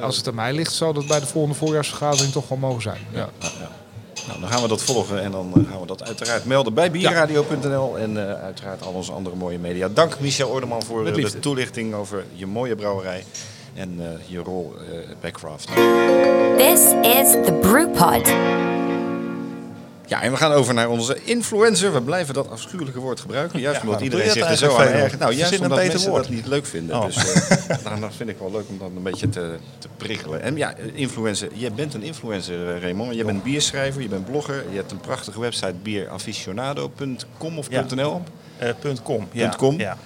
Als 0.00 0.16
het 0.16 0.28
aan 0.28 0.34
mij 0.34 0.52
ligt, 0.52 0.72
zou 0.72 0.94
dat 0.94 1.06
bij 1.06 1.20
de 1.20 1.26
volgende 1.26 1.56
voorjaarsvergadering 1.56 2.32
toch 2.32 2.48
wel 2.48 2.58
mogen 2.58 2.82
zijn. 2.82 3.00
Ja, 3.12 3.28
ja. 3.40 3.70
Nou, 4.26 4.40
dan 4.40 4.48
gaan 4.48 4.62
we 4.62 4.68
dat 4.68 4.82
volgen 4.82 5.22
en 5.22 5.30
dan 5.30 5.52
eh, 5.54 5.70
gaan 5.70 5.80
we 5.80 5.86
dat 5.86 6.04
uiteraard 6.04 6.44
melden 6.44 6.74
bij 6.74 6.90
bierradio.nl 6.90 7.98
en 7.98 8.28
eh, 8.28 8.42
uiteraard 8.42 8.82
al 8.82 8.92
onze 8.92 9.12
andere 9.12 9.36
mooie 9.36 9.58
media. 9.58 9.88
Dank 9.88 10.20
Michel 10.20 10.48
Ordeman 10.48 10.82
voor 10.82 11.06
eh, 11.06 11.14
de 11.14 11.38
toelichting 11.38 11.94
over 11.94 12.24
je 12.32 12.46
mooie 12.46 12.76
brouwerij 12.76 13.24
en 13.76 13.96
eh, 13.98 14.06
je 14.26 14.38
rol 14.38 14.74
eh, 14.78 14.98
bij 15.20 15.30
Craft. 15.30 15.66
This 16.56 16.80
is 17.02 17.30
the 17.46 17.58
Brewpod. 17.60 18.32
Ja, 20.06 20.22
en 20.22 20.30
we 20.30 20.36
gaan 20.36 20.52
over 20.52 20.74
naar 20.74 20.88
onze 20.88 21.18
influencer. 21.24 21.92
We 21.92 22.02
blijven 22.02 22.34
dat 22.34 22.50
afschuwelijke 22.50 23.00
woord 23.00 23.20
gebruiken. 23.20 23.60
Juist 23.60 23.82
omdat 23.82 24.00
iedereen 24.00 24.24
je 24.26 24.30
zich 24.32 24.48
er 24.50 24.56
zo 24.56 24.76
aan 24.76 24.86
ergert. 24.86 25.20
Nou, 25.20 25.32
juist 25.34 25.60
omdat 25.60 25.70
beter 25.78 25.92
mensen 25.92 26.10
woord. 26.10 26.22
dat 26.22 26.32
niet 26.32 26.46
leuk 26.46 26.66
vinden. 26.66 26.96
Oh. 26.96 27.04
Dus 27.04 27.16
eh, 27.16 27.76
nou, 27.84 28.00
dat 28.00 28.10
vind 28.16 28.28
ik 28.30 28.36
wel 28.38 28.50
leuk 28.50 28.64
om 28.68 28.78
dat 28.78 28.90
een 28.96 29.02
beetje 29.02 29.28
te, 29.28 29.56
te 29.78 29.88
prikkelen. 29.96 30.42
En 30.42 30.56
ja, 30.56 30.74
influencer. 30.94 31.48
Jij 31.54 31.72
bent 31.72 31.94
een 31.94 32.02
influencer, 32.02 32.74
eh, 32.74 32.80
Raymond. 32.82 33.14
Je 33.14 33.24
bent 33.24 33.42
bierschrijver, 33.42 34.02
je 34.02 34.08
bent 34.08 34.26
blogger. 34.30 34.64
Je 34.70 34.76
hebt 34.76 34.90
een 34.92 35.00
prachtige 35.00 35.40
website 35.40 35.74
bieraficionado.com 35.82 37.58
of 37.58 37.66
Ja. 37.70 37.84
.nl. 37.94 38.22
Eh, 38.58 38.70
punt 38.80 39.02
.com. 39.02 39.28
Ja. 39.32 39.54
.com. 39.56 39.78
Ja. 39.78 39.96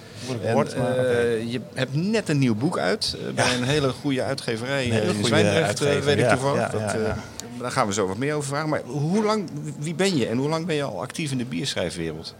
En, 0.43 0.67
eh, 0.67 1.51
je 1.51 1.61
hebt 1.73 1.95
net 1.95 2.29
een 2.29 2.37
nieuw 2.37 2.55
boek 2.55 2.77
uit 2.77 3.15
eh, 3.27 3.33
bij 3.33 3.55
een 3.55 3.63
hele 3.63 3.89
goede 3.89 4.23
uitgeverij 4.23 4.85
Een 4.85 4.91
hele 4.91 5.01
eh, 5.01 5.07
in 5.07 5.13
goede 5.13 5.27
Zwijndrecht, 5.27 5.59
eh, 5.59 5.65
uitgever, 5.67 6.03
weet 6.05 6.17
ik 6.17 6.23
ja, 6.23 6.31
toevallig. 6.31 6.59
ja, 6.61 6.67
Dat, 6.69 6.79
ja, 6.81 6.93
eh, 6.93 7.01
ja. 7.05 7.17
Daar 7.61 7.71
gaan 7.71 7.87
we 7.87 7.93
zo 7.93 8.07
wat 8.07 8.17
meer 8.17 8.33
over 8.33 8.49
vragen. 8.49 8.69
Maar 8.69 8.81
hoe 8.85 9.23
lang, 9.23 9.49
wie 9.79 9.93
ben 9.93 10.17
je 10.17 10.27
en 10.27 10.37
hoe 10.37 10.49
lang 10.49 10.65
ben 10.65 10.75
je 10.75 10.83
al 10.83 11.01
actief 11.01 11.31
in 11.31 11.37
de 11.37 11.45
bierschrijfwereld? 11.45 12.35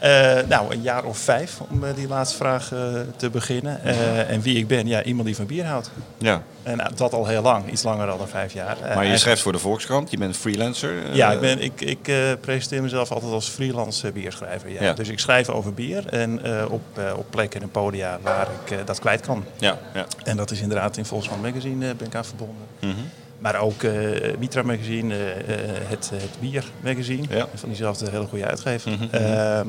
Eh, 0.00 0.38
nou, 0.48 0.72
een 0.74 0.82
jaar 0.82 1.04
of 1.04 1.18
vijf 1.18 1.60
om 1.68 1.84
eh, 1.84 1.94
die 1.94 2.08
laatste 2.08 2.36
vraag 2.36 2.72
eh, 2.72 3.00
te 3.16 3.30
beginnen. 3.30 3.84
En 4.28 4.40
wie 4.40 4.56
ik 4.56 4.66
ben? 4.66 4.86
Ja, 4.86 5.02
iemand 5.02 5.26
die 5.26 5.36
van 5.36 5.46
bier 5.46 5.64
houdt. 5.64 5.90
Ja. 6.18 6.42
En 6.62 6.80
eh, 6.80 6.86
dat 6.96 7.12
al 7.12 7.26
heel 7.26 7.42
lang, 7.42 7.70
iets 7.70 7.82
langer 7.82 8.06
dan 8.06 8.28
vijf 8.28 8.52
jaar. 8.52 8.76
Maar 8.94 9.06
je 9.06 9.16
schrijft 9.16 9.42
voor 9.42 9.52
de 9.52 9.58
Volkskrant, 9.58 10.10
je 10.10 10.16
bent 10.16 10.36
freelancer. 10.36 11.14
Ja, 11.14 11.32
ik, 11.32 11.40
ben, 11.40 11.60
ik, 11.60 11.80
ik 11.80 12.12
presenteer 12.40 12.82
mezelf 12.82 13.10
altijd 13.10 13.32
als 13.32 13.48
freelance 13.48 14.12
bierschrijver. 14.12 14.70
Ja. 14.70 14.82
Ja. 14.82 14.92
Dus 14.92 15.08
ik 15.08 15.18
schrijf 15.18 15.48
over 15.48 15.74
bier 15.74 16.06
en 16.06 16.40
op, 16.70 17.00
op 17.16 17.26
plekken 17.30 17.62
en 17.62 17.70
podia 17.70 18.18
waar 18.22 18.48
ik 18.64 18.86
dat 18.86 18.98
kwijt 18.98 19.20
kan. 19.20 19.44
Ja, 19.58 19.78
ja. 19.94 20.06
En 20.24 20.36
dat 20.36 20.50
is 20.50 20.60
inderdaad 20.60 20.96
in 20.96 21.04
Volksman 21.04 21.40
Magazine 21.40 21.94
ben 21.94 22.06
ik 22.06 22.14
aan 22.14 22.24
verbonden. 22.24 22.66
Mhm. 22.80 23.00
Maar 23.40 23.60
ook 23.60 23.82
eh 23.82 23.92
Mitra 24.38 24.62
Magazine, 24.62 25.14
eh, 25.14 25.30
eh, 25.30 25.70
het, 25.88 26.10
het 26.14 26.40
Bier 26.40 26.64
Magazine, 26.80 27.26
Ja. 27.30 27.48
van 27.54 27.68
diezelfde 27.68 28.10
hele 28.10 28.26
goede 28.26 28.46
uitgever. 28.46 28.90
Mhm. 28.90 29.04
Ehm, 29.10 29.68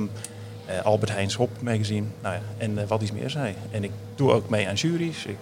eh, 0.66 0.82
Albert 0.86 1.12
Heijns 1.12 1.36
Hop 1.36 1.50
Magazine, 1.62 2.06
nou 2.22 2.36
ja, 2.36 2.42
en 2.58 2.88
wat 2.88 3.02
iets 3.02 3.12
meer 3.12 3.30
zei. 3.30 3.56
En 3.72 3.84
ik 3.84 3.92
doe 4.16 4.32
ook 4.32 4.50
mee 4.50 4.68
aan 4.68 4.74
juries, 4.74 5.26
ik 5.26 5.38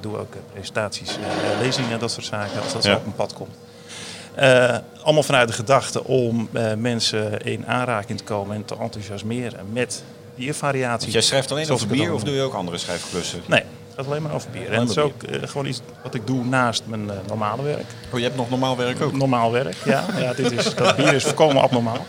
doe 0.00 0.18
ook 0.18 0.32
presentaties, 0.52 1.18
lezingen, 1.60 1.98
dat 1.98 2.10
soort 2.10 2.26
zaken, 2.26 2.62
als 2.62 2.72
dat 2.72 2.82
zo 2.84 2.90
Ja. 2.90 2.96
op 2.96 3.02
mijn 3.02 3.16
pad 3.16 3.32
komt. 3.32 3.54
Allemaal 5.02 5.22
vanuit 5.22 5.48
de 5.48 5.54
gedachte 5.54 6.04
om 6.04 6.48
mensen 6.76 7.40
in 7.40 7.66
aanraking 7.66 8.18
te 8.18 8.24
komen 8.24 8.56
en 8.56 8.64
te 8.64 8.76
enthousiasmeren 8.80 9.60
met 9.72 10.02
biervariaties. 10.34 11.12
Jij 11.12 11.22
schrijft 11.22 11.50
alleen 11.50 11.70
over 11.70 11.86
bier 11.86 12.12
of 12.12 12.22
doe 12.22 12.34
je 12.34 12.42
ook 12.42 12.54
andere 12.54 12.78
schrijfklussen? 12.78 13.40
Nee, 13.46 13.62
gaat 13.98 14.06
alleen 14.06 14.22
maar 14.22 14.34
over 14.34 14.50
bier. 14.50 14.72
En 14.72 14.80
het 14.80 14.90
is 14.90 14.98
ook 14.98 15.22
eh, 15.22 15.48
gewoon 15.48 15.66
iets 15.66 15.80
wat 16.02 16.14
ik 16.14 16.26
doe 16.26 16.44
naast 16.44 16.82
mijn 16.86 17.10
eh, 17.10 17.16
normale 17.26 17.62
werk. 17.62 17.84
Oh, 18.12 18.18
je 18.18 18.24
hebt 18.24 18.36
nog 18.36 18.50
normaal 18.50 18.76
werk 18.76 19.00
ook? 19.00 19.12
Normaal 19.16 19.52
werk, 19.52 19.76
ja. 19.84 20.04
ja 20.18 20.32
dit 20.32 20.52
is, 20.52 20.74
dat 20.74 20.96
bier 20.96 21.14
is 21.14 21.24
volkomen 21.24 21.62
abnormaal. 21.62 22.06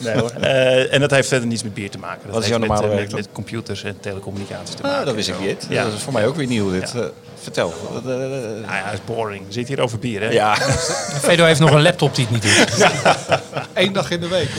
Nee, 0.00 0.18
hoor. 0.18 0.30
Eh, 0.30 0.92
en 0.94 1.00
dat 1.00 1.10
heeft 1.10 1.28
verder 1.28 1.48
niets 1.48 1.62
met 1.62 1.74
bier 1.74 1.90
te 1.90 1.98
maken. 1.98 2.20
Dat 2.22 2.34
Wat 2.34 2.42
is 2.42 2.48
heeft 2.48 2.60
jouw 2.60 2.68
met, 2.68 2.68
normale 2.68 2.88
eh, 2.88 2.98
werk 2.98 3.10
met, 3.10 3.26
met 3.26 3.32
computers 3.32 3.84
en 3.84 4.00
telecommunicaties 4.00 4.74
te 4.74 4.82
maken. 4.82 4.98
Ah, 4.98 5.06
dat 5.06 5.14
wist 5.14 5.28
ik 5.28 5.40
niet. 5.40 5.66
Ja. 5.68 5.84
Dat 5.84 5.92
is 5.92 6.02
voor 6.02 6.12
mij 6.12 6.26
ook 6.26 6.36
weer 6.36 6.46
nieuw 6.46 6.70
dit. 6.70 6.92
Ja. 6.92 7.10
Vertel. 7.42 7.74
Nou 8.04 8.60
ja, 8.66 8.84
dat 8.84 8.92
is 8.92 9.04
boring. 9.04 9.44
Zitten 9.48 9.74
hier 9.74 9.84
over 9.84 9.98
bier, 9.98 10.20
hè? 10.20 10.28
ja, 10.28 10.54
Fedo 11.20 11.44
heeft 11.44 11.60
nog 11.60 11.70
een 11.70 11.82
laptop 11.82 12.14
die 12.14 12.26
het 12.30 12.34
niet 12.34 12.42
doet. 12.42 12.88
Eén 13.74 13.92
dag 13.92 14.10
in 14.10 14.20
de 14.20 14.28
week. 14.28 14.48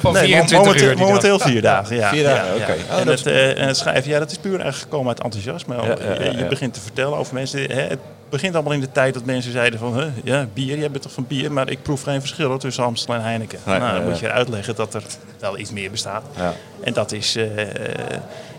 Van 0.00 0.12
Nee, 0.12 0.24
24 0.24 0.96
momenteel, 0.96 1.34
uur 1.34 1.40
vier 1.40 1.62
dagen. 1.62 1.96
Ja, 1.96 2.08
Vier 2.08 2.22
dagen, 2.22 2.54
oké. 2.54 2.76
Oh, 2.90 2.98
en, 2.98 3.06
dat 3.06 3.18
het, 3.18 3.26
eh, 3.26 3.58
en 3.58 3.66
het 3.66 3.76
schrijven, 3.76 4.10
ja, 4.10 4.18
dat 4.18 4.30
is 4.30 4.38
puur 4.38 4.60
eigenlijk 4.60 4.82
gekomen 4.82 5.08
uit 5.08 5.20
enthousiasme. 5.20 5.74
Je, 5.74 6.36
je 6.36 6.46
begint 6.46 6.74
te 6.74 6.80
vertellen 6.80 7.18
over 7.18 7.34
mensen. 7.34 7.60
Hè, 7.60 7.80
het 7.80 7.98
begint 8.28 8.54
allemaal 8.54 8.72
in 8.72 8.80
de 8.80 8.92
tijd 8.92 9.14
dat 9.14 9.24
mensen 9.24 9.52
zeiden 9.52 9.78
van, 9.78 9.94
huh, 9.94 10.06
ja, 10.24 10.46
bier, 10.54 10.78
jij 10.78 10.90
bent 10.90 11.02
toch 11.02 11.12
van 11.12 11.26
bier, 11.26 11.52
maar 11.52 11.70
ik 11.70 11.82
proef 11.82 12.02
geen 12.02 12.20
verschil 12.20 12.48
hoor, 12.48 12.58
tussen 12.58 12.84
Amstel 12.84 13.14
en 13.14 13.22
Heineken. 13.22 13.58
Nee, 13.64 13.78
nou, 13.78 13.94
dan 13.94 14.08
moet 14.08 14.18
je 14.18 14.30
uitleggen 14.30 14.74
dat 14.74 14.94
er 14.94 15.02
wel 15.38 15.58
iets 15.58 15.70
meer 15.70 15.90
bestaat. 15.90 16.22
Ja. 16.36 16.54
En 16.84 16.92
dat 16.92 17.12
is 17.12 17.36
eh, 17.36 17.46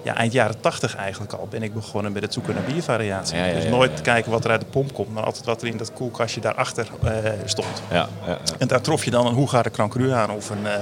ja, 0.04 0.16
eind 0.16 0.34
jaren 0.34 0.60
tachtig 0.60 0.96
eigenlijk 0.96 1.34
al 1.34 1.48
ben 1.50 1.64
ik 1.64 1.74
begonnen 1.74 2.12
met 2.12 2.22
het 2.22 2.34
zoeken 2.34 2.54
naar 2.54 2.64
biervariatie. 2.64 3.38
Ja, 3.38 3.46
ja, 3.46 3.54
dus 3.54 3.66
nooit 3.66 4.02
kijken 4.02 4.32
wat 4.32 4.46
er 4.46 4.52
uit 4.52 4.62
de 4.62 4.68
pomp 4.68 4.94
komt, 4.94 5.14
maar 5.14 5.24
altijd 5.24 5.46
wat 5.46 5.62
er 5.62 5.68
in 5.68 5.78
dat 5.78 5.94
koelkastje 5.94 6.42
daarachter 6.42 6.88
eh, 7.04 7.12
stond. 7.46 7.82
ja, 7.92 8.10
ja. 8.26 8.38
En 8.58 8.68
daar 8.68 8.82
trof 8.82 9.06
je 9.06 9.12
dan 9.12 9.26
een 9.26 9.34
Hoegaarde 9.34 9.70
Krankru 9.70 10.12
aan 10.12 10.30
of 10.32 10.50
een, 10.50 10.68
eh 10.68 10.74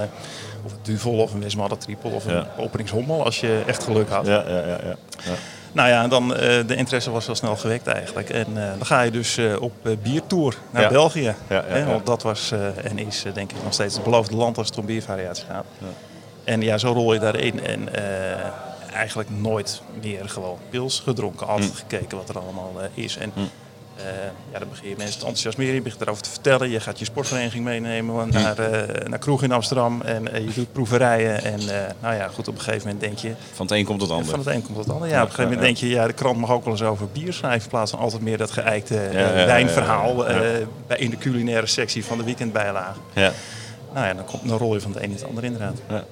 of 0.64 0.72
een 0.72 0.78
Duvel 0.82 1.12
of 1.12 1.32
een 1.34 1.40
Westmalle 1.40 1.76
Triple 1.76 2.10
of 2.10 2.24
een 2.24 2.44
openingshommel 2.58 3.24
als 3.24 3.40
je 3.40 3.62
echt 3.66 3.84
geluk 3.84 4.08
had. 4.08 4.26
Ja, 4.26 4.44
ja, 4.48 4.56
ja, 4.58 4.66
ja. 4.66 4.96
ja. 5.24 5.32
Nou 5.72 5.88
ja, 5.88 6.08
dan, 6.08 6.34
eh, 6.34 6.66
de 6.66 6.74
interesse 6.76 7.10
was 7.10 7.26
wel 7.26 7.34
snel 7.34 7.56
gewekt 7.56 7.86
eigenlijk. 7.86 8.30
En 8.30 8.46
eh, 8.56 8.68
dan 8.76 8.86
ga 8.86 9.00
je 9.00 9.10
dus 9.10 9.38
op 9.60 9.72
biertour 10.02 10.56
naar 10.70 10.82
Ja. 10.82 10.88
België. 10.88 11.22
Ja, 11.22 11.34
ja, 11.48 11.64
Hè. 11.66 11.84
Want 11.84 12.06
dat 12.06 12.22
was 12.22 12.52
en 12.84 12.98
is 12.98 13.24
denk 13.34 13.50
ik 13.52 13.56
nog 13.64 13.72
steeds 13.72 13.94
het 13.94 14.04
beloofde 14.04 14.36
land 14.36 14.58
als 14.58 14.68
het 14.68 14.78
om 14.78 14.86
biervariatie 14.86 15.44
gaat. 15.50 15.64
En 16.44 16.60
ja, 16.62 16.78
zo 16.78 16.92
rol 16.92 17.12
je 17.12 17.18
daarin 17.20 17.64
en 17.64 17.88
eigenlijk 18.92 19.30
nooit 19.30 19.82
meer 20.02 20.28
gewoon 20.28 20.58
pils 20.70 21.00
gedronken. 21.00 21.46
Altijd 21.46 21.70
Hm. 21.70 21.76
gekeken 21.76 22.16
wat 22.18 22.28
er 22.28 22.38
allemaal 22.38 22.72
is. 22.94 23.16
En 23.16 23.32
eh, 24.06 24.30
ja, 24.52 24.58
dan 24.58 24.68
begin 24.68 24.88
je 24.88 24.94
mensen 24.96 25.18
te 25.18 25.26
enthousiasmeren, 25.26 25.74
je 25.74 25.82
begint 25.82 26.02
erover 26.02 26.22
te 26.22 26.30
vertellen. 26.30 26.70
Je 26.70 26.80
gaat 26.80 26.98
je 26.98 27.04
sportvereniging 27.04 27.64
meenemen 27.64 28.28
naar, 28.30 28.58
eh, 28.58 29.08
naar 29.08 29.18
kroeg 29.18 29.42
in 29.42 29.52
Amsterdam 29.52 30.00
en 30.00 30.32
eh, 30.32 30.44
je 30.44 30.52
doet 30.54 30.72
proeverijen. 30.72 31.44
En 31.44 31.60
nou 32.00 32.14
ja, 32.14 32.28
goed, 32.28 32.48
op 32.48 32.54
een 32.54 32.60
gegeven 32.60 32.86
moment 32.86 33.00
denk 33.00 33.18
je, 33.18 33.32
Van 33.52 33.66
het 33.66 33.74
een 33.74 33.84
komt 33.84 34.00
het 34.00 34.10
ander. 34.10 34.30
van 34.30 34.38
het 34.38 34.48
een 34.48 34.62
komt 34.62 34.78
het 34.78 34.90
ander. 34.90 35.08
Ja, 35.08 35.22
op 35.22 35.28
een 35.28 35.34
gegeven 35.34 35.42
moment 35.42 35.60
denk 35.60 35.76
je, 35.76 35.88
ja, 35.88 36.06
de 36.06 36.12
krant 36.12 36.36
mag 36.36 36.50
ook 36.50 36.64
wel 36.64 36.72
eens 36.72 36.82
over 36.82 37.08
bier 37.12 37.32
schrijven. 37.32 37.62
In 37.62 37.68
plaats 37.68 37.90
van 37.90 38.00
altijd 38.00 38.22
meer 38.22 38.36
dat 38.36 38.50
geëikte 38.50 38.94
wijnverhaal 39.46 40.14
bij, 40.86 40.98
in 40.98 41.10
de 41.10 41.18
culinaire 41.18 41.66
sectie 41.66 42.04
van 42.04 42.18
de 42.18 42.24
weekendbijlage. 42.24 42.98
Ja. 43.14 43.32
Nou 43.92 44.06
ja, 44.06 44.14
dan, 44.14 44.24
komt, 44.24 44.48
dan 44.48 44.58
rol 44.58 44.74
je 44.74 44.80
van 44.80 44.90
het 44.92 45.02
een 45.02 45.08
in 45.08 45.14
het 45.14 45.26
ander 45.26 45.44
inderdaad. 45.44 45.78
Ja. 45.88 46.04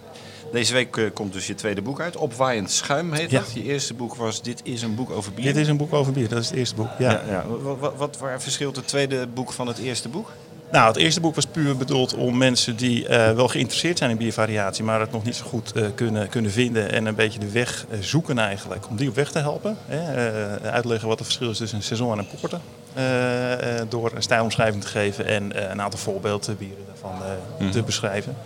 Deze 0.53 0.73
week 0.73 0.97
eh, 0.97 1.05
komt 1.15 1.33
dus 1.33 1.47
je 1.47 1.55
tweede 1.55 1.83
boek 1.83 2.01
uit. 2.01 2.17
Opwaaiend 2.17 2.71
schuim 2.71 3.13
heet 3.13 3.31
Ja. 3.31 3.39
dat. 3.41 3.51
Je 3.55 3.63
eerste 3.63 3.95
boek 3.95 4.15
was 4.15 4.43
Dit 4.43 4.61
is 4.63 4.83
een 4.83 4.95
boek 4.95 5.11
over 5.11 5.33
bier. 5.33 5.45
Dit 5.45 5.57
is 5.57 5.69
een 5.69 5.77
boek 5.77 5.93
over 5.93 6.13
bier, 6.13 6.29
dat 6.29 6.39
is 6.39 6.49
het 6.49 6.57
eerste 6.57 6.75
boek. 6.75 6.89
Ja. 6.99 7.11
Ja, 7.11 7.23
ja. 7.29 7.45
Wat, 7.63 7.79
wat, 7.79 7.95
wat 7.97 8.19
waar 8.19 8.43
verschilt 8.43 8.77
het 8.77 8.87
tweede 8.89 9.27
boek 9.27 9.53
van 9.53 9.67
het 9.67 9.79
eerste 9.79 10.09
boek? 10.09 10.31
Nou, 10.73 10.87
het 10.87 10.97
eerste 10.97 11.21
boek 11.21 11.35
was 11.35 11.47
puur 11.47 11.77
bedoeld 11.77 12.15
om 12.15 12.37
mensen 12.37 12.77
die 12.77 13.09
eh, 13.09 13.33
wel 13.35 13.49
geïnteresseerd 13.49 13.99
zijn 13.99 14.11
in 14.11 14.17
biervariatie, 14.17 14.85
maar 14.85 15.01
het 15.01 15.13
nog 15.13 15.25
niet 15.25 15.37
zo 15.37 15.45
goed 15.45 15.73
eh, 15.73 15.85
kunnen, 15.95 16.29
kunnen 16.29 16.51
vinden 16.51 16.93
en 16.93 17.07
een 17.07 17.15
beetje 17.15 17.39
de 17.39 17.51
weg 17.51 17.87
zoeken 18.01 18.39
eigenlijk, 18.39 18.89
om 18.89 18.97
die 18.97 19.09
op 19.09 19.15
weg 19.15 19.31
te 19.31 19.39
helpen. 19.39 19.77
Hè? 19.87 20.71
Uitleggen 20.71 21.09
wat 21.09 21.19
het 21.19 21.27
verschil 21.27 21.51
is 21.51 21.57
tussen 21.59 21.79
een 21.79 21.85
saison 21.85 22.13
en 22.13 22.19
een 22.19 22.27
porter. 22.41 22.61
door 23.89 24.13
een 24.15 24.23
stijlomschrijving 24.23 24.83
te 24.83 24.89
geven 24.89 25.27
en 25.27 25.71
een 25.71 25.83
aantal 25.83 25.99
voorbeeldbieren 26.01 26.85
daarvan 26.87 27.15
eh, 27.59 27.69
te 27.71 27.83
beschrijven. 27.83 28.37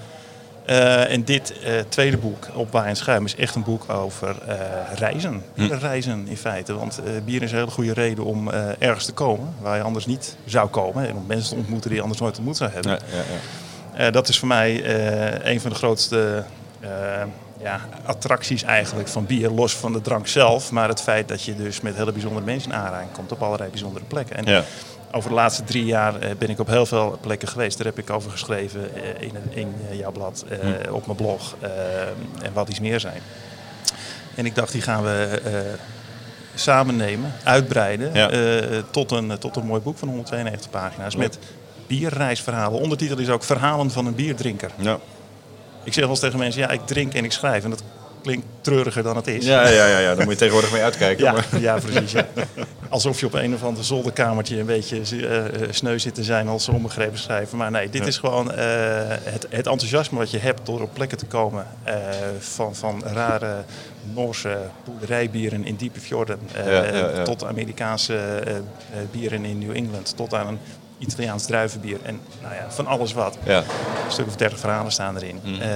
Eh, 0.65 1.11
en 1.11 1.25
dit 1.25 1.61
eh, 1.61 1.73
tweede 1.89 2.17
boek, 2.17 2.49
Op 2.55 2.73
Waar 2.73 2.87
en 2.87 2.97
Schuim, 2.97 3.25
is 3.25 3.37
echt 3.37 3.55
een 3.55 3.63
boek 3.63 3.91
over 3.91 4.37
eh, 4.47 4.57
reizen. 4.95 5.43
Reizen 5.57 6.27
in 6.29 6.37
feite. 6.37 6.75
Want 6.75 7.01
bier 7.25 7.43
is 7.43 7.51
een 7.51 7.59
hele 7.59 7.71
goede 7.71 7.93
reden 7.93 8.25
om 8.25 8.51
ergens 8.79 9.05
te 9.05 9.13
komen 9.13 9.55
waar 9.61 9.77
je 9.77 9.83
anders 9.83 10.07
niet 10.07 10.37
zou 10.45 10.69
komen. 10.69 11.09
En 11.09 11.17
om 11.17 11.25
mensen 11.27 11.51
te 11.51 11.57
ontmoeten 11.57 11.89
die 11.89 11.97
je 11.97 12.03
anders 12.03 12.21
nooit 12.21 12.37
ontmoet 12.37 12.57
zou 12.57 12.71
hebben. 12.71 12.91
Ja, 12.91 12.99
ja, 13.13 14.05
ja. 14.05 14.11
Dat 14.11 14.29
is 14.29 14.39
voor 14.39 14.49
mij 14.49 14.85
een 15.45 15.61
van 15.61 15.71
de 15.71 15.77
grootste 15.77 16.45
ja, 17.61 17.81
attracties 18.05 18.63
eigenlijk 18.63 19.09
van 19.09 19.27
bier, 19.27 19.51
los 19.51 19.77
van 19.77 19.93
de 19.93 20.01
drank 20.01 20.27
zelf. 20.27 20.71
Maar 20.71 20.89
het 20.89 21.01
feit 21.01 21.29
dat 21.29 21.43
je 21.43 21.57
dus 21.57 21.81
met 21.81 21.97
hele 21.97 22.13
bijzondere 22.13 22.45
mensen 22.45 22.71
in 22.71 22.77
aanraking 22.77 23.13
komt 23.13 23.33
op 23.33 23.43
allerlei 23.43 23.71
bijzondere 23.71 24.05
plekken. 24.05 24.37
En 24.37 24.45
Ja. 24.45 24.65
Over 25.13 25.29
de 25.29 25.35
laatste 25.37 25.65
drie 25.65 25.85
jaar 25.85 26.21
eh, 26.21 26.31
ben 26.39 26.51
ik 26.51 26.59
op 26.59 26.67
heel 26.67 26.87
veel 26.87 27.19
plekken 27.21 27.49
geweest. 27.49 27.77
Daar 27.77 27.87
heb 27.87 27.99
ik 27.99 28.11
over 28.11 28.31
geschreven 28.31 28.95
eh, 28.95 29.23
in, 29.27 29.35
in 29.51 29.75
eh, 29.91 29.99
jouw 29.99 30.13
blad, 30.13 30.45
Hm. 30.49 30.93
op 30.93 31.07
mijn 31.07 31.19
blog 31.19 31.57
en 32.43 32.53
wat 32.53 32.69
iets 32.69 32.81
meer 32.81 33.01
zijn. 33.01 33.21
En 34.35 34.47
ik 34.47 34.55
dacht, 34.55 34.73
die 34.73 34.83
gaan 34.83 35.03
we 35.03 35.41
samen 36.55 36.97
nemen, 36.97 37.33
uitbreiden 37.45 38.15
Ja. 38.15 38.31
tot, 38.91 39.11
een, 39.11 39.39
tot 39.39 39.57
een 39.57 39.67
mooi 39.67 39.81
boek 39.81 39.99
van 39.99 40.09
192 40.09 40.71
pagina's 40.71 41.17
met 41.17 41.39
bierreisverhalen. 41.87 42.81
Ondertitel 42.81 43.19
is 43.19 43.29
ook 43.29 43.45
Verhalen 43.45 43.91
van 43.91 44.07
een 44.07 44.15
bierdrinker. 44.15 44.71
Ja. 44.77 44.99
Ik 45.85 45.93
zeg 45.93 46.03
wel 46.03 46.11
eens 46.11 46.21
tegen 46.21 46.39
mensen, 46.39 46.61
ja, 46.63 46.71
ik 46.71 46.87
drink 46.87 47.15
en 47.15 47.25
ik 47.25 47.33
schrijf. 47.33 47.65
En 47.65 47.71
dat 47.71 47.83
klinkt 48.23 48.47
treuriger 48.61 49.03
dan 49.03 49.16
het 49.16 49.27
is. 49.27 49.45
Ja, 49.47 49.68
ja, 49.68 49.87
ja, 49.87 49.99
ja, 49.99 50.14
daar 50.14 50.25
moet 50.25 50.33
je 50.33 50.39
tegenwoordig 50.39 50.73
mee 50.73 50.83
uitkijken. 50.83 51.25
Ja, 51.25 51.33
maar- 51.33 51.61
ja, 51.61 51.79
precies. 51.79 52.12
Ja. 52.12 52.27
Alsof 52.89 53.20
je 53.20 53.27
op 53.27 53.35
een 53.35 53.55
of 53.55 53.62
ander 53.64 53.85
zolderkamertje 53.85 54.59
een 54.59 54.66
beetje 54.66 55.27
eh, 55.29 55.68
sneu 55.70 55.99
zit 55.99 56.14
te 56.14 56.25
zijn 56.25 56.49
als 56.49 56.64
ze 56.64 56.73
onbegrepen 56.73 57.18
schrijven. 57.18 57.59
Maar 57.59 57.70
nee, 57.70 57.91
dit 57.91 58.07
is 58.07 58.18
gewoon 58.18 58.51
eh, 58.53 58.57
het, 59.07 59.47
het 59.51 59.66
enthousiasme 59.66 60.18
wat 60.18 60.31
je 60.31 60.39
hebt 60.39 60.66
door 60.66 60.81
op 60.81 60.91
plekken 60.95 61.18
te 61.18 61.27
komen 61.27 61.66
van, 62.39 62.75
van 62.75 63.03
rare 63.12 63.55
Noorse 64.14 64.59
boerderijbieren 64.85 65.64
in 65.64 65.75
diepe 65.77 66.01
fjorden 66.01 66.39
Ja, 66.66 67.23
tot 67.23 67.45
Amerikaanse 67.45 68.18
bieren 69.11 69.45
in 69.45 69.59
New 69.59 69.77
England, 69.77 70.16
tot 70.16 70.35
aan 70.35 70.47
een 70.47 70.59
Italiaans 71.03 71.46
druivenbier 71.46 71.98
en 72.03 72.20
nou 72.42 72.55
ja, 72.55 72.66
van 72.68 72.86
alles 72.86 73.12
wat. 73.12 73.36
Ja. 73.44 73.59
Een 73.59 74.12
stuk 74.12 74.26
of 74.26 74.36
dertig 74.36 74.59
verhalen 74.59 74.92
staan 74.92 75.16
erin. 75.16 75.40
Mhm. 75.44 75.61
Eh, 75.61 75.68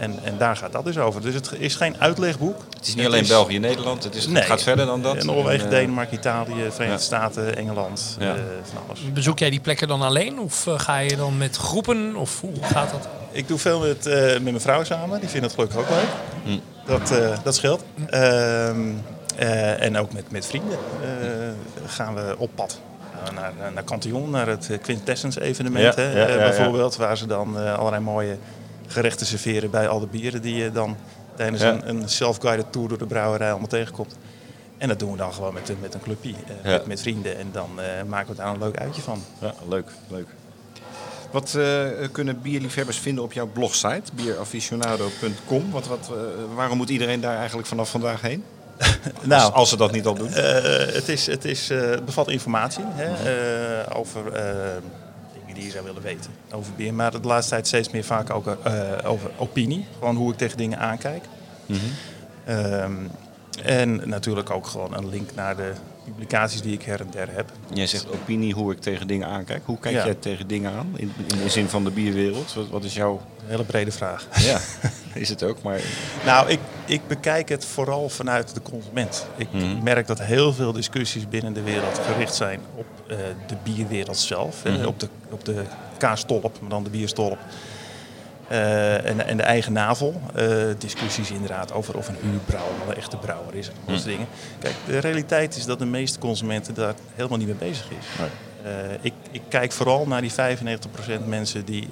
en, 0.00 0.18
en 0.24 0.34
daar 0.38 0.56
gaat 0.56 0.72
dat 0.72 0.84
dus 0.84 0.98
over. 0.98 1.20
Dus 1.20 1.34
het 1.34 1.52
is 1.58 1.74
geen 1.74 1.96
uitlegboek. 1.98 2.62
Het 2.76 2.86
is 2.86 2.94
niet 2.94 3.06
alleen 3.06 3.26
België, 3.26 3.58
Nederland. 3.58 4.04
Het, 4.04 4.14
is, 4.14 4.24
het 4.26 4.44
gaat 4.44 4.62
verder 4.62 4.86
dan 4.86 5.02
dat. 5.02 5.24
Noorwegen, 5.24 5.66
En, 5.66 5.72
eh, 5.72 5.78
Denemarken, 5.78 6.16
Italië, 6.16 6.52
Verenigde 6.54 6.84
ja. 6.86 6.98
Staten, 6.98 7.56
Engeland, 7.56 8.16
Ja. 8.18 8.34
eh, 8.34 8.40
van 8.62 8.82
alles. 8.86 9.12
Bezoek 9.12 9.38
jij 9.38 9.50
die 9.50 9.60
plekken 9.60 9.88
dan 9.88 10.02
alleen? 10.02 10.40
Of 10.40 10.66
ga 10.76 10.98
je 10.98 11.16
dan 11.16 11.36
met 11.38 11.56
groepen? 11.56 12.16
Of 12.16 12.40
hoe 12.40 12.52
gaat 12.62 12.90
dat? 12.90 13.08
Ik 13.30 13.48
doe 13.48 13.58
veel 13.58 13.80
met, 13.80 14.06
eh, 14.06 14.22
met 14.32 14.42
mijn 14.42 14.60
vrouw 14.60 14.84
samen. 14.84 15.20
Die 15.20 15.28
vindt 15.28 15.46
het 15.46 15.54
gelukkig 15.54 15.78
ook 15.78 15.88
leuk. 15.88 16.08
Hm. 16.44 16.58
Dat, 16.86 17.10
eh, 17.10 17.36
dat 17.42 17.54
scheelt. 17.54 17.84
Ehm, 18.10 18.80
eh, 19.36 19.82
en 19.82 19.96
ook 19.98 20.12
met, 20.12 20.30
met 20.30 20.46
vrienden 20.46 20.78
eh, 21.02 21.08
gaan 21.86 22.14
we 22.14 22.34
op 22.38 22.50
pad. 22.54 22.80
We 23.28 23.34
Naar, 23.34 23.72
naar 23.74 23.84
Cantillon, 23.84 24.30
naar 24.30 24.46
het 24.46 24.70
eh, 24.70 24.78
Quintessence 24.80 25.40
evenement 25.42 25.94
Ja, 25.94 26.02
hè, 26.02 26.10
ja, 26.20 26.26
eh, 26.26 26.34
ja, 26.34 26.40
ja. 26.42 26.48
bijvoorbeeld. 26.50 26.96
Waar 26.96 27.16
ze 27.16 27.26
dan 27.26 27.58
eh, 27.60 27.78
allerlei 27.78 28.02
mooie 28.02 28.36
gerechten 28.86 29.26
serveren 29.26 29.70
bij 29.70 29.88
al 29.88 30.00
de 30.00 30.06
bieren 30.06 30.42
die 30.42 30.54
je 30.54 30.72
dan 30.72 30.96
tijdens 31.34 31.62
Ja. 31.62 31.72
een, 31.72 31.88
een 31.88 32.08
self-guided 32.08 32.72
tour 32.72 32.88
door 32.88 32.98
de 32.98 33.06
brouwerij 33.06 33.50
allemaal 33.50 33.68
tegenkomt. 33.68 34.16
En 34.78 34.88
dat 34.88 34.98
doen 34.98 35.10
we 35.10 35.16
dan 35.16 35.32
gewoon 35.34 35.54
met, 35.54 35.68
een- 35.68 35.76
met 35.80 35.94
een 35.94 36.00
clubje, 36.00 36.30
eh, 36.30 36.54
Ja. 36.64 36.70
met, 36.70 36.86
met 36.86 37.00
vrienden. 37.00 37.36
En 37.38 37.48
dan 37.52 37.80
eh, 37.80 38.02
maken 38.08 38.30
we 38.30 38.36
daar 38.36 38.48
een 38.52 38.58
leuk 38.58 38.76
uitje 38.76 39.02
van. 39.02 39.22
Ja, 39.40 39.54
leuk, 39.68 39.90
leuk. 40.08 40.26
Wat 41.30 41.54
eh, 41.54 41.84
kunnen 42.12 42.40
bierliefhebbers 42.40 42.98
vinden 42.98 43.24
op 43.24 43.32
jouw 43.32 43.46
blogsite, 43.46 44.12
bieraficionado.com? 44.14 45.70
Wat, 45.70 45.86
wat, 45.86 46.10
eh, 46.12 46.16
waarom 46.54 46.76
moet 46.76 46.88
iedereen 46.90 47.20
daar 47.20 47.36
eigenlijk 47.36 47.68
vanaf 47.68 47.90
vandaag 47.90 48.20
heen? 48.20 48.44
als, 49.28 49.52
als 49.52 49.68
ze 49.68 49.76
dat 49.76 49.92
niet 49.92 50.06
al 50.06 50.14
doen. 50.14 50.32
Eh, 50.32 50.94
het, 50.94 51.08
is, 51.08 51.26
het, 51.26 51.44
is, 51.44 51.70
eh, 51.70 51.98
bevat 52.04 52.30
informatie 52.30 52.84
hè, 52.88 53.96
over 53.96 54.32
eh, 54.32 54.44
dingen 55.38 55.54
die 55.54 55.64
je 55.64 55.70
zou 55.70 55.84
willen 55.84 56.02
weten 56.02 56.30
over 56.50 56.72
bier. 56.76 56.94
Maar 56.94 57.10
de 57.10 57.20
laatste 57.20 57.50
tijd 57.50 57.66
steeds 57.66 57.90
meer 57.90 58.04
vaak 58.04 58.30
ook 58.30 58.56
over 59.04 59.30
opinie. 59.36 59.86
Gewoon 59.98 60.16
hoe 60.16 60.32
ik 60.32 60.38
tegen 60.38 60.56
dingen 60.56 60.78
aankijk. 60.78 61.24
Ehm, 62.44 62.92
en 63.62 64.08
natuurlijk 64.08 64.50
ook 64.50 64.66
gewoon 64.66 64.96
een 64.96 65.08
link 65.08 65.34
naar 65.34 65.56
de 65.56 65.72
publicaties 66.12 66.62
die 66.62 66.72
ik 66.72 66.82
her 66.82 67.00
en 67.00 67.08
der 67.10 67.28
heb. 67.32 67.52
Jij 67.72 67.86
zegt 67.86 68.06
opinie 68.12 68.54
hoe 68.54 68.72
ik 68.72 68.80
tegen 68.80 69.06
dingen 69.06 69.28
aankijk. 69.28 69.62
Hoe 69.64 69.78
kijk 69.78 69.94
Ja. 69.94 70.04
jij 70.04 70.14
tegen 70.14 70.46
dingen 70.46 70.72
aan 70.72 70.92
in, 70.96 71.12
in 71.16 71.38
de 71.42 71.48
zin 71.48 71.68
van 71.68 71.84
de 71.84 71.90
bierwereld? 71.90 72.54
Wat, 72.54 72.68
wat 72.68 72.84
is 72.84 72.94
jouw... 72.94 73.12
Een 73.42 73.50
hele 73.52 73.64
brede 73.64 73.90
vraag. 73.92 74.26
Ja, 74.40 74.58
is 75.14 75.28
het 75.28 75.42
ook, 75.42 75.62
maar... 75.62 75.80
Nou, 76.24 76.48
ik, 76.50 76.58
ik 76.86 77.00
bekijk 77.06 77.48
het 77.48 77.64
vooral 77.64 78.08
vanuit 78.08 78.54
de 78.54 78.62
consument. 78.62 79.26
Ik 79.36 79.52
Mhm. 79.52 79.82
merk 79.82 80.06
dat 80.06 80.20
heel 80.20 80.52
veel 80.52 80.72
discussies 80.72 81.28
binnen 81.28 81.52
de 81.52 81.62
wereld 81.62 81.98
gericht 81.98 82.34
zijn 82.34 82.60
op 82.74 82.86
eh, 83.08 83.16
de 83.46 83.56
bierwereld 83.62 84.18
zelf. 84.18 84.64
Mhm. 84.64 84.84
op, 84.86 85.00
de, 85.00 85.08
op 85.30 85.44
de 85.44 85.62
kaastolp, 85.98 86.58
maar 86.60 86.70
dan 86.70 86.84
de 86.84 86.90
bierstolp. 86.90 87.38
Eh, 88.48 89.04
en, 89.04 89.26
en 89.26 89.36
de 89.36 89.42
eigen 89.42 89.72
navel. 89.72 90.20
Eh, 90.34 90.48
discussies 90.78 91.30
inderdaad 91.30 91.72
over 91.72 91.96
of 91.96 92.08
een 92.08 92.16
huurbrouwer 92.20 92.78
wel 92.78 92.88
een 92.88 92.96
echte 92.96 93.16
brouwer 93.16 93.54
is. 93.54 93.68
En 93.68 93.74
dat 93.86 93.94
soort 93.94 94.08
dingen. 94.08 94.26
Kijk, 94.58 94.74
de 94.86 94.98
realiteit 94.98 95.56
is 95.56 95.64
dat 95.64 95.78
de 95.78 95.86
meeste 95.86 96.18
consumenten 96.18 96.74
daar 96.74 96.94
helemaal 97.14 97.38
niet 97.38 97.46
mee 97.46 97.56
bezig 97.56 97.90
is. 97.90 98.06
Eh, 98.62 98.72
ik, 99.00 99.12
ik 99.30 99.42
kijk 99.48 99.72
vooral 99.72 100.06
naar 100.06 100.20
die 100.20 100.32
95% 100.32 101.26
mensen 101.26 101.64
die 101.64 101.88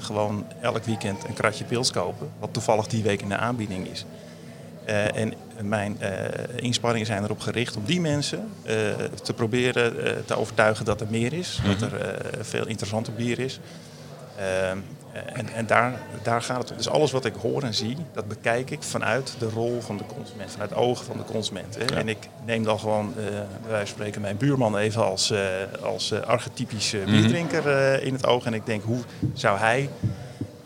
gewoon 0.00 0.46
elk 0.60 0.84
weekend 0.84 1.24
een 1.28 1.34
kratje 1.34 1.64
pils 1.64 1.90
kopen. 1.90 2.30
Wat 2.38 2.52
toevallig 2.52 2.86
die 2.86 3.02
week 3.02 3.22
in 3.22 3.28
de 3.28 3.36
aanbieding 3.36 3.88
is. 3.88 4.04
En 5.14 5.34
mijn 5.60 5.98
inspanningen 6.56 7.06
zijn 7.06 7.24
erop 7.24 7.40
gericht 7.40 7.76
om 7.76 7.84
die 7.84 8.00
mensen 8.00 8.52
te 9.22 9.32
proberen 9.34 9.94
te 10.26 10.36
overtuigen 10.36 10.84
dat 10.84 11.00
er 11.00 11.06
meer 11.10 11.32
is. 11.32 11.60
Dat 11.78 11.90
er 11.90 12.00
eh, 12.00 12.38
veel 12.40 12.66
interessanter 12.66 13.12
bier 13.12 13.38
is. 13.38 13.60
Ehm, 15.14 15.36
en 15.36 15.48
en 15.54 15.66
daar, 15.66 15.92
daar 16.22 16.42
gaat 16.42 16.58
het 16.58 16.70
om. 16.70 16.76
Dus 16.76 16.88
alles 16.88 17.12
wat 17.12 17.24
ik 17.24 17.34
hoor 17.42 17.62
en 17.62 17.74
zie, 17.74 17.96
dat 18.12 18.28
bekijk 18.28 18.70
ik 18.70 18.82
vanuit 18.82 19.34
de 19.38 19.48
rol 19.48 19.80
van 19.80 19.96
de 19.96 20.04
consument, 20.06 20.50
vanuit 20.50 20.70
de 20.70 20.76
ogen 20.76 21.04
van 21.06 21.16
de 21.16 21.24
consument. 21.24 21.76
Hè. 21.78 21.94
En 21.96 22.08
ik 22.08 22.28
neem 22.44 22.64
dan 22.64 22.78
gewoon, 22.78 23.12
eh, 23.16 23.24
bij 23.24 23.46
wijze 23.68 23.86
van 23.86 23.86
spreken, 23.86 24.20
mijn 24.20 24.36
buurman 24.36 24.76
even 24.76 25.04
als, 25.04 25.30
eh, 25.30 25.38
als 25.82 26.10
eh, 26.10 26.20
archetypische 26.20 26.98
bierdrinker 26.98 27.68
eh, 27.68 28.06
in 28.06 28.12
het 28.12 28.26
oog. 28.26 28.44
En 28.44 28.54
ik 28.54 28.66
denk, 28.66 28.82
hoe 28.82 29.00
zou 29.34 29.58
hij, 29.58 29.88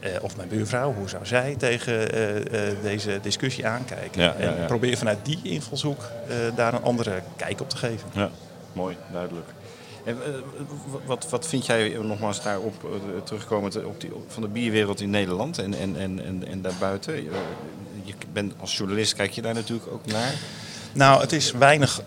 eh, 0.01 0.11
of 0.23 0.37
mijn 0.37 0.49
buurvrouw, 0.49 0.95
hoe 0.95 1.09
zou 1.09 1.27
zij 1.27 1.55
tegen 1.59 2.13
eh, 2.13 2.69
eh, 2.71 2.77
deze 2.83 3.19
discussie 3.23 3.67
aankijken? 3.67 4.23
Ja, 4.23 4.35
ja, 4.39 4.55
en 4.55 4.67
probeer 4.67 4.97
vanuit 4.97 5.19
die 5.23 5.41
invalshoek 5.43 6.01
eh, 6.29 6.37
daar 6.55 6.75
een 6.75 6.83
andere 6.83 7.21
kijk 7.37 7.61
op 7.61 7.69
te 7.71 7.77
geven. 7.77 8.09
Ja, 8.13 8.31
mooi, 8.73 8.97
duidelijk. 9.13 9.47
Eh, 10.09 10.15
wat, 11.07 11.31
wat 11.31 11.47
vind 11.47 11.67
jij 11.67 11.95
eh, 11.95 12.01
nogmaals 12.01 12.43
daarop 12.43 12.85
eh, 12.85 13.23
terugkomend 13.23 13.85
op 13.85 14.01
die, 14.01 14.11
van 14.27 14.43
de 14.43 14.49
bierwereld 14.49 15.01
in 15.01 15.11
Nederland 15.11 15.59
en, 15.59 15.75
en, 15.75 15.97
en, 15.97 16.25
en, 16.25 16.47
en 16.47 16.63
daarbuiten? 16.63 17.15
Je, 17.15 17.31
bent 18.33 18.55
als 18.61 18.77
journalist 18.77 19.15
kijk 19.15 19.31
je 19.31 19.43
daar 19.43 19.55
natuurlijk 19.55 19.93
ook 19.93 20.07
naar. 20.07 20.35
Nou, 20.93 21.21
het 21.21 21.33
is 21.33 21.53
weinig 21.53 22.03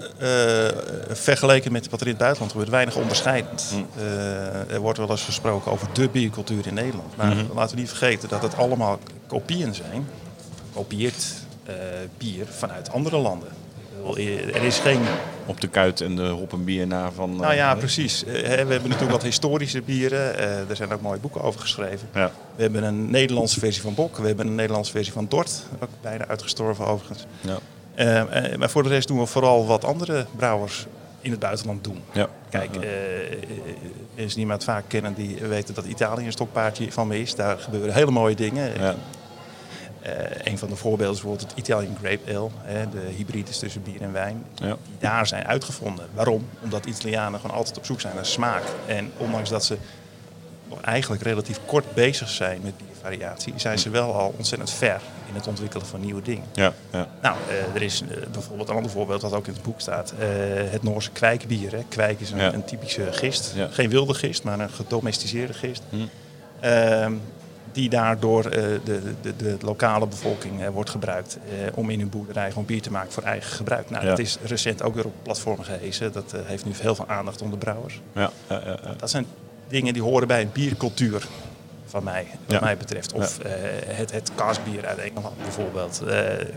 vergeleken 1.10 1.72
met 1.72 1.90
wat 1.90 2.00
er 2.02 2.06
in 2.06 2.12
het 2.12 2.22
buitenland 2.22 2.52
gebeurt, 2.52 2.72
weinig 2.72 2.96
onderscheidend. 2.96 3.74
Eh, 3.98 4.72
er 4.72 4.80
wordt 4.80 4.98
wel 4.98 5.10
eens 5.10 5.24
gesproken 5.24 5.72
over 5.72 5.88
de 5.94 6.10
biercultuur 6.10 6.68
in 6.68 6.74
Nederland. 6.74 7.16
Maar 7.18 7.36
laten 7.56 7.76
we 7.76 7.82
niet 7.82 7.90
vergeten 7.90 8.30
dat 8.30 8.42
het 8.42 8.56
allemaal 8.56 9.00
kopieën 9.28 9.76
zijn. 9.76 10.08
Kopieert 10.74 11.26
bier 12.18 12.46
vanuit 12.48 12.92
andere 12.92 13.18
landen. 13.18 13.61
Eh, 14.16 14.56
Er 14.56 14.64
is 14.64 14.80
geen 14.80 15.00
Op 15.46 15.62
de 15.62 15.68
kuit 15.68 16.02
en 16.02 16.16
de 16.16 16.28
hop 16.28 16.54
en 16.54 16.64
bier 16.64 16.88
na 16.88 17.12
van. 17.12 17.32
eh, 17.34 17.40
nou 17.40 17.54
ja, 17.54 17.76
precies. 17.76 18.24
Eh, 18.26 18.34
we 18.34 18.48
hebben 18.48 18.82
natuurlijk 18.82 19.12
wat 19.12 19.24
historische 19.24 19.82
bieren. 19.82 20.38
Eh, 20.38 20.70
er 20.70 20.76
zijn 20.76 20.94
ook 20.94 21.02
mooie 21.02 21.20
boeken 21.20 21.42
over 21.42 21.60
geschreven. 21.60 22.08
Ja. 22.14 22.32
We 22.56 22.62
hebben 22.62 22.84
een 22.84 23.10
Nederlandse 23.12 23.60
versie 23.60 23.82
van 23.82 23.94
Bok. 23.94 24.18
We 24.18 24.28
hebben 24.28 24.48
een 24.48 24.56
Nederlandse 24.56 24.92
versie 24.92 25.14
van 25.14 25.26
Dort. 25.30 25.64
Ook 25.80 25.90
bijna 26.02 26.28
uitgestorven 26.28 26.86
overigens. 26.86 27.26
Ja. 27.42 27.58
Eh, 27.96 28.52
eh, 28.52 28.58
maar 28.58 28.70
voor 28.70 28.84
de 28.84 28.90
rest 28.90 29.08
doen 29.08 29.20
we 29.20 29.26
vooral 29.26 29.66
wat 29.66 29.86
andere 29.86 30.26
brouwers 30.36 30.86
in 31.22 31.32
het 31.32 31.40
buitenland 31.40 31.84
doen. 31.84 32.00
Ja. 32.12 32.28
Kijk, 32.50 32.76
eh 32.76 32.90
is 34.16 34.36
niemand 34.36 34.64
vaak 34.64 34.84
kennen 34.88 35.14
die 35.14 35.38
weten 35.48 35.74
dat 35.74 35.86
Italië 35.86 36.26
een 36.26 36.32
stokpaardje 36.32 36.92
van 36.92 37.08
me 37.08 37.20
is. 37.22 37.36
Daar 37.36 37.58
gebeuren 37.60 37.94
hele 37.94 38.12
mooie 38.12 38.36
dingen. 38.36 38.72
Ja. 38.80 38.96
Eh, 40.02 40.14
een 40.52 40.58
van 40.58 40.70
de 40.70 40.76
voorbeelden 40.76 41.16
is 41.16 41.22
bijvoorbeeld 41.22 41.50
het 41.50 41.60
Italian 41.60 41.98
Grape 42.04 42.36
Ale. 42.38 42.50
Hè, 42.62 42.90
de 42.90 43.14
hybrides 43.18 43.60
tussen 43.60 43.84
bier 43.84 44.02
en 44.02 44.12
wijn. 44.12 44.44
Ja. 44.56 44.68
Die 44.68 44.96
daar 45.00 45.28
zijn 45.28 45.46
uitgevonden. 45.46 46.06
Waarom? 46.14 46.48
Omdat 46.64 46.86
Italianen 46.86 47.40
gewoon 47.40 47.56
altijd 47.56 47.78
op 47.78 47.86
zoek 47.86 48.02
zijn 48.02 48.16
naar 48.16 48.26
smaak. 48.26 48.64
En 48.86 49.12
ondanks 49.18 49.50
dat 49.50 49.66
ze 49.66 49.78
eigenlijk 50.82 51.22
relatief 51.24 51.60
kort 51.66 51.94
bezig 51.94 52.30
zijn 52.30 52.60
met 52.64 52.74
biervariatie... 52.78 53.54
zijn 53.56 53.80
ze 53.80 53.90
wel 53.90 54.14
al 54.14 54.34
ontzettend 54.38 54.72
ver 54.72 55.02
in 55.28 55.36
het 55.36 55.48
ontwikkelen 55.48 55.86
van 55.86 56.00
nieuwe 56.02 56.22
dingen. 56.22 56.46
Ja, 56.54 56.74
ja. 56.92 57.08
Nou, 57.22 57.36
eh, 57.50 57.76
er 57.76 57.82
is 57.82 58.02
eh, 58.02 58.08
bijvoorbeeld 58.32 58.70
een 58.70 58.76
ander 58.76 58.92
voorbeeld 58.92 59.22
dat 59.22 59.34
ook 59.34 59.48
in 59.48 59.54
het 59.54 59.62
boek 59.62 59.82
staat. 59.82 60.14
het 60.70 60.84
Noorse 60.84 61.12
kwijkbier. 61.12 61.72
Hè. 61.72 61.84
Kwijk 61.90 62.20
is 62.20 62.32
een, 62.32 62.38
Ja. 62.38 62.54
een 62.54 62.66
typische 62.66 63.08
gist. 63.14 63.54
Geen 63.70 63.90
wilde 63.90 64.14
gist, 64.14 64.44
maar 64.44 64.60
een 64.60 64.70
gedomesticeerde 64.70 65.54
gist. 65.54 65.82
Ehm, 66.60 67.14
die 67.72 67.90
daardoor 67.90 68.46
eh, 68.46 68.64
de, 68.84 69.02
de, 69.22 69.36
de 69.36 69.58
lokale 69.62 70.08
bevolking 70.08 70.62
eh, 70.62 70.70
wordt 70.70 70.90
gebruikt 70.90 71.38
eh, 71.38 71.78
om 71.78 71.90
in 71.90 72.00
hun 72.00 72.10
boerderij 72.10 72.50
gewoon 72.50 72.66
bier 72.66 72.82
te 72.82 72.92
maken 72.92 73.12
voor 73.12 73.24
eigen 73.24 73.52
gebruik. 73.52 73.90
Nou, 73.90 74.04
Ja. 74.04 74.10
dat 74.10 74.20
is 74.20 74.38
recent 74.44 74.84
ook 74.84 74.96
weer 74.96 75.06
op 75.06 75.14
platformen 75.24 75.66
gehezen. 75.66 76.12
Dat 76.12 76.34
heeft 76.44 76.66
nu 76.66 76.72
heel 76.80 76.96
veel 76.96 77.08
aandacht 77.08 77.42
onder 77.42 77.58
brouwers. 77.60 78.02
ja. 78.16 78.32
Dat 78.98 79.10
zijn 79.10 79.26
dingen 79.68 79.94
die 79.94 80.02
horen 80.02 80.28
bij 80.28 80.42
een 80.42 80.52
biercultuur 80.54 81.28
van 81.86 82.04
mij, 82.04 82.28
wat 82.46 82.52
Ja. 82.60 82.60
mij 82.66 82.78
betreft. 82.78 83.14
Of 83.14 83.38
het, 83.88 84.12
het 84.12 84.32
kaasbier 84.36 84.86
uit 84.86 84.98
Engeland 84.98 85.38
bijvoorbeeld. 85.38 86.02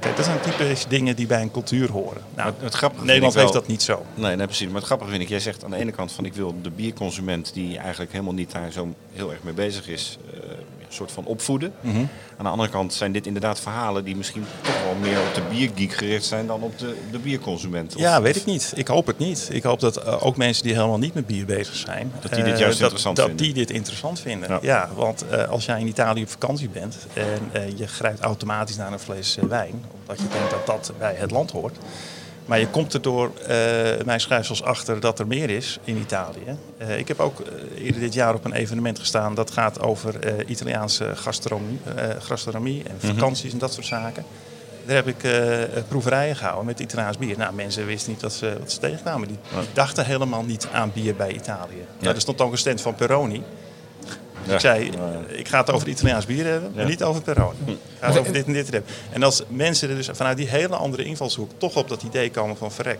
Kijk, 0.00 0.16
dat 0.16 0.24
zijn 0.24 0.40
typisch 0.40 0.86
dingen 0.86 1.16
die 1.16 1.26
bij 1.26 1.42
een 1.42 1.50
cultuur 1.50 1.90
horen. 1.90 2.22
Nou, 2.34 2.48
Het- 2.52 2.60
het 2.62 2.74
grappige 2.74 3.04
Nederland 3.04 3.34
heeft 3.34 3.52
dat 3.52 3.66
niet 3.66 3.82
zo. 3.82 4.04
Nee, 4.14 4.36
nee, 4.36 4.46
precies. 4.46 4.66
Maar 4.66 4.76
het 4.76 4.84
grappige 4.84 5.10
vind 5.10 5.22
ik, 5.22 5.28
jij 5.28 5.40
zegt 5.40 5.64
aan 5.64 5.70
de 5.70 5.76
ene 5.76 5.90
kant 5.92 6.12
van 6.12 6.24
ik 6.24 6.34
wil 6.34 6.54
de 6.62 6.70
bierconsument 6.70 7.54
die 7.54 7.78
eigenlijk 7.78 8.12
helemaal 8.12 8.34
niet 8.34 8.50
daar 8.52 8.72
zo 8.72 8.94
heel 9.12 9.30
erg 9.30 9.42
mee 9.42 9.54
bezig 9.54 9.88
is, 9.88 10.18
soort 10.94 11.12
van 11.12 11.24
opvoeden. 11.24 11.72
Aan 12.36 12.44
de 12.44 12.50
andere 12.50 12.68
kant 12.68 12.94
zijn 12.94 13.12
dit 13.12 13.26
inderdaad 13.26 13.60
verhalen 13.60 14.04
die 14.04 14.16
misschien 14.16 14.44
toch 14.60 14.82
wel 14.84 14.94
meer 14.94 15.18
op 15.20 15.34
de 15.34 15.42
biergeek 15.50 15.92
gericht 15.92 16.24
zijn 16.24 16.46
dan 16.46 16.62
op 16.62 16.78
de, 16.78 16.96
de 17.10 17.18
bierconsument. 17.18 17.94
Of- 17.94 18.00
Ja, 18.00 18.22
weet 18.22 18.36
ik 18.36 18.44
niet. 18.44 18.72
Ik 18.76 18.86
hoop 18.88 19.06
het 19.06 19.18
niet. 19.18 19.48
Ik 19.52 19.62
hoop 19.62 19.80
dat 19.80 19.96
eh, 19.96 20.26
ook 20.26 20.36
mensen 20.36 20.62
die 20.64 20.72
helemaal 20.74 20.98
niet 20.98 21.14
met 21.14 21.26
bier 21.26 21.44
bezig 21.46 21.74
zijn... 21.74 22.12
Dat 22.20 22.32
die 22.34 22.44
dit 22.44 22.52
eh, 22.52 22.58
juist 22.58 22.72
dat, 22.72 22.80
interessant 22.80 23.16
dat 23.16 23.26
vinden. 23.26 23.44
die 23.44 23.54
dit 23.54 23.70
interessant 23.70 24.20
vinden. 24.20 24.48
Ja. 24.50 24.58
Ja, 24.62 24.88
want 24.94 25.28
eh, 25.28 25.48
als 25.48 25.64
jij 25.64 25.80
in 25.80 25.86
Italië 25.86 26.22
op 26.22 26.30
vakantie 26.30 26.68
bent 26.68 26.96
en 27.12 27.76
je 27.76 27.86
grijpt 27.86 28.20
automatisch 28.20 28.76
naar 28.76 28.92
een 28.92 28.98
fles 28.98 29.38
wijn... 29.48 29.84
omdat 30.00 30.18
je 30.18 30.28
denkt 30.32 30.50
dat 30.50 30.66
dat 30.66 30.92
bij 30.98 31.14
het 31.18 31.30
land 31.30 31.50
hoort... 31.50 31.76
Maar 32.46 32.60
je 32.60 32.68
komt 32.68 32.94
er 32.94 33.02
door 33.02 33.30
eh, 33.46 33.56
mijn 34.04 34.20
schrijfsels 34.20 34.62
achter 34.62 35.00
dat 35.00 35.18
er 35.18 35.26
meer 35.26 35.50
is 35.50 35.78
in 35.84 35.96
Italië. 35.96 36.56
Eh, 36.78 36.98
ik 36.98 37.08
heb 37.08 37.20
ook 37.20 37.40
eh, 37.40 37.84
eerder 37.84 38.00
dit 38.00 38.14
jaar 38.14 38.34
op 38.34 38.44
een 38.44 38.52
evenement 38.52 38.98
gestaan 38.98 39.34
dat 39.34 39.50
gaat 39.50 39.80
over 39.80 40.14
Italiaanse 40.48 41.10
gastronomie, 41.16 41.80
gastronomie 42.18 42.82
en 42.88 42.96
Mhm. 43.02 43.06
vakanties 43.14 43.52
en 43.52 43.58
dat 43.58 43.72
soort 43.72 43.86
zaken. 43.86 44.24
Daar 44.86 44.96
heb 44.96 45.06
ik 45.06 45.16
proeverijen 45.88 46.36
gehouden 46.36 46.66
met 46.66 46.80
Italiaans 46.80 47.18
bier. 47.18 47.38
Nou, 47.38 47.54
mensen 47.54 47.86
wisten 47.86 48.12
niet 48.12 48.22
wat 48.22 48.32
ze, 48.32 48.56
wat 48.58 48.72
ze 48.72 48.78
tegenkwamen. 48.78 49.28
Die, 49.28 49.36
die 49.50 49.68
dachten 49.72 50.04
helemaal 50.06 50.42
niet 50.42 50.68
aan 50.72 50.90
bier 50.94 51.14
bij 51.14 51.32
Italië. 51.32 51.84
Nou, 51.98 52.14
er 52.14 52.20
stond 52.20 52.40
ook 52.40 52.52
een 52.52 52.58
stand 52.58 52.80
van 52.80 52.94
Peroni. 52.94 53.42
Ja. 54.46 54.54
Ik 54.54 54.60
zei, 54.60 54.90
ik 55.28 55.48
ga 55.48 55.58
het 55.58 55.70
over 55.70 55.88
Italiaans 55.88 56.26
bier 56.26 56.46
hebben, 56.46 56.72
maar 56.74 56.84
niet 56.84 57.02
over 57.02 57.22
Peroni. 57.22 57.56
Ik 57.66 57.76
ga 58.00 58.08
het 58.08 58.18
over 58.18 58.32
dit 58.32 58.46
en 58.46 58.52
dit 58.52 58.70
hebben. 58.70 58.90
En 59.12 59.22
als 59.22 59.42
mensen 59.48 59.88
er 59.90 59.96
dus 59.96 60.08
vanuit 60.12 60.36
die 60.36 60.48
hele 60.48 60.76
andere 60.76 61.04
invalshoek 61.04 61.50
toch 61.56 61.76
op 61.76 61.88
dat 61.88 62.02
idee 62.02 62.30
komen 62.30 62.56
van 62.56 62.72
verrek. 62.72 62.98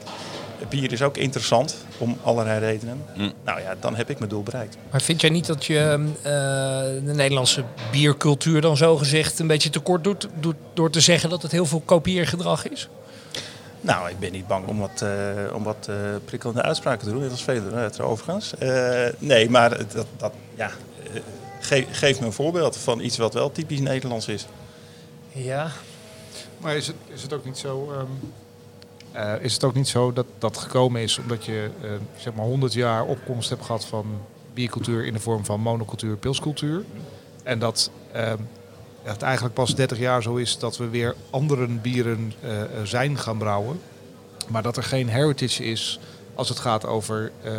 Bier 0.69 0.93
is 0.93 1.03
ook 1.03 1.17
interessant 1.17 1.77
om 1.99 2.19
allerlei 2.23 2.59
redenen. 2.59 3.03
Nou 3.45 3.61
ja, 3.61 3.75
dan 3.81 3.97
heb 3.97 4.11
ik 4.11 4.19
mijn 4.19 4.31
doel 4.31 4.43
bereikt. 4.43 4.77
Maar 4.91 5.03
vind 5.03 5.21
jij 5.21 5.31
niet 5.31 5.47
dat 5.47 5.65
je 5.65 6.09
eh, 6.17 6.33
de 7.07 7.13
Nederlandse 7.15 7.65
biercultuur 7.91 8.61
dan 8.61 8.77
zo 8.77 8.97
gezegd 8.97 9.39
een 9.39 9.47
beetje 9.47 9.71
tekort 9.71 10.05
doet, 10.05 10.29
doet 10.41 10.57
door 10.75 10.91
te 10.91 11.01
zeggen 11.01 11.31
dat 11.31 11.43
het 11.43 11.53
heel 11.53 11.67
veel 11.67 11.83
kopieergedrag 11.85 12.69
is? 12.69 12.89
Nou, 13.85 14.11
ik 14.11 14.19
ben 14.19 14.33
niet 14.33 14.47
bang 14.47 14.67
om 14.67 14.79
wat, 14.79 15.03
eh, 15.03 15.55
om 15.55 15.63
wat 15.63 15.87
eh, 15.89 15.97
prikkelende 16.25 16.63
uitspraken 16.63 17.07
te 17.07 17.13
doen. 17.13 17.23
Net 17.23 17.31
als 17.31 17.43
velen 17.43 17.91
uh, 17.99 18.11
overigens. 18.11 18.55
Eh, 18.59 19.05
nee, 19.19 19.51
maar 19.51 19.71
dat, 19.93 20.07
dat, 20.17 20.33
ja, 20.55 20.71
geef, 21.65 21.87
geef 21.91 22.21
me 22.21 22.27
een 22.27 22.33
voorbeeld 22.33 22.77
van 22.77 23.01
iets 23.01 23.17
wat 23.17 23.35
wel 23.35 23.53
typisch 23.53 23.81
Nederlands 23.81 24.29
is. 24.29 24.47
Ja. 25.33 25.71
Maar 26.59 26.77
is 26.77 26.87
het, 26.87 26.97
is 27.15 27.23
het 27.23 27.33
ook 27.33 27.45
niet 27.45 27.59
zo... 27.59 27.93
ehm, 27.93 28.07
eh, 29.13 29.45
is 29.45 29.53
het 29.53 29.65
ook 29.65 29.75
niet 29.75 29.89
zo 29.89 30.13
dat 30.13 30.27
dat 30.39 30.59
gekomen 30.59 31.03
is 31.03 31.19
omdat 31.19 31.45
je 31.45 31.71
eh, 31.83 31.91
zeg 32.17 32.35
maar 32.35 32.45
100 32.45 32.73
jaar 32.73 33.05
opkomst 33.05 33.49
hebt 33.49 33.65
gehad 33.65 33.85
van 33.85 34.07
biercultuur 34.55 35.07
in 35.07 35.13
de 35.13 35.21
vorm 35.21 35.45
van 35.45 35.61
monocultuur, 35.61 36.17
pilscultuur? 36.17 36.85
En 37.43 37.59
dat 37.59 37.91
ehm, 38.13 38.39
het 39.05 39.23
eigenlijk 39.23 39.55
pas 39.55 39.75
30 39.75 39.99
jaar 39.99 40.23
zo 40.23 40.37
is 40.37 40.59
dat 40.59 40.77
we 40.77 40.89
weer 40.89 41.15
andere 41.31 41.67
bieren 41.67 42.33
eh, 42.41 42.63
eh, 42.63 42.69
zijn 42.85 43.19
gaan 43.19 43.39
brouwen. 43.39 43.81
Maar 44.49 44.63
dat 44.63 44.77
er 44.77 44.83
geen 44.83 45.09
heritage 45.09 45.65
is 45.65 45.99
als 46.35 46.49
het 46.49 46.59
gaat 46.59 46.87
over 46.87 47.33
eh, 47.43 47.53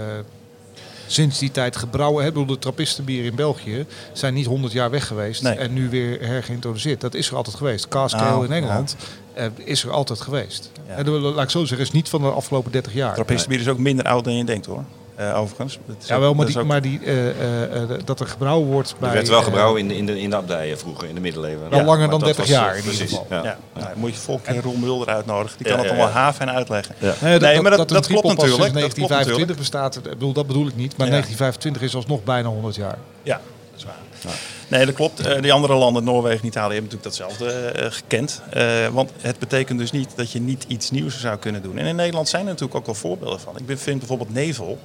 sinds 1.07 1.39
die 1.39 1.51
tijd 1.51 1.75
gebrouwen. 1.75 2.25
Bedoel, 2.25 2.45
de 2.45 2.59
trappistenbieren 2.59 3.29
in 3.29 3.35
België 3.35 3.85
zijn 4.13 4.33
niet 4.33 4.45
100 4.45 4.73
jaar 4.73 4.89
weg 4.89 5.07
geweest 5.07 5.41
Nee. 5.41 5.53
en 5.55 5.73
nu 5.73 5.89
weer 5.89 6.27
hergeïntroduceerd. 6.27 7.01
Dat 7.01 7.13
is 7.13 7.29
er 7.29 7.35
altijd 7.35 7.55
geweest. 7.55 7.87
Cascale 7.87 8.29
Nou, 8.29 8.45
in 8.45 8.51
Engeland 8.51 8.95
eh, 9.33 9.45
is 9.63 9.83
er 9.83 9.91
altijd 9.91 10.21
geweest. 10.21 10.71
Ja. 10.87 10.93
En 10.95 11.05
dat- 11.05 11.21
laat 11.21 11.43
ik 11.43 11.49
zo 11.49 11.59
zeggen, 11.65 11.87
is 11.87 11.91
niet 11.93 12.09
van 12.09 12.21
de 12.21 12.27
afgelopen 12.29 12.71
30 12.71 12.93
jaar. 12.93 13.13
Trappistenbier 13.13 13.59
is 13.59 13.67
ook 13.67 13.77
minder 13.79 14.05
oud 14.05 14.23
dan 14.23 14.35
je 14.37 14.43
denkt 14.43 14.65
hoor. 14.65 14.83
Eh, 15.15 15.39
overigens. 15.39 15.79
Ja, 16.05 16.19
wel, 16.19 16.33
maar, 16.33 16.45
die, 16.45 16.59
ook- 16.59 16.65
maar 16.65 16.81
die, 16.81 16.99
eh, 17.03 17.81
eh, 17.81 17.89
dat 18.05 18.19
er 18.19 18.27
gebrouwen 18.27 18.67
wordt 18.67 18.95
bij... 18.99 19.07
Er 19.09 19.15
werd 19.15 19.27
wel 19.27 19.41
gebrouwen 19.41 19.81
in 19.81 19.87
de, 19.87 19.97
in 19.97 20.05
de, 20.05 20.19
in 20.21 20.29
de 20.29 20.35
abdijen 20.35 20.79
vroeger, 20.79 21.07
in 21.07 21.15
de 21.15 21.21
middeleeuwen. 21.21 21.69
Wel 21.69 21.83
langer 21.83 22.09
dan 22.09 22.19
dat 22.19 22.35
30 22.35 22.37
was, 22.37 22.47
jaar 22.53 22.69
in 22.77 22.83
ieder 22.83 22.95
precies, 22.95 23.09
geval. 23.09 23.27
Ja. 23.29 23.43
Ja, 23.43 23.57
nou, 23.73 23.87
moet 23.95 24.13
je 24.13 24.19
volgens 24.19 24.59
Roel 24.59 24.75
Mulder 24.75 25.07
uitnodigen. 25.07 25.57
Die 25.57 25.67
kan 25.67 25.75
Ja, 25.75 25.81
het 25.81 25.91
allemaal 25.91 26.07
ja. 26.09 26.13
haaf 26.13 26.39
en 26.39 26.51
uitleggen. 26.51 26.95
Ja. 26.97 27.13
Nee, 27.21 27.31
dat, 27.39 27.41
Nee, 27.49 27.61
maar 27.61 27.69
dat- 27.69 27.79
dat, 27.79 27.89
dat 27.89 28.07
klopt 28.07 28.27
natuurlijk, 28.27 28.61
sinds 28.61 28.73
dat 28.81 28.93
klopt 28.93 29.09
1925 29.09 29.57
bestaat. 29.57 30.01
Bedoel, 30.03 30.33
dat 30.33 30.47
bedoel 30.47 30.67
ik 30.67 30.75
niet. 30.75 30.97
Maar 30.97 31.07
Ja. 31.07 31.11
1925 31.11 31.81
is 31.81 31.95
alsnog 31.95 32.23
bijna 32.23 32.47
100 32.49 32.75
jaar. 32.75 32.97
Ja, 33.23 33.41
dat 33.71 33.77
is 33.79 33.83
waar. 33.83 34.33
Nee, 34.67 34.85
dat 34.85 34.95
klopt. 34.95 35.19
Eh, 35.19 35.41
die 35.41 35.53
andere 35.53 35.73
landen, 35.75 36.03
Noorwegen 36.03 36.39
en 36.41 36.47
Italië, 36.47 36.73
hebben 36.73 36.91
natuurlijk 36.91 37.17
datzelfde 37.17 37.51
eh, 37.53 37.91
gekend. 37.91 38.41
Eh, 38.49 38.87
want 38.87 39.11
het 39.21 39.39
betekent 39.39 39.79
dus 39.79 39.91
niet 39.91 40.09
dat 40.15 40.31
je 40.31 40.39
niet 40.39 40.65
iets 40.67 40.91
nieuws 40.91 41.19
zou 41.19 41.37
kunnen 41.37 41.61
doen. 41.61 41.77
En 41.77 41.85
in 41.85 41.95
Nederland 41.95 42.29
zijn 42.29 42.41
er 42.41 42.47
natuurlijk 42.47 42.75
ook 42.77 42.85
wel 42.85 42.95
voorbeelden 42.95 43.39
van. 43.39 43.57
Ik 43.65 43.79
vind 43.79 43.99
bijvoorbeeld 43.99 44.33
Nevel 44.33 44.79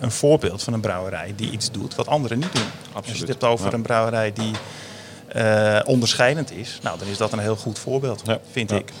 een 0.00 0.10
voorbeeld 0.10 0.62
van 0.62 0.72
een 0.72 0.80
brouwerij 0.80 1.32
die 1.36 1.50
iets 1.50 1.70
doet 1.70 1.94
wat 1.94 2.06
anderen 2.06 2.38
niet 2.38 2.52
doen. 2.54 2.66
Als 2.92 3.06
je 3.06 3.18
het 3.18 3.28
hebt 3.28 3.44
over 3.44 3.66
Ja. 3.66 3.72
een 3.72 3.82
brouwerij 3.82 4.32
die 4.32 4.52
onderscheidend 5.84 6.52
is, 6.52 6.78
nou, 6.82 6.98
dan 6.98 7.08
is 7.08 7.16
dat 7.16 7.32
een 7.32 7.38
heel 7.38 7.56
goed 7.56 7.78
voorbeeld, 7.78 8.22
Ja. 8.24 8.40
vind 8.50 8.70
Ja. 8.70 8.76
ik. 8.76 8.92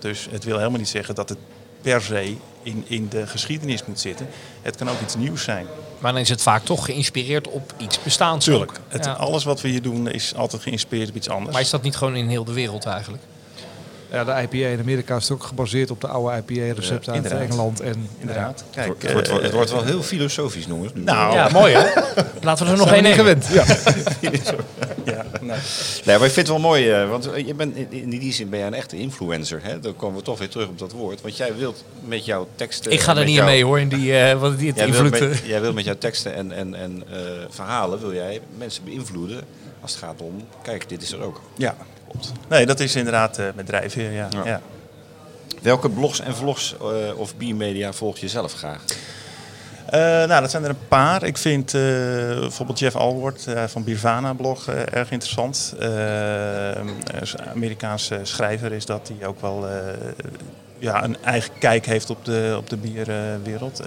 Dus 0.00 0.28
het 0.30 0.44
wil 0.44 0.56
helemaal 0.58 0.78
niet 0.78 0.88
zeggen 0.88 1.14
dat 1.14 1.28
het 1.28 1.38
per 1.82 2.02
se 2.02 2.36
in, 2.66 2.84
in 2.86 3.08
de 3.08 3.26
geschiedenis 3.26 3.84
moet 3.84 4.00
zitten. 4.00 4.28
Het 4.62 4.76
kan 4.76 4.90
ook 4.90 5.00
iets 5.00 5.14
nieuws 5.16 5.42
zijn. 5.44 5.66
Maar 5.98 6.12
dan 6.12 6.20
is 6.20 6.28
het 6.28 6.42
vaak 6.42 6.64
toch 6.64 6.84
geïnspireerd 6.84 7.48
op 7.48 7.72
iets 7.76 8.02
bestaans. 8.02 8.44
Tuurlijk. 8.44 8.72
Het, 8.88 9.04
Ja. 9.04 9.12
Alles 9.12 9.44
wat 9.44 9.60
we 9.60 9.68
hier 9.68 9.82
doen 9.82 10.08
is 10.08 10.34
altijd 10.34 10.62
geïnspireerd 10.62 11.08
op 11.08 11.14
iets 11.14 11.28
anders. 11.28 11.52
Maar 11.52 11.60
is 11.62 11.70
dat 11.70 11.82
niet 11.82 11.96
gewoon 11.96 12.16
in 12.16 12.28
heel 12.28 12.44
de 12.44 12.52
wereld 12.52 12.84
eigenlijk? 12.84 13.22
Ja, 14.12 14.24
de 14.24 14.42
IPA 14.42 14.68
in 14.68 14.80
Amerika 14.80 15.16
is 15.16 15.30
ook 15.30 15.42
gebaseerd 15.42 15.90
op 15.90 16.00
de 16.00 16.06
oude 16.06 16.36
IPA-recepten 16.46 17.12
uit. 17.12 17.26
Engeland. 17.26 17.80
En, 17.80 18.08
Inderdaad. 18.18 18.64
Kijk, 18.74 19.02
het, 19.02 19.12
wordt, 19.12 19.28
wel- 19.28 19.36
eh, 19.38 19.42
het 19.44 19.52
wordt 19.52 19.70
wel 19.70 19.84
heel 19.84 20.02
filosofisch, 20.02 20.64
jongens. 20.64 20.92
Nou, 20.94 21.34
Ja, 21.34 21.48
mooi 21.52 21.74
hè? 21.74 22.00
Laten 22.42 22.66
we 22.66 22.72
er 22.72 22.78
nog 22.78 22.92
één 22.92 23.02
nemen. 23.02 23.18
gewend. 23.18 23.46
Ja. 23.46 23.64
ja, 25.04 25.24
nee. 25.40 25.56
Nee, 26.04 26.16
maar 26.18 26.26
ik 26.26 26.32
vind 26.32 26.36
het 26.36 26.48
wel 26.48 26.58
mooi, 26.58 26.90
eh, 26.90 27.08
want 27.10 27.28
je 27.46 27.54
bent, 27.54 27.76
in- 27.76 27.90
in 27.90 28.10
die 28.10 28.32
zin 28.32 28.48
ben 28.48 28.58
jij 28.58 28.68
een 28.68 28.74
echte 28.74 28.96
influencer. 28.98 29.60
Hè? 29.62 29.80
Dan 29.80 29.96
komen 29.96 30.16
we 30.18 30.22
toch 30.24 30.38
weer 30.38 30.48
terug 30.48 30.68
op 30.68 30.78
dat 30.78 30.92
woord. 30.92 31.20
Want 31.20 31.36
jij 31.36 31.56
wilt 31.56 31.84
met 32.04 32.24
jouw 32.24 32.48
teksten... 32.54 32.92
Ik 32.92 33.00
ga 33.00 33.16
er 33.16 33.24
niet 33.24 33.34
jouw- 33.34 33.44
in 33.46 33.50
mee 33.52 33.64
hoor, 33.64 33.80
in 33.80 33.88
die, 33.88 34.18
eh 34.18 34.40
wat 34.40 34.58
die 34.58 34.68
het 34.68 34.76
Jij 34.78 34.90
wilt, 34.92 35.10
met, 35.10 35.42
jij 35.44 35.60
wilt 35.60 35.74
met 35.74 35.84
jouw 35.84 35.98
teksten 35.98 36.34
en, 36.34 36.52
en, 36.52 36.74
en 36.74 37.02
eh, 37.12 37.18
verhalen 37.50 38.00
wil 38.00 38.14
jij 38.14 38.40
mensen 38.58 38.84
beïnvloeden 38.84 39.40
als 39.80 39.90
het 39.94 40.00
gaat 40.00 40.20
om, 40.20 40.44
kijk, 40.62 40.88
dit 40.88 41.02
is 41.02 41.12
er 41.12 41.20
ook. 41.22 41.40
ja, 41.56 41.76
klopt. 42.08 42.32
Nee, 42.48 42.66
dat 42.66 42.80
is 42.80 42.96
inderdaad 42.96 43.38
eh, 43.38 43.46
met 43.54 43.66
drijfveer, 43.66 44.12
ja. 44.12 44.28
Ja. 44.44 44.60
Welke 45.62 45.88
blogs 45.88 46.20
en 46.20 46.36
vlogs 46.36 46.76
eh, 46.80 47.18
of 47.18 47.36
biermedia 47.36 47.92
volg 47.92 48.18
je 48.18 48.28
zelf 48.28 48.52
graag? 48.52 48.84
Eh, 49.86 50.00
nou, 50.00 50.40
dat 50.40 50.50
zijn 50.50 50.64
er 50.64 50.70
een 50.70 50.88
paar. 50.88 51.22
Ik 51.22 51.36
vind 51.36 51.72
bijvoorbeeld 51.72 52.78
Jeff 52.78 52.96
Alward 52.96 53.46
van 53.66 53.84
Birvana 53.84 54.32
blog 54.32 54.68
erg 54.68 55.10
interessant. 55.10 55.74
Amerikaanse 57.54 58.20
schrijver 58.22 58.72
is 58.72 58.86
dat, 58.86 59.06
die 59.06 59.26
ook 59.26 59.40
wel 59.40 59.66
ja, 60.78 61.04
een 61.04 61.16
eigen 61.24 61.50
kijk 61.58 61.86
heeft 61.86 62.10
op 62.10 62.24
de, 62.24 62.54
op 62.58 62.70
de 62.70 62.76
bierwereld. 62.76 63.82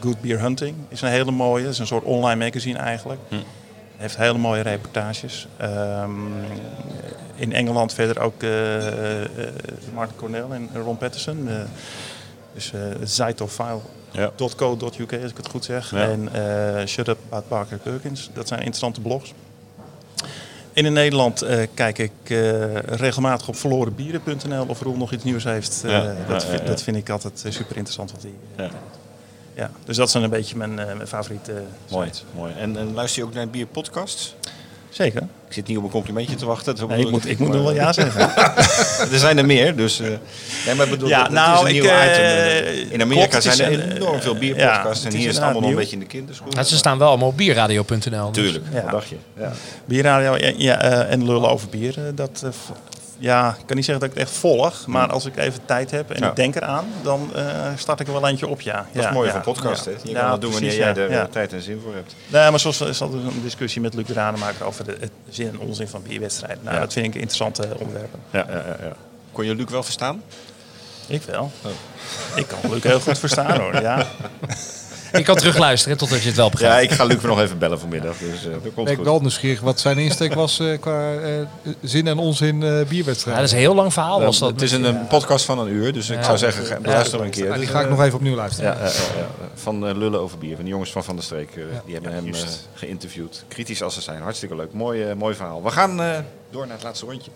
Good 0.00 0.20
Beer 0.20 0.40
Hunting 0.40 0.76
is 0.88 1.00
een 1.00 1.08
hele 1.08 1.30
mooie. 1.30 1.62
Het 1.62 1.72
is 1.72 1.78
een 1.78 1.86
soort 1.86 2.04
online 2.04 2.44
magazine 2.44 2.78
eigenlijk. 2.78 3.20
Heeft 3.96 4.16
hele 4.16 4.38
mooie 4.38 4.62
reportages. 4.62 5.46
Ehm, 5.56 6.10
in 7.40 7.52
Engeland 7.52 7.94
verder 7.94 8.20
ook 8.20 8.42
eh, 8.42 9.24
eh, 9.24 9.30
Martin 9.94 10.16
Cornell 10.16 10.44
en 10.50 10.70
Ron 10.82 10.98
Patterson. 10.98 11.48
eh, 11.48 11.54
dus 12.54 12.72
Zytofile.co.uk 13.02 15.12
als 15.12 15.30
ik 15.30 15.36
het 15.36 15.48
goed 15.48 15.64
zeg. 15.64 15.90
Ja. 15.90 16.08
En 16.08 16.28
Shut 16.88 17.08
Up 17.08 17.18
About 17.26 17.48
Parker 17.48 17.78
Perkins. 17.78 18.30
Dat 18.32 18.48
zijn 18.48 18.60
interessante 18.60 19.00
blogs. 19.00 19.34
En 20.72 20.84
in 20.84 20.92
Nederland 20.92 21.44
kijk 21.74 21.98
ik 21.98 22.12
regelmatig 22.86 23.48
op 23.48 23.56
verlorenbieren.nl 23.56 24.64
of 24.68 24.80
Roel 24.80 24.96
nog 24.96 25.12
iets 25.12 25.24
nieuws 25.24 25.44
heeft. 25.44 25.82
Ja, 25.86 26.02
dat, 26.02 26.16
ja, 26.16 26.24
ja, 26.34 26.40
vind, 26.40 26.60
ja. 26.60 26.66
dat 26.66 26.82
vind 26.82 26.96
ik 26.96 27.10
altijd 27.10 27.44
super 27.48 27.76
interessant. 27.76 28.12
Wat 28.12 28.20
die, 28.20 28.34
Ja. 28.56 28.70
ja. 29.54 29.70
Dus 29.84 29.96
dat 29.96 30.10
zijn 30.10 30.24
een 30.24 30.30
beetje 30.30 30.56
mijn, 30.56 30.74
mijn 30.74 31.06
favoriete 31.06 31.62
Mooi, 31.90 32.10
mooi. 32.34 32.52
En, 32.52 32.76
en 32.76 32.94
luister 32.94 33.22
je 33.22 33.28
ook 33.28 33.34
naar 33.34 33.48
bierpodcasts? 33.48 34.34
Zeker. 34.90 35.22
Ik 35.48 35.56
zit 35.56 35.66
niet 35.66 35.76
op 35.76 35.84
een 35.84 35.90
complimentje 35.90 36.34
te 36.36 36.46
wachten. 36.46 36.88
Nee, 36.88 37.00
ik 37.00 37.10
moet, 37.10 37.28
ik 37.28 37.38
moet 37.38 37.48
nog 37.48 37.62
wel 37.62 37.74
ja 37.74 37.92
zeggen. 37.92 38.20
Er 39.12 39.18
zijn 39.18 39.38
er 39.38 39.46
meer, 39.46 39.76
dus... 39.76 40.00
eh, 40.00 40.08
nee, 40.66 40.74
maar 40.74 40.84
ik 40.84 40.90
bedoel, 40.90 41.08
Ja, 41.08 41.28
nou, 41.30 41.54
is 41.54 41.60
een 41.60 41.66
ik, 41.76 41.82
nieuw 41.82 41.90
eh, 41.90 42.10
item. 42.12 42.24
eh. 42.24 42.92
In 42.92 43.02
Amerika 43.02 43.26
klopt, 43.38 43.56
zijn 43.56 43.72
er 43.72 43.92
enorm 43.96 44.20
veel 44.20 44.34
bierpodcasts. 44.34 45.04
en 45.04 45.12
hier 45.14 45.28
is 45.28 45.34
het 45.34 45.42
allemaal 45.44 45.60
nog 45.60 45.70
een 45.70 45.76
beetje 45.76 45.92
in 45.92 45.98
de 46.00 46.06
kinderschoen. 46.06 46.48
Ja, 46.50 46.62
ze 46.62 46.76
staan 46.76 46.98
wel 46.98 47.08
allemaal 47.08 47.28
op 47.28 47.36
bierradio.nl. 47.36 48.32
dus. 48.32 48.42
Tuurlijk, 48.44 48.64
Ja. 48.72 48.82
wat 48.82 48.90
dacht 48.90 49.08
je? 49.08 49.16
Ja. 49.38 49.52
Bierradio 49.84 50.36
ja, 50.36 50.52
ja, 50.56 50.80
eh, 50.80 51.12
en 51.12 51.24
lullen 51.26 51.50
over 51.50 51.68
bier. 51.68 51.94
Dat, 52.14 52.44
ja, 53.20 53.56
ik 53.58 53.66
kan 53.66 53.76
niet 53.76 53.84
zeggen 53.84 54.04
dat 54.04 54.14
ik 54.14 54.18
het 54.18 54.28
echt 54.28 54.38
volg. 54.38 54.86
Maar 54.86 55.08
als 55.10 55.26
ik 55.26 55.36
even 55.36 55.60
tijd 55.64 55.90
heb 55.90 56.10
en 56.10 56.22
Ja. 56.22 56.28
ik 56.28 56.36
denk 56.36 56.54
eraan, 56.54 56.84
dan 57.02 57.30
eh, 57.34 57.44
start 57.76 58.00
ik 58.00 58.06
er 58.06 58.12
wel 58.12 58.28
eentje 58.28 58.46
op, 58.46 58.60
ja. 58.60 58.86
Dat 58.92 59.04
is 59.04 59.24
ja. 59.24 59.30
van 59.30 59.40
podcast, 59.40 59.84
hè? 59.84 59.90
Ja. 59.90 59.96
Je 60.02 60.12
kan 60.12 60.30
dat 60.30 60.40
doen 60.40 60.52
wanneer 60.52 60.76
jij 60.76 60.94
er 60.94 61.10
eh, 61.10 61.24
tijd 61.24 61.52
en 61.52 61.62
zin 61.62 61.80
voor 61.84 61.94
hebt. 61.94 62.14
Nee, 62.26 62.50
maar 62.50 62.60
zoals 62.60 62.80
is 62.80 63.00
altijd 63.00 63.22
een 63.22 63.42
discussie 63.42 63.80
met 63.80 63.94
Luc 63.94 64.06
de 64.06 64.12
Rademaker 64.12 64.64
over 64.64 64.84
de, 64.84 64.96
het 65.00 65.10
zin 65.28 65.48
en 65.48 65.58
onzin 65.58 65.88
van 65.88 66.02
bierwedstrijden. 66.02 66.64
Nou, 66.64 66.78
dat 66.78 66.92
vind 66.92 67.06
ik 67.06 67.14
interessante 67.14 67.68
onderwerpen. 67.78 68.20
Ja, 68.30 68.46
ja, 68.48 68.54
ja, 68.54 68.76
ja. 68.80 68.92
Kon 69.32 69.44
je 69.44 69.54
Luc 69.54 69.70
wel 69.70 69.82
verstaan? 69.82 70.22
Ik 71.06 71.22
wel. 71.22 71.50
Ik 72.34 72.46
kan 72.46 72.72
Luc 72.72 72.82
heel 72.82 73.00
goed 73.00 73.18
verstaan 73.18 73.60
hoor. 73.60 73.80
Ja. 73.82 74.06
Ik 75.12 75.24
kan 75.24 75.36
terugluisteren 75.36 75.98
totdat 75.98 76.20
je 76.22 76.26
het 76.26 76.36
wel 76.36 76.44
Ja, 76.44 76.50
begrijpt. 76.50 76.90
ik 76.90 76.96
ga 76.96 77.04
Luc 77.04 77.22
nog 77.22 77.40
even 77.40 77.58
bellen 77.58 77.80
vanmiddag. 77.80 78.16
Dus 78.18 78.44
eh, 78.46 78.50
dat 78.52 78.74
komt 78.74 78.86
Ben 78.86 78.98
ik 78.98 79.04
wel 79.04 79.20
nieuwsgierig 79.20 79.60
wat 79.60 79.80
zijn 79.80 79.98
insteek 79.98 80.34
was 80.34 80.58
eh, 80.58 80.80
qua 80.80 81.14
eh, 81.14 81.32
zin 81.82 82.06
en 82.06 82.18
onzin 82.18 82.62
eh 82.62 82.78
Ja, 82.78 82.84
bierwedstrijd. 82.84 83.36
dat 83.36 83.46
is 83.46 83.52
een 83.52 83.58
heel 83.58 83.74
lang 83.74 83.92
verhaal. 83.92 84.20
Was 84.20 84.38
dat 84.38 84.50
het 84.50 84.62
is 84.62 84.72
een, 84.72 84.84
een 84.84 85.06
podcast 85.06 85.44
van 85.44 85.58
een 85.58 85.68
uur, 85.68 85.92
dus 85.92 86.10
ik 86.10 86.22
zou 86.22 86.38
zeggen, 86.38 86.82
hem 86.82 87.20
een 87.20 87.30
keer. 87.30 87.54
Die 87.54 87.66
ga 87.66 87.80
ik 87.80 87.88
nog 87.88 88.02
even 88.02 88.14
opnieuw 88.14 88.34
luisteren. 88.34 88.70
Ja, 88.72 88.78
ja, 88.78 88.84
ja, 88.84 88.90
ja. 89.18 89.48
van 89.54 89.86
eh, 89.86 89.96
Lullen 89.96 90.20
over 90.20 90.38
bier, 90.38 90.54
van 90.54 90.64
de 90.64 90.70
jongens 90.70 90.92
van 90.92 91.04
Van 91.04 91.14
der 91.14 91.24
Streek. 91.24 91.54
die 91.84 91.94
hebben 91.94 92.12
hem 92.12 92.26
eh, 92.26 92.40
geïnterviewd. 92.74 93.44
Kritisch 93.48 93.82
als 93.82 93.94
ze 93.94 94.00
zijn, 94.00 94.22
hartstikke 94.22 94.56
leuk. 94.56 94.72
Mooi, 94.72 95.14
mooi 95.14 95.34
verhaal. 95.34 95.62
We 95.62 95.70
gaan 95.70 96.02
eh, 96.02 96.18
door 96.50 96.66
naar 96.66 96.74
het 96.74 96.84
laatste 96.84 97.06
rondje. 97.06 97.30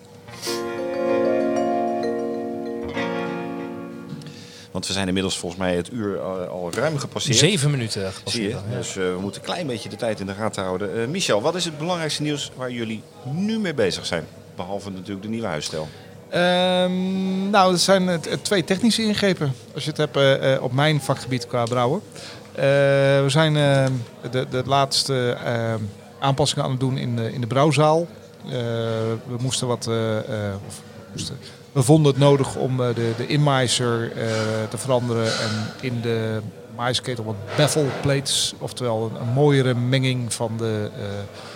Want 4.74 4.86
we 4.86 4.92
zijn 4.92 5.06
inmiddels 5.08 5.38
volgens 5.38 5.60
mij 5.60 5.76
het 5.76 5.92
uur 5.92 6.20
al, 6.20 6.38
al 6.46 6.70
ruim 6.72 6.98
gepasseerd. 6.98 7.36
Zeven 7.36 7.70
minuten 7.70 8.00
Zie 8.02 8.10
gepasseerd. 8.12 8.50
je? 8.50 8.56
al, 8.56 8.62
ja. 8.70 8.76
Dus 8.76 8.88
eh, 8.96 9.02
we 9.02 9.18
moeten 9.20 9.40
een 9.40 9.46
klein 9.46 9.66
beetje 9.66 9.88
de 9.88 9.96
tijd 9.96 10.20
in 10.20 10.26
de 10.26 10.34
gaten 10.34 10.62
houden. 10.62 11.00
Eh, 11.02 11.06
Michel, 11.08 11.42
wat 11.42 11.54
is 11.54 11.64
het 11.64 11.78
belangrijkste 11.78 12.22
nieuws 12.22 12.50
waar 12.56 12.70
jullie 12.70 13.02
nu 13.32 13.58
mee 13.58 13.74
bezig 13.74 14.06
zijn? 14.06 14.24
Behalve 14.56 14.90
natuurlijk 14.90 15.22
de 15.22 15.28
nieuwe 15.28 15.46
huisstijl. 15.46 15.88
Ehm, 16.30 17.50
nou, 17.50 17.72
er 17.72 17.78
zijn 17.78 18.08
eh, 18.08 18.18
twee 18.42 18.64
technische 18.64 19.02
ingrepen. 19.02 19.52
Als 19.74 19.84
je 19.84 19.88
het 19.90 19.98
hebt 19.98 20.16
eh, 20.16 20.54
eh, 20.54 20.62
op 20.62 20.72
mijn 20.72 21.00
vakgebied 21.00 21.46
qua 21.46 21.64
brouwen. 21.64 22.00
Eh, 22.52 22.62
we 23.22 23.26
zijn 23.26 23.56
eh, 23.56 23.86
de, 24.30 24.46
de 24.50 24.62
laatste 24.66 25.36
eh, 25.44 25.74
aanpassingen 26.18 26.64
aan 26.64 26.70
het 26.70 26.80
doen 26.80 26.98
in 26.98 27.16
de, 27.16 27.32
in 27.32 27.40
de 27.40 27.46
brouwzaal. 27.46 28.06
Eh, 28.46 28.50
we 29.26 29.36
moesten 29.40 29.66
wat. 29.66 29.86
eh, 29.86 30.18
eh, 30.18 30.54
of 30.66 30.80
moesten, 31.12 31.36
we 31.74 31.82
vonden 31.82 32.12
het 32.12 32.20
nodig 32.20 32.56
om 32.56 32.80
eh, 32.80 32.94
de, 32.94 33.12
de 33.16 33.26
eh, 33.26 34.24
te 34.68 34.78
veranderen 34.78 35.26
en 35.26 35.50
in 35.80 36.00
de 36.00 36.40
maisketel 36.76 37.24
wat 37.24 37.56
bevel 37.56 37.86
plates, 38.02 38.54
oftewel 38.58 39.10
een, 39.20 39.28
mooiere 39.28 39.74
menging 39.74 40.32
van, 40.32 40.56
de, 40.56 40.90
eh, 40.96 41.04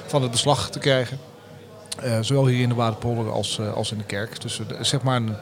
van 0.07 0.23
het 0.23 0.31
beslag 0.31 0.71
te 0.71 0.79
krijgen. 0.79 1.19
Zowel 2.21 2.47
hier 2.47 2.62
in 2.62 2.69
de 2.69 2.75
Waardepolder 2.75 3.33
als, 3.33 3.61
als 3.75 3.93
in 3.93 3.99
de 3.99 4.05
kerk. 4.05 4.41
Dus 4.41 4.61
zeg 4.81 5.03
maar 5.03 5.16
een 5.16 5.37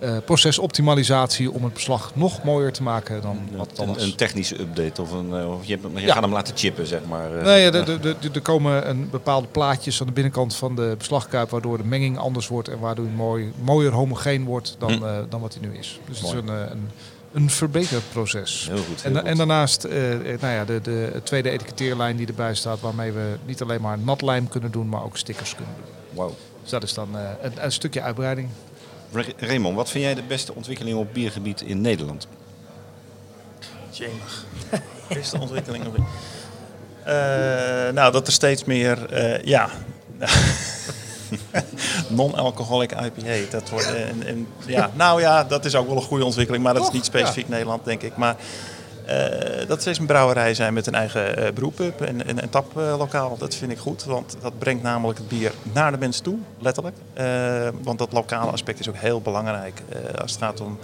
eh, 0.00 0.16
procesoptimalisatie 0.24 1.50
om 1.52 1.64
het 1.64 1.72
beslag 1.74 2.12
nog 2.14 2.42
mooier 2.42 2.72
te 2.72 2.82
maken 2.82 3.22
dan 3.22 3.38
wat 3.56 3.70
dan 3.76 3.88
Een, 3.88 4.02
een 4.02 4.14
technische 4.14 4.60
update 4.60 5.02
of, 5.02 5.12
een, 5.12 5.34
eh, 5.36 5.52
of 5.52 5.64
je, 5.64 5.78
hebt- 5.82 5.98
je 6.00 6.06
Ja. 6.06 6.12
gaat 6.12 6.22
hem 6.22 6.32
laten 6.32 6.56
chippen, 6.56 6.86
zeg 6.86 7.00
maar. 7.08 7.36
eh. 7.38 7.44
Nee, 7.44 7.62
ja, 7.62 7.72
er- 7.72 8.40
komen 8.42 8.88
een 8.88 9.10
bepaalde 9.10 9.46
plaatjes 9.46 10.00
aan 10.00 10.06
de 10.06 10.12
binnenkant 10.12 10.54
van 10.56 10.76
de 10.76 10.94
beslagkuip, 10.98 11.50
waardoor 11.50 11.76
de 11.78 11.84
menging 11.84 12.18
anders 12.18 12.48
wordt 12.48 12.68
en 12.68 12.78
waardoor 12.78 13.04
hij 13.04 13.14
mooi, 13.14 13.52
mooier 13.62 13.92
homogeen 13.92 14.44
wordt 14.44 14.76
dan, 14.78 14.92
Hm. 14.92 15.24
dan 15.28 15.40
wat 15.40 15.54
hij 15.60 15.68
nu 15.68 15.76
is. 15.78 16.00
Dus 16.08 16.20
Mooi. 16.20 16.36
het 16.36 16.44
is 16.44 16.50
een, 16.50 16.56
een, 16.70 16.88
een 17.32 17.50
verbeterproces. 17.50 18.66
Heel 18.68 18.76
goed. 18.82 19.02
En, 19.02 19.10
heel 19.12 19.20
en 19.20 19.28
goed. 19.28 19.36
daarnaast 19.36 19.82
nou 20.40 20.54
ja, 20.54 20.64
de, 20.64 20.80
de 20.82 21.20
tweede 21.24 21.50
etiketteerlijn 21.50 22.16
die 22.16 22.26
erbij 22.26 22.54
staat, 22.54 22.80
waarmee 22.80 23.12
we 23.12 23.36
niet 23.46 23.62
alleen 23.62 23.80
maar 23.80 23.98
natlijm 23.98 24.48
kunnen 24.48 24.70
doen, 24.70 24.88
maar 24.88 25.04
ook 25.04 25.16
stickers 25.16 25.54
kunnen 25.54 25.74
doen. 25.84 25.94
Wauw. 26.18 26.34
Dus 26.62 26.70
dat 26.70 26.82
is 26.82 26.94
dan 26.94 27.08
een, 27.42 27.52
een 27.64 27.72
stukje 27.72 28.02
uitbreiding. 28.02 28.48
Ra- 29.12 29.24
Raymond, 29.36 29.76
wat 29.76 29.90
vind 29.90 30.04
jij 30.04 30.14
de 30.14 30.22
beste 30.22 30.54
ontwikkeling 30.54 30.98
op 30.98 31.12
biergebied 31.14 31.60
in 31.60 31.80
Nederland? 31.80 32.28
Jemig. 33.90 34.44
Beste 35.14 35.38
ontwikkeling. 35.40 35.86
op- 35.86 35.96
Eh, 37.04 37.14
nou, 37.94 38.12
dat 38.12 38.26
er 38.26 38.32
steeds 38.32 38.64
meer, 38.64 39.06
eh, 39.12 39.44
ja, 39.44 39.70
non-alcoholic 42.08 42.92
IPA. 42.92 43.50
Dat 43.50 43.68
wordt, 43.70 43.94
en, 43.94 44.26
en, 44.26 44.46
ja, 44.66 44.90
nou 44.94 45.20
ja, 45.20 45.44
dat 45.44 45.64
is 45.64 45.74
ook 45.74 45.86
wel 45.86 45.96
een 45.96 46.02
goede 46.02 46.24
ontwikkeling, 46.24 46.64
maar 46.64 46.74
dat 46.74 46.82
is 46.82 46.90
niet 46.90 47.04
specifiek 47.04 47.48
Nederland, 47.48 47.84
denk 47.84 48.02
ik. 48.02 48.16
Maar 48.16 48.34
eh, 48.34 48.44
dat 49.66 49.80
steeds 49.80 49.98
een 49.98 50.06
brouwerij 50.06 50.54
zijn 50.54 50.74
met 50.74 50.86
een 50.86 50.94
eigen 50.94 51.36
eh 51.36 51.52
brewpub 51.52 52.00
en, 52.00 52.26
en 52.26 52.42
een 52.42 52.48
taplokaal, 52.48 53.36
dat 53.38 53.54
vind 53.54 53.72
ik 53.72 53.78
goed. 53.78 54.04
Want 54.04 54.36
dat 54.40 54.58
brengt 54.58 54.82
namelijk 54.82 55.18
het 55.18 55.28
bier 55.28 55.52
naar 55.72 55.92
de 55.92 55.98
mensen 55.98 56.22
toe, 56.22 56.38
letterlijk. 56.58 56.96
Eh, 57.12 57.68
want 57.82 57.98
dat 57.98 58.12
lokale 58.12 58.50
aspect 58.50 58.80
is 58.80 58.88
ook 58.88 58.96
heel 58.96 59.20
belangrijk 59.20 59.82
eh, 59.88 60.20
als 60.20 60.32
het 60.32 60.42
gaat 60.42 60.60
om 60.60 60.78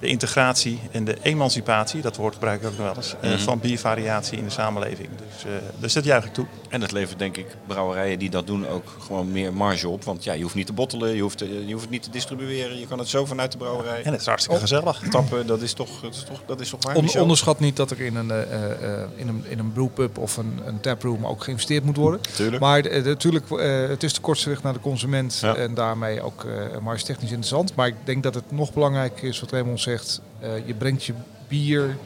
de 0.00 0.06
integratie 0.06 0.80
en 0.90 1.04
de 1.04 1.16
emancipatie, 1.22 2.00
dat 2.00 2.16
woord 2.16 2.34
gebruik 2.34 2.60
ik 2.60 2.66
ook 2.66 2.76
nog 2.76 2.86
wel 2.86 2.96
eens, 2.96 3.14
eh, 3.20 3.32
van 3.38 3.60
biervariatie 3.60 4.38
in 4.38 4.44
de 4.44 4.50
samenleving. 4.50 5.08
Dus, 5.16 5.44
eh, 5.44 5.50
dus 5.78 5.92
dat 5.92 6.04
juich 6.04 6.24
ik 6.24 6.32
toe. 6.32 6.46
En 6.68 6.80
het 6.80 6.92
levert 6.92 7.18
denk 7.18 7.36
ik 7.36 7.46
brouwerijen 7.66 8.18
die 8.18 8.30
dat 8.30 8.46
doen 8.46 8.68
ook 8.68 8.96
gewoon 9.00 9.32
meer 9.32 9.52
marge 9.52 9.88
op. 9.88 10.04
Want 10.04 10.24
ja, 10.24 10.32
je 10.32 10.42
hoeft 10.42 10.54
niet 10.54 10.66
te 10.66 10.72
bottelen, 10.72 11.14
je 11.14 11.22
hoeft, 11.22 11.42
eh, 11.42 11.48
je 11.66 11.70
hoeft 11.72 11.82
het 11.82 11.90
niet 11.90 12.02
te 12.02 12.10
distribueren. 12.10 12.78
Je 12.78 12.86
kan 12.86 12.98
het 12.98 13.08
zo 13.08 13.24
vanuit 13.24 13.52
de 13.52 13.58
brouwerij 13.58 14.02
En 14.02 14.12
het 14.12 14.20
is 14.20 14.26
hartstikke 14.26 14.60
gezellig. 14.60 15.02
tappen. 15.10 15.46
Dat 15.46 15.60
is 15.62 15.72
toch, 15.72 16.00
dat 16.00 16.14
is 16.14 16.24
toch, 16.24 16.40
dat 16.46 16.60
is 16.60 16.68
toch 16.70 16.84
waar, 16.84 16.96
On- 16.96 17.18
onderschat 17.20 17.60
niet 17.60 17.76
dat 17.76 17.90
er 17.90 18.00
in 18.00 18.16
een, 18.16 18.30
eh, 18.30 18.42
eh, 18.42 18.92
eh, 19.02 19.08
in 19.16 19.28
een, 19.28 19.44
in 19.48 19.58
een 19.58 19.72
brewpub 19.72 20.18
of 20.18 20.36
een, 20.36 20.60
een 20.64 20.80
taproom 20.80 21.26
ook 21.26 21.44
geïnvesteerd 21.44 21.84
moet 21.84 21.96
worden. 21.96 22.20
Tuurlijk. 22.34 22.62
Maar 22.62 22.82
natuurlijk, 23.04 23.50
eh, 23.50 23.88
het 23.88 24.02
is 24.02 24.12
de 24.14 24.20
kortste 24.20 24.48
weg 24.48 24.62
naar 24.62 24.72
de 24.72 24.80
consument 24.80 25.38
Ja. 25.40 25.54
en 25.54 25.74
daarmee 25.74 26.22
ook 26.22 26.44
uh, 26.44 26.78
marge-technisch 26.82 27.30
interessant. 27.30 27.74
Maar 27.74 27.86
ik 27.86 27.94
denk 28.04 28.22
dat 28.22 28.34
het 28.34 28.44
nog 28.52 28.72
belangrijker 28.72 29.28
is 29.28 29.40
wat 29.40 29.50
Raymond 29.50 29.80
zegt. 29.90 30.20
eh, 30.40 30.66
je 30.66 30.74
brengt 30.74 31.04
je 31.04 31.12
bier 31.48 31.96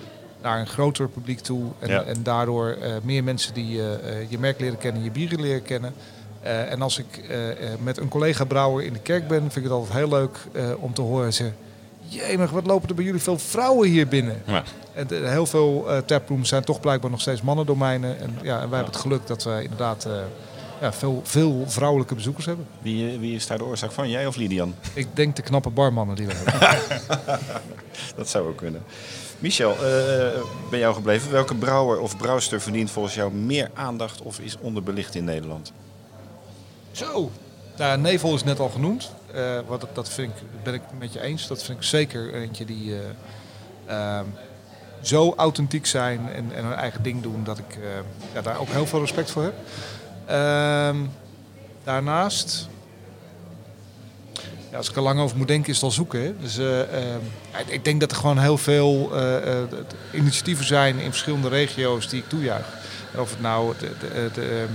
naar 0.43 0.61
een 0.61 0.66
groter 0.66 1.09
publiek 1.09 1.40
toe. 1.40 1.62
En, 1.78 1.89
Ja. 1.89 2.02
en 2.02 2.23
daardoor 2.23 2.69
eh, 2.70 2.93
meer 3.02 3.24
mensen 3.24 3.55
die 3.55 3.82
eh, 3.82 4.31
je 4.31 4.39
merk 4.39 4.61
leren 4.61 4.78
kennen, 4.78 5.02
je 5.02 5.11
bieren 5.11 5.40
leren 5.40 5.62
kennen. 5.62 5.93
En 6.43 6.82
als 6.82 6.98
ik 6.98 7.07
met 7.82 7.98
een 7.98 8.09
collega 8.09 8.44
brouwer 8.44 8.85
in 8.85 8.93
de 8.93 8.98
kerk 8.98 9.28
ben, 9.28 9.40
vind 9.40 9.57
ik 9.57 9.62
het 9.62 9.73
altijd 9.73 9.93
heel 9.98 10.09
leuk 10.09 10.39
om 10.78 10.94
te 10.94 11.01
horen 11.02 11.32
zeggen... 11.32 11.57
Jemig, 12.09 12.51
wat 12.51 12.66
lopen 12.66 12.89
er 12.89 12.94
bij 12.94 13.05
jullie 13.05 13.20
veel 13.20 13.39
vrouwen 13.39 13.89
hier 13.89 14.09
binnen? 14.09 14.43
Ja. 14.47 14.62
En 14.94 15.07
de- 15.07 15.15
heel 15.28 15.47
veel 15.47 15.86
taprooms 16.07 16.48
zijn 16.48 16.65
toch 16.65 16.81
blijkbaar 16.81 17.11
nog 17.11 17.20
steeds 17.20 17.43
mannendomeinen. 17.43 18.20
En, 18.20 18.39
ja, 18.43 18.61
en 18.61 18.69
wij 18.69 18.78
hebben 18.78 18.93
het 18.93 18.97
geluk 19.02 19.27
dat 19.27 19.44
wij 19.44 19.62
inderdaad 19.62 20.09
ja, 20.81 20.93
veel, 20.93 21.20
veel 21.24 21.65
vrouwelijke 21.66 22.15
bezoekers 22.15 22.47
hebben. 22.47 22.66
Wie, 22.82 23.19
wie 23.19 23.35
is 23.35 23.47
daar 23.47 23.59
de 23.59 23.65
oorzaak 23.65 23.93
van? 23.93 24.11
Jij 24.11 24.27
of 24.27 24.36
Lidian? 24.36 24.74
Ik 24.93 25.07
denk 25.15 25.36
de 25.36 25.43
knappe 25.43 25.70
barmannen 25.70 26.16
die 26.16 26.27
we 26.27 26.32
hebben. 26.36 27.39
Dat 28.16 28.28
zou 28.28 28.48
ook 28.48 28.57
kunnen. 28.57 28.82
Michel, 29.39 29.70
eh 29.70 30.40
ben 30.70 30.78
jou 30.78 30.94
gebleven. 30.94 31.31
Welke 31.32 31.55
brouwer 31.55 32.01
of 32.01 32.16
brouwster 32.16 32.61
verdient 32.61 32.90
volgens 32.90 33.15
jou 33.15 33.32
meer 33.32 33.70
aandacht 33.74 34.23
of 34.23 34.39
is 34.39 34.57
onderbelicht 34.61 35.15
in 35.15 35.24
Nederland? 35.24 35.73
Zo. 36.93 37.31
Nou, 37.77 37.98
Nevel 37.98 38.35
is 38.35 38.44
net 38.44 38.61
al 38.61 38.69
genoemd. 38.69 39.11
Eh, 39.35 39.59
wat, 39.66 39.86
dat 39.93 40.09
vind 40.09 40.32
ik, 40.32 40.43
ben 40.62 40.74
ik 40.74 40.82
met 40.98 41.12
je 41.12 41.20
eens. 41.20 41.47
Dat 41.47 41.62
vind 41.62 41.78
ik 41.78 41.85
zeker 41.85 42.35
eentje 42.35 42.65
die 42.65 42.94
eh, 42.94 44.16
ehm, 44.19 44.24
zo 45.01 45.35
authentiek 45.36 45.86
zijn 45.86 46.28
en, 46.32 46.52
en 46.55 46.65
hun 46.65 46.74
eigen 46.74 47.02
ding 47.02 47.23
doen 47.23 47.44
dat 47.44 47.59
ik 47.59 47.78
ja, 48.35 48.40
daar 48.40 48.59
ook 48.59 48.69
heel 48.69 48.86
veel 48.86 49.01
respect 49.01 49.31
voor 49.31 49.43
heb. 49.43 49.55
Ehm, 50.31 50.97
daarnaast, 51.85 52.69
ja, 54.70 54.77
als 54.77 54.90
ik 54.90 54.97
er 54.97 55.02
lang 55.02 55.20
over 55.20 55.36
moet 55.36 55.48
denken, 55.48 55.69
is 55.69 55.74
het 55.74 55.85
al 55.85 55.90
zoeken. 55.90 56.36
Dus, 56.40 56.59
eh, 56.59 56.81
ehm, 56.81 57.20
ik 57.66 57.85
denk 57.85 58.01
dat 58.01 58.11
er 58.11 58.16
gewoon 58.16 58.39
heel 58.39 58.59
veel 58.59 59.11
eh, 59.15 59.52
eh, 59.52 59.69
initiatieven 60.12 60.65
zijn 60.65 60.98
in 60.98 61.11
verschillende 61.11 61.48
regio's 61.48 62.09
die 62.09 62.20
ik 62.20 62.28
toejuich. 62.28 62.66
Of 63.16 63.31
het 63.31 63.40
nou 63.40 63.74
de, 63.78 63.90
de, 64.35 64.43
ehm, 64.43 64.73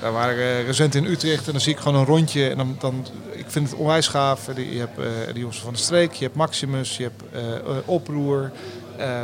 wij 0.00 0.10
waren 0.10 0.64
recent 0.64 0.94
in 0.94 1.04
Utrecht 1.04 1.46
en 1.46 1.52
dan 1.52 1.60
zie 1.60 1.72
ik 1.72 1.78
gewoon 1.78 1.98
een 1.98 2.06
rondje. 2.06 2.48
En 2.48 2.56
dan, 2.56 2.76
dan, 2.78 3.06
ik 3.32 3.46
vind 3.48 3.70
het 3.70 3.78
onwijs 3.78 4.08
gaaf. 4.08 4.46
Je 4.56 4.78
hebt 4.78 4.96
de 5.34 5.40
jongens 5.40 5.60
van 5.60 5.72
de 5.72 5.78
streek, 5.78 6.12
je 6.12 6.24
hebt 6.24 6.36
Maximus, 6.36 6.96
je 6.96 7.02
hebt 7.02 7.22
Oproer. 7.84 8.50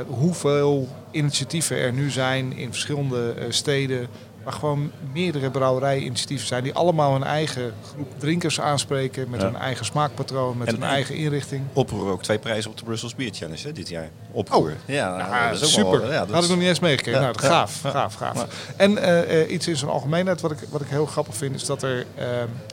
Hoeveel 0.07 0.89
initiatieven 1.11 1.77
er 1.77 1.93
nu 1.93 2.11
zijn 2.11 2.57
in 2.57 2.71
verschillende 2.71 3.35
steden. 3.49 4.09
Waar 4.47 4.55
gewoon 4.55 4.91
meerdere 5.13 5.51
brouwerij-initiatieven 5.51 6.47
zijn. 6.47 6.63
Die 6.63 6.75
allemaal 6.75 7.13
hun 7.13 7.25
eigen 7.25 7.73
groep 7.95 8.13
drinkers 8.19 8.61
aanspreken. 8.61 9.31
Met 9.31 9.41
Ja. 9.41 9.47
hun 9.47 9.57
eigen 9.57 9.85
smaakpatroon, 9.85 10.59
met 10.59 10.69
En- 10.69 10.75
hun 10.75 10.83
eigen 10.83 11.15
inrichting. 11.15 11.65
Oproer 11.73 12.11
ook 12.11 12.23
twee 12.23 12.39
prijzen 12.39 12.71
op 12.71 12.77
de 12.77 12.85
Brussels 12.85 13.15
Beer 13.15 13.31
Challenge 13.33 13.63
hè, 13.67 13.73
dit 13.73 13.89
jaar. 13.89 14.11
Oproer. 14.31 14.73
ja, 14.85 15.19
Ja, 15.19 15.49
dat 15.51 15.57
is 15.61 15.63
ook 15.65 15.69
super. 15.85 16.01
wel- 16.01 16.13
ja, 16.13 16.19
dat 16.19 16.31
Had 16.31 16.43
ik 16.43 16.49
nog 16.49 16.59
niet 16.59 16.69
eens 16.69 16.81
meegekregen. 16.81 17.21
Ja, 17.21 17.27
Nou, 17.27 17.39
gaaf, 17.39 17.81
gaaf, 17.83 18.15
gaaf. 18.15 18.47
En 18.77 18.99
eh, 18.99 19.43
eh, 19.43 19.51
iets 19.51 19.69
in 19.69 19.77
zijn 19.77 19.91
algemeenheid 19.91 20.41
wat 20.41 20.51
ik, 20.51 20.59
wat 20.71 20.81
ik 20.81 20.89
heel 20.89 21.07
grappig 21.07 21.35
vind, 21.37 21.55
is 21.55 21.65
dat 21.65 21.83
er 21.83 22.07
eh, 22.15 22.27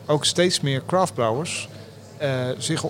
ook 0.06 0.26
steeds 0.26 0.60
meer 0.62 0.82
craftbrouwers 0.86 1.68
zich 2.58 2.84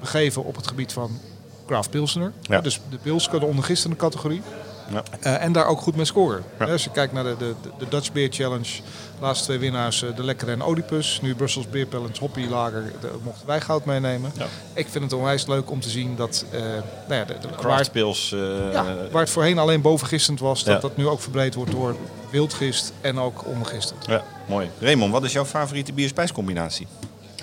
begeven 0.00 0.44
op 0.44 0.56
het 0.56 0.66
gebied 0.66 0.92
van 0.92 1.18
craft 1.66 1.90
pilsner. 1.90 2.32
Ja. 2.42 2.60
Dus 2.60 2.80
de 2.90 2.96
pils 3.02 3.28
kan 3.28 3.42
onder 3.42 3.64
gisteren 3.64 3.96
categorie. 3.96 4.42
Ja. 4.90 5.02
Eh, 5.20 5.42
en 5.44 5.52
daar 5.52 5.66
ook 5.66 5.80
goed 5.80 5.96
mee 5.96 6.04
scoren. 6.04 6.42
Ja. 6.58 6.66
Als 6.66 6.84
je 6.84 6.90
kijkt 6.90 7.12
naar 7.12 7.24
de, 7.24 7.34
de, 7.38 7.54
de 7.78 7.88
Dutch 7.88 8.12
Beer 8.12 8.28
Challenge, 8.32 8.62
de 8.62 9.20
laatste 9.20 9.44
twee 9.44 9.58
winnaars, 9.58 10.02
eh, 10.02 10.16
de 10.16 10.24
Lekkere 10.24 10.50
en 10.52 10.66
Oedipus. 10.66 11.18
Nu 11.22 11.34
Brussels 11.34 11.68
Beer 11.70 11.86
Challenge, 11.90 12.18
Hoppy 12.20 12.46
Lager, 12.50 12.92
daar 13.00 13.10
mochten 13.22 13.46
wij 13.46 13.60
goud 13.60 13.84
meenemen. 13.84 14.32
Ja. 14.38 14.46
Ik 14.74 14.86
vind 14.90 15.04
het 15.04 15.12
onwijs 15.12 15.46
leuk 15.46 15.70
om 15.70 15.80
te 15.80 15.88
zien 15.90 16.16
dat, 16.16 16.44
eh, 16.50 16.60
nou 16.60 16.74
ja, 17.08 17.24
de, 17.24 17.34
de, 17.40 17.48
waar, 17.62 17.80
eh, 17.92 19.12
waar 19.12 19.20
het 19.22 19.30
voorheen 19.30 19.58
alleen 19.58 19.80
bovengistend 19.80 20.40
was, 20.40 20.64
dat 20.64 20.74
Ja. 20.74 20.80
dat 20.80 20.96
nu 20.96 21.08
ook 21.08 21.20
verbreed 21.20 21.54
wordt 21.54 21.70
door 21.70 21.96
wildgist 22.30 22.92
en 23.00 23.18
ook 23.18 23.46
ondergistend. 23.46 24.06
ja, 24.06 24.22
mooi. 24.46 24.70
Raymond, 24.80 25.12
wat 25.12 25.24
is 25.24 25.32
jouw 25.32 25.44
favoriete 25.44 25.92
bier-spijscombinatie? 25.92 26.86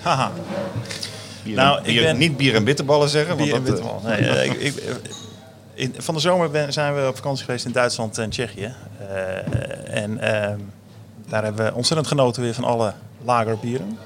Haha. 0.02 0.32
Bier 1.42 1.56
Nou, 1.56 1.78
en- 1.78 1.84
ik 1.84 1.92
bier- 1.94 2.02
ben- 2.02 2.18
Niet 2.18 2.36
bier 2.36 2.54
en 2.54 2.64
bitterballen 2.64 3.08
zeggen. 3.08 3.36
Bier 3.36 3.46
en 3.46 3.52
want 3.52 3.66
dat, 3.66 3.74
bitterbal. 3.74 4.10
Nee, 4.10 4.44
ik, 4.48 4.52
ik, 4.76 4.82
in, 5.74 5.94
van 5.98 6.14
de 6.14 6.20
zomer 6.20 6.50
ben- 6.50 6.72
zijn 6.72 6.94
we 6.94 7.08
op 7.08 7.16
vakantie 7.16 7.44
geweest 7.44 7.64
in 7.64 7.72
Duitsland 7.72 8.18
en 8.18 8.30
Tsjechië. 8.30 8.74
Eh, 9.08 10.02
en 10.02 10.18
ehm, 10.20 10.58
daar 11.28 11.44
hebben 11.44 11.64
we 11.64 11.74
ontzettend 11.74 12.08
genoten 12.08 12.42
weer 12.42 12.54
van 12.54 12.64
alle 12.64 12.92
lagerbieren. 13.24 13.98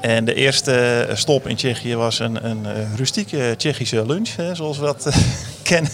En 0.00 0.24
de 0.24 0.34
eerste 0.34 1.08
stop 1.12 1.46
in 1.48 1.56
Tsjechië 1.56 1.96
was 1.96 2.18
een, 2.18 2.44
een 2.46 2.66
eh, 2.66 2.94
rustieke 2.96 3.54
Tsjechische 3.56 4.06
lunch, 4.06 4.36
hè, 4.36 4.54
zoals 4.54 4.78
we 4.78 4.84
dat 4.84 5.06
eh, 5.06 5.16
kennen. 5.62 5.92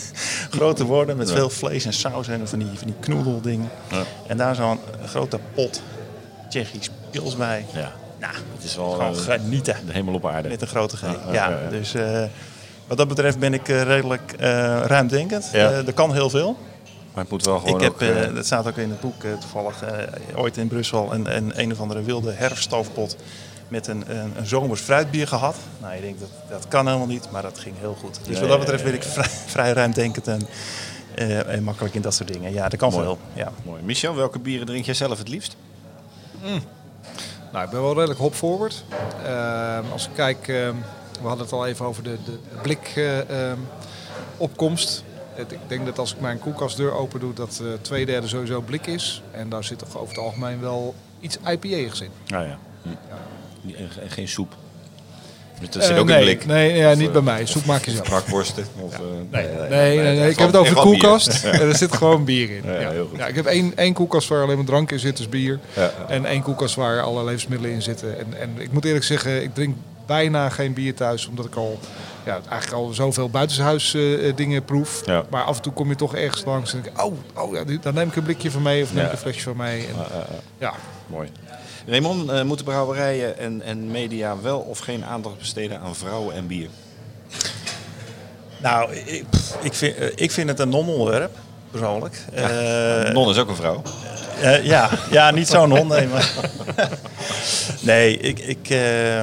Grote 0.50 0.84
woorden 0.84 1.16
met 1.16 1.30
veel 1.32 1.50
vlees 1.50 1.84
en 1.84 1.92
saus 1.92 2.28
en 2.28 2.48
van 2.48 2.58
die, 2.58 2.68
van 2.74 2.86
die 2.86 2.96
knoedeldingen. 3.00 3.70
Ja. 3.90 4.02
En 4.26 4.36
daar 4.36 4.54
zo'n 4.54 4.78
grote 5.06 5.38
pot 5.54 5.82
Tsjechisch 6.48 6.90
pils 7.10 7.36
bij. 7.36 7.64
ja, 7.74 7.92
Nou, 8.20 8.34
het 8.54 8.64
is 8.64 8.76
wel 8.76 8.90
gewoon 8.90 9.16
genieten. 9.16 9.76
de 9.86 9.92
hemel 9.92 10.14
op 10.14 10.26
aarde. 10.26 10.48
Met 10.48 10.60
een 10.62 10.68
grote 10.68 10.96
G. 10.96 11.02
Ja, 11.32 11.58
dus 11.70 11.94
wat 12.86 12.97
dat 12.98 13.09
betreft 13.09 13.39
ben 13.39 13.55
ik 13.55 13.69
eh, 13.69 13.82
redelijk 13.82 14.32
eh, 14.39 14.48
ruimdenkend. 14.86 15.48
Ja. 15.52 15.70
Eh, 15.70 15.86
er 15.86 15.93
kan 15.93 16.12
heel 16.12 16.31
veel. 16.31 16.56
Maar 17.12 17.23
het 17.23 17.32
moet 17.32 17.44
wel 17.44 17.59
gewoon 17.59 17.74
ik 17.74 17.81
heb, 17.81 17.93
ook... 18.28 18.35
dat 18.35 18.47
staat 18.47 18.66
ook 18.66 18.77
in 18.77 18.90
het 18.90 19.01
boek 19.01 19.23
toevallig, 19.40 19.82
eh, 19.82 20.39
ooit 20.39 20.56
in 20.56 20.69
Brussel 20.69 21.15
een, 21.15 21.36
een, 21.36 21.61
een 21.61 21.73
of 21.73 21.81
andere 21.81 22.02
wilde 22.02 22.32
herfststoofpot 22.32 23.16
met 23.69 23.86
een, 23.86 24.05
een, 24.06 24.32
een 24.36 24.47
zomers 24.47 24.81
fruitbier 24.81 25.27
gehad. 25.27 25.56
Nou, 25.81 25.94
je 25.94 26.01
denkt 26.01 26.20
dat 26.20 26.28
dat 26.48 26.69
kan 26.69 26.86
helemaal 26.86 27.06
niet, 27.06 27.31
maar 27.31 27.43
dat 27.43 27.59
ging 27.59 27.74
heel 27.78 27.97
goed. 28.01 28.19
Dus 28.24 28.39
Ja, 28.39 28.40
wat 28.40 28.48
dat 28.48 28.51
ja, 28.51 28.59
betreft 28.59 28.82
ja, 28.82 28.89
ben 28.90 28.98
ik 28.98 29.02
vrij, 29.02 29.28
vrij 29.47 29.73
ruimdenkend 29.73 30.28
en, 30.28 30.47
eh, 31.15 31.48
en 31.55 31.62
makkelijk 31.62 31.94
in 31.94 32.02
dat 32.02 32.15
soort 32.15 32.32
dingen. 32.32 32.52
Ja, 32.52 32.69
dat 32.69 32.78
kan 32.78 32.90
Mooi. 32.93 33.05
veel. 33.05 33.19
Ja. 33.32 33.52
Mooi. 33.65 33.82
Michel, 33.82 34.15
welke 34.15 34.39
bieren 34.39 34.66
drink 34.66 34.85
jij 34.85 34.94
zelf 34.94 35.19
het 35.19 35.28
liefst? 35.28 35.56
Nou, 37.52 37.65
ik 37.65 37.70
ben 37.70 37.82
wel 37.82 37.94
redelijk 37.94 38.20
hop 38.20 38.35
forward. 38.35 38.85
Ehm, 39.24 39.82
als 39.93 40.05
ik 40.06 40.11
kijk, 40.15 40.48
ehm, 40.48 40.74
we 41.20 41.27
hadden 41.27 41.45
het 41.45 41.55
al 41.55 41.66
even 41.66 41.86
over 41.86 42.03
de, 42.03 42.16
de 42.24 42.39
blik 42.62 42.93
eh, 42.97 43.51
ehm, 43.51 43.59
Ik 45.36 45.59
denk 45.66 45.86
dat 45.86 45.99
als 45.99 46.12
ik 46.12 46.20
mijn 46.20 46.39
koelkastdeur 46.39 46.93
open 46.93 47.20
doe, 47.20 47.32
dat 47.35 47.61
eh 47.62 47.69
twee 47.81 48.07
derde 48.07 48.28
sowieso 48.28 48.61
blik 48.61 48.86
is. 48.86 49.23
En 49.31 49.49
daar 49.49 49.65
zit 49.65 49.78
toch 49.78 49.97
over 49.97 50.15
het 50.15 50.24
algemeen 50.24 50.61
wel 50.61 50.95
iets 51.20 51.39
IPA'igs 51.51 52.01
in. 52.01 52.11
Nou 52.27 52.47
ja. 52.47 52.59
Hm. 52.82 52.91
Geen 54.09 54.28
soep. 54.28 54.57
Dat 55.61 55.82
zit 55.82 55.93
Eh, 55.93 55.99
ook 55.99 56.07
nee, 56.07 56.16
in 56.19 56.23
blik. 56.24 56.47
Nee, 56.47 56.77
ja, 56.77 56.91
Of, 56.91 56.99
niet 56.99 57.12
bij 57.12 57.20
mij. 57.20 57.47
Soep 57.47 57.65
maak 57.65 57.85
je 57.85 57.91
zelf. 57.91 58.09
Brakworsten. 58.09 58.65
Of, 58.81 58.95
eh, 58.95 59.01
Nee, 59.31 59.49
nee, 59.69 59.99
nee, 59.99 60.31
ik 60.31 60.39
heb 60.39 60.47
het 60.47 60.57
over 60.57 60.74
de 60.74 60.81
koelkast 60.81 61.45
en 61.45 61.61
er 61.69 61.77
zit 61.77 61.97
gewoon 61.97 62.24
bier 62.24 62.51
in. 62.51 62.62
Ja, 62.65 62.81
Ja, 62.81 62.91
heel 62.91 63.07
goed. 63.07 63.19
Ja, 63.19 63.27
ik 63.27 63.35
heb 63.35 63.47
één, 63.47 63.73
één 63.77 63.93
koelkast 63.93 64.28
waar 64.28 64.43
alleen 64.43 64.57
maar 64.57 64.66
drank 64.66 64.91
in 64.91 64.99
zit, 64.99 65.16
dus 65.16 65.28
bier. 65.28 65.59
Ja, 65.73 65.82
ja. 65.82 65.93
En 66.09 66.24
één 66.27 66.43
koelkast 66.43 66.74
waar 66.74 67.03
alle 67.03 67.24
levensmiddelen 67.24 67.74
in 67.74 67.82
zitten. 67.82 68.19
En, 68.19 68.41
en 68.41 68.51
ik 68.59 68.73
moet 68.73 68.85
eerlijk 68.85 69.05
zeggen, 69.05 69.43
ik 69.43 69.55
drink 69.55 69.77
bijna 70.06 70.48
geen 70.48 70.72
bier 70.72 70.94
thuis, 70.94 71.26
omdat 71.26 71.44
ik 71.44 71.55
al, 71.55 71.78
ja, 72.24 72.40
eigenlijk 72.48 72.82
al 72.82 72.93
zoveel 72.93 73.31
buitenshuis 73.31 73.94
eh, 73.94 74.28
eh, 74.28 74.36
dingen 74.36 74.64
proef. 74.64 75.02
Ja. 75.06 75.24
Maar 75.31 75.43
af 75.44 75.56
en 75.56 75.62
toe 75.62 75.72
kom 75.72 75.89
je 75.89 75.94
toch 75.97 76.14
ergens 76.14 76.44
langs 76.44 76.72
en 76.72 76.82
denk 76.82 76.94
ik, 76.97 77.05
oh, 77.05 77.14
oh 77.35 77.55
ja, 77.55 77.64
dan 77.81 77.94
neem 77.94 78.09
ik 78.09 78.16
een 78.16 78.22
blikje 78.22 78.51
van 78.51 78.62
mee 78.62 78.82
of 78.82 78.93
neem 78.93 79.01
Ja. 79.02 79.06
ik 79.06 79.12
een 79.12 79.18
flesje 79.18 79.43
van 79.43 79.56
mee. 79.56 79.86
En, 79.86 79.94
ja. 80.59 80.72
Mooi. 81.06 81.28
Raymond, 81.86 82.31
eh, 82.31 82.43
moeten 82.43 82.64
brouwerijen 82.64 83.39
en, 83.39 83.62
en 83.62 83.90
media 83.90 84.40
wel 84.40 84.59
of 84.59 84.78
geen 84.78 85.05
aandacht 85.05 85.39
besteden 85.39 85.81
aan 85.81 85.94
vrouwen 85.97 86.35
en 86.35 86.47
bier? 86.47 86.68
Nou, 88.60 88.93
ik, 88.94 89.24
pff, 89.31 89.56
ik, 89.62 89.74
vind, 89.74 89.97
ik 90.14 90.31
vind 90.31 90.48
het 90.48 90.59
een 90.59 90.68
non-onderwerp, 90.68 91.36
persoonlijk. 91.70 92.24
Eh, 92.35 93.12
Non 93.12 93.31
is 93.31 93.39
ook 93.39 93.48
een 93.48 93.56
vrouw. 93.56 93.82
Eh, 94.40 94.64
ja, 94.64 94.90
ja, 95.10 95.31
niet 95.31 95.48
zo'n 95.48 95.70
hond, 95.76 95.89
nee. 95.89 96.06
Maar 96.06 96.35
nee, 97.81 98.18
ik, 98.18 98.39
ik, 98.39 98.70
eh, 98.70 99.20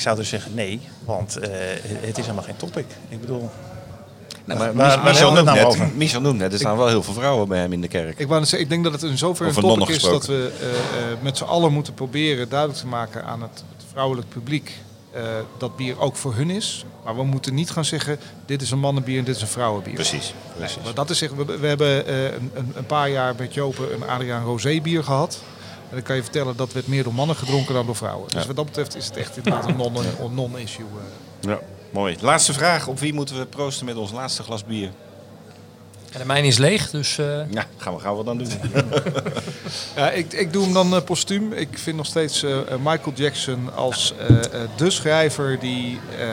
ik 0.00 0.06
zou 0.06 0.16
dus 0.18 0.28
zeggen 0.28 0.54
nee, 0.54 0.80
want 1.04 1.36
eh, 1.36 1.48
het 2.00 2.18
is 2.18 2.24
helemaal 2.24 2.44
geen 2.44 2.56
topic. 2.56 2.84
Ik 3.08 3.20
bedoel, 3.20 3.50
Nee, 4.44 4.58
maar 4.58 4.74
waar 4.74 5.02
Michel, 5.02 5.26
het 5.26 5.34
noemt 5.34 5.44
nou 5.46 5.56
net, 5.58 5.66
over? 5.66 5.90
Michel 5.94 6.20
noemt 6.20 6.38
net, 6.38 6.52
er 6.52 6.58
staan 6.58 6.76
wel 6.76 6.86
heel 6.88 7.02
veel 7.02 7.12
vrouwen 7.14 7.48
bij 7.48 7.58
hem 7.58 7.72
in 7.72 7.80
de 7.80 7.88
kerk. 7.88 8.18
Ik, 8.18 8.26
wou 8.28 8.40
zeggen, 8.40 8.60
ik 8.60 8.68
denk 8.68 8.84
dat 8.84 8.92
het 8.92 9.02
in 9.02 9.18
zoverre 9.18 9.50
een 9.56 9.60
topic 9.62 9.88
is 9.88 10.02
dat 10.02 10.26
we 10.26 10.52
eh, 10.60 10.66
eh, 10.68 11.16
met 11.22 11.36
z'n 11.36 11.44
allen 11.44 11.72
moeten 11.72 11.94
proberen 11.94 12.48
duidelijk 12.48 12.78
te 12.80 12.86
maken 12.86 13.24
aan 13.24 13.42
het, 13.42 13.64
het 13.76 13.84
vrouwelijk 13.92 14.28
publiek 14.28 14.72
eh, 15.12 15.22
dat 15.58 15.76
bier 15.76 16.00
ook 16.00 16.16
voor 16.16 16.34
hun 16.34 16.50
is. 16.50 16.84
Maar 17.04 17.16
we 17.16 17.24
moeten 17.24 17.54
niet 17.54 17.70
gaan 17.70 17.84
zeggen, 17.84 18.18
dit 18.46 18.62
is 18.62 18.70
een 18.70 18.78
mannenbier 18.78 19.18
en 19.18 19.24
dit 19.24 19.36
is 19.36 19.42
een 19.42 19.48
vrouwenbier. 19.48 19.94
Precies. 19.94 20.34
precies. 20.56 20.82
Maar 20.84 20.94
dat 20.94 21.10
is 21.10 21.18
zeg, 21.18 21.30
we, 21.30 21.44
we 21.60 21.66
hebben 21.66 22.06
eh, 22.06 22.24
een, 22.24 22.50
een- 22.54 22.72
een 22.74 22.86
paar 22.86 23.10
jaar 23.10 23.34
met 23.38 23.54
Jopen 23.54 23.94
een 23.94 24.08
Adriaan 24.08 24.44
Rosé 24.44 24.80
bier 24.82 25.04
gehad. 25.04 25.42
En 25.90 25.96
dan 25.96 26.02
kan 26.02 26.16
je 26.16 26.22
vertellen 26.22 26.56
dat 26.56 26.72
werd 26.72 26.86
meer 26.86 27.02
door 27.04 27.14
mannen 27.14 27.36
gedronken 27.36 27.74
dan 27.74 27.86
door 27.86 27.96
vrouwen. 27.96 28.28
Dus 28.28 28.46
wat 28.46 28.56
dat 28.56 28.64
betreft 28.64 28.96
is 28.96 29.06
het 29.06 29.16
echt 29.16 29.36
inderdaad 29.36 29.68
een 29.68 29.76
non- 29.76 29.96
een 29.96 30.34
non-issue. 30.34 30.84
eh. 31.40 31.48
Ja, 31.50 31.58
mooi. 31.90 32.16
Laatste 32.20 32.52
vraag. 32.52 32.86
Op 32.86 32.98
wie 32.98 33.12
moeten 33.14 33.38
we 33.38 33.46
proosten 33.46 33.86
met 33.86 33.96
ons 33.96 34.12
laatste 34.12 34.42
glas 34.42 34.64
bier? 34.64 34.90
En 36.12 36.18
de 36.18 36.24
mijne 36.26 36.46
is 36.46 36.58
leeg, 36.58 36.90
dus 36.90 37.18
eh, 37.18 37.50
Ja, 37.50 37.66
gaan 37.76 37.94
we 37.94 38.00
gauw 38.00 38.16
wat 38.16 38.24
dan 38.26 38.38
doen. 38.38 38.48
Ja, 39.96 40.10
ik, 40.10 40.32
ik 40.32 40.52
doe 40.52 40.64
hem 40.64 40.72
dan 40.72 40.94
eh, 40.94 41.02
postuum. 41.02 41.52
Ik 41.52 41.68
vind 41.78 41.96
nog 41.96 42.06
steeds 42.06 42.42
eh, 42.42 42.58
eh, 42.60 42.66
Michael 42.78 43.12
Jackson 43.14 43.74
als 43.74 44.14
eh, 44.18 44.36
eh, 44.38 44.68
de 44.76 44.90
schrijver 44.90 45.58
die 45.58 46.00
eh, 46.18 46.26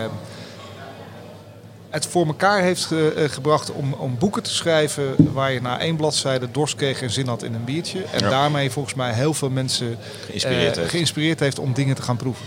het 1.97 2.07
voor 2.07 2.25
elkaar 2.27 2.61
heeft 2.61 2.85
ge- 2.85 3.13
eh, 3.17 3.29
gebracht 3.29 3.71
om, 3.71 3.93
om 3.93 4.17
boeken 4.17 4.43
te 4.43 4.53
schrijven 4.53 5.15
waar 5.33 5.51
je 5.51 5.61
na 5.61 5.79
één 5.79 5.95
bladzijde 5.95 6.51
dorst 6.51 6.75
kreeg 6.75 7.01
en 7.01 7.09
zin 7.09 7.27
had 7.27 7.43
in 7.43 7.53
een 7.53 7.63
biertje. 7.63 8.03
En 8.11 8.19
Ja. 8.23 8.29
daarmee 8.29 8.71
volgens 8.71 8.93
mij 8.95 9.13
heel 9.13 9.33
veel 9.33 9.49
mensen 9.49 9.97
Geïnspireerd 10.25 10.71
eh, 10.71 10.77
heeft. 10.77 10.89
geïnspireerd 10.89 11.39
heeft 11.39 11.59
om 11.59 11.73
dingen 11.73 11.95
te 11.95 12.01
gaan 12.01 12.17
proeven. 12.17 12.45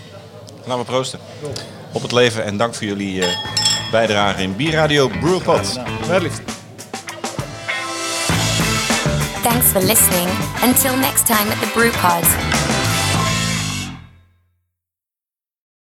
Laten 0.65 0.79
we 0.79 0.85
proosten. 0.91 1.19
Op 1.93 2.03
het 2.03 2.13
leven 2.13 2.45
en 2.45 2.57
dank 2.57 2.75
voor 2.75 2.87
jullie 2.87 3.23
eh, 3.25 3.29
bijdrage 3.91 4.43
in 4.43 4.57
Bierradio 4.57 5.09
Brewpot. 5.21 5.79
Wellicht. 6.07 6.41
Thanks 9.43 9.67
for 9.67 9.83
listening. 9.83 10.29
Until 10.65 10.97
next 10.97 11.27
time 11.27 11.51
at 11.53 11.61
the 11.61 11.71
Brew 11.75 11.91
Pod. 11.91 12.60